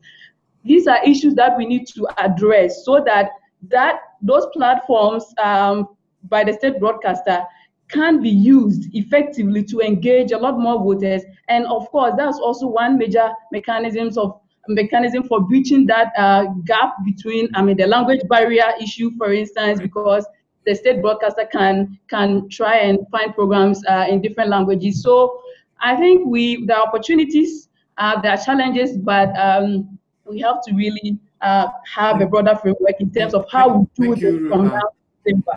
These 0.63 0.87
are 0.87 1.03
issues 1.03 1.35
that 1.35 1.57
we 1.57 1.65
need 1.65 1.87
to 1.87 2.07
address 2.17 2.85
so 2.85 3.03
that 3.05 3.31
that 3.69 3.99
those 4.21 4.45
platforms 4.53 5.25
um, 5.41 5.89
by 6.23 6.43
the 6.43 6.53
state 6.53 6.79
broadcaster 6.79 7.43
can 7.89 8.21
be 8.21 8.29
used 8.29 8.93
effectively 8.93 9.63
to 9.63 9.79
engage 9.79 10.31
a 10.31 10.37
lot 10.37 10.57
more 10.57 10.79
voters. 10.79 11.21
And 11.47 11.65
of 11.67 11.89
course, 11.91 12.13
that's 12.17 12.39
also 12.39 12.67
one 12.67 12.97
major 12.97 13.31
mechanisms 13.51 14.17
of 14.17 14.39
mechanism 14.67 15.23
for 15.23 15.41
breaching 15.41 15.85
that 15.87 16.13
uh, 16.17 16.45
gap 16.65 16.93
between, 17.03 17.49
I 17.53 17.61
mean, 17.61 17.77
the 17.77 17.87
language 17.87 18.21
barrier 18.29 18.73
issue, 18.81 19.11
for 19.17 19.33
instance, 19.33 19.79
because 19.81 20.25
the 20.65 20.73
state 20.73 21.01
broadcaster 21.01 21.45
can 21.51 21.99
can 22.09 22.47
try 22.49 22.77
and 22.77 22.99
find 23.11 23.35
programs 23.35 23.83
uh, 23.85 24.05
in 24.09 24.21
different 24.21 24.49
languages. 24.49 25.03
So 25.03 25.41
I 25.81 25.95
think 25.95 26.25
we 26.25 26.65
there 26.65 26.77
are 26.77 26.87
opportunities, 26.87 27.69
uh, 27.97 28.21
there 28.21 28.31
are 28.31 28.37
challenges, 28.37 28.97
but 28.97 29.37
um, 29.37 29.99
we 30.25 30.39
have 30.39 30.63
to 30.65 30.73
really 30.73 31.19
uh, 31.41 31.67
have 31.93 32.21
a 32.21 32.25
broader 32.25 32.55
framework 32.55 32.95
in 32.99 33.11
terms 33.11 33.33
of 33.33 33.45
how 33.51 33.89
we 33.97 34.07
do 34.07 34.15
this 34.15 34.49
from 34.49 34.69
now. 34.69 34.81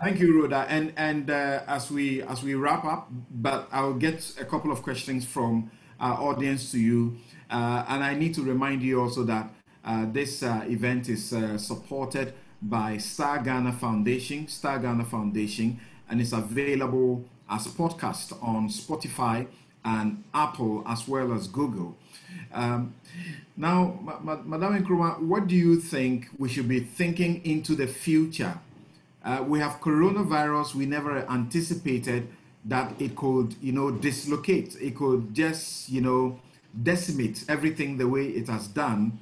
Thank 0.01 0.19
you, 0.19 0.41
Rhoda. 0.41 0.65
And 0.69 0.93
and 0.95 1.29
uh, 1.29 1.61
as 1.67 1.91
we 1.91 2.21
as 2.23 2.43
we 2.43 2.55
wrap 2.55 2.85
up, 2.85 3.09
but 3.31 3.67
I'll 3.71 3.93
get 3.93 4.35
a 4.39 4.45
couple 4.45 4.71
of 4.71 4.81
questions 4.81 5.25
from 5.25 5.71
our 5.99 6.21
audience 6.21 6.71
to 6.71 6.79
you, 6.79 7.17
and 7.49 8.03
I 8.03 8.13
need 8.15 8.33
to 8.35 8.43
remind 8.43 8.81
you 8.81 9.01
also 9.01 9.23
that 9.23 9.49
uh, 9.85 10.05
this 10.11 10.43
event 10.43 11.09
is 11.09 11.33
supported 11.57 12.33
by 12.61 12.97
Star 12.97 13.39
Ghana 13.39 13.73
Foundation, 13.73 14.47
Star 14.47 14.79
Ghana 14.79 15.05
Foundation, 15.05 15.79
and 16.09 16.19
it's 16.19 16.33
available 16.33 17.25
as 17.49 17.67
podcast 17.67 18.41
on 18.43 18.67
Spotify 18.69 19.47
and 19.85 20.23
Apple 20.33 20.83
as 20.85 21.07
well 21.07 21.33
as 21.33 21.47
Google. 21.47 21.95
Um, 22.53 22.93
now, 23.55 23.99
Madam 24.45 24.83
Nkrumah, 24.83 25.21
what 25.21 25.47
do 25.47 25.55
you 25.55 25.79
think 25.79 26.27
we 26.37 26.49
should 26.49 26.67
be 26.67 26.79
thinking 26.79 27.43
into 27.45 27.73
the 27.75 27.87
future? 27.87 28.59
Uh, 29.23 29.43
we 29.47 29.59
have 29.59 29.79
coronavirus. 29.81 30.75
We 30.75 30.85
never 30.85 31.29
anticipated 31.29 32.27
that 32.65 32.93
it 32.99 33.15
could, 33.15 33.55
you 33.61 33.71
know, 33.71 33.91
dislocate. 33.91 34.75
It 34.81 34.95
could 34.95 35.33
just, 35.33 35.89
you 35.89 36.01
know, 36.01 36.39
decimate 36.83 37.45
everything 37.49 37.97
the 37.97 38.07
way 38.07 38.27
it 38.27 38.47
has 38.47 38.67
done. 38.67 39.19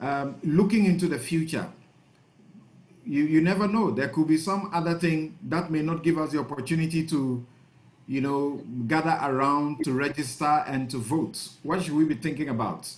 Um, 0.00 0.36
looking 0.42 0.86
into 0.86 1.08
the 1.08 1.18
future, 1.18 1.68
you, 3.04 3.24
you 3.24 3.40
never 3.40 3.68
know. 3.68 3.90
There 3.90 4.08
could 4.08 4.28
be 4.28 4.38
some 4.38 4.70
other 4.72 4.94
thing 4.94 5.38
that 5.48 5.70
may 5.70 5.82
not 5.82 6.02
give 6.02 6.18
us 6.18 6.32
the 6.32 6.38
opportunity 6.38 7.06
to, 7.08 7.44
you 8.06 8.20
know, 8.20 8.62
gather 8.86 9.18
around 9.22 9.84
to 9.84 9.92
register 9.92 10.64
and 10.66 10.90
to 10.90 10.98
vote. 10.98 11.48
What 11.62 11.82
should 11.82 11.94
we 11.94 12.04
be 12.04 12.14
thinking 12.14 12.48
about? 12.48 12.88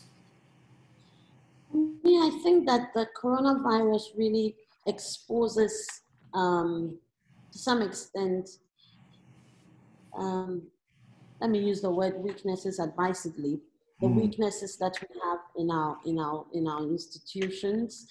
Yeah, 1.73 2.21
I 2.21 2.41
think 2.43 2.67
that 2.67 2.93
the 2.95 3.07
coronavirus 3.21 4.17
really 4.17 4.55
exposes, 4.87 6.03
um, 6.35 6.99
to 7.53 7.59
some 7.59 7.83
extent, 7.83 8.49
um, 10.17 10.63
let 11.41 11.51
me 11.51 11.59
use 11.59 11.81
the 11.81 11.91
word 11.91 12.15
weaknesses 12.19 12.79
advisedly. 12.79 13.61
The 14.03 14.09
mm. 14.09 14.21
weaknesses 14.21 14.77
that 14.79 14.99
we 15.01 15.07
have 15.23 15.39
in 15.57 15.71
our 15.71 15.97
in 16.05 16.19
our 16.19 16.45
in 16.53 16.67
our 16.67 16.83
institutions, 16.83 18.09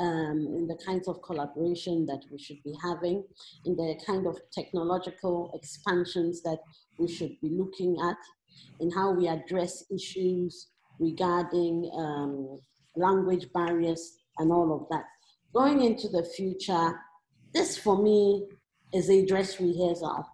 um, 0.00 0.38
in 0.56 0.66
the 0.66 0.78
kinds 0.86 1.06
of 1.06 1.20
collaboration 1.20 2.06
that 2.06 2.22
we 2.32 2.38
should 2.38 2.62
be 2.64 2.74
having, 2.82 3.22
in 3.66 3.76
the 3.76 4.00
kind 4.06 4.26
of 4.26 4.38
technological 4.50 5.50
expansions 5.54 6.42
that 6.44 6.60
we 6.98 7.08
should 7.08 7.38
be 7.42 7.50
looking 7.50 7.98
at, 8.02 8.16
in 8.80 8.90
how 8.90 9.12
we 9.12 9.28
address 9.28 9.84
issues 9.94 10.68
regarding 10.98 11.90
um, 11.94 12.58
language 12.96 13.52
barriers 13.52 14.16
and 14.38 14.50
all 14.50 14.72
of 14.74 14.88
that. 14.90 15.04
Going 15.54 15.82
into 15.82 16.08
the 16.08 16.24
future, 16.24 16.98
this 17.52 17.76
for 17.76 18.02
me 18.02 18.46
is 18.94 19.10
a 19.10 19.26
dress 19.26 19.60
rehearsal. 19.60 20.24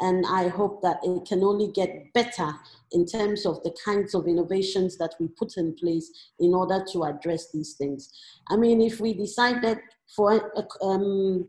And 0.00 0.24
I 0.26 0.48
hope 0.48 0.82
that 0.82 0.98
it 1.02 1.26
can 1.26 1.42
only 1.42 1.72
get 1.72 2.12
better 2.12 2.52
in 2.92 3.06
terms 3.06 3.46
of 3.46 3.62
the 3.62 3.74
kinds 3.84 4.14
of 4.14 4.26
innovations 4.26 4.96
that 4.98 5.14
we 5.20 5.28
put 5.28 5.56
in 5.56 5.74
place 5.74 6.10
in 6.38 6.54
order 6.54 6.84
to 6.92 7.04
address 7.04 7.50
these 7.52 7.74
things. 7.74 8.12
I 8.48 8.56
mean, 8.56 8.80
if 8.80 9.00
we 9.00 9.12
decided 9.12 9.78
for 10.14 10.50
a, 10.56 10.84
um, 10.84 11.48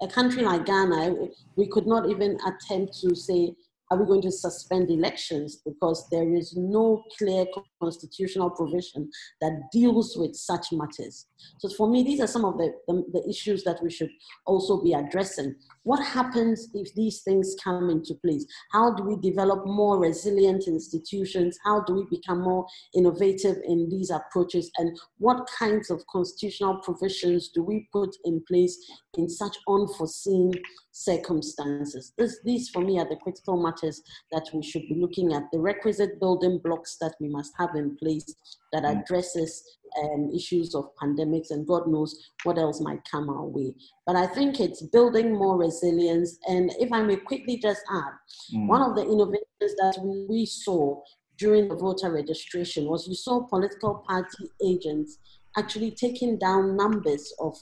a 0.00 0.08
country 0.08 0.42
like 0.42 0.66
Ghana, 0.66 1.14
we 1.56 1.66
could 1.68 1.86
not 1.86 2.08
even 2.08 2.38
attempt 2.46 2.98
to 3.00 3.14
say 3.14 3.54
are 3.90 3.98
we 3.98 4.06
going 4.06 4.22
to 4.22 4.30
suspend 4.30 4.88
elections 4.88 5.56
because 5.64 6.08
there 6.10 6.32
is 6.32 6.56
no 6.56 7.02
clear 7.18 7.44
constitutional 7.82 8.48
provision 8.50 9.10
that 9.40 9.52
deals 9.72 10.16
with 10.16 10.36
such 10.36 10.70
matters? 10.70 11.26
So 11.58 11.68
for 11.70 11.90
me, 11.90 12.04
these 12.04 12.20
are 12.20 12.28
some 12.28 12.44
of 12.44 12.56
the, 12.56 12.72
the, 12.86 13.04
the, 13.12 13.28
issues 13.28 13.64
that 13.64 13.82
we 13.82 13.90
should 13.90 14.10
also 14.46 14.80
be 14.80 14.92
addressing. 14.92 15.56
What 15.84 16.04
happens 16.04 16.68
if 16.74 16.94
these 16.94 17.22
things 17.22 17.56
come 17.62 17.88
into 17.88 18.14
place? 18.14 18.44
How 18.70 18.92
do 18.94 19.02
we 19.02 19.16
develop 19.16 19.66
more 19.66 19.98
resilient 19.98 20.64
institutions? 20.66 21.58
How 21.64 21.82
do 21.84 21.94
we 21.94 22.06
become 22.10 22.42
more 22.42 22.66
innovative 22.94 23.56
in 23.66 23.88
these 23.88 24.10
approaches? 24.10 24.70
And 24.76 24.98
what 25.18 25.48
kinds 25.58 25.90
of 25.90 26.06
constitutional 26.08 26.80
provisions 26.82 27.48
do 27.48 27.62
we 27.62 27.88
put 27.92 28.14
in 28.24 28.42
place 28.46 28.76
in 29.16 29.28
such 29.28 29.56
unforeseen 29.68 30.52
circumstances? 30.92 32.12
This, 32.18 32.38
these, 32.44 32.68
for 32.68 32.82
me, 32.82 32.98
are 32.98 33.08
the 33.08 33.16
critical 33.16 33.62
matters 33.62 34.02
that 34.32 34.48
we 34.52 34.62
should 34.62 34.82
be 34.82 34.96
looking 35.00 35.32
at, 35.32 35.44
the 35.50 35.60
requisite 35.60 36.20
building 36.20 36.60
blocks 36.62 36.98
that 37.00 37.14
we 37.20 37.28
must 37.28 37.52
have 37.58 37.74
in 37.74 37.96
place 37.96 38.34
that 38.72 38.82
mm. 38.82 39.00
addresses 39.00 39.62
um, 40.02 40.30
issues 40.34 40.74
of 40.74 40.90
pandemics 41.02 41.50
and 41.50 41.66
God 41.66 41.86
knows 41.88 42.30
what 42.44 42.58
else 42.58 42.80
might 42.80 43.00
come 43.10 43.28
our 43.28 43.44
way. 43.44 43.74
But 44.06 44.16
I 44.16 44.26
think 44.26 44.60
it's 44.60 44.82
building 44.82 45.32
more 45.32 45.58
resilience. 45.58 46.38
And 46.46 46.70
if 46.78 46.92
I 46.92 47.02
may 47.02 47.16
quickly 47.16 47.58
just 47.58 47.82
add, 47.90 48.12
mm. 48.54 48.66
one 48.66 48.82
of 48.82 48.96
the 48.96 49.02
innovations 49.02 49.74
that 49.78 49.98
we, 50.02 50.26
we 50.28 50.46
saw 50.46 51.00
during 51.38 51.68
the 51.68 51.76
voter 51.76 52.12
registration 52.12 52.86
was 52.86 53.08
you 53.08 53.14
saw 53.14 53.40
political 53.46 54.04
party 54.06 54.50
agents 54.64 55.18
actually 55.56 55.90
taking 55.90 56.38
down 56.38 56.76
numbers 56.76 57.32
of 57.40 57.56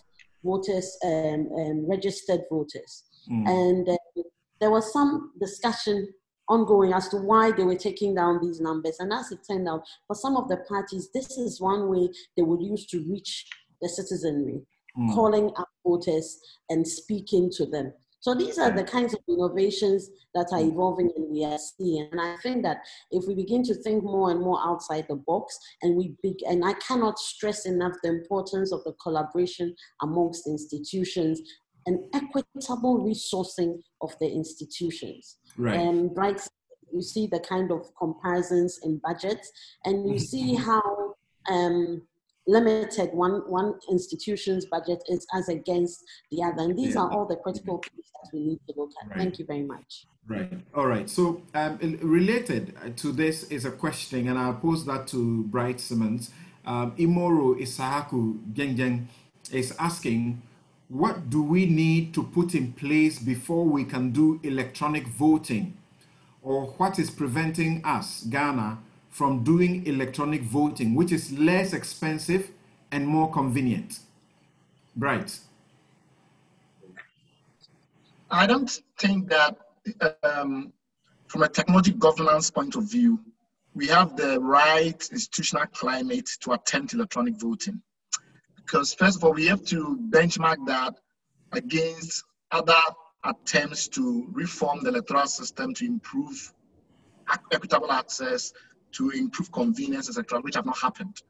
voters 0.45 0.97
and 1.03 1.47
um, 1.53 1.61
um, 1.61 1.91
registered 1.91 2.41
voters. 2.51 3.05
Mm. 3.31 3.49
And 3.49 3.89
uh, 3.89 4.23
there 4.61 4.71
was 4.71 4.93
some 4.93 5.33
discussion 5.41 6.09
ongoing 6.49 6.93
as 6.93 7.09
to 7.09 7.17
why 7.17 7.53
they 7.53 7.65
were 7.65 7.77
taking 7.77 8.15
down 8.15 8.41
these 8.43 8.61
numbers. 8.61 8.97
And 8.99 9.13
as 9.13 9.31
it 9.33 9.41
turned 9.49 9.69
out, 9.69 9.83
for 10.07 10.15
some 10.15 10.37
of 10.37 10.49
the 10.49 10.59
parties, 10.69 11.11
this 11.13 11.37
is 11.37 11.61
one 11.61 11.89
way 11.89 12.09
they 12.37 12.43
would 12.43 12.63
use 12.63 12.87
to 12.87 13.05
reach 13.09 13.47
the 13.81 13.89
citizenry, 13.89 14.63
mm. 14.99 15.15
calling 15.15 15.51
up 15.57 15.69
voters 15.87 16.41
and 16.69 16.87
speaking 16.87 17.51
to 17.57 17.67
them. 17.67 17.93
So 18.21 18.35
these 18.35 18.59
are 18.59 18.71
the 18.71 18.83
kinds 18.83 19.15
of 19.15 19.21
innovations 19.29 20.11
that 20.35 20.49
are 20.53 20.61
evolving 20.61 21.13
and 21.15 21.31
we 21.31 21.45
are 21.45 21.59
seeing. 21.59 22.09
And 22.11 22.21
I 22.21 22.37
think 22.43 22.65
that 22.65 22.79
if 23.13 23.27
we 23.29 23.35
begin 23.35 23.63
to 23.65 23.75
think 23.75 24.03
more 24.03 24.33
and 24.33 24.41
more 24.41 24.59
outside 24.65 25.07
the 25.09 25.15
box, 25.15 25.57
and 25.83 25.97
we 25.97 26.17
big, 26.23 26.35
and 26.49 26.65
I 26.65 26.73
cannot 26.75 27.19
stress 27.19 27.65
enough 27.65 27.93
the 28.03 28.09
importance 28.09 28.73
of 28.73 28.83
the 28.85 28.93
collaboration 29.01 29.75
amongst 30.03 30.49
institutions 30.49 31.41
and 31.87 32.01
equitable 32.13 32.99
resourcing 32.99 33.81
of 34.03 34.15
the 34.21 34.29
institutions. 34.29 35.39
Right. 35.59 35.79
And 35.79 36.17
right, 36.17 36.41
you 36.93 37.03
see 37.03 37.27
the 37.27 37.41
kind 37.41 37.71
of 37.71 37.91
comparisons 37.99 38.81
in 38.85 39.01
budgets, 39.05 39.51
and 39.85 40.09
you 40.09 40.15
mm-hmm. 40.15 40.19
see 40.19 40.55
how 40.55 41.15
um, 41.51 42.03
limited 42.47 43.11
one 43.13 43.43
one 43.51 43.75
institution's 43.91 44.65
budget 44.67 45.03
is 45.09 45.27
as 45.35 45.49
against 45.49 46.05
the 46.31 46.43
other. 46.43 46.63
And 46.63 46.79
these 46.79 46.95
yeah. 46.95 47.03
are 47.03 47.13
all 47.13 47.27
the 47.27 47.37
critical 47.37 47.79
things 47.79 48.07
that 48.23 48.31
we 48.33 48.41
need 48.41 48.61
to 48.69 48.75
look 48.77 48.91
at. 49.03 49.11
Right. 49.11 49.19
Thank 49.19 49.39
you 49.39 49.45
very 49.47 49.65
much. 49.65 50.07
Right. 50.27 50.53
All 50.75 50.87
right. 50.87 51.09
So 51.09 51.43
um, 51.55 51.79
related 52.03 52.75
to 52.97 53.13
this 53.13 53.45
is 53.45 53.65
a 53.65 53.71
question, 53.71 54.29
and 54.29 54.39
I'll 54.39 54.55
pose 54.55 54.85
that 54.87 55.07
to 55.09 55.45
Bright 55.45 55.81
Simmons. 55.81 56.31
Um, 56.67 56.93
Imoro 56.97 57.59
Isahaku 57.59 58.39
Gengjeng 58.53 59.07
is 59.51 59.75
asking 59.79 60.43
what 60.89 61.29
do 61.29 61.43
we 61.43 61.67
need 61.67 62.15
to 62.15 62.23
put 62.23 62.55
in 62.55 62.73
place 62.73 63.19
before 63.19 63.65
we 63.65 63.85
can 63.85 64.11
do 64.11 64.41
electronic 64.43 65.07
voting? 65.07 65.77
Or 66.43 66.67
what 66.79 66.99
is 66.99 67.11
preventing 67.11 67.85
us, 67.85 68.25
Ghana, 68.25 68.79
from 69.11 69.45
doing 69.45 69.87
electronic 69.87 70.43
voting, 70.43 70.95
which 70.95 71.13
is 71.13 71.33
less 71.39 71.75
expensive 71.75 72.51
and 72.91 73.07
more 73.07 73.31
convenient? 73.31 74.01
Bright. 74.97 75.39
I 78.31 78.47
don't 78.47 78.71
think 78.99 79.29
that 79.29 79.57
um, 80.23 80.73
from 81.27 81.43
a 81.43 81.49
technology 81.49 81.93
governance 81.93 82.51
point 82.51 82.77
of 82.77 82.85
view, 82.85 83.21
we 83.75 83.87
have 83.89 84.17
the 84.17 84.41
right 84.41 85.09
institutional 85.13 85.67
climate 85.67 86.29
to 86.41 86.53
attempt 86.53 86.95
electronic 86.95 87.37
voting 87.39 87.83
because 88.69 88.93
first 88.93 89.17
of 89.17 89.25
all, 89.25 89.33
we 89.33 89.47
have 89.47 89.65
to 89.65 89.99
benchmark 90.11 90.57
that 90.67 90.95
against 91.53 92.25
other 92.51 92.79
attempts 93.25 93.89
to 93.89 94.29
reform 94.31 94.83
the 94.83 94.91
electoral 94.91 95.27
system 95.27 95.73
to 95.73 95.87
improve 95.87 96.53
equitable 97.51 97.91
access, 97.91 98.53
to 98.93 99.09
improve 99.11 99.51
convenience, 99.53 100.09
etc., 100.09 100.41
which 100.41 100.55
have 100.55 100.67
not 100.67 100.77
happened. 100.77 101.23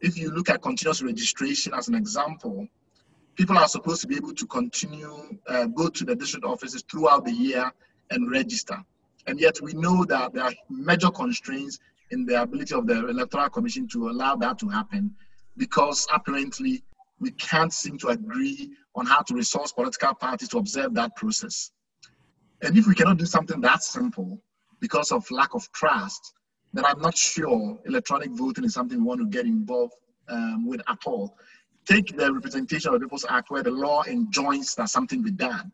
If 0.00 0.18
you 0.18 0.30
look 0.30 0.50
at 0.50 0.60
continuous 0.60 1.02
registration 1.02 1.72
as 1.72 1.86
an 1.86 1.94
example, 1.94 2.66
people 3.36 3.56
are 3.56 3.68
supposed 3.68 4.00
to 4.00 4.08
be 4.08 4.16
able 4.16 4.34
to 4.34 4.46
continue, 4.46 5.38
uh, 5.48 5.66
go 5.66 5.88
to 5.88 6.04
the 6.04 6.16
district 6.16 6.44
offices 6.44 6.82
throughout 6.90 7.24
the 7.24 7.32
year 7.32 7.70
and 8.10 8.28
register. 8.28 8.76
And 9.28 9.38
yet 9.38 9.60
we 9.60 9.72
know 9.74 10.04
that 10.06 10.32
there 10.34 10.44
are 10.44 10.52
major 10.68 11.10
constraints 11.10 11.78
in 12.10 12.26
the 12.26 12.42
ability 12.42 12.74
of 12.74 12.88
the 12.88 13.08
Electoral 13.08 13.50
Commission 13.50 13.86
to 13.88 14.08
allow 14.08 14.34
that 14.36 14.58
to 14.58 14.68
happen 14.68 15.14
because 15.56 16.06
apparently 16.12 16.84
we 17.20 17.30
can't 17.32 17.72
seem 17.72 17.98
to 17.98 18.08
agree 18.08 18.70
on 18.94 19.06
how 19.06 19.22
to 19.22 19.34
resource 19.34 19.72
political 19.72 20.14
parties 20.14 20.48
to 20.48 20.58
observe 20.58 20.94
that 20.94 21.14
process. 21.16 21.70
And 22.62 22.76
if 22.76 22.86
we 22.86 22.94
cannot 22.94 23.18
do 23.18 23.26
something 23.26 23.60
that 23.60 23.82
simple 23.82 24.40
because 24.80 25.12
of 25.12 25.28
lack 25.30 25.54
of 25.54 25.70
trust, 25.72 26.34
then 26.72 26.84
I'm 26.84 27.00
not 27.00 27.16
sure 27.16 27.78
electronic 27.86 28.30
voting 28.30 28.64
is 28.64 28.74
something 28.74 28.98
we 28.98 29.04
want 29.04 29.20
to 29.20 29.26
get 29.26 29.46
involved 29.46 29.94
um, 30.28 30.66
with 30.66 30.80
at 30.88 30.98
all. 31.06 31.36
Take 31.86 32.16
the 32.16 32.32
Representation 32.32 32.94
of 32.94 33.00
the 33.00 33.06
People's 33.06 33.26
Act 33.28 33.50
where 33.50 33.62
the 33.62 33.70
law 33.70 34.02
enjoins 34.04 34.74
that 34.76 34.88
something 34.88 35.22
be 35.22 35.30
done. 35.30 35.72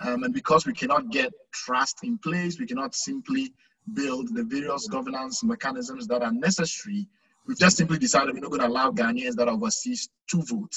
Um, 0.00 0.24
and 0.24 0.32
because 0.32 0.66
we 0.66 0.72
cannot 0.72 1.10
get 1.10 1.32
trust 1.52 1.98
in 2.02 2.18
place, 2.18 2.58
we 2.58 2.66
cannot 2.66 2.94
simply 2.94 3.52
build 3.92 4.34
the 4.34 4.44
various 4.44 4.88
governance 4.88 5.44
mechanisms 5.44 6.06
that 6.06 6.22
are 6.22 6.32
necessary 6.32 7.06
We've 7.46 7.58
just 7.58 7.76
simply 7.76 7.98
decided 7.98 8.34
we're 8.34 8.40
not 8.40 8.50
going 8.50 8.62
to 8.62 8.68
allow 8.68 8.90
Ghanaians 8.90 9.34
that 9.36 9.48
are 9.48 9.54
overseas 9.54 10.08
to 10.30 10.42
vote. 10.42 10.74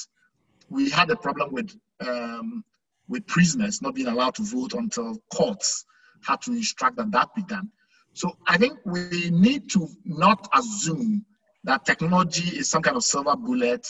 We 0.70 0.90
had 0.90 1.10
a 1.12 1.16
problem 1.16 1.52
with 1.52 1.76
um, 2.00 2.64
with 3.08 3.28
prisoners 3.28 3.82
not 3.82 3.96
being 3.96 4.08
allowed 4.08 4.36
to 4.36 4.44
vote 4.44 4.74
until 4.74 5.22
courts 5.34 5.86
had 6.26 6.42
to 6.42 6.52
instruct 6.52 6.98
that 6.98 7.12
that 7.12 7.36
be 7.36 7.44
done. 7.44 7.70
So 8.14 8.38
I 8.48 8.58
think 8.58 8.80
we 8.86 9.30
need 9.30 9.70
to 9.72 9.88
not 10.06 10.48
assume 10.54 11.26
that 11.64 11.86
technology 11.86 12.58
is 12.58 12.70
some 12.70 12.82
kind 12.82 12.96
of 12.96 13.04
silver 13.04 13.36
bullet 13.36 13.88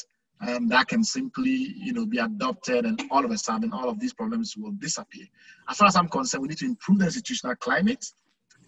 um, 0.48 0.68
that 0.70 0.88
can 0.88 1.04
simply, 1.04 1.52
you 1.52 1.94
know, 1.94 2.06
be 2.06 2.18
adopted 2.18 2.86
and 2.86 3.02
all 3.12 3.24
of 3.24 3.32
a 3.32 3.38
sudden 3.38 3.72
all 3.72 3.90
of 3.90 4.00
these 4.00 4.14
problems 4.14 4.56
will 4.58 4.72
disappear. 4.72 5.26
As 5.70 5.78
far 5.78 5.88
as 5.88 5.96
I'm 5.96 6.10
concerned, 6.10 6.42
we 6.42 6.50
need 6.50 6.58
to 6.60 6.66
improve 6.66 7.00
the 7.00 7.06
institutional 7.06 7.56
climate. 7.56 8.06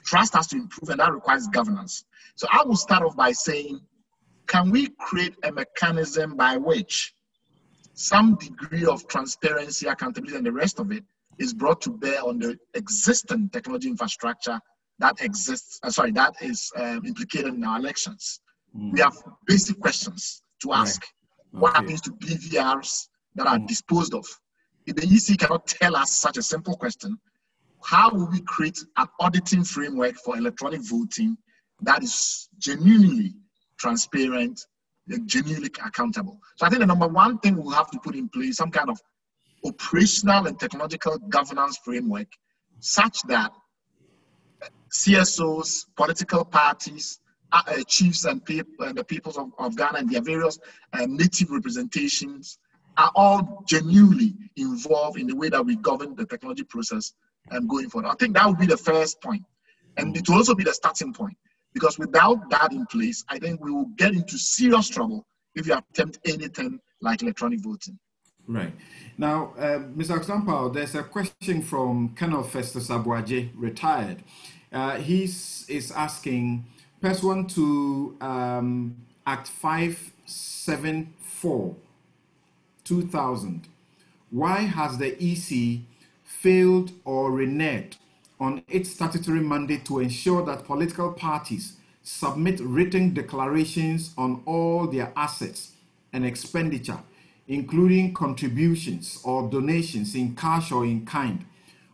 Trust 0.06 0.36
has 0.36 0.48
to 0.48 0.58
improve, 0.58 0.90
and 0.90 1.00
that 1.00 1.12
requires 1.12 1.48
governance. 1.48 2.06
So 2.36 2.48
I 2.52 2.64
will 2.64 2.76
start 2.76 3.04
off 3.04 3.16
by 3.16 3.32
saying 3.32 3.80
can 4.48 4.70
we 4.72 4.90
create 5.00 5.36
a 5.44 5.52
mechanism 5.52 6.36
by 6.36 6.58
which 6.58 7.14
some 7.94 8.36
degree 8.36 8.86
of 8.86 9.08
transparency, 9.08 9.88
accountability, 9.88 10.38
and 10.38 10.46
the 10.46 10.52
rest 10.52 10.80
of 10.80 10.92
it 10.92 11.04
is 11.40 11.54
brought 11.54 11.82
to 11.82 11.92
bear 11.92 12.24
on 12.24 12.40
the 12.40 12.58
existing 12.74 13.50
technology 13.50 13.90
infrastructure 13.90 14.60
that 15.00 15.22
exists, 15.22 15.80
uh, 15.84 15.90
sorry, 15.90 16.12
that 16.12 16.34
is 16.42 16.72
um, 16.78 17.06
implicated 17.06 17.54
in 17.54 17.64
our 17.64 17.80
elections? 17.80 18.40
Mm. 18.78 18.94
We 18.94 19.00
have 19.02 19.16
basic 19.46 19.80
questions 19.80 20.42
to 20.62 20.74
ask. 20.74 21.02
Right. 21.52 21.62
What 21.62 21.76
happens 21.76 22.02
to 22.02 22.12
BVRs 22.12 23.08
that 23.36 23.48
are 23.48 23.58
mm. 23.58 23.68
disposed 23.68 24.14
of? 24.14 24.26
If 24.86 24.96
the 24.96 25.04
EC 25.04 25.40
cannot 25.40 25.68
tell 25.68 25.96
us 25.96 26.12
such 26.12 26.38
a 26.38 26.44
simple 26.44 26.76
question, 26.76 27.18
how 27.84 28.10
will 28.12 28.30
we 28.30 28.42
create 28.42 28.80
an 28.98 29.08
auditing 29.20 29.64
framework 29.64 30.16
for 30.24 30.38
electronic 30.38 30.82
voting 30.82 31.38
that 31.82 32.04
is 32.04 32.50
genuinely 32.58 33.34
transparent, 33.86 34.66
genuinely 35.26 35.70
accountable. 35.86 36.40
So 36.56 36.66
I 36.66 36.70
think 36.70 36.80
the 36.80 36.88
number 36.88 37.08
one 37.08 37.38
thing 37.38 37.56
we'll 37.56 37.76
have 37.76 37.92
to 37.92 38.00
put 38.00 38.16
in 38.16 38.28
place 38.30 38.58
some 38.58 38.72
kind 38.72 38.90
of 38.90 39.00
operational 39.64 40.48
and 40.48 40.60
technological 40.60 41.20
governance 41.30 41.78
framework 41.78 42.28
such 42.80 43.22
that 43.28 43.52
CSOs, 44.92 45.86
political 45.96 46.44
parties, 46.46 47.20
uh, 47.52 47.62
uh, 47.68 47.84
chiefs 47.88 48.26
and, 48.26 48.42
the 48.48 49.06
peoples 49.08 49.38
of, 49.38 49.52
of, 49.60 49.78
Ghana 49.78 50.00
and 50.00 50.10
their 50.10 50.22
various 50.22 50.58
uh, 50.94 51.06
native 51.08 51.52
representations 51.52 52.58
are 52.98 53.12
all 53.16 53.64
genuinely 53.68 54.34
involved 54.56 55.20
in 55.20 55.28
the 55.28 55.36
way 55.36 55.50
that 55.50 55.64
we 55.64 55.76
govern 55.76 56.16
the 56.16 56.26
technology 56.26 56.64
process 56.64 57.14
and 57.52 57.70
going 57.70 57.90
forward. 57.90 58.10
I 58.10 58.16
think 58.16 58.36
that 58.36 58.48
would 58.48 58.58
be 58.58 58.66
the 58.66 58.78
first 58.78 59.22
point. 59.22 59.44
And 59.98 60.18
it 60.18 60.28
will 60.28 60.38
also 60.38 60.56
be 60.56 60.64
the 60.64 60.74
starting 60.74 61.14
point. 61.14 61.38
Because 61.76 62.00
without 62.00 62.50
that 62.50 62.72
in 62.72 62.88
place, 62.88 63.24
I 63.30 63.38
think 63.38 63.64
we 63.64 63.70
will 63.70 63.92
get 63.98 64.14
into 64.14 64.40
serious 64.40 64.88
trouble 64.88 65.28
if 65.56 65.68
you 65.68 65.76
attempt 65.76 66.18
anything 66.26 66.80
like 67.02 67.22
electronic 67.22 67.60
voting. 67.60 68.00
Right. 68.48 68.72
Now, 69.18 69.54
uh, 69.58 69.80
Mr. 69.80 70.18
Oxenpower, 70.20 70.74
there's 70.74 70.96
a 70.96 71.04
question 71.04 71.62
from 71.62 72.16
Colonel 72.16 72.44
Festus 72.44 72.88
Aboagye, 72.88 73.50
retired. 73.56 74.24
Uh, 74.72 74.96
he 74.98 75.26
is 75.26 75.92
asking, 75.96 76.66
pursuant 77.02 77.50
to 77.52 78.18
um, 78.22 78.96
Act 79.28 79.50
574, 79.50 81.76
2000, 82.86 83.68
why 84.30 84.62
has 84.62 84.98
the 84.98 85.22
EC 85.22 85.82
failed 86.24 86.94
or 87.04 87.32
reneged 87.32 87.96
on 88.40 88.64
its 88.68 88.92
statutory 88.92 89.42
mandate 89.42 89.86
to 89.86 90.00
ensure 90.00 90.44
that 90.46 90.66
political 90.66 91.12
parties 91.14 91.78
submit 92.04 92.60
written 92.60 93.14
declarations 93.14 94.14
on 94.18 94.44
all 94.46 94.88
their 94.88 95.12
assets 95.16 95.72
and 96.14 96.26
expenditure, 96.26 97.00
including 97.48 98.14
contributions 98.14 99.20
or 99.24 99.50
donations 99.50 100.16
in 100.16 100.36
cash 100.36 100.72
or 100.72 100.86
in 100.86 101.06
kind? 101.06 101.46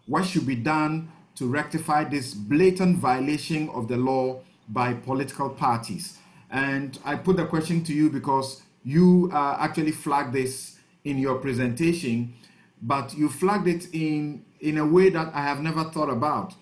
What 0.08 0.26
should 0.26 0.46
be 0.46 0.56
done 0.56 1.12
to 1.36 1.48
rectify 1.48 2.04
this 2.04 2.34
blatant 2.34 2.98
violation 2.98 3.70
of 3.70 3.88
the 3.88 3.98
law 3.98 4.42
by 4.68 4.94
political 4.94 5.50
parties? 5.50 6.18
And 6.50 7.00
I 7.06 7.16
put 7.16 7.38
the 7.38 7.46
question 7.46 7.84
to 7.86 7.94
you 7.94 8.10
because 8.10 8.62
you 8.84 9.30
uh, 9.34 9.58
actually 9.60 9.92
flagged 9.92 10.34
this 10.34 10.78
in 11.04 11.18
your 11.18 11.36
presentation, 11.36 12.34
but 12.82 13.14
you 13.16 13.30
flagged 13.30 13.68
it 13.68 13.88
in, 13.94 14.44
in 14.62 14.78
a 14.78 14.86
way 14.86 15.10
that 15.10 15.34
I 15.34 15.42
have 15.42 15.62
never 15.62 15.84
thought 15.86 16.10
about. 16.10 16.54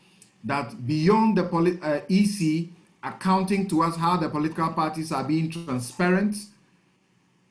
That 0.44 0.88
beyond 0.88 1.38
the 1.38 1.44
uh, 1.84 2.02
EC 2.10 2.70
accounting 3.04 3.68
to 3.68 3.84
us 3.84 3.96
how 3.98 4.18
the 4.18 4.30
political 4.30 4.70
parties 4.70 5.12
are 5.12 5.24
being 5.24 5.50
transparent, 5.50 6.38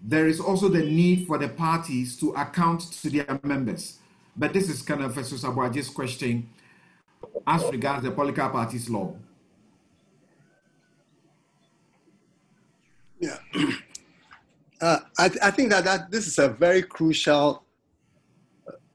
there 0.01 0.27
is 0.27 0.41
also 0.41 0.69
the 0.69 0.85
need 0.85 1.27
for 1.27 1.39
the 1.39 1.49
parties 1.49 2.19
to 2.20 2.31
account 2.33 2.81
to 3.03 3.11
their 3.11 3.39
members. 3.43 3.99
But 4.37 4.53
this 4.53 4.70
is 4.70 4.83
kind 4.83 5.03
of 5.03 5.15
Festus 5.15 5.43
Aboagye's 5.43 5.91
question 5.91 6.49
as 7.47 7.62
regards 7.65 8.05
the 8.05 8.11
political 8.11 8.49
parties 8.49 8.89
law. 8.89 9.15
Yeah. 13.20 13.39
Uh, 14.81 15.01
I, 15.19 15.25
I, 15.43 15.51
think 15.51 15.70
that, 15.70 15.83
that 15.83 16.09
this 16.09 16.29
is 16.29 16.39
a 16.39 16.47
very 16.49 16.83
crucial 16.83 17.65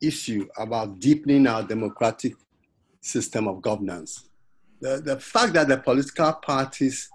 issue 0.03 0.47
about 0.57 0.99
deepening 0.99 1.47
our 1.47 1.63
democratic 1.63 2.33
system 3.01 3.47
of 3.47 3.61
governance. 3.61 4.29
The, 4.81 5.01
the 5.01 5.19
fact 5.19 5.53
that 5.53 5.67
the 5.67 5.77
political 5.77 6.33
parties 6.33 7.09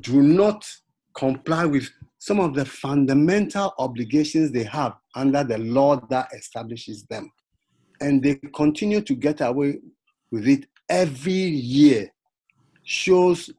do 0.00 0.22
not 0.22 0.66
comply 1.14 1.64
with 1.64 1.90
some 2.18 2.38
of 2.38 2.54
the 2.54 2.64
fundamental 2.64 3.74
obligations 3.78 4.52
they 4.52 4.64
have 4.64 4.94
under 5.14 5.42
the 5.42 5.58
law 5.58 5.96
that 6.08 6.28
establishes 6.34 7.04
them. 7.04 7.30
And 8.00 8.22
they 8.22 8.36
continue 8.54 9.00
to 9.00 9.14
get 9.14 9.40
away 9.40 9.78
with 10.30 10.46
it 10.46 10.66
every 10.88 11.32
year 11.32 12.10
shows 12.84 13.50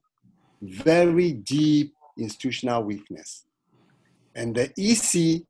very 0.62 1.34
deep 1.34 1.94
institutional 2.18 2.84
weakness. 2.84 3.46
And 4.36 4.56
the 4.56 4.72
EC 4.78 5.44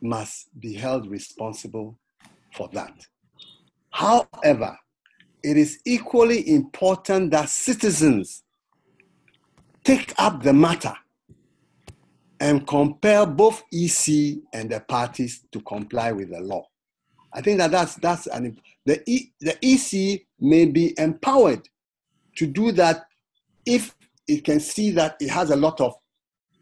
must 0.00 0.48
be 0.60 0.74
held 0.74 1.08
responsible 1.10 1.98
for 2.54 2.68
that. 2.72 3.06
However, 3.90 4.78
it 5.42 5.56
is 5.56 5.80
equally 5.84 6.48
important 6.50 7.30
that 7.30 7.48
citizens 7.48 8.42
take 9.84 10.12
up 10.18 10.42
the 10.42 10.52
matter 10.52 10.94
and 12.40 12.66
compel 12.66 13.26
both 13.26 13.62
EC 13.72 14.38
and 14.52 14.70
the 14.70 14.80
parties 14.86 15.44
to 15.52 15.60
comply 15.60 16.12
with 16.12 16.30
the 16.30 16.40
law. 16.40 16.66
I 17.32 17.40
think 17.40 17.58
that 17.58 17.70
that's, 17.70 17.94
that's 17.96 18.26
an, 18.26 18.58
the, 18.84 19.02
e, 19.08 19.32
the 19.40 19.56
EC 19.62 20.26
may 20.40 20.66
be 20.66 20.94
empowered 20.98 21.68
to 22.36 22.46
do 22.46 22.72
that 22.72 23.06
if 23.64 23.94
it 24.28 24.44
can 24.44 24.60
see 24.60 24.90
that 24.92 25.16
it 25.20 25.30
has 25.30 25.50
a 25.50 25.56
lot 25.56 25.80
of 25.80 25.94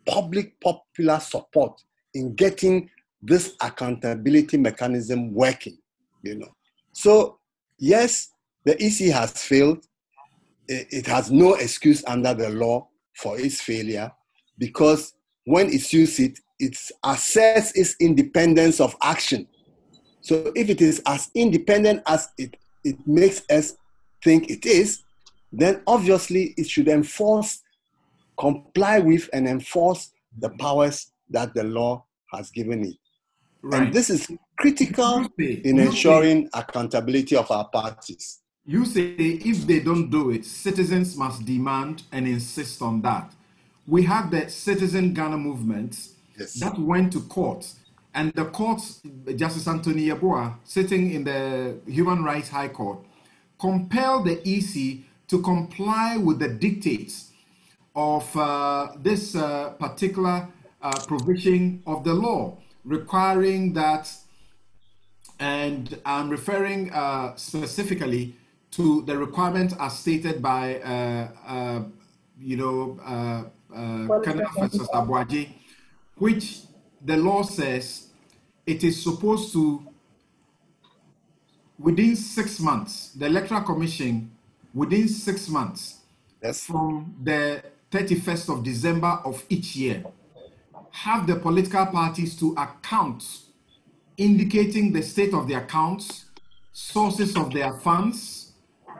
public 0.06 0.60
popular 0.60 1.20
support 1.20 1.82
in 2.14 2.34
getting 2.34 2.90
this 3.24 3.54
accountability 3.60 4.56
mechanism 4.56 5.32
working 5.32 5.78
you 6.22 6.36
know. 6.36 6.54
So 6.92 7.38
yes 7.78 8.30
the 8.64 8.82
ec 8.82 9.12
has 9.12 9.32
failed. 9.44 9.84
It 10.66 11.06
has 11.06 11.30
no 11.30 11.54
excuse 11.54 12.02
under 12.06 12.32
the 12.32 12.48
law 12.48 12.88
for 13.14 13.38
its 13.38 13.60
failure 13.60 14.10
because 14.58 15.14
when 15.44 15.68
it 15.68 15.82
sues 15.82 16.18
it 16.18 16.38
it 16.58 16.74
assesses 17.04 17.72
its 17.74 17.96
independence 18.00 18.80
of 18.80 18.96
action. 19.02 19.46
So 20.20 20.52
if 20.54 20.70
it 20.70 20.80
is 20.80 21.02
as 21.06 21.30
independent 21.34 22.02
as 22.06 22.28
it, 22.38 22.56
it 22.84 22.96
makes 23.06 23.42
us 23.50 23.76
think 24.22 24.50
it 24.50 24.64
is 24.64 25.02
then 25.52 25.82
obviously 25.86 26.54
it 26.56 26.68
should 26.68 26.88
enforce 26.88 27.62
comply 28.38 28.98
with 28.98 29.28
and 29.32 29.46
enforce 29.46 30.12
the 30.38 30.50
powers 30.50 31.12
that 31.30 31.54
the 31.54 31.62
law 31.62 32.04
has 32.32 32.50
given 32.50 32.84
it. 32.84 32.96
Right. 33.64 33.84
And 33.84 33.94
this 33.94 34.10
is 34.10 34.30
critical 34.58 35.26
say, 35.40 35.62
in 35.64 35.78
ensuring 35.78 36.44
say, 36.44 36.50
accountability 36.52 37.34
of 37.34 37.50
our 37.50 37.66
parties. 37.66 38.40
You 38.66 38.84
say 38.84 39.14
if 39.14 39.66
they 39.66 39.80
don't 39.80 40.10
do 40.10 40.30
it, 40.32 40.44
citizens 40.44 41.16
must 41.16 41.46
demand 41.46 42.02
and 42.12 42.28
insist 42.28 42.82
on 42.82 43.00
that. 43.02 43.32
We 43.86 44.02
have 44.02 44.30
the 44.30 44.50
Citizen 44.50 45.14
Ghana 45.14 45.38
movement 45.38 45.96
yes. 46.38 46.54
that 46.60 46.78
went 46.78 47.14
to 47.14 47.20
court, 47.22 47.66
and 48.14 48.34
the 48.34 48.44
court, 48.44 48.82
Justice 49.34 49.66
Anthony 49.66 50.08
Yeboah, 50.08 50.56
sitting 50.64 51.12
in 51.12 51.24
the 51.24 51.78
Human 51.86 52.22
Rights 52.22 52.50
High 52.50 52.68
Court, 52.68 52.98
compelled 53.58 54.26
the 54.26 54.40
EC 54.46 55.04
to 55.28 55.40
comply 55.40 56.18
with 56.18 56.38
the 56.38 56.48
dictates 56.48 57.30
of 57.96 58.36
uh, 58.36 58.88
this 59.02 59.34
uh, 59.34 59.70
particular 59.78 60.48
uh, 60.82 60.92
provision 61.06 61.82
of 61.86 62.04
the 62.04 62.12
law, 62.12 62.58
requiring 62.84 63.72
that, 63.74 64.12
and 65.38 65.98
I'm 66.04 66.28
referring 66.28 66.92
uh, 66.92 67.34
specifically 67.36 68.36
to 68.72 69.02
the 69.02 69.16
requirement 69.16 69.72
as 69.78 69.98
stated 69.98 70.42
by, 70.42 70.80
uh, 70.80 71.28
uh, 71.46 71.82
you 72.40 72.56
know, 72.56 72.98
uh, 73.04 73.44
uh, 73.74 74.06
which 76.16 76.60
the 77.04 77.16
law 77.16 77.42
says 77.42 78.08
it 78.66 78.82
is 78.84 79.02
supposed 79.02 79.52
to, 79.52 79.86
within 81.78 82.16
six 82.16 82.60
months, 82.60 83.10
the 83.12 83.26
Electoral 83.26 83.62
Commission, 83.62 84.30
within 84.72 85.08
six 85.08 85.48
months, 85.48 86.00
yes. 86.42 86.64
from 86.64 87.14
the 87.22 87.62
31st 87.90 88.58
of 88.58 88.64
December 88.64 89.20
of 89.24 89.44
each 89.48 89.76
year, 89.76 90.04
have 90.94 91.26
the 91.26 91.34
political 91.34 91.84
parties 91.86 92.36
to 92.36 92.54
account, 92.56 93.24
indicating 94.16 94.92
the 94.92 95.02
state 95.02 95.34
of 95.34 95.48
the 95.48 95.54
accounts, 95.54 96.26
sources 96.72 97.36
of 97.36 97.52
their 97.52 97.72
funds, 97.72 98.52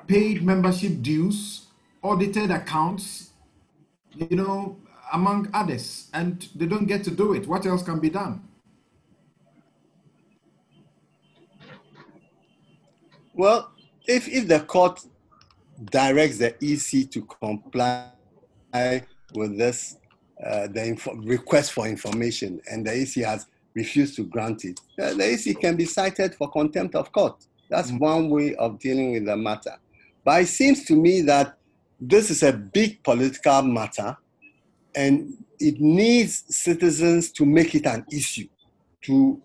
paid 0.09 0.43
membership 0.43 1.01
dues, 1.03 1.69
audited 2.03 2.51
accounts, 2.51 3.31
you 4.13 4.37
know, 4.37 4.77
among 5.13 5.49
others, 5.55 6.11
and 6.13 6.49
they 6.57 6.67
don't 6.67 6.87
get 6.87 7.05
to 7.05 7.13
do 7.13 7.33
it. 7.33 7.47
What 7.47 7.65
else 7.65 7.85
can 7.85 8.01
be 8.01 8.11
done? 8.11 8.43
Well, 13.35 13.71
if, 14.05 14.27
if 14.27 14.49
the 14.49 14.59
court 14.59 15.01
directs 15.93 16.39
the 16.39 16.57
EC 16.61 17.09
to 17.13 17.23
comply 17.23 18.11
with 19.33 19.57
this, 19.57 19.97
uh, 20.43 20.67
the 20.69 20.87
info- 20.87 21.15
request 21.15 21.73
for 21.73 21.87
information, 21.87 22.61
and 22.71 22.87
the 22.87 22.93
EC 22.93 23.25
has 23.25 23.47
refused 23.75 24.17
to 24.17 24.25
grant 24.25 24.65
it, 24.65 24.81
uh, 25.01 25.15
the 25.15 25.33
EC 25.33 25.61
can 25.61 25.77
be 25.77 25.85
cited 25.85 26.35
for 26.35 26.51
contempt 26.51 26.95
of 26.95 27.11
court. 27.13 27.47
That's 27.69 27.91
mm-hmm. 27.91 27.99
one 27.99 28.31
way 28.31 28.55
of 28.57 28.79
dealing 28.79 29.13
with 29.13 29.27
the 29.27 29.37
matter. 29.37 29.77
But 30.25 30.43
it 30.43 30.47
seems 30.47 30.85
to 30.85 30.95
me 30.95 31.21
that 31.23 31.59
this 32.01 32.31
is 32.31 32.43
a 32.43 32.53
big 32.53 33.03
political 33.03 33.63
matter, 33.63 34.17
and 34.95 35.35
it 35.59 35.81
needs 35.81 36.45
citizens 36.49 37.31
to 37.33 37.45
make 37.45 37.75
it 37.75 37.87
an 37.87 38.05
issue, 38.11 38.49
to 39.03 39.41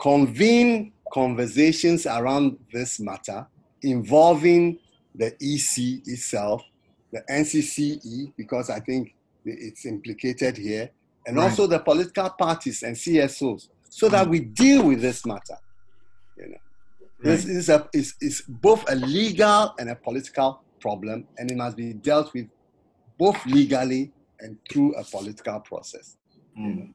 convene 0.00 0.92
conversations 1.12 2.06
around 2.06 2.58
this 2.72 3.00
matter 3.00 3.46
involving 3.82 4.78
the 5.14 5.28
EC 5.40 6.06
itself 6.06 6.62
the 7.12 7.22
NCCE, 7.30 8.32
because 8.36 8.70
I 8.70 8.80
think 8.80 9.14
it's 9.44 9.86
implicated 9.86 10.56
here, 10.56 10.90
and 11.26 11.36
right. 11.36 11.44
also 11.44 11.66
the 11.66 11.78
political 11.78 12.30
parties 12.30 12.82
and 12.82 12.96
CSOs, 12.96 13.68
so 13.88 14.08
that 14.08 14.28
we 14.28 14.40
deal 14.40 14.86
with 14.86 15.00
this 15.00 15.24
matter. 15.24 15.56
You 16.36 16.48
know, 16.48 16.48
right. 16.50 16.58
this 17.22 17.44
is 17.46 17.68
a 17.68 17.88
is, 17.92 18.14
is 18.20 18.42
both 18.46 18.90
a 18.90 18.94
legal 18.94 19.74
and 19.78 19.90
a 19.90 19.94
political 19.94 20.62
problem, 20.80 21.26
and 21.38 21.50
it 21.50 21.56
must 21.56 21.76
be 21.76 21.92
dealt 21.92 22.32
with 22.34 22.48
both 23.18 23.44
legally 23.46 24.12
and 24.40 24.58
through 24.70 24.94
a 24.94 25.04
political 25.04 25.60
process. 25.60 26.16
Mm. 26.58 26.92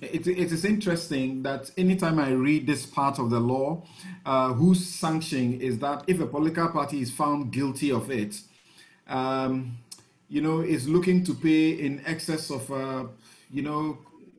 It, 0.00 0.26
it 0.26 0.52
is 0.52 0.64
interesting 0.64 1.42
that 1.42 1.70
anytime 1.76 2.18
I 2.18 2.30
read 2.30 2.66
this 2.66 2.86
part 2.86 3.18
of 3.18 3.30
the 3.30 3.40
law, 3.40 3.84
uh, 4.24 4.52
whose 4.52 4.86
sanction 4.86 5.60
is 5.60 5.78
that 5.80 6.04
if 6.06 6.20
a 6.20 6.26
political 6.26 6.68
party 6.68 7.00
is 7.00 7.10
found 7.10 7.52
guilty 7.52 7.90
of 7.90 8.10
it, 8.10 8.40
um, 9.08 9.78
you 10.28 10.40
know, 10.40 10.60
is 10.60 10.88
looking 10.88 11.24
to 11.24 11.34
pay 11.34 11.70
in 11.70 12.02
excess 12.06 12.50
of, 12.50 12.70
uh, 12.72 13.04
you 13.50 13.62
know, 13.62 13.98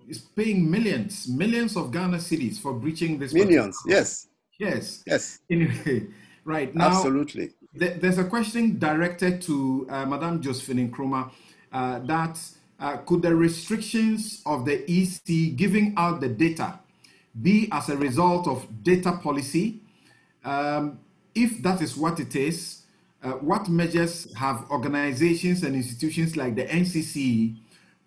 is 0.09 0.19
paying 0.19 0.69
millions, 0.69 1.27
millions 1.27 1.77
of 1.77 1.91
Ghana 1.91 2.17
cedis 2.17 2.57
for 2.59 2.73
breaching 2.73 3.19
this. 3.19 3.33
Millions, 3.33 3.77
yes. 3.85 4.27
Yes. 4.59 5.03
Yes. 5.05 5.39
Anyway, 5.49 6.07
right 6.45 6.73
now. 6.73 6.87
Absolutely. 6.87 7.51
Th- 7.77 7.99
there's 7.99 8.17
a 8.17 8.23
question 8.23 8.79
directed 8.79 9.41
to 9.43 9.87
uh, 9.89 10.05
Madame 10.05 10.41
Josephine 10.41 10.89
Nkrumah 10.89 11.31
uh, 11.71 11.99
that 11.99 12.39
uh, 12.79 12.97
could 12.97 13.21
the 13.21 13.35
restrictions 13.35 14.41
of 14.45 14.65
the 14.65 14.83
EC 14.89 15.55
giving 15.55 15.93
out 15.97 16.21
the 16.21 16.29
data 16.29 16.79
be 17.41 17.67
as 17.71 17.89
a 17.89 17.97
result 17.97 18.47
of 18.47 18.83
data 18.83 19.13
policy? 19.23 19.79
Um, 20.43 20.99
if 21.33 21.63
that 21.63 21.81
is 21.81 21.97
what 21.97 22.19
it 22.19 22.35
is, 22.35 22.82
uh, 23.23 23.31
what 23.33 23.69
measures 23.69 24.33
have 24.35 24.65
organizations 24.69 25.63
and 25.63 25.75
institutions 25.75 26.35
like 26.35 26.55
the 26.55 26.65
NCC 26.65 27.55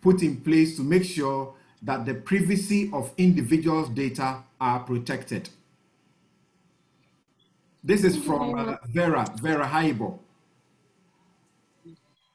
put 0.01 0.21
in 0.21 0.37
place 0.41 0.75
to 0.77 0.83
make 0.83 1.03
sure 1.03 1.55
that 1.81 2.05
the 2.05 2.13
privacy 2.13 2.89
of 2.93 3.11
individuals' 3.17 3.89
data 3.89 4.43
are 4.61 4.79
protected? 4.79 5.49
This 7.83 8.03
is 8.03 8.17
from 8.17 8.55
uh, 8.55 8.75
Vera, 8.89 9.25
Vera 9.41 9.65
Haibo. 9.65 10.19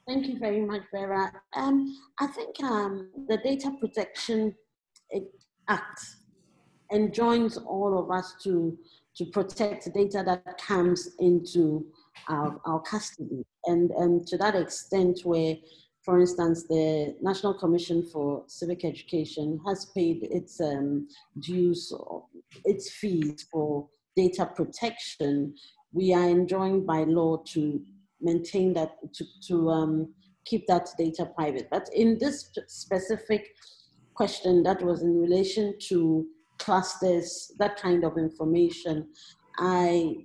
Thank 0.06 0.26
you 0.26 0.38
very 0.38 0.62
much, 0.62 0.82
Vera. 0.92 1.32
Um, 1.54 1.96
I 2.18 2.26
think 2.26 2.60
um, 2.64 3.10
the 3.28 3.36
Data 3.36 3.72
Protection 3.78 4.54
Act 5.68 6.00
enjoins 6.90 7.56
all 7.56 7.96
of 7.98 8.10
us 8.10 8.34
to, 8.42 8.76
to 9.16 9.24
protect 9.26 9.92
data 9.94 10.22
that 10.26 10.58
comes 10.58 11.10
into 11.20 11.86
our, 12.28 12.60
our 12.66 12.80
custody. 12.80 13.44
And 13.66 13.90
um, 13.98 14.24
to 14.26 14.36
that 14.38 14.54
extent, 14.54 15.20
where, 15.24 15.56
for 16.04 16.20
instance, 16.20 16.64
the 16.68 17.14
National 17.20 17.54
Commission 17.54 18.04
for 18.12 18.44
Civic 18.46 18.84
Education 18.84 19.60
has 19.66 19.86
paid 19.94 20.24
its 20.30 20.60
um, 20.60 21.08
dues, 21.40 21.92
or 21.92 22.24
its 22.64 22.90
fees 22.90 23.46
for 23.50 23.88
data 24.16 24.46
protection, 24.46 25.54
we 25.92 26.12
are 26.12 26.28
enjoined 26.28 26.86
by 26.86 27.04
law 27.04 27.36
to 27.48 27.80
maintain 28.20 28.72
that, 28.74 28.96
to, 29.14 29.24
to 29.48 29.70
um, 29.70 30.12
keep 30.44 30.66
that 30.66 30.88
data 30.98 31.26
private. 31.36 31.68
But 31.70 31.88
in 31.94 32.18
this 32.18 32.50
specific 32.66 33.48
question 34.14 34.62
that 34.64 34.82
was 34.82 35.02
in 35.02 35.20
relation 35.20 35.74
to 35.88 36.26
clusters, 36.58 37.52
that 37.58 37.76
kind 37.80 38.04
of 38.04 38.18
information, 38.18 39.08
I, 39.58 40.16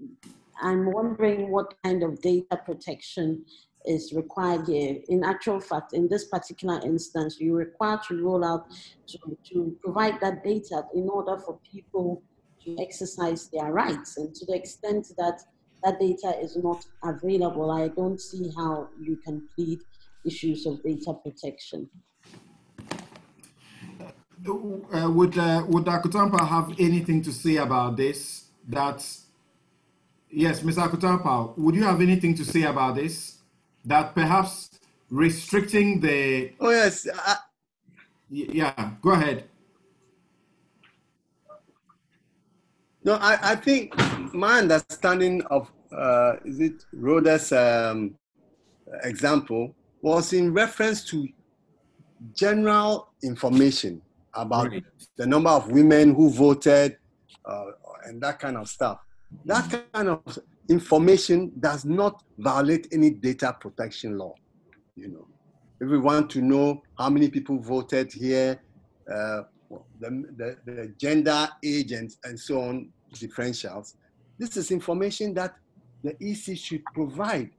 I'm 0.61 0.91
wondering 0.91 1.51
what 1.51 1.73
kind 1.83 2.03
of 2.03 2.21
data 2.21 2.59
protection 2.65 3.45
is 3.85 4.13
required 4.13 4.67
here. 4.67 4.97
In 5.07 5.23
actual 5.23 5.59
fact, 5.59 5.93
in 5.93 6.07
this 6.07 6.25
particular 6.25 6.79
instance, 6.83 7.37
you're 7.39 7.55
required 7.55 8.01
to 8.07 8.21
roll 8.23 8.43
out 8.43 8.65
to, 9.07 9.17
to 9.51 9.77
provide 9.81 10.19
that 10.21 10.43
data 10.43 10.83
in 10.93 11.07
order 11.09 11.37
for 11.37 11.59
people 11.69 12.21
to 12.65 12.75
exercise 12.79 13.47
their 13.47 13.71
rights. 13.71 14.17
And 14.17 14.35
to 14.35 14.45
the 14.45 14.55
extent 14.55 15.07
that 15.17 15.41
that 15.83 15.99
data 15.99 16.37
is 16.41 16.57
not 16.57 16.85
available, 17.03 17.71
I 17.71 17.87
don't 17.89 18.19
see 18.19 18.51
how 18.55 18.89
you 18.99 19.15
can 19.17 19.47
plead 19.55 19.79
issues 20.25 20.65
of 20.65 20.83
data 20.83 21.13
protection. 21.13 21.89
Uh, 24.47 25.09
would 25.11 25.37
uh, 25.37 25.63
would 25.67 25.85
Akoto 25.85 26.29
Ampaw 26.29 26.47
have 26.47 26.73
anything 26.79 27.21
to 27.23 27.31
say 27.31 27.57
about 27.57 27.97
this? 27.97 28.45
That 28.67 29.03
yes, 30.29 30.61
Mr. 30.61 30.87
Akoto 30.87 31.19
Ampaw, 31.19 31.57
would 31.57 31.75
you 31.75 31.83
have 31.83 32.01
anything 32.01 32.35
to 32.35 32.45
say 32.45 32.63
about 32.63 32.95
this? 32.95 33.39
That 33.85 34.13
perhaps 34.13 34.69
restricting 35.09 36.01
the 36.01 36.51
oh 36.59 36.69
yes, 36.69 37.07
I... 37.13 37.37
yeah, 38.29 38.91
go 39.01 39.11
ahead. 39.11 39.45
No, 43.03 43.15
I, 43.15 43.51
I 43.51 43.55
think 43.55 43.95
my 44.33 44.59
understanding 44.59 45.41
of 45.43 45.71
uh, 45.95 46.33
is 46.43 46.59
it 46.59 46.85
Rhoda's 46.93 47.53
um, 47.53 48.15
example 49.03 49.73
was 50.01 50.33
in 50.33 50.53
reference 50.53 51.05
to 51.05 51.27
general 52.33 53.09
information 53.23 54.01
about 54.33 54.71
right. 54.71 54.83
the 55.17 55.25
number 55.25 55.49
of 55.49 55.71
women 55.71 56.13
who 56.13 56.29
voted 56.29 56.97
uh, 57.45 57.65
and 58.05 58.21
that 58.21 58.39
kind 58.39 58.57
of 58.57 58.67
stuff. 58.67 58.99
That 59.45 59.87
kind 59.93 60.09
of 60.09 60.39
information 60.69 61.51
does 61.59 61.85
not 61.85 62.23
violate 62.37 62.87
any 62.91 63.09
data 63.09 63.55
protection 63.59 64.17
law. 64.17 64.35
You 64.95 65.09
know, 65.09 65.27
if 65.79 65.89
we 65.89 65.97
want 65.97 66.29
to 66.31 66.41
know 66.41 66.81
how 66.97 67.09
many 67.09 67.29
people 67.29 67.59
voted 67.59 68.11
here, 68.11 68.59
uh, 69.11 69.43
the, 69.99 70.09
the, 70.37 70.57
the, 70.65 70.93
gender, 70.97 71.47
age, 71.63 71.91
and, 71.91 72.13
and 72.23 72.39
so 72.39 72.61
on, 72.61 72.89
differentials. 73.13 73.95
This 74.37 74.57
is 74.57 74.71
information 74.71 75.33
that 75.35 75.55
the 76.03 76.15
EC 76.21 76.57
should 76.57 76.83
provide 76.93 77.51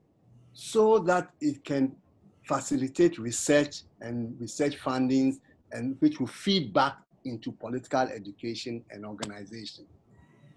so 0.53 0.99
that 0.99 1.29
it 1.41 1.63
can 1.63 1.95
facilitate 2.43 3.19
research 3.19 3.83
and 4.01 4.39
research 4.39 4.79
fundings 4.79 5.39
and 5.71 5.95
which 5.99 6.19
will 6.19 6.27
feed 6.27 6.73
back 6.73 6.97
into 7.25 7.51
political 7.51 8.01
education 8.01 8.83
and 8.89 9.05
organization, 9.05 9.85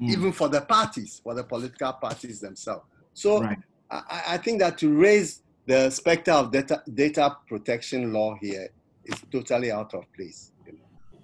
mm. 0.02 0.10
even 0.10 0.32
for 0.32 0.48
the 0.48 0.60
parties, 0.60 1.20
for 1.22 1.34
the 1.34 1.44
political 1.44 1.92
parties 1.92 2.40
themselves. 2.40 2.84
So 3.14 3.42
right. 3.42 3.58
I, 3.90 4.22
I, 4.28 4.36
think 4.38 4.58
that 4.60 4.78
to 4.78 4.92
raise 4.92 5.42
the 5.66 5.90
specter 5.90 6.32
of 6.32 6.50
data, 6.50 6.82
data 6.94 7.36
protection 7.46 8.12
law 8.12 8.34
here 8.40 8.68
is 9.04 9.16
totally 9.30 9.70
out 9.70 9.94
of 9.94 10.04
place. 10.14 10.52
You 10.66 10.72
know? 10.72 11.18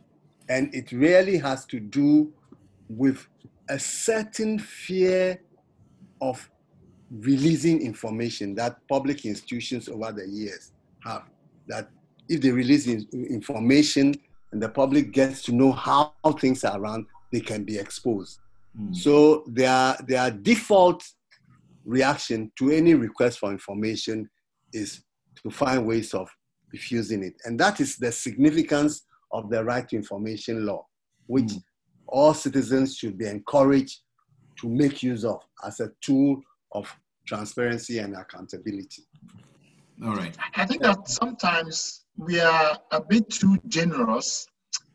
And 0.49 0.75
it 0.75 0.93
really 0.93 1.39
has 1.39 1.65
to 1.67 1.81
do 1.81 2.33
with 2.89 3.27
a 3.69 3.79
certain 3.79 4.59
fear 4.59 5.41
of 6.21 6.49
releasing 7.11 7.81
information 7.83 8.55
that 8.55 8.87
public 8.89 9.25
institutions 9.25 9.89
over 9.89 10.13
the 10.13 10.27
years 10.27 10.73
have. 11.05 11.25
That 11.67 11.91
if 12.29 12.41
they 12.41 12.51
release 12.51 12.87
information 12.87 14.15
and 14.53 14.63
the 14.63 14.69
public 14.69 15.13
gets 15.13 15.43
to 15.43 15.53
know 15.53 15.73
how 15.73 16.13
things 16.39 16.65
are 16.65 16.81
run, 16.81 17.07
they 17.33 17.41
can 17.41 17.65
be 17.65 17.79
exposed. 17.79 18.41
Mm. 18.77 18.97
So 18.97 19.45
their, 19.47 19.97
their 20.07 20.31
default 20.31 21.05
reaction 21.85 22.51
to 22.59 22.71
any 22.71 22.95
request 22.95 23.39
for 23.39 23.51
information 23.51 24.29
is 24.73 25.03
to 25.43 25.51
find 25.51 25.87
ways 25.87 26.15
of 26.15 26.29
refusing 26.73 27.23
it. 27.23 27.35
And 27.45 27.59
that 27.61 27.81
is 27.81 27.97
the 27.97 28.13
significance 28.13 29.05
of 29.33 29.51
the 29.51 29.65
right 29.65 29.89
to 29.89 29.97
information 29.97 30.67
law, 30.67 30.87
which 31.27 31.45
mm 31.45 31.63
all 32.09 32.35
citizens 32.35 32.97
should 32.97 33.19
be 33.19 33.27
encouraged 33.27 34.01
to 34.59 34.69
make 34.69 35.03
use 35.03 35.25
of 35.25 35.41
as 35.65 35.81
a 35.81 35.91
tool 36.01 36.41
of 36.73 36.93
transparency 37.27 37.99
and 37.99 38.17
accountability. 38.17 39.03
All 40.05 40.15
right. 40.15 40.37
I 40.55 40.65
think 40.65 40.83
that 40.83 41.09
sometimes 41.09 42.05
we 42.17 42.41
are 42.41 42.79
a 42.93 43.01
bit 43.01 43.29
too 43.29 43.59
generous 43.69 44.47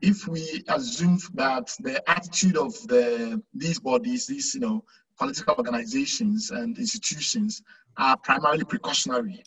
if 0.03 0.27
we 0.27 0.61
assume 0.67 1.17
that 1.34 1.73
the 1.80 2.03
attitude 2.09 2.57
of 2.57 2.73
the 2.88 3.41
these 3.53 3.80
bodies, 3.80 4.27
these 4.27 4.53
you 4.53 4.59
know 4.59 4.84
political 5.17 5.55
organizations 5.57 6.51
and 6.51 6.77
institutions 6.77 7.61
are 7.97 8.17
primarily 8.17 8.65
precautionary. 8.65 9.41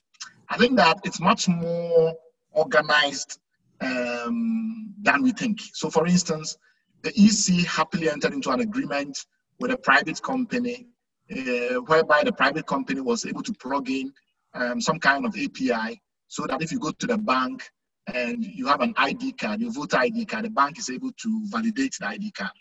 I 0.49 0.57
think 0.57 0.77
that 0.79 1.01
it's 1.05 1.21
much 1.21 1.47
more 1.49 2.15
organized 2.53 3.39
um, 3.83 4.95
than 5.03 5.23
we 5.23 5.33
think. 5.33 5.61
So, 5.75 5.91
for 5.91 6.07
instance, 6.07 6.57
the 7.03 7.13
EC 7.15 7.67
happily 7.67 8.09
entered 8.09 8.33
into 8.33 8.51
an 8.51 8.61
agreement 8.61 9.27
with 9.61 9.73
a 9.73 9.77
private 9.77 10.23
company 10.23 10.87
uh, 11.31 11.81
whereby 11.91 12.23
the 12.25 12.33
private 12.33 12.67
company 12.67 13.03
was 13.03 13.27
able 13.27 13.43
to 13.43 13.53
plug 13.53 13.91
in 13.91 14.11
um, 14.55 14.81
some 14.81 14.99
kind 14.99 15.27
of 15.27 15.37
API 15.37 16.01
so 16.29 16.47
that 16.47 16.63
if 16.63 16.73
you 16.73 16.79
go 16.79 16.93
to 16.93 17.07
the 17.07 17.19
bank 17.19 17.71
and 18.13 18.45
you 18.45 18.67
have 18.67 18.81
an 18.81 18.95
ID 18.97 19.33
card, 19.33 19.61
your 19.61 19.73
voter 19.73 19.99
ID 19.99 20.27
card, 20.27 20.45
the 20.45 20.51
bank 20.51 20.79
is 20.79 20.91
able 20.91 21.13
to 21.13 21.43
validate 21.47 21.97
the 21.99 22.09
ID 22.09 22.31
card. 22.33 22.53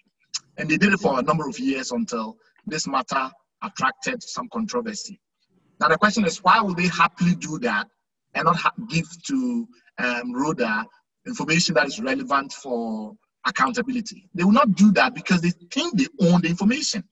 And 0.57 0.69
they 0.69 0.77
did 0.77 0.93
it 0.93 0.99
for 0.99 1.19
a 1.19 1.21
number 1.21 1.47
of 1.47 1.59
years 1.59 1.91
until 1.91 2.37
this 2.65 2.87
matter 2.87 3.29
attracted 3.63 4.23
some 4.23 4.49
controversy. 4.51 5.19
Now 5.79 5.89
the 5.89 5.97
question 5.97 6.25
is, 6.25 6.43
why 6.43 6.61
would 6.61 6.77
they 6.77 6.87
happily 6.87 7.35
do 7.35 7.59
that 7.59 7.87
and 8.33 8.45
not 8.45 8.73
give 8.89 9.07
to 9.27 9.67
um, 9.97 10.33
Rhoda 10.33 10.85
information 11.25 11.75
that 11.75 11.87
is 11.87 11.99
relevant 11.99 12.53
for 12.53 13.15
accountability. 13.45 14.29
They 14.33 14.43
will 14.43 14.51
not 14.51 14.75
do 14.75 14.91
that 14.93 15.13
because 15.13 15.41
they 15.41 15.51
think 15.71 15.97
they 15.97 16.07
own 16.27 16.41
the 16.41 16.49
information. 16.49 17.03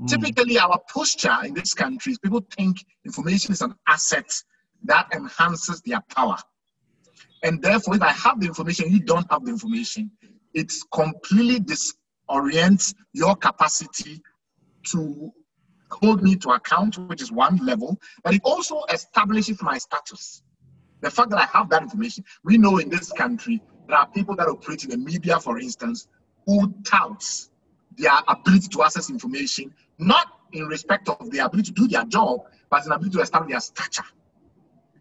Mm. 0.00 0.08
Typically, 0.08 0.58
our 0.58 0.80
posture 0.92 1.36
in 1.44 1.54
this 1.54 1.74
country 1.74 2.12
is 2.12 2.18
people 2.18 2.46
think 2.56 2.84
information 3.04 3.52
is 3.52 3.62
an 3.62 3.74
asset 3.88 4.30
that 4.84 5.08
enhances 5.12 5.80
their 5.82 6.00
power. 6.14 6.36
And 7.42 7.62
therefore, 7.62 7.96
if 7.96 8.02
I 8.02 8.12
have 8.12 8.40
the 8.40 8.46
information, 8.46 8.90
you 8.90 9.00
don't 9.00 9.30
have 9.30 9.44
the 9.44 9.50
information, 9.50 10.10
it 10.54 10.72
completely 10.92 11.60
disorients 11.60 12.94
your 13.12 13.36
capacity 13.36 14.22
to 14.90 15.30
hold 15.90 16.22
me 16.22 16.36
to 16.36 16.50
account, 16.50 16.98
which 16.98 17.22
is 17.22 17.30
one 17.30 17.56
level, 17.58 18.00
but 18.24 18.34
it 18.34 18.40
also 18.44 18.82
establishes 18.92 19.62
my 19.62 19.78
status. 19.78 20.42
The 21.00 21.10
fact 21.10 21.30
that 21.30 21.38
I 21.38 21.46
have 21.56 21.68
that 21.70 21.82
information, 21.82 22.24
we 22.42 22.58
know 22.58 22.78
in 22.78 22.88
this 22.88 23.12
country, 23.12 23.62
there 23.86 23.98
are 23.98 24.08
people 24.08 24.34
that 24.36 24.48
operate 24.48 24.84
in 24.84 24.90
the 24.90 24.98
media, 24.98 25.38
for 25.38 25.58
instance, 25.58 26.08
who 26.46 26.72
touts 26.84 27.50
their 27.96 28.12
ability 28.28 28.68
to 28.68 28.82
access 28.82 29.10
information, 29.10 29.74
not 29.98 30.26
in 30.52 30.66
respect 30.66 31.08
of 31.08 31.30
their 31.30 31.46
ability 31.46 31.72
to 31.72 31.82
do 31.82 31.88
their 31.88 32.04
job, 32.04 32.40
but 32.70 32.84
in 32.84 32.92
ability 32.92 33.16
to 33.16 33.22
establish 33.22 33.50
their 33.50 33.60
stature. 33.60 34.04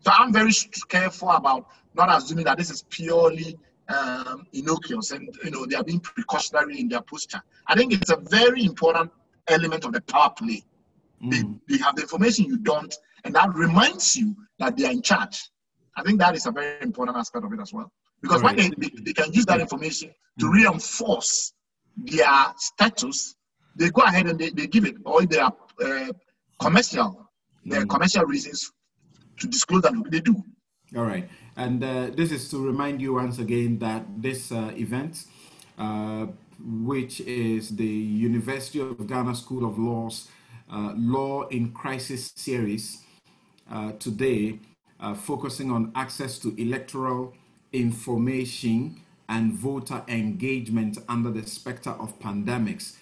So 0.06 0.12
I'm 0.16 0.32
very 0.32 0.52
careful 0.88 1.32
about 1.32 1.66
not 1.96 2.16
assuming 2.16 2.46
that 2.46 2.60
this 2.60 2.70
is 2.70 2.84
purely 2.90 3.58
um, 3.88 4.46
innocuous 4.54 5.12
and 5.12 5.36
you 5.44 5.50
know 5.50 5.66
they 5.66 5.76
are 5.76 5.84
being 5.84 6.00
precautionary 6.00 6.80
in 6.80 6.88
their 6.88 7.02
posture. 7.02 7.42
I 7.66 7.76
think 7.76 7.92
it's 7.92 8.12
a 8.12 8.18
very 8.18 8.66
important 8.66 9.12
element 9.48 9.84
of 9.84 9.94
the 9.94 10.02
power 10.02 10.30
play. 10.30 10.64
Mm. 11.24 11.32
They, 11.32 11.78
they 11.78 11.84
have 11.84 11.96
the 11.96 12.04
information 12.04 12.46
you 12.46 12.58
don't, 12.58 12.94
and 13.24 13.34
that 13.34 13.50
reminds 13.56 14.16
you 14.16 14.36
that 14.60 14.78
they 14.78 14.86
are 14.86 14.92
in 14.92 15.02
charge. 15.02 15.50
I 15.98 16.04
think 16.04 16.20
that 16.20 16.36
is 16.36 16.46
a 16.46 16.52
very 16.52 16.84
important 16.84 17.18
aspect 17.18 17.44
of 17.44 17.54
it 17.54 17.60
as 17.60 17.74
well. 17.74 17.92
Because 18.22 18.44
right. 18.44 18.56
when 18.56 18.74
they, 18.78 18.90
they, 18.90 19.02
they, 19.02 19.14
can 19.14 19.34
use 19.34 19.46
that 19.48 19.60
information 19.60 20.12
to 20.40 20.46
mm. 20.46 20.54
reinforce 20.54 21.54
their 21.98 22.54
status, 22.58 23.36
they 23.76 23.90
go 23.90 24.04
ahead 24.04 24.28
and 24.28 24.38
they, 24.38 24.50
they 24.52 24.68
give 24.68 24.86
it, 24.86 24.98
or 25.04 25.26
they 25.26 25.40
are 25.40 25.54
uh, 25.84 26.12
commercial, 26.60 27.28
mm. 27.66 27.90
commercial 27.90 28.24
reasons 28.26 28.72
to 29.40 29.48
disclose 29.48 29.82
that 29.84 29.94
they 30.10 30.20
do. 30.20 30.44
All 30.96 31.04
right. 31.04 31.28
And 31.58 31.84
uh, 31.84 32.10
this 32.16 32.32
is 32.32 32.50
to 32.52 32.66
remind 32.66 33.02
you 33.02 33.14
once 33.14 33.40
again 33.40 33.80
that 33.80 34.04
this 34.22 34.52
uh, 34.52 34.72
event, 34.76 35.24
uh, 35.78 36.28
which 36.60 37.22
is 37.22 37.76
the 37.76 37.86
University 37.86 38.80
of 38.80 39.08
Ghana 39.08 39.36
School 39.36 39.66
of 39.66 39.78
Law's 39.78 40.28
uh, 40.72 40.94
Law 40.96 41.48
in 41.48 41.72
Crisis 41.72 42.32
series, 42.36 43.04
uh, 43.72 43.94
today 43.94 44.60
uh, 45.00 45.14
focusing 45.14 45.72
on 45.72 45.92
access 45.96 46.40
to 46.40 46.56
electoral 46.62 47.34
information 47.74 49.02
and 49.28 49.54
voter 49.54 50.04
engagement 50.08 50.98
under 51.10 51.32
the 51.32 51.46
specter 51.48 51.92
of 51.92 52.20
pandemics. 52.20 52.96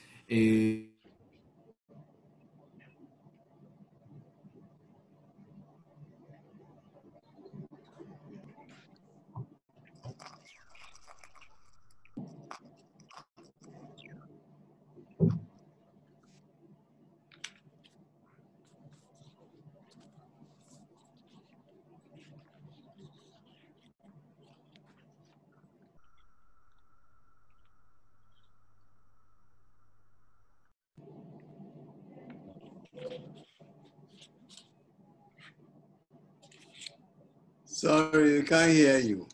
Sorry, 37.83 38.39
we 38.39 38.43
can't 38.43 38.71
hear 38.71 38.97
you. 38.97 39.27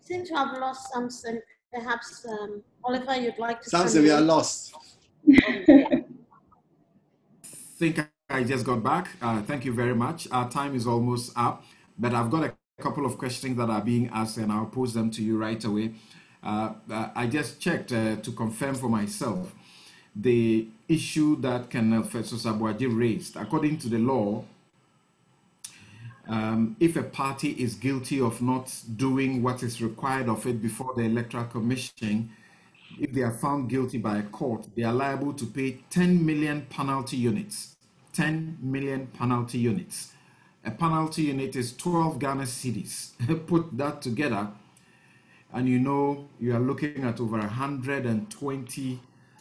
Seem 0.00 0.26
to 0.26 0.34
have 0.34 0.58
lost 0.58 0.92
something. 0.92 1.40
Perhaps, 1.72 2.26
um, 2.28 2.62
Oliver, 2.84 3.16
you'd 3.16 3.38
like 3.38 3.62
to. 3.62 3.70
Samson, 3.70 4.02
we 4.02 4.10
are 4.10 4.20
lost. 4.20 4.74
think 7.78 8.06
I 8.28 8.44
just 8.44 8.66
got 8.66 8.82
back. 8.82 9.08
Uh, 9.22 9.40
thank 9.40 9.64
you 9.64 9.72
very 9.72 9.94
much. 9.94 10.28
Our 10.30 10.50
time 10.50 10.74
is 10.74 10.86
almost 10.86 11.32
up, 11.36 11.64
but 11.98 12.12
I've 12.12 12.30
got 12.30 12.44
a 12.44 12.52
couple 12.82 13.06
of 13.06 13.16
questions 13.16 13.56
that 13.56 13.70
are 13.70 13.80
being 13.80 14.10
asked, 14.12 14.36
and 14.36 14.52
I'll 14.52 14.66
pose 14.66 14.92
them 14.92 15.10
to 15.12 15.22
you 15.22 15.38
right 15.38 15.64
away. 15.64 15.94
Uh, 16.42 16.74
uh, 16.90 17.08
I 17.16 17.28
just 17.28 17.62
checked 17.62 17.92
uh, 17.92 18.16
to 18.16 18.32
confirm 18.32 18.74
for 18.74 18.90
myself 18.90 19.54
the 20.14 20.68
issue 20.86 21.40
that 21.40 21.70
Colonel 21.70 22.02
Festus 22.02 22.44
Aboagye 22.44 22.94
raised. 22.94 23.36
According 23.36 23.78
to 23.78 23.88
the 23.88 23.96
law, 23.96 24.44
um, 26.28 26.76
if 26.80 26.96
a 26.96 27.02
party 27.02 27.50
is 27.50 27.74
guilty 27.74 28.20
of 28.20 28.40
not 28.40 28.74
doing 28.96 29.42
what 29.42 29.62
is 29.62 29.82
required 29.82 30.28
of 30.28 30.46
it 30.46 30.62
before 30.62 30.94
the 30.96 31.02
Electoral 31.02 31.44
Commission, 31.44 32.30
if 32.98 33.12
they 33.12 33.22
are 33.22 33.32
found 33.32 33.68
guilty 33.68 33.98
by 33.98 34.18
a 34.18 34.22
court, 34.22 34.68
they 34.76 34.82
are 34.82 34.92
liable 34.92 35.32
to 35.34 35.46
pay 35.46 35.80
10 35.90 36.24
million 36.24 36.62
penalty 36.70 37.16
units. 37.16 37.76
10 38.12 38.58
million 38.62 39.08
penalty 39.08 39.58
units. 39.58 40.12
A 40.64 40.70
penalty 40.70 41.22
unit 41.22 41.56
is 41.56 41.76
12 41.76 42.18
Ghana 42.18 42.44
cedis. 42.44 43.10
Put 43.46 43.76
that 43.76 44.00
together, 44.00 44.48
and 45.52 45.68
you 45.68 45.78
know 45.78 46.28
you 46.40 46.54
are 46.54 46.60
looking 46.60 47.04
at 47.04 47.20
over 47.20 47.36
120 47.38 49.00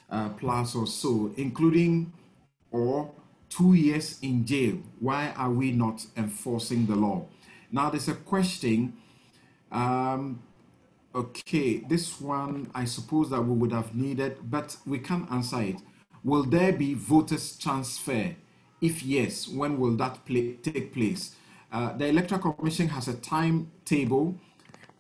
uh, 0.10 0.30
plus 0.30 0.76
or 0.76 0.85
so, 0.85 1.31
including 1.38 2.11
or 2.72 3.11
two 3.54 3.74
years 3.74 4.20
in 4.22 4.46
jail. 4.46 4.78
Why 5.00 5.34
are 5.38 5.52
we 5.52 5.72
not 5.72 6.06
enforcing 6.18 6.86
the 6.86 6.96
law? 6.96 7.26
Now, 7.72 7.90
there's 7.90 8.08
a 8.08 8.16
question. 8.16 8.94
Um, 9.72 10.42
okay, 11.14 11.78
this 11.78 12.20
one 12.20 12.70
I 12.74 12.86
suppose 12.86 13.30
that 13.30 13.42
we 13.42 13.56
would 13.56 13.72
have 13.72 13.96
needed, 13.96 14.38
but 14.50 14.78
we 14.86 15.00
can't 15.00 15.32
answer 15.32 15.62
it. 15.62 15.76
Will 16.24 16.44
there 16.44 16.72
be 16.72 16.94
voters 16.94 17.58
transfer? 17.58 18.36
If 18.82 19.04
yes, 19.04 19.48
when 19.48 19.80
will 19.80 19.96
that 19.98 20.26
play, 20.26 20.54
take 20.54 20.94
place? 20.94 21.36
Uh, 21.72 21.96
the 21.98 22.08
Electoral 22.08 22.54
Commission 22.54 22.88
has 22.90 23.08
a 23.08 23.16
timetable. 23.16 24.36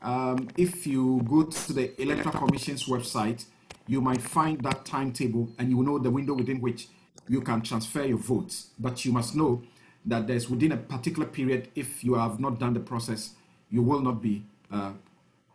Um, 0.01 0.49
if 0.57 0.85
you 0.85 1.21
go 1.29 1.43
to 1.43 1.73
the 1.73 2.01
Electoral 2.01 2.33
Commission's 2.33 2.85
website, 2.85 3.45
you 3.87 4.01
might 4.01 4.21
find 4.21 4.61
that 4.63 4.85
timetable 4.85 5.49
and 5.57 5.69
you 5.69 5.77
will 5.77 5.85
know 5.85 5.99
the 5.99 6.09
window 6.09 6.33
within 6.33 6.61
which 6.61 6.87
you 7.27 7.41
can 7.41 7.61
transfer 7.61 8.03
your 8.03 8.17
votes, 8.17 8.69
but 8.79 9.05
you 9.05 9.11
must 9.11 9.35
know 9.35 9.61
that 10.05 10.27
there's 10.27 10.49
within 10.49 10.73
a 10.73 10.77
particular 10.77 11.27
period, 11.27 11.69
if 11.75 12.03
you 12.03 12.15
have 12.15 12.39
not 12.39 12.59
done 12.59 12.73
the 12.73 12.79
process, 12.79 13.31
you 13.69 13.81
will 13.81 14.01
not 14.01 14.21
be 14.21 14.43
uh, 14.71 14.91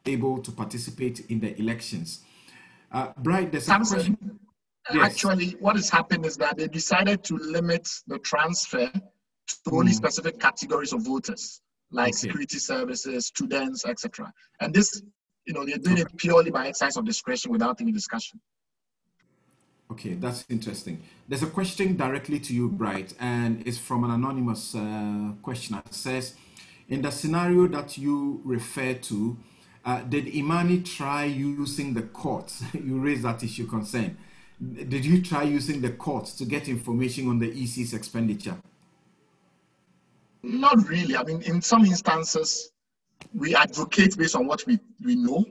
able 0.06 0.38
to 0.38 0.50
participate 0.50 1.20
in 1.28 1.40
the 1.40 1.58
elections. 1.58 2.20
Uh, 2.90 3.12
Bright, 3.18 3.52
there's 3.52 3.68
a 3.68 3.76
question. 3.76 4.38
Yes. 4.92 5.04
Actually, 5.04 5.50
what 5.60 5.76
has 5.76 5.90
happened 5.90 6.24
is 6.24 6.38
that 6.38 6.56
they 6.56 6.66
decided 6.66 7.22
to 7.24 7.36
limit 7.36 7.86
the 8.06 8.18
transfer 8.20 8.90
to 8.90 9.70
only 9.70 9.92
mm. 9.92 9.96
specific 9.96 10.40
categories 10.40 10.94
of 10.94 11.02
voters, 11.02 11.60
like 11.90 12.08
okay. 12.08 12.12
security 12.12 12.58
services, 12.58 13.26
students, 13.26 13.84
etc. 13.84 14.32
And 14.60 14.72
this, 14.72 15.02
you 15.46 15.52
know, 15.52 15.66
they're 15.66 15.76
doing 15.76 16.00
okay. 16.00 16.06
it 16.10 16.16
purely 16.16 16.50
by 16.50 16.68
exercise 16.68 16.96
of 16.96 17.04
discretion 17.04 17.52
without 17.52 17.82
any 17.82 17.92
discussion. 17.92 18.40
Okay, 19.90 20.14
that's 20.14 20.44
interesting. 20.50 21.02
There's 21.26 21.42
a 21.42 21.46
question 21.46 21.96
directly 21.96 22.38
to 22.40 22.54
you, 22.54 22.68
Bright, 22.68 23.14
and 23.18 23.66
it's 23.66 23.78
from 23.78 24.04
an 24.04 24.10
anonymous 24.10 24.74
uh, 24.74 25.32
questioner. 25.42 25.82
It 25.86 25.94
says, 25.94 26.34
in 26.88 27.00
the 27.00 27.10
scenario 27.10 27.66
that 27.68 27.96
you 27.96 28.42
refer 28.44 28.94
to, 28.94 29.36
uh, 29.84 30.02
did 30.02 30.28
Imani 30.34 30.82
try 30.82 31.24
using 31.24 31.94
the 31.94 32.02
courts? 32.02 32.62
you 32.74 32.98
raised 32.98 33.22
that 33.22 33.42
issue 33.42 33.66
concern. 33.66 34.18
Did 34.60 35.06
you 35.06 35.22
try 35.22 35.44
using 35.44 35.80
the 35.80 35.90
courts 35.90 36.32
to 36.34 36.44
get 36.44 36.68
information 36.68 37.28
on 37.28 37.38
the 37.38 37.48
EC's 37.48 37.94
expenditure? 37.94 38.56
Not 40.42 40.86
really. 40.86 41.16
I 41.16 41.22
mean, 41.22 41.42
in 41.42 41.62
some 41.62 41.84
instances, 41.84 42.72
we 43.34 43.54
advocate 43.54 44.18
based 44.18 44.36
on 44.36 44.46
what 44.46 44.66
we, 44.66 44.78
we 45.02 45.14
know. 45.14 45.46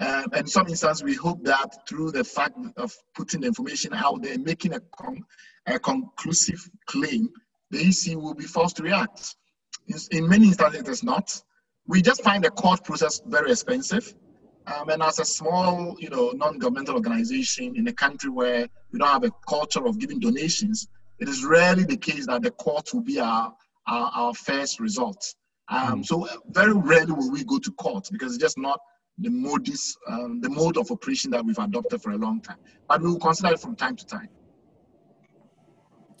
Um, 0.00 0.24
and 0.32 0.40
in 0.40 0.46
some 0.46 0.66
instances, 0.66 1.04
we 1.04 1.14
hope 1.14 1.44
that 1.44 1.86
through 1.88 2.10
the 2.10 2.24
fact 2.24 2.58
of 2.76 2.94
putting 3.14 3.42
the 3.42 3.46
information 3.46 3.92
out 3.94 4.22
there, 4.22 4.38
making 4.38 4.74
a, 4.74 4.80
con- 4.96 5.24
a 5.66 5.78
conclusive 5.78 6.68
claim, 6.86 7.28
the 7.70 7.80
EC 7.80 8.16
will 8.16 8.34
be 8.34 8.44
forced 8.44 8.76
to 8.76 8.82
react. 8.82 9.36
In, 9.86 9.96
in, 10.10 10.28
many 10.28 10.48
instances, 10.48 10.80
it 10.80 10.88
is 10.88 11.04
not. 11.04 11.40
We 11.86 12.02
just 12.02 12.22
find 12.22 12.42
the 12.42 12.50
court 12.50 12.82
process 12.82 13.20
very 13.26 13.52
expensive. 13.52 14.14
Um, 14.66 14.88
and 14.88 15.02
as 15.02 15.18
a 15.18 15.24
small, 15.24 15.94
you 15.98 16.08
know, 16.08 16.30
non-governmental 16.30 16.94
organization 16.94 17.76
in 17.76 17.86
a 17.86 17.92
country 17.92 18.30
where 18.30 18.66
we 18.90 18.98
don't 18.98 19.08
have 19.08 19.24
a 19.24 19.30
culture 19.48 19.86
of 19.86 19.98
giving 19.98 20.18
donations, 20.18 20.88
it 21.18 21.28
is 21.28 21.44
rarely 21.44 21.84
the 21.84 21.96
case 21.96 22.26
that 22.26 22.42
the 22.42 22.50
court 22.50 22.92
will 22.92 23.02
be 23.02 23.20
our, 23.20 23.54
our, 23.86 24.10
our 24.14 24.34
first 24.34 24.80
result. 24.80 25.34
Um, 25.68 26.00
mm. 26.00 26.06
So 26.06 26.28
very 26.50 26.72
rarely 26.72 27.12
will 27.12 27.30
we 27.30 27.44
go 27.44 27.58
to 27.58 27.70
court 27.72 28.08
because 28.10 28.34
it's 28.34 28.42
just 28.42 28.58
not 28.58 28.80
the 29.18 29.30
modus, 29.30 29.96
um, 30.08 30.40
the 30.40 30.48
mode 30.48 30.76
of 30.76 30.90
operation 30.90 31.30
that 31.30 31.44
we've 31.44 31.58
adopted 31.58 32.02
for 32.02 32.10
a 32.10 32.16
long 32.16 32.40
time. 32.40 32.58
But 32.88 33.00
we 33.00 33.08
will 33.08 33.20
consider 33.20 33.54
it 33.54 33.60
from 33.60 33.76
time 33.76 33.96
to 33.96 34.06
time. 34.06 34.28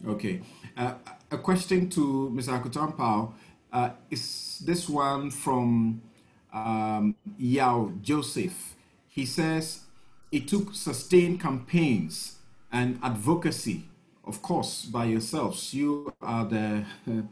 Okay. 0.06 0.42
Uh, 0.76 0.94
a 1.30 1.38
question 1.38 1.88
to 1.90 2.32
Mr. 2.34 2.60
Akoto-Ampaw. 2.60 3.32
Uh, 3.72 3.90
is 4.10 4.62
this 4.64 4.88
one 4.88 5.30
from 5.30 6.02
um, 6.52 7.16
Yao 7.38 7.92
Joseph? 8.00 8.74
he 9.14 9.24
says 9.24 9.82
it 10.32 10.48
took 10.48 10.74
sustained 10.74 11.40
campaigns 11.40 12.38
and 12.72 12.98
advocacy, 13.00 13.84
of 14.24 14.42
course, 14.42 14.86
by 14.86 15.04
yourselves. 15.04 15.72
You 15.72 16.12
are 16.20 16.44
the, 16.44 16.84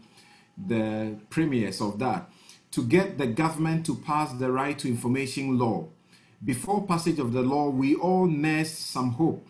the 0.69 1.17
premiers 1.29 1.81
of 1.81 1.99
that, 1.99 2.31
to 2.73 2.83
get 2.83 3.19
the 3.19 3.27
government 3.27 3.87
to 3.87 3.95
pass 3.95 4.33
the 4.33 4.51
right 4.51 4.79
to 4.79 4.89
information 4.89 5.59
law. 5.59 5.89
Before 6.45 6.87
passage 6.87 7.19
of 7.19 7.33
the 7.33 7.43
law, 7.43 7.69
we 7.69 7.95
all 7.95 8.27
nursed 8.27 8.91
some 8.91 9.13
hope 9.13 9.47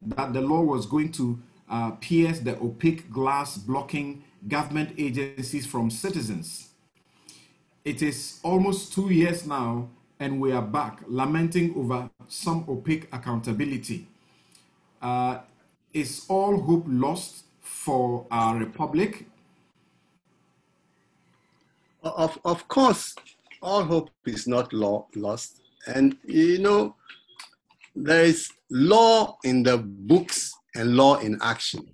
that 0.00 0.32
the 0.32 0.40
law 0.40 0.60
was 0.60 0.86
going 0.86 1.12
to 1.12 1.38
uh, 1.68 1.92
pierce 1.92 2.38
the 2.40 2.56
opaque 2.60 3.10
glass 3.10 3.56
blocking 3.56 4.22
government 4.46 4.94
agencies 4.98 5.66
from 5.66 5.90
citizens. 5.90 6.68
It 7.84 8.02
is 8.02 8.38
almost 8.42 8.92
two 8.92 9.10
years 9.12 9.46
now, 9.46 9.88
and 10.20 10.40
we 10.40 10.52
are 10.52 10.62
back 10.62 11.00
lamenting 11.06 11.74
over 11.74 12.10
some 12.28 12.64
opaque 12.68 13.08
accountability. 13.12 14.06
Uh, 15.00 15.38
is 15.92 16.26
all 16.28 16.60
hope 16.60 16.84
lost 16.86 17.44
for 17.60 18.26
our 18.30 18.56
republic? 18.56 19.26
Of, 22.02 22.38
of 22.44 22.66
course, 22.68 23.14
all 23.60 23.84
hope 23.84 24.10
is 24.26 24.46
not 24.46 24.72
lost. 24.72 25.60
And 25.86 26.16
you 26.24 26.58
know, 26.58 26.96
there 27.94 28.24
is 28.24 28.50
law 28.70 29.36
in 29.44 29.62
the 29.62 29.78
books 29.78 30.52
and 30.74 30.96
law 30.96 31.18
in 31.18 31.38
action. 31.42 31.86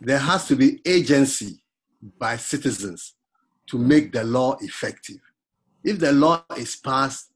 There 0.00 0.18
has 0.18 0.46
to 0.48 0.56
be 0.56 0.80
agency 0.86 1.62
by 2.18 2.36
citizens 2.36 3.14
to 3.68 3.78
make 3.78 4.12
the 4.12 4.24
law 4.24 4.56
effective. 4.60 5.18
If 5.84 5.98
the 5.98 6.12
law 6.12 6.44
is 6.56 6.76
passed 6.76 7.32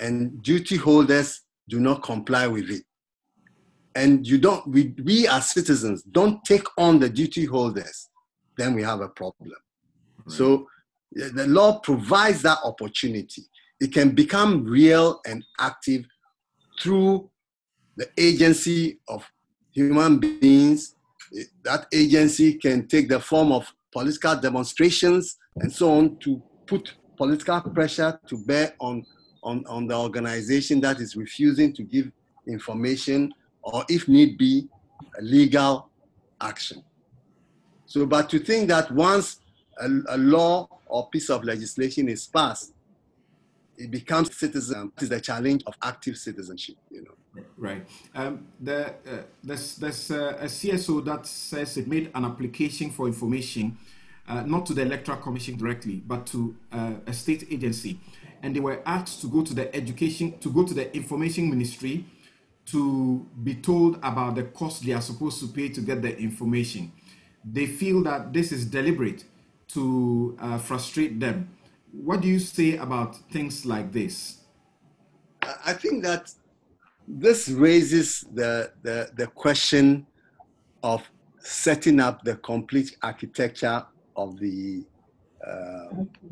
and 0.00 0.42
duty 0.42 0.76
holders 0.76 1.42
do 1.68 1.78
not 1.78 2.02
comply 2.02 2.46
with 2.46 2.70
it, 2.70 2.82
and 3.94 4.26
you 4.26 4.38
don't, 4.38 4.66
we, 4.66 4.94
we 5.04 5.28
as 5.28 5.50
citizens 5.50 6.02
don't 6.02 6.42
take 6.44 6.66
on 6.78 6.98
the 6.98 7.08
duty 7.08 7.44
holders, 7.44 8.08
then 8.56 8.74
we 8.74 8.82
have 8.82 9.00
a 9.00 9.08
problem. 9.08 9.52
Right. 10.24 10.36
So 10.36 10.66
the 11.14 11.46
law 11.46 11.78
provides 11.80 12.42
that 12.42 12.58
opportunity. 12.64 13.42
It 13.80 13.92
can 13.92 14.14
become 14.14 14.64
real 14.64 15.20
and 15.26 15.44
active 15.58 16.04
through 16.80 17.30
the 17.96 18.08
agency 18.16 19.00
of 19.08 19.30
human 19.72 20.18
beings. 20.18 20.96
That 21.64 21.86
agency 21.92 22.54
can 22.54 22.86
take 22.86 23.08
the 23.08 23.20
form 23.20 23.52
of 23.52 23.72
political 23.92 24.36
demonstrations 24.36 25.36
and 25.56 25.70
so 25.70 25.92
on 25.98 26.16
to 26.18 26.42
put 26.66 26.94
political 27.16 27.60
pressure 27.60 28.18
to 28.26 28.38
bear 28.38 28.74
on, 28.80 29.04
on, 29.42 29.64
on 29.68 29.86
the 29.86 29.96
organization 29.96 30.80
that 30.80 31.00
is 31.00 31.16
refusing 31.16 31.72
to 31.74 31.82
give 31.82 32.10
information 32.48 33.32
or, 33.62 33.84
if 33.88 34.08
need 34.08 34.38
be, 34.38 34.68
legal 35.20 35.90
action. 36.40 36.82
So, 37.86 38.06
but 38.06 38.30
to 38.30 38.38
think 38.38 38.68
that 38.68 38.90
once 38.90 39.41
a, 39.78 39.88
a 40.08 40.18
law 40.18 40.68
or 40.86 41.08
piece 41.08 41.30
of 41.30 41.44
legislation 41.44 42.08
is 42.08 42.26
passed, 42.26 42.72
it 43.76 43.90
becomes 43.90 44.36
citizen. 44.36 44.92
It 44.96 45.04
is 45.04 45.08
the 45.08 45.20
challenge 45.20 45.62
of 45.66 45.74
active 45.82 46.16
citizenship. 46.16 46.76
You 46.90 47.02
know. 47.02 47.42
Right. 47.56 47.86
Um, 48.14 48.46
the, 48.60 48.86
uh, 48.86 49.22
there's 49.42 49.76
there's 49.76 50.10
uh, 50.10 50.36
a 50.40 50.44
CSO 50.44 51.04
that 51.06 51.26
says 51.26 51.76
it 51.76 51.88
made 51.88 52.10
an 52.14 52.24
application 52.24 52.90
for 52.90 53.06
information, 53.06 53.78
uh, 54.28 54.42
not 54.42 54.66
to 54.66 54.74
the 54.74 54.82
Electoral 54.82 55.18
Commission 55.18 55.56
directly, 55.56 56.02
but 56.06 56.26
to 56.26 56.54
uh, 56.72 56.92
a 57.06 57.12
state 57.12 57.46
agency, 57.50 57.98
and 58.42 58.54
they 58.54 58.60
were 58.60 58.82
asked 58.84 59.20
to 59.22 59.28
go 59.28 59.42
to 59.42 59.54
the 59.54 59.74
education 59.74 60.38
to 60.40 60.50
go 60.52 60.64
to 60.64 60.74
the 60.74 60.94
information 60.94 61.48
ministry 61.48 62.04
to 62.66 63.26
be 63.42 63.54
told 63.56 63.96
about 64.02 64.34
the 64.34 64.44
cost 64.44 64.84
they 64.84 64.92
are 64.92 65.00
supposed 65.00 65.40
to 65.40 65.48
pay 65.48 65.68
to 65.68 65.80
get 65.80 66.02
the 66.02 66.16
information. 66.18 66.92
They 67.44 67.66
feel 67.66 68.02
that 68.04 68.32
this 68.32 68.52
is 68.52 68.66
deliberate 68.66 69.24
to 69.74 70.36
uh, 70.40 70.58
frustrate 70.58 71.18
them 71.20 71.48
what 71.92 72.22
do 72.22 72.28
you 72.28 72.38
say 72.38 72.76
about 72.76 73.16
things 73.30 73.66
like 73.66 73.92
this? 73.92 74.38
I 75.64 75.74
think 75.74 76.02
that 76.04 76.32
this 77.06 77.48
raises 77.48 78.24
the, 78.32 78.72
the, 78.82 79.10
the 79.14 79.26
question 79.26 80.06
of 80.82 81.02
setting 81.38 82.00
up 82.00 82.24
the 82.24 82.36
complete 82.36 82.96
architecture 83.02 83.84
of 84.16 84.38
the 84.38 84.84
uh, 85.46 85.88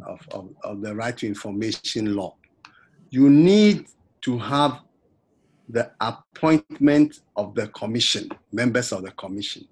of, 0.07 0.21
of, 0.31 0.49
of, 0.63 0.81
the 0.81 0.95
right 0.95 1.17
to 1.17 1.27
information 1.27 2.15
law. 2.15 2.33
You 3.11 3.29
need 3.29 3.87
to 4.21 4.39
have 4.39 4.83
the 5.69 5.91
appointment 6.01 7.23
of 7.35 7.57
the 7.57 7.67
commission, 7.69 8.29
members 8.53 8.93
of 8.93 9.03
the 9.03 9.11
commission, 9.11 9.67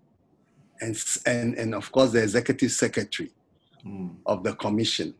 and, 0.81 1.01
and, 1.25 1.55
and 1.55 1.73
of 1.73 1.93
course 1.93 2.11
the 2.11 2.21
executive 2.21 2.73
secretary 2.73 3.31
mm. 3.85 4.15
of 4.27 4.43
the 4.43 4.55
commission 4.55 5.15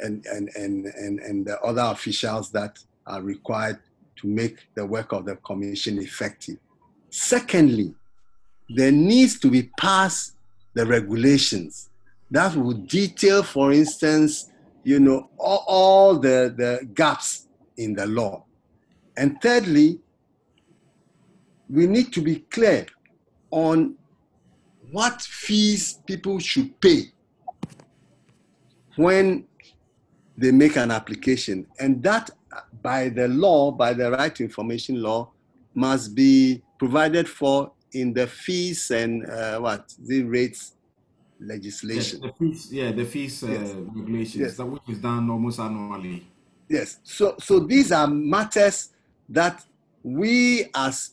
and, 0.00 0.24
and, 0.26 0.50
and, 0.56 0.86
and, 0.86 1.20
and 1.20 1.46
the 1.46 1.60
other 1.60 1.82
officials 1.82 2.50
that 2.52 2.78
are 3.06 3.22
required 3.22 3.78
to 4.16 4.26
make 4.26 4.68
the 4.74 4.84
work 4.84 5.12
of 5.12 5.24
the 5.24 5.36
commission 5.36 5.98
effective. 5.98 6.56
Secondly, 7.10 7.94
there 8.68 8.92
needs 8.92 9.38
to 9.40 9.50
be 9.50 9.70
passed 9.78 10.36
the 10.74 10.84
regulations 10.84 11.90
that 12.30 12.54
would 12.56 12.88
detail, 12.88 13.42
for 13.42 13.72
instance, 13.72 14.50
you 14.82 14.98
know, 14.98 15.30
all, 15.38 15.64
all 15.66 16.18
the, 16.18 16.52
the 16.56 16.86
gaps 16.94 17.46
in 17.76 17.94
the 17.94 18.06
law. 18.06 18.44
And 19.16 19.40
thirdly, 19.40 20.00
we 21.70 21.86
need 21.86 22.12
to 22.12 22.20
be 22.20 22.40
clear 22.50 22.86
on 23.50 23.94
what 24.90 25.22
fees 25.22 26.00
people 26.06 26.38
should 26.38 26.80
pay 26.80 27.13
when 28.96 29.46
they 30.36 30.50
make 30.50 30.76
an 30.76 30.90
application. 30.90 31.66
And 31.78 32.02
that, 32.02 32.30
by 32.82 33.08
the 33.08 33.28
law, 33.28 33.70
by 33.70 33.92
the 33.92 34.10
right 34.10 34.34
to 34.34 34.44
information 34.44 35.02
law, 35.02 35.30
must 35.74 36.14
be 36.14 36.62
provided 36.78 37.28
for 37.28 37.72
in 37.92 38.12
the 38.12 38.26
fees 38.26 38.90
and 38.90 39.24
uh, 39.28 39.58
what 39.58 39.94
the 40.06 40.22
rates 40.22 40.72
legislation. 41.40 42.20
Yes, 42.22 42.32
the 42.32 42.32
fees, 42.38 42.72
yeah, 42.72 42.92
the 42.92 43.04
fees 43.04 43.42
uh, 43.42 43.48
yes. 43.48 43.72
regulations, 43.94 44.58
yes. 44.58 44.58
which 44.58 44.82
is 44.88 44.98
done 44.98 45.30
almost 45.30 45.60
annually. 45.60 46.26
Yes. 46.68 46.98
So, 47.02 47.36
so 47.38 47.60
these 47.60 47.92
are 47.92 48.06
matters 48.06 48.90
that 49.28 49.64
we 50.02 50.66
as 50.74 51.10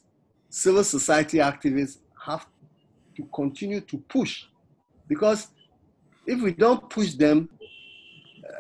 civil 0.50 0.84
society 0.84 1.38
activists 1.38 1.98
have 2.26 2.46
to 3.16 3.24
continue 3.34 3.82
to 3.82 3.98
push, 3.98 4.46
because 5.08 5.48
if 6.26 6.42
we 6.42 6.54
don't 6.54 6.90
push 6.90 7.14
them, 7.14 7.50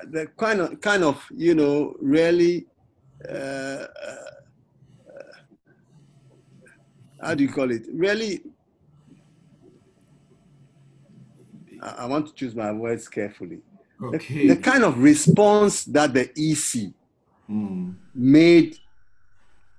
the 0.10 0.28
kind 0.38 0.61
of 0.61 0.82
kind 0.82 1.03
of 1.03 1.26
you 1.36 1.56
know 1.56 1.95
really 2.02 2.65
uh, 3.30 3.32
uh, 3.32 3.88
how 7.22 7.36
do 7.36 7.44
you 7.44 7.49
call 7.49 7.69
it 7.72 7.86
really 7.94 8.41
I, 11.82 12.06
want 12.06 12.28
to 12.28 12.34
choose 12.34 12.56
my 12.56 12.72
words 12.72 13.07
carefully 13.07 13.60
okay. 14.02 14.48
the, 14.48 14.56
the 14.56 14.61
kind 14.61 14.84
of 14.84 14.98
response 14.99 15.84
that 15.86 16.14
the 16.14 16.30
EC 16.38 16.94
mm. 17.49 17.95
made 18.14 18.78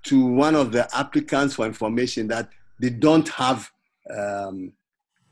to 0.05 0.25
one 0.25 0.55
of 0.55 0.73
the 0.73 0.89
applicants 0.97 1.55
for 1.55 1.67
information 1.67 2.29
that 2.29 2.49
they 2.79 2.91
don't 2.91 3.29
have 3.29 3.71
um, 4.11 4.73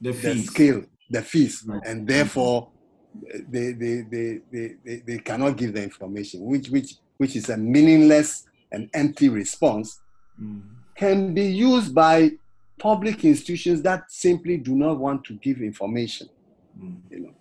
the, 0.00 0.12
the 0.12 0.38
skill, 0.38 0.84
the 1.10 1.22
fees, 1.22 1.64
right. 1.66 1.82
and 1.84 2.06
therefore 2.06 2.68
they, 3.48 3.72
they, 3.72 4.02
they, 4.02 4.40
they, 4.52 4.74
they, 4.84 4.96
they 5.06 5.18
cannot 5.18 5.56
give 5.56 5.74
the 5.74 5.82
information, 5.82 6.44
which, 6.44 6.68
which, 6.68 6.96
which 7.16 7.36
is 7.36 7.48
a 7.48 7.56
meaningless 7.56 8.46
and 8.72 8.88
empty 8.94 9.28
response, 9.28 10.00
mm. 10.40 10.62
can 10.94 11.34
be 11.34 11.44
used 11.44 11.94
by 11.94 12.30
public 12.78 13.24
institutions 13.24 13.82
that 13.82 14.10
simply 14.10 14.56
do 14.56 14.74
not 14.74 14.98
want 14.98 15.24
to 15.24 15.34
give 15.34 15.60
information. 15.60 16.28
Mm. 16.78 16.96
You 17.10 17.20
know. 17.20 17.34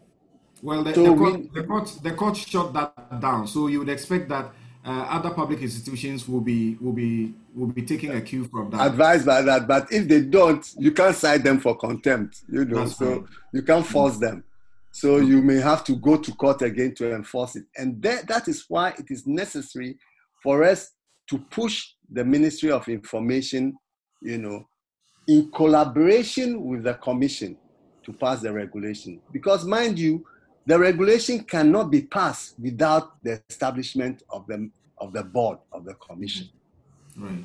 Well, 0.62 0.84
the, 0.84 0.94
so 0.94 1.04
the, 1.04 1.16
court, 1.16 1.40
we, 1.40 1.50
the, 1.54 1.64
court, 1.64 2.00
the 2.04 2.12
court 2.12 2.38
shut 2.38 2.74
that 2.74 3.22
down. 3.22 3.48
So 3.48 3.68
you 3.68 3.80
would 3.80 3.90
expect 3.90 4.28
that 4.30 4.52
uh, 4.86 5.06
other 5.10 5.30
public 5.32 5.62
institutions 5.62 6.28
will 6.28 6.42
be 6.42 6.76
will 6.82 6.94
be 6.94 7.34
will 7.56 7.68
be 7.68 7.82
taking 7.82 8.12
a 8.12 8.22
cue 8.22 8.46
from 8.46 8.70
that. 8.72 8.88
Advised 8.88 9.26
by 9.26 9.42
that, 9.42 9.68
but 9.68 9.92
if 9.92 10.08
they 10.08 10.22
don't, 10.22 10.66
you 10.78 10.92
can't 10.92 11.16
cite 11.16 11.44
them 11.44 11.60
for 11.60 11.78
contempt. 11.78 12.42
You 12.52 12.66
know, 12.66 12.80
That's 12.80 12.98
so 12.98 13.12
right. 13.12 13.24
you 13.54 13.62
can't 13.62 13.86
force 13.86 14.18
them. 14.18 14.44
So 14.92 15.18
you 15.18 15.42
may 15.42 15.58
have 15.58 15.84
to 15.86 15.96
go 15.96 16.18
to 16.18 16.32
court 16.34 16.62
again 16.62 16.96
to 16.96 17.14
enforce 17.14 17.56
it. 17.56 17.66
And 17.78 18.02
that, 18.02 18.28
that 18.28 18.48
is 18.48 18.66
why 18.68 18.90
it 18.98 19.06
is 19.10 19.28
necessary 19.28 19.98
for 20.42 20.64
us 20.64 20.92
to 21.30 21.38
push 21.38 21.92
the 22.12 22.26
Ministry 22.26 22.72
of 22.72 22.88
Information, 22.88 23.78
you 24.22 24.40
know, 24.40 24.68
in 25.28 25.52
collaboration 25.52 26.64
with 26.66 26.84
the 26.84 26.96
Commission 26.96 27.56
to 28.04 28.12
pass 28.14 28.42
the 28.42 28.52
regulation. 28.52 29.22
Because 29.32 29.64
mind 29.64 30.00
you, 30.00 30.26
the 30.66 30.78
regulation 30.78 31.44
cannot 31.44 31.92
be 31.92 32.02
passed 32.02 32.56
without 32.60 33.22
the 33.24 33.42
establishment 33.50 34.24
of 34.30 34.46
the, 34.48 34.70
of 34.98 35.14
the 35.14 35.24
board 35.24 35.60
of 35.72 35.86
the 35.86 35.94
commission. 35.96 36.50
Right. 37.18 37.44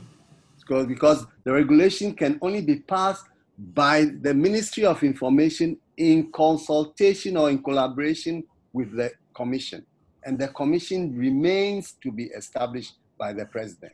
Because, 0.59 0.87
because 0.87 1.27
the 1.45 1.53
regulation 1.53 2.15
can 2.15 2.39
only 2.41 2.63
be 2.63 2.81
passed 2.81 3.27
by 3.59 4.07
the 4.23 4.35
Ministry 4.35 4.85
of 4.85 5.03
Information 5.03 5.79
in 5.97 6.31
consultation 6.33 7.37
or 7.37 7.51
in 7.51 7.63
collaboration 7.63 8.45
with 8.73 8.97
the 8.97 9.11
commission. 9.35 9.85
And 10.25 10.39
the 10.39 10.49
commission 10.49 11.17
remains 11.17 11.93
to 12.03 12.11
be 12.11 12.25
established 12.25 12.95
by 13.19 13.33
the 13.33 13.47
president. 13.47 13.93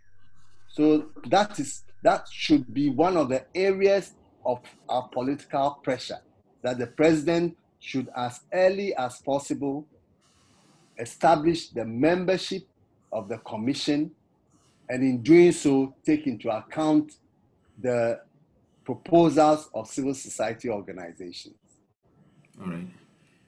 So 0.68 1.10
that 1.28 1.58
is 1.58 1.82
that 2.02 2.26
should 2.32 2.72
be 2.72 2.88
one 2.88 3.16
of 3.16 3.28
the 3.28 3.44
areas 3.54 4.12
of 4.46 4.60
our 4.88 5.08
political 5.08 5.78
pressure 5.82 6.20
that 6.62 6.78
the 6.78 6.86
president 6.86 7.56
should 7.80 8.08
as 8.16 8.40
early 8.52 8.94
as 8.94 9.20
possible 9.20 9.86
establish 10.98 11.68
the 11.68 11.84
membership 11.84 12.62
of 13.12 13.28
the 13.28 13.38
commission 13.38 14.10
and 14.88 15.02
in 15.02 15.22
doing 15.22 15.52
so 15.52 15.94
take 16.04 16.26
into 16.26 16.48
account 16.48 17.12
the 17.80 18.20
proposals 18.84 19.68
of 19.74 19.88
civil 19.88 20.14
society 20.14 20.68
organizations. 20.68 21.54
All 22.60 22.70
right. 22.70 22.86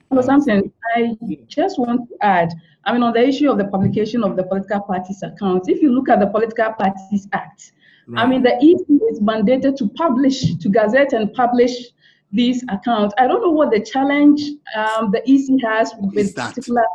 Hello, 0.09 0.21
Samson. 0.21 0.71
I 0.95 1.17
just 1.47 1.79
want 1.79 2.09
to 2.09 2.15
add, 2.21 2.49
I 2.85 2.93
mean, 2.93 3.03
on 3.03 3.13
the 3.13 3.27
issue 3.27 3.49
of 3.49 3.57
the 3.57 3.65
publication 3.65 4.23
of 4.23 4.35
the 4.35 4.43
political 4.43 4.81
parties' 4.81 5.21
accounts, 5.21 5.67
if 5.67 5.81
you 5.81 5.91
look 5.91 6.09
at 6.09 6.19
the 6.19 6.27
Political 6.27 6.73
Parties 6.73 7.27
Act, 7.33 7.73
right. 8.07 8.23
I 8.23 8.27
mean, 8.27 8.41
the 8.41 8.55
EC 8.55 9.01
is 9.11 9.19
mandated 9.19 9.75
to 9.77 9.89
publish, 9.89 10.55
to 10.55 10.69
gazette 10.69 11.13
and 11.13 11.33
publish 11.33 11.71
these 12.31 12.63
accounts. 12.69 13.13
I 13.19 13.27
don't 13.27 13.41
know 13.41 13.51
what 13.51 13.71
the 13.71 13.79
challenge 13.79 14.41
um, 14.75 15.11
the 15.11 15.21
EC 15.27 15.61
has 15.63 15.93
with 15.99 16.35
particular 16.35 16.85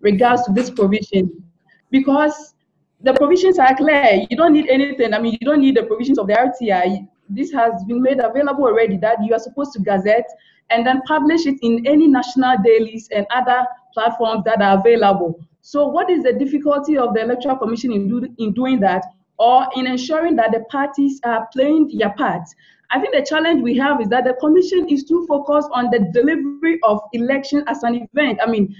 regards 0.00 0.44
to 0.44 0.52
this 0.52 0.70
provision, 0.70 1.42
because 1.90 2.54
the 3.02 3.12
provisions 3.12 3.58
are 3.58 3.74
clear. 3.76 4.24
You 4.30 4.36
don't 4.36 4.54
need 4.54 4.68
anything. 4.68 5.12
I 5.12 5.18
mean, 5.18 5.36
you 5.38 5.46
don't 5.46 5.60
need 5.60 5.76
the 5.76 5.82
provisions 5.82 6.18
of 6.18 6.26
the 6.26 6.34
RTI. 6.34 7.06
This 7.28 7.52
has 7.52 7.84
been 7.84 8.00
made 8.00 8.20
available 8.20 8.64
already 8.64 8.96
that 8.98 9.18
you 9.22 9.34
are 9.34 9.38
supposed 9.38 9.72
to 9.74 9.80
gazette 9.80 10.28
and 10.70 10.86
then 10.86 11.00
publish 11.02 11.46
it 11.46 11.58
in 11.62 11.86
any 11.86 12.08
national 12.08 12.56
dailies 12.64 13.08
and 13.14 13.26
other 13.30 13.64
platforms 13.94 14.44
that 14.44 14.60
are 14.60 14.78
available. 14.78 15.38
So 15.62 15.86
what 15.86 16.10
is 16.10 16.22
the 16.22 16.32
difficulty 16.32 16.96
of 16.96 17.14
the 17.14 17.22
Electoral 17.22 17.56
Commission 17.56 17.92
in, 17.92 18.08
do, 18.08 18.28
in 18.38 18.52
doing 18.52 18.80
that 18.80 19.04
or 19.38 19.66
in 19.76 19.86
ensuring 19.86 20.36
that 20.36 20.52
the 20.52 20.60
parties 20.70 21.20
are 21.24 21.48
playing 21.52 21.92
their 21.98 22.10
part? 22.10 22.48
I 22.90 23.00
think 23.00 23.14
the 23.14 23.26
challenge 23.28 23.62
we 23.62 23.76
have 23.78 24.00
is 24.00 24.08
that 24.08 24.24
the 24.24 24.34
commission 24.34 24.88
is 24.88 25.04
too 25.04 25.26
focused 25.26 25.68
on 25.72 25.90
the 25.90 26.08
delivery 26.12 26.78
of 26.84 27.00
election 27.12 27.64
as 27.66 27.82
an 27.82 28.06
event. 28.12 28.38
I 28.42 28.48
mean, 28.48 28.74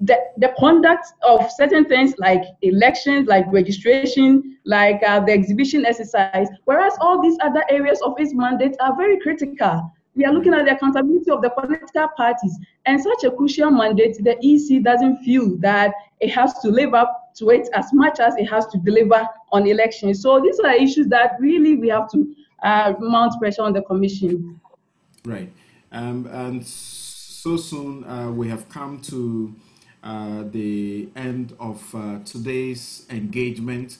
the, 0.00 0.16
the 0.38 0.54
conduct 0.58 1.06
of 1.22 1.50
certain 1.52 1.84
things 1.84 2.14
like 2.18 2.42
elections, 2.62 3.26
like 3.26 3.44
registration, 3.52 4.58
like 4.64 5.02
uh, 5.06 5.20
the 5.20 5.32
exhibition 5.32 5.84
exercise, 5.86 6.48
whereas 6.64 6.94
all 7.00 7.20
these 7.20 7.36
other 7.42 7.64
areas 7.68 8.00
of 8.02 8.14
its 8.18 8.32
mandate 8.34 8.76
are 8.80 8.96
very 8.96 9.18
critical. 9.20 9.92
We 10.18 10.24
are 10.24 10.32
looking 10.32 10.52
at 10.52 10.64
the 10.64 10.72
accountability 10.74 11.30
of 11.30 11.42
the 11.42 11.50
political 11.50 12.08
parties, 12.16 12.58
and 12.86 13.00
such 13.00 13.22
a 13.22 13.30
crucial 13.30 13.70
mandate, 13.70 14.16
the 14.24 14.36
EC 14.42 14.82
doesn't 14.82 15.18
feel 15.18 15.56
that 15.58 15.94
it 16.18 16.30
has 16.30 16.58
to 16.58 16.70
live 16.70 16.92
up 16.92 17.32
to 17.36 17.50
it 17.50 17.68
as 17.72 17.92
much 17.92 18.18
as 18.18 18.34
it 18.36 18.46
has 18.46 18.66
to 18.66 18.78
deliver 18.78 19.24
on 19.52 19.68
elections. 19.68 20.20
So 20.20 20.40
these 20.40 20.58
are 20.58 20.74
issues 20.74 21.06
that 21.06 21.36
really 21.38 21.76
we 21.76 21.88
have 21.90 22.10
to 22.10 22.34
uh, 22.64 22.94
mount 22.98 23.38
pressure 23.38 23.62
on 23.62 23.72
the 23.72 23.82
commission. 23.82 24.60
Right. 25.24 25.52
Um, 25.92 26.26
and 26.32 26.66
so 26.66 27.56
soon 27.56 28.02
uh, 28.02 28.32
we 28.32 28.48
have 28.48 28.68
come 28.68 29.00
to 29.02 29.54
uh, 30.02 30.42
the 30.50 31.10
end 31.14 31.54
of 31.60 31.94
uh, 31.94 32.18
today's 32.24 33.06
engagement 33.08 33.98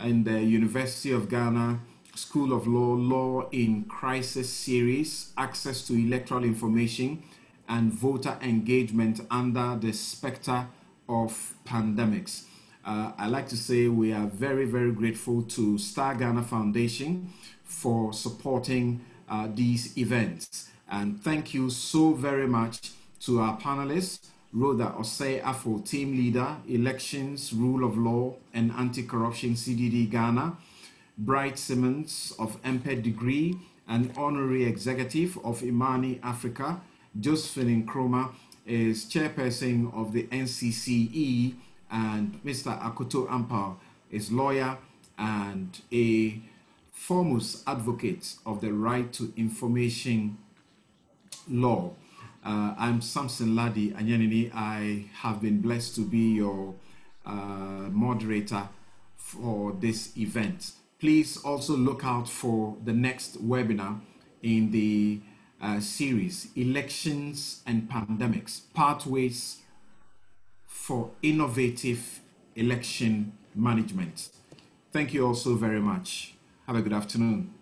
in 0.00 0.24
the 0.24 0.42
University 0.42 1.12
of 1.12 1.28
Ghana 1.28 1.80
School 2.18 2.52
of 2.52 2.66
Law 2.66 2.94
Law 2.94 3.48
in 3.50 3.84
Crisis 3.84 4.52
series, 4.52 5.32
access 5.38 5.86
to 5.86 5.94
electoral 5.94 6.42
information 6.42 7.22
and 7.68 7.92
voter 7.92 8.36
engagement 8.42 9.20
under 9.30 9.78
the 9.80 9.92
specter 9.92 10.66
of 11.08 11.54
pandemics. 11.64 12.42
Uh, 12.84 13.12
I 13.16 13.28
like 13.28 13.48
to 13.50 13.56
say 13.56 13.86
we 13.86 14.12
are 14.12 14.26
very, 14.26 14.64
very 14.64 14.90
grateful 14.90 15.42
to 15.42 15.78
Star 15.78 16.16
Ghana 16.16 16.42
Foundation 16.42 17.32
for 17.62 18.12
supporting 18.12 19.00
uh, 19.28 19.48
these 19.54 19.96
events. 19.96 20.70
And 20.90 21.20
thank 21.20 21.54
you 21.54 21.70
so 21.70 22.14
very 22.14 22.48
much 22.48 22.90
to 23.20 23.40
our 23.40 23.58
panelists, 23.60 24.26
Rhoda 24.52 24.94
Osei 24.98 25.40
Afful, 25.42 25.88
Team 25.88 26.16
Leader, 26.16 26.56
Elections, 26.68 27.52
Rule 27.52 27.84
of 27.84 27.96
Law, 27.96 28.34
and 28.52 28.72
Anti-Corruption 28.72 29.50
CDD 29.54 30.10
Ghana, 30.10 30.56
Bright 31.18 31.58
Simmons 31.58 32.32
of 32.38 32.62
mPedigree 32.62 33.58
and 33.88 34.12
Honorary 34.16 34.64
Executive 34.64 35.36
of 35.44 35.64
Imani 35.64 36.20
Africa, 36.22 36.80
Josephine 37.18 37.84
Nkrumah 37.84 38.30
is 38.64 39.04
Chairperson 39.04 39.92
of 39.92 40.12
the 40.12 40.28
NCCE, 40.28 41.54
and 41.90 42.40
Mr. 42.44 42.80
Akoto 42.80 43.26
Ampaw 43.28 43.74
is 44.12 44.30
lawyer 44.30 44.78
and 45.18 45.80
a 45.92 46.40
foremost 46.92 47.64
advocate 47.66 48.34
of 48.46 48.60
the 48.60 48.72
right 48.72 49.12
to 49.14 49.32
information 49.36 50.38
law. 51.48 51.94
Uh, 52.44 52.74
I'm 52.78 53.00
Samson 53.00 53.56
Lardy 53.56 53.90
Anyenini. 53.90 54.52
I 54.54 55.06
have 55.14 55.42
been 55.42 55.60
blessed 55.60 55.96
to 55.96 56.02
be 56.02 56.34
your 56.34 56.74
uh, 57.26 57.88
moderator 57.90 58.68
for 59.16 59.72
this 59.72 60.16
event. 60.16 60.72
Please 60.98 61.36
also 61.36 61.76
look 61.76 62.04
out 62.04 62.28
for 62.28 62.76
the 62.84 62.92
next 62.92 63.40
webinar 63.46 64.00
in 64.42 64.72
the 64.72 65.20
uh, 65.62 65.78
series 65.78 66.48
Elections 66.56 67.62
and 67.64 67.88
Pandemics 67.88 68.62
Pathways 68.74 69.58
for 70.66 71.12
Innovative 71.22 72.20
Election 72.56 73.32
Management. 73.54 74.30
Thank 74.92 75.14
you 75.14 75.24
all 75.24 75.34
so 75.34 75.54
very 75.54 75.80
much. 75.80 76.34
Have 76.66 76.74
a 76.74 76.82
good 76.82 76.92
afternoon. 76.92 77.54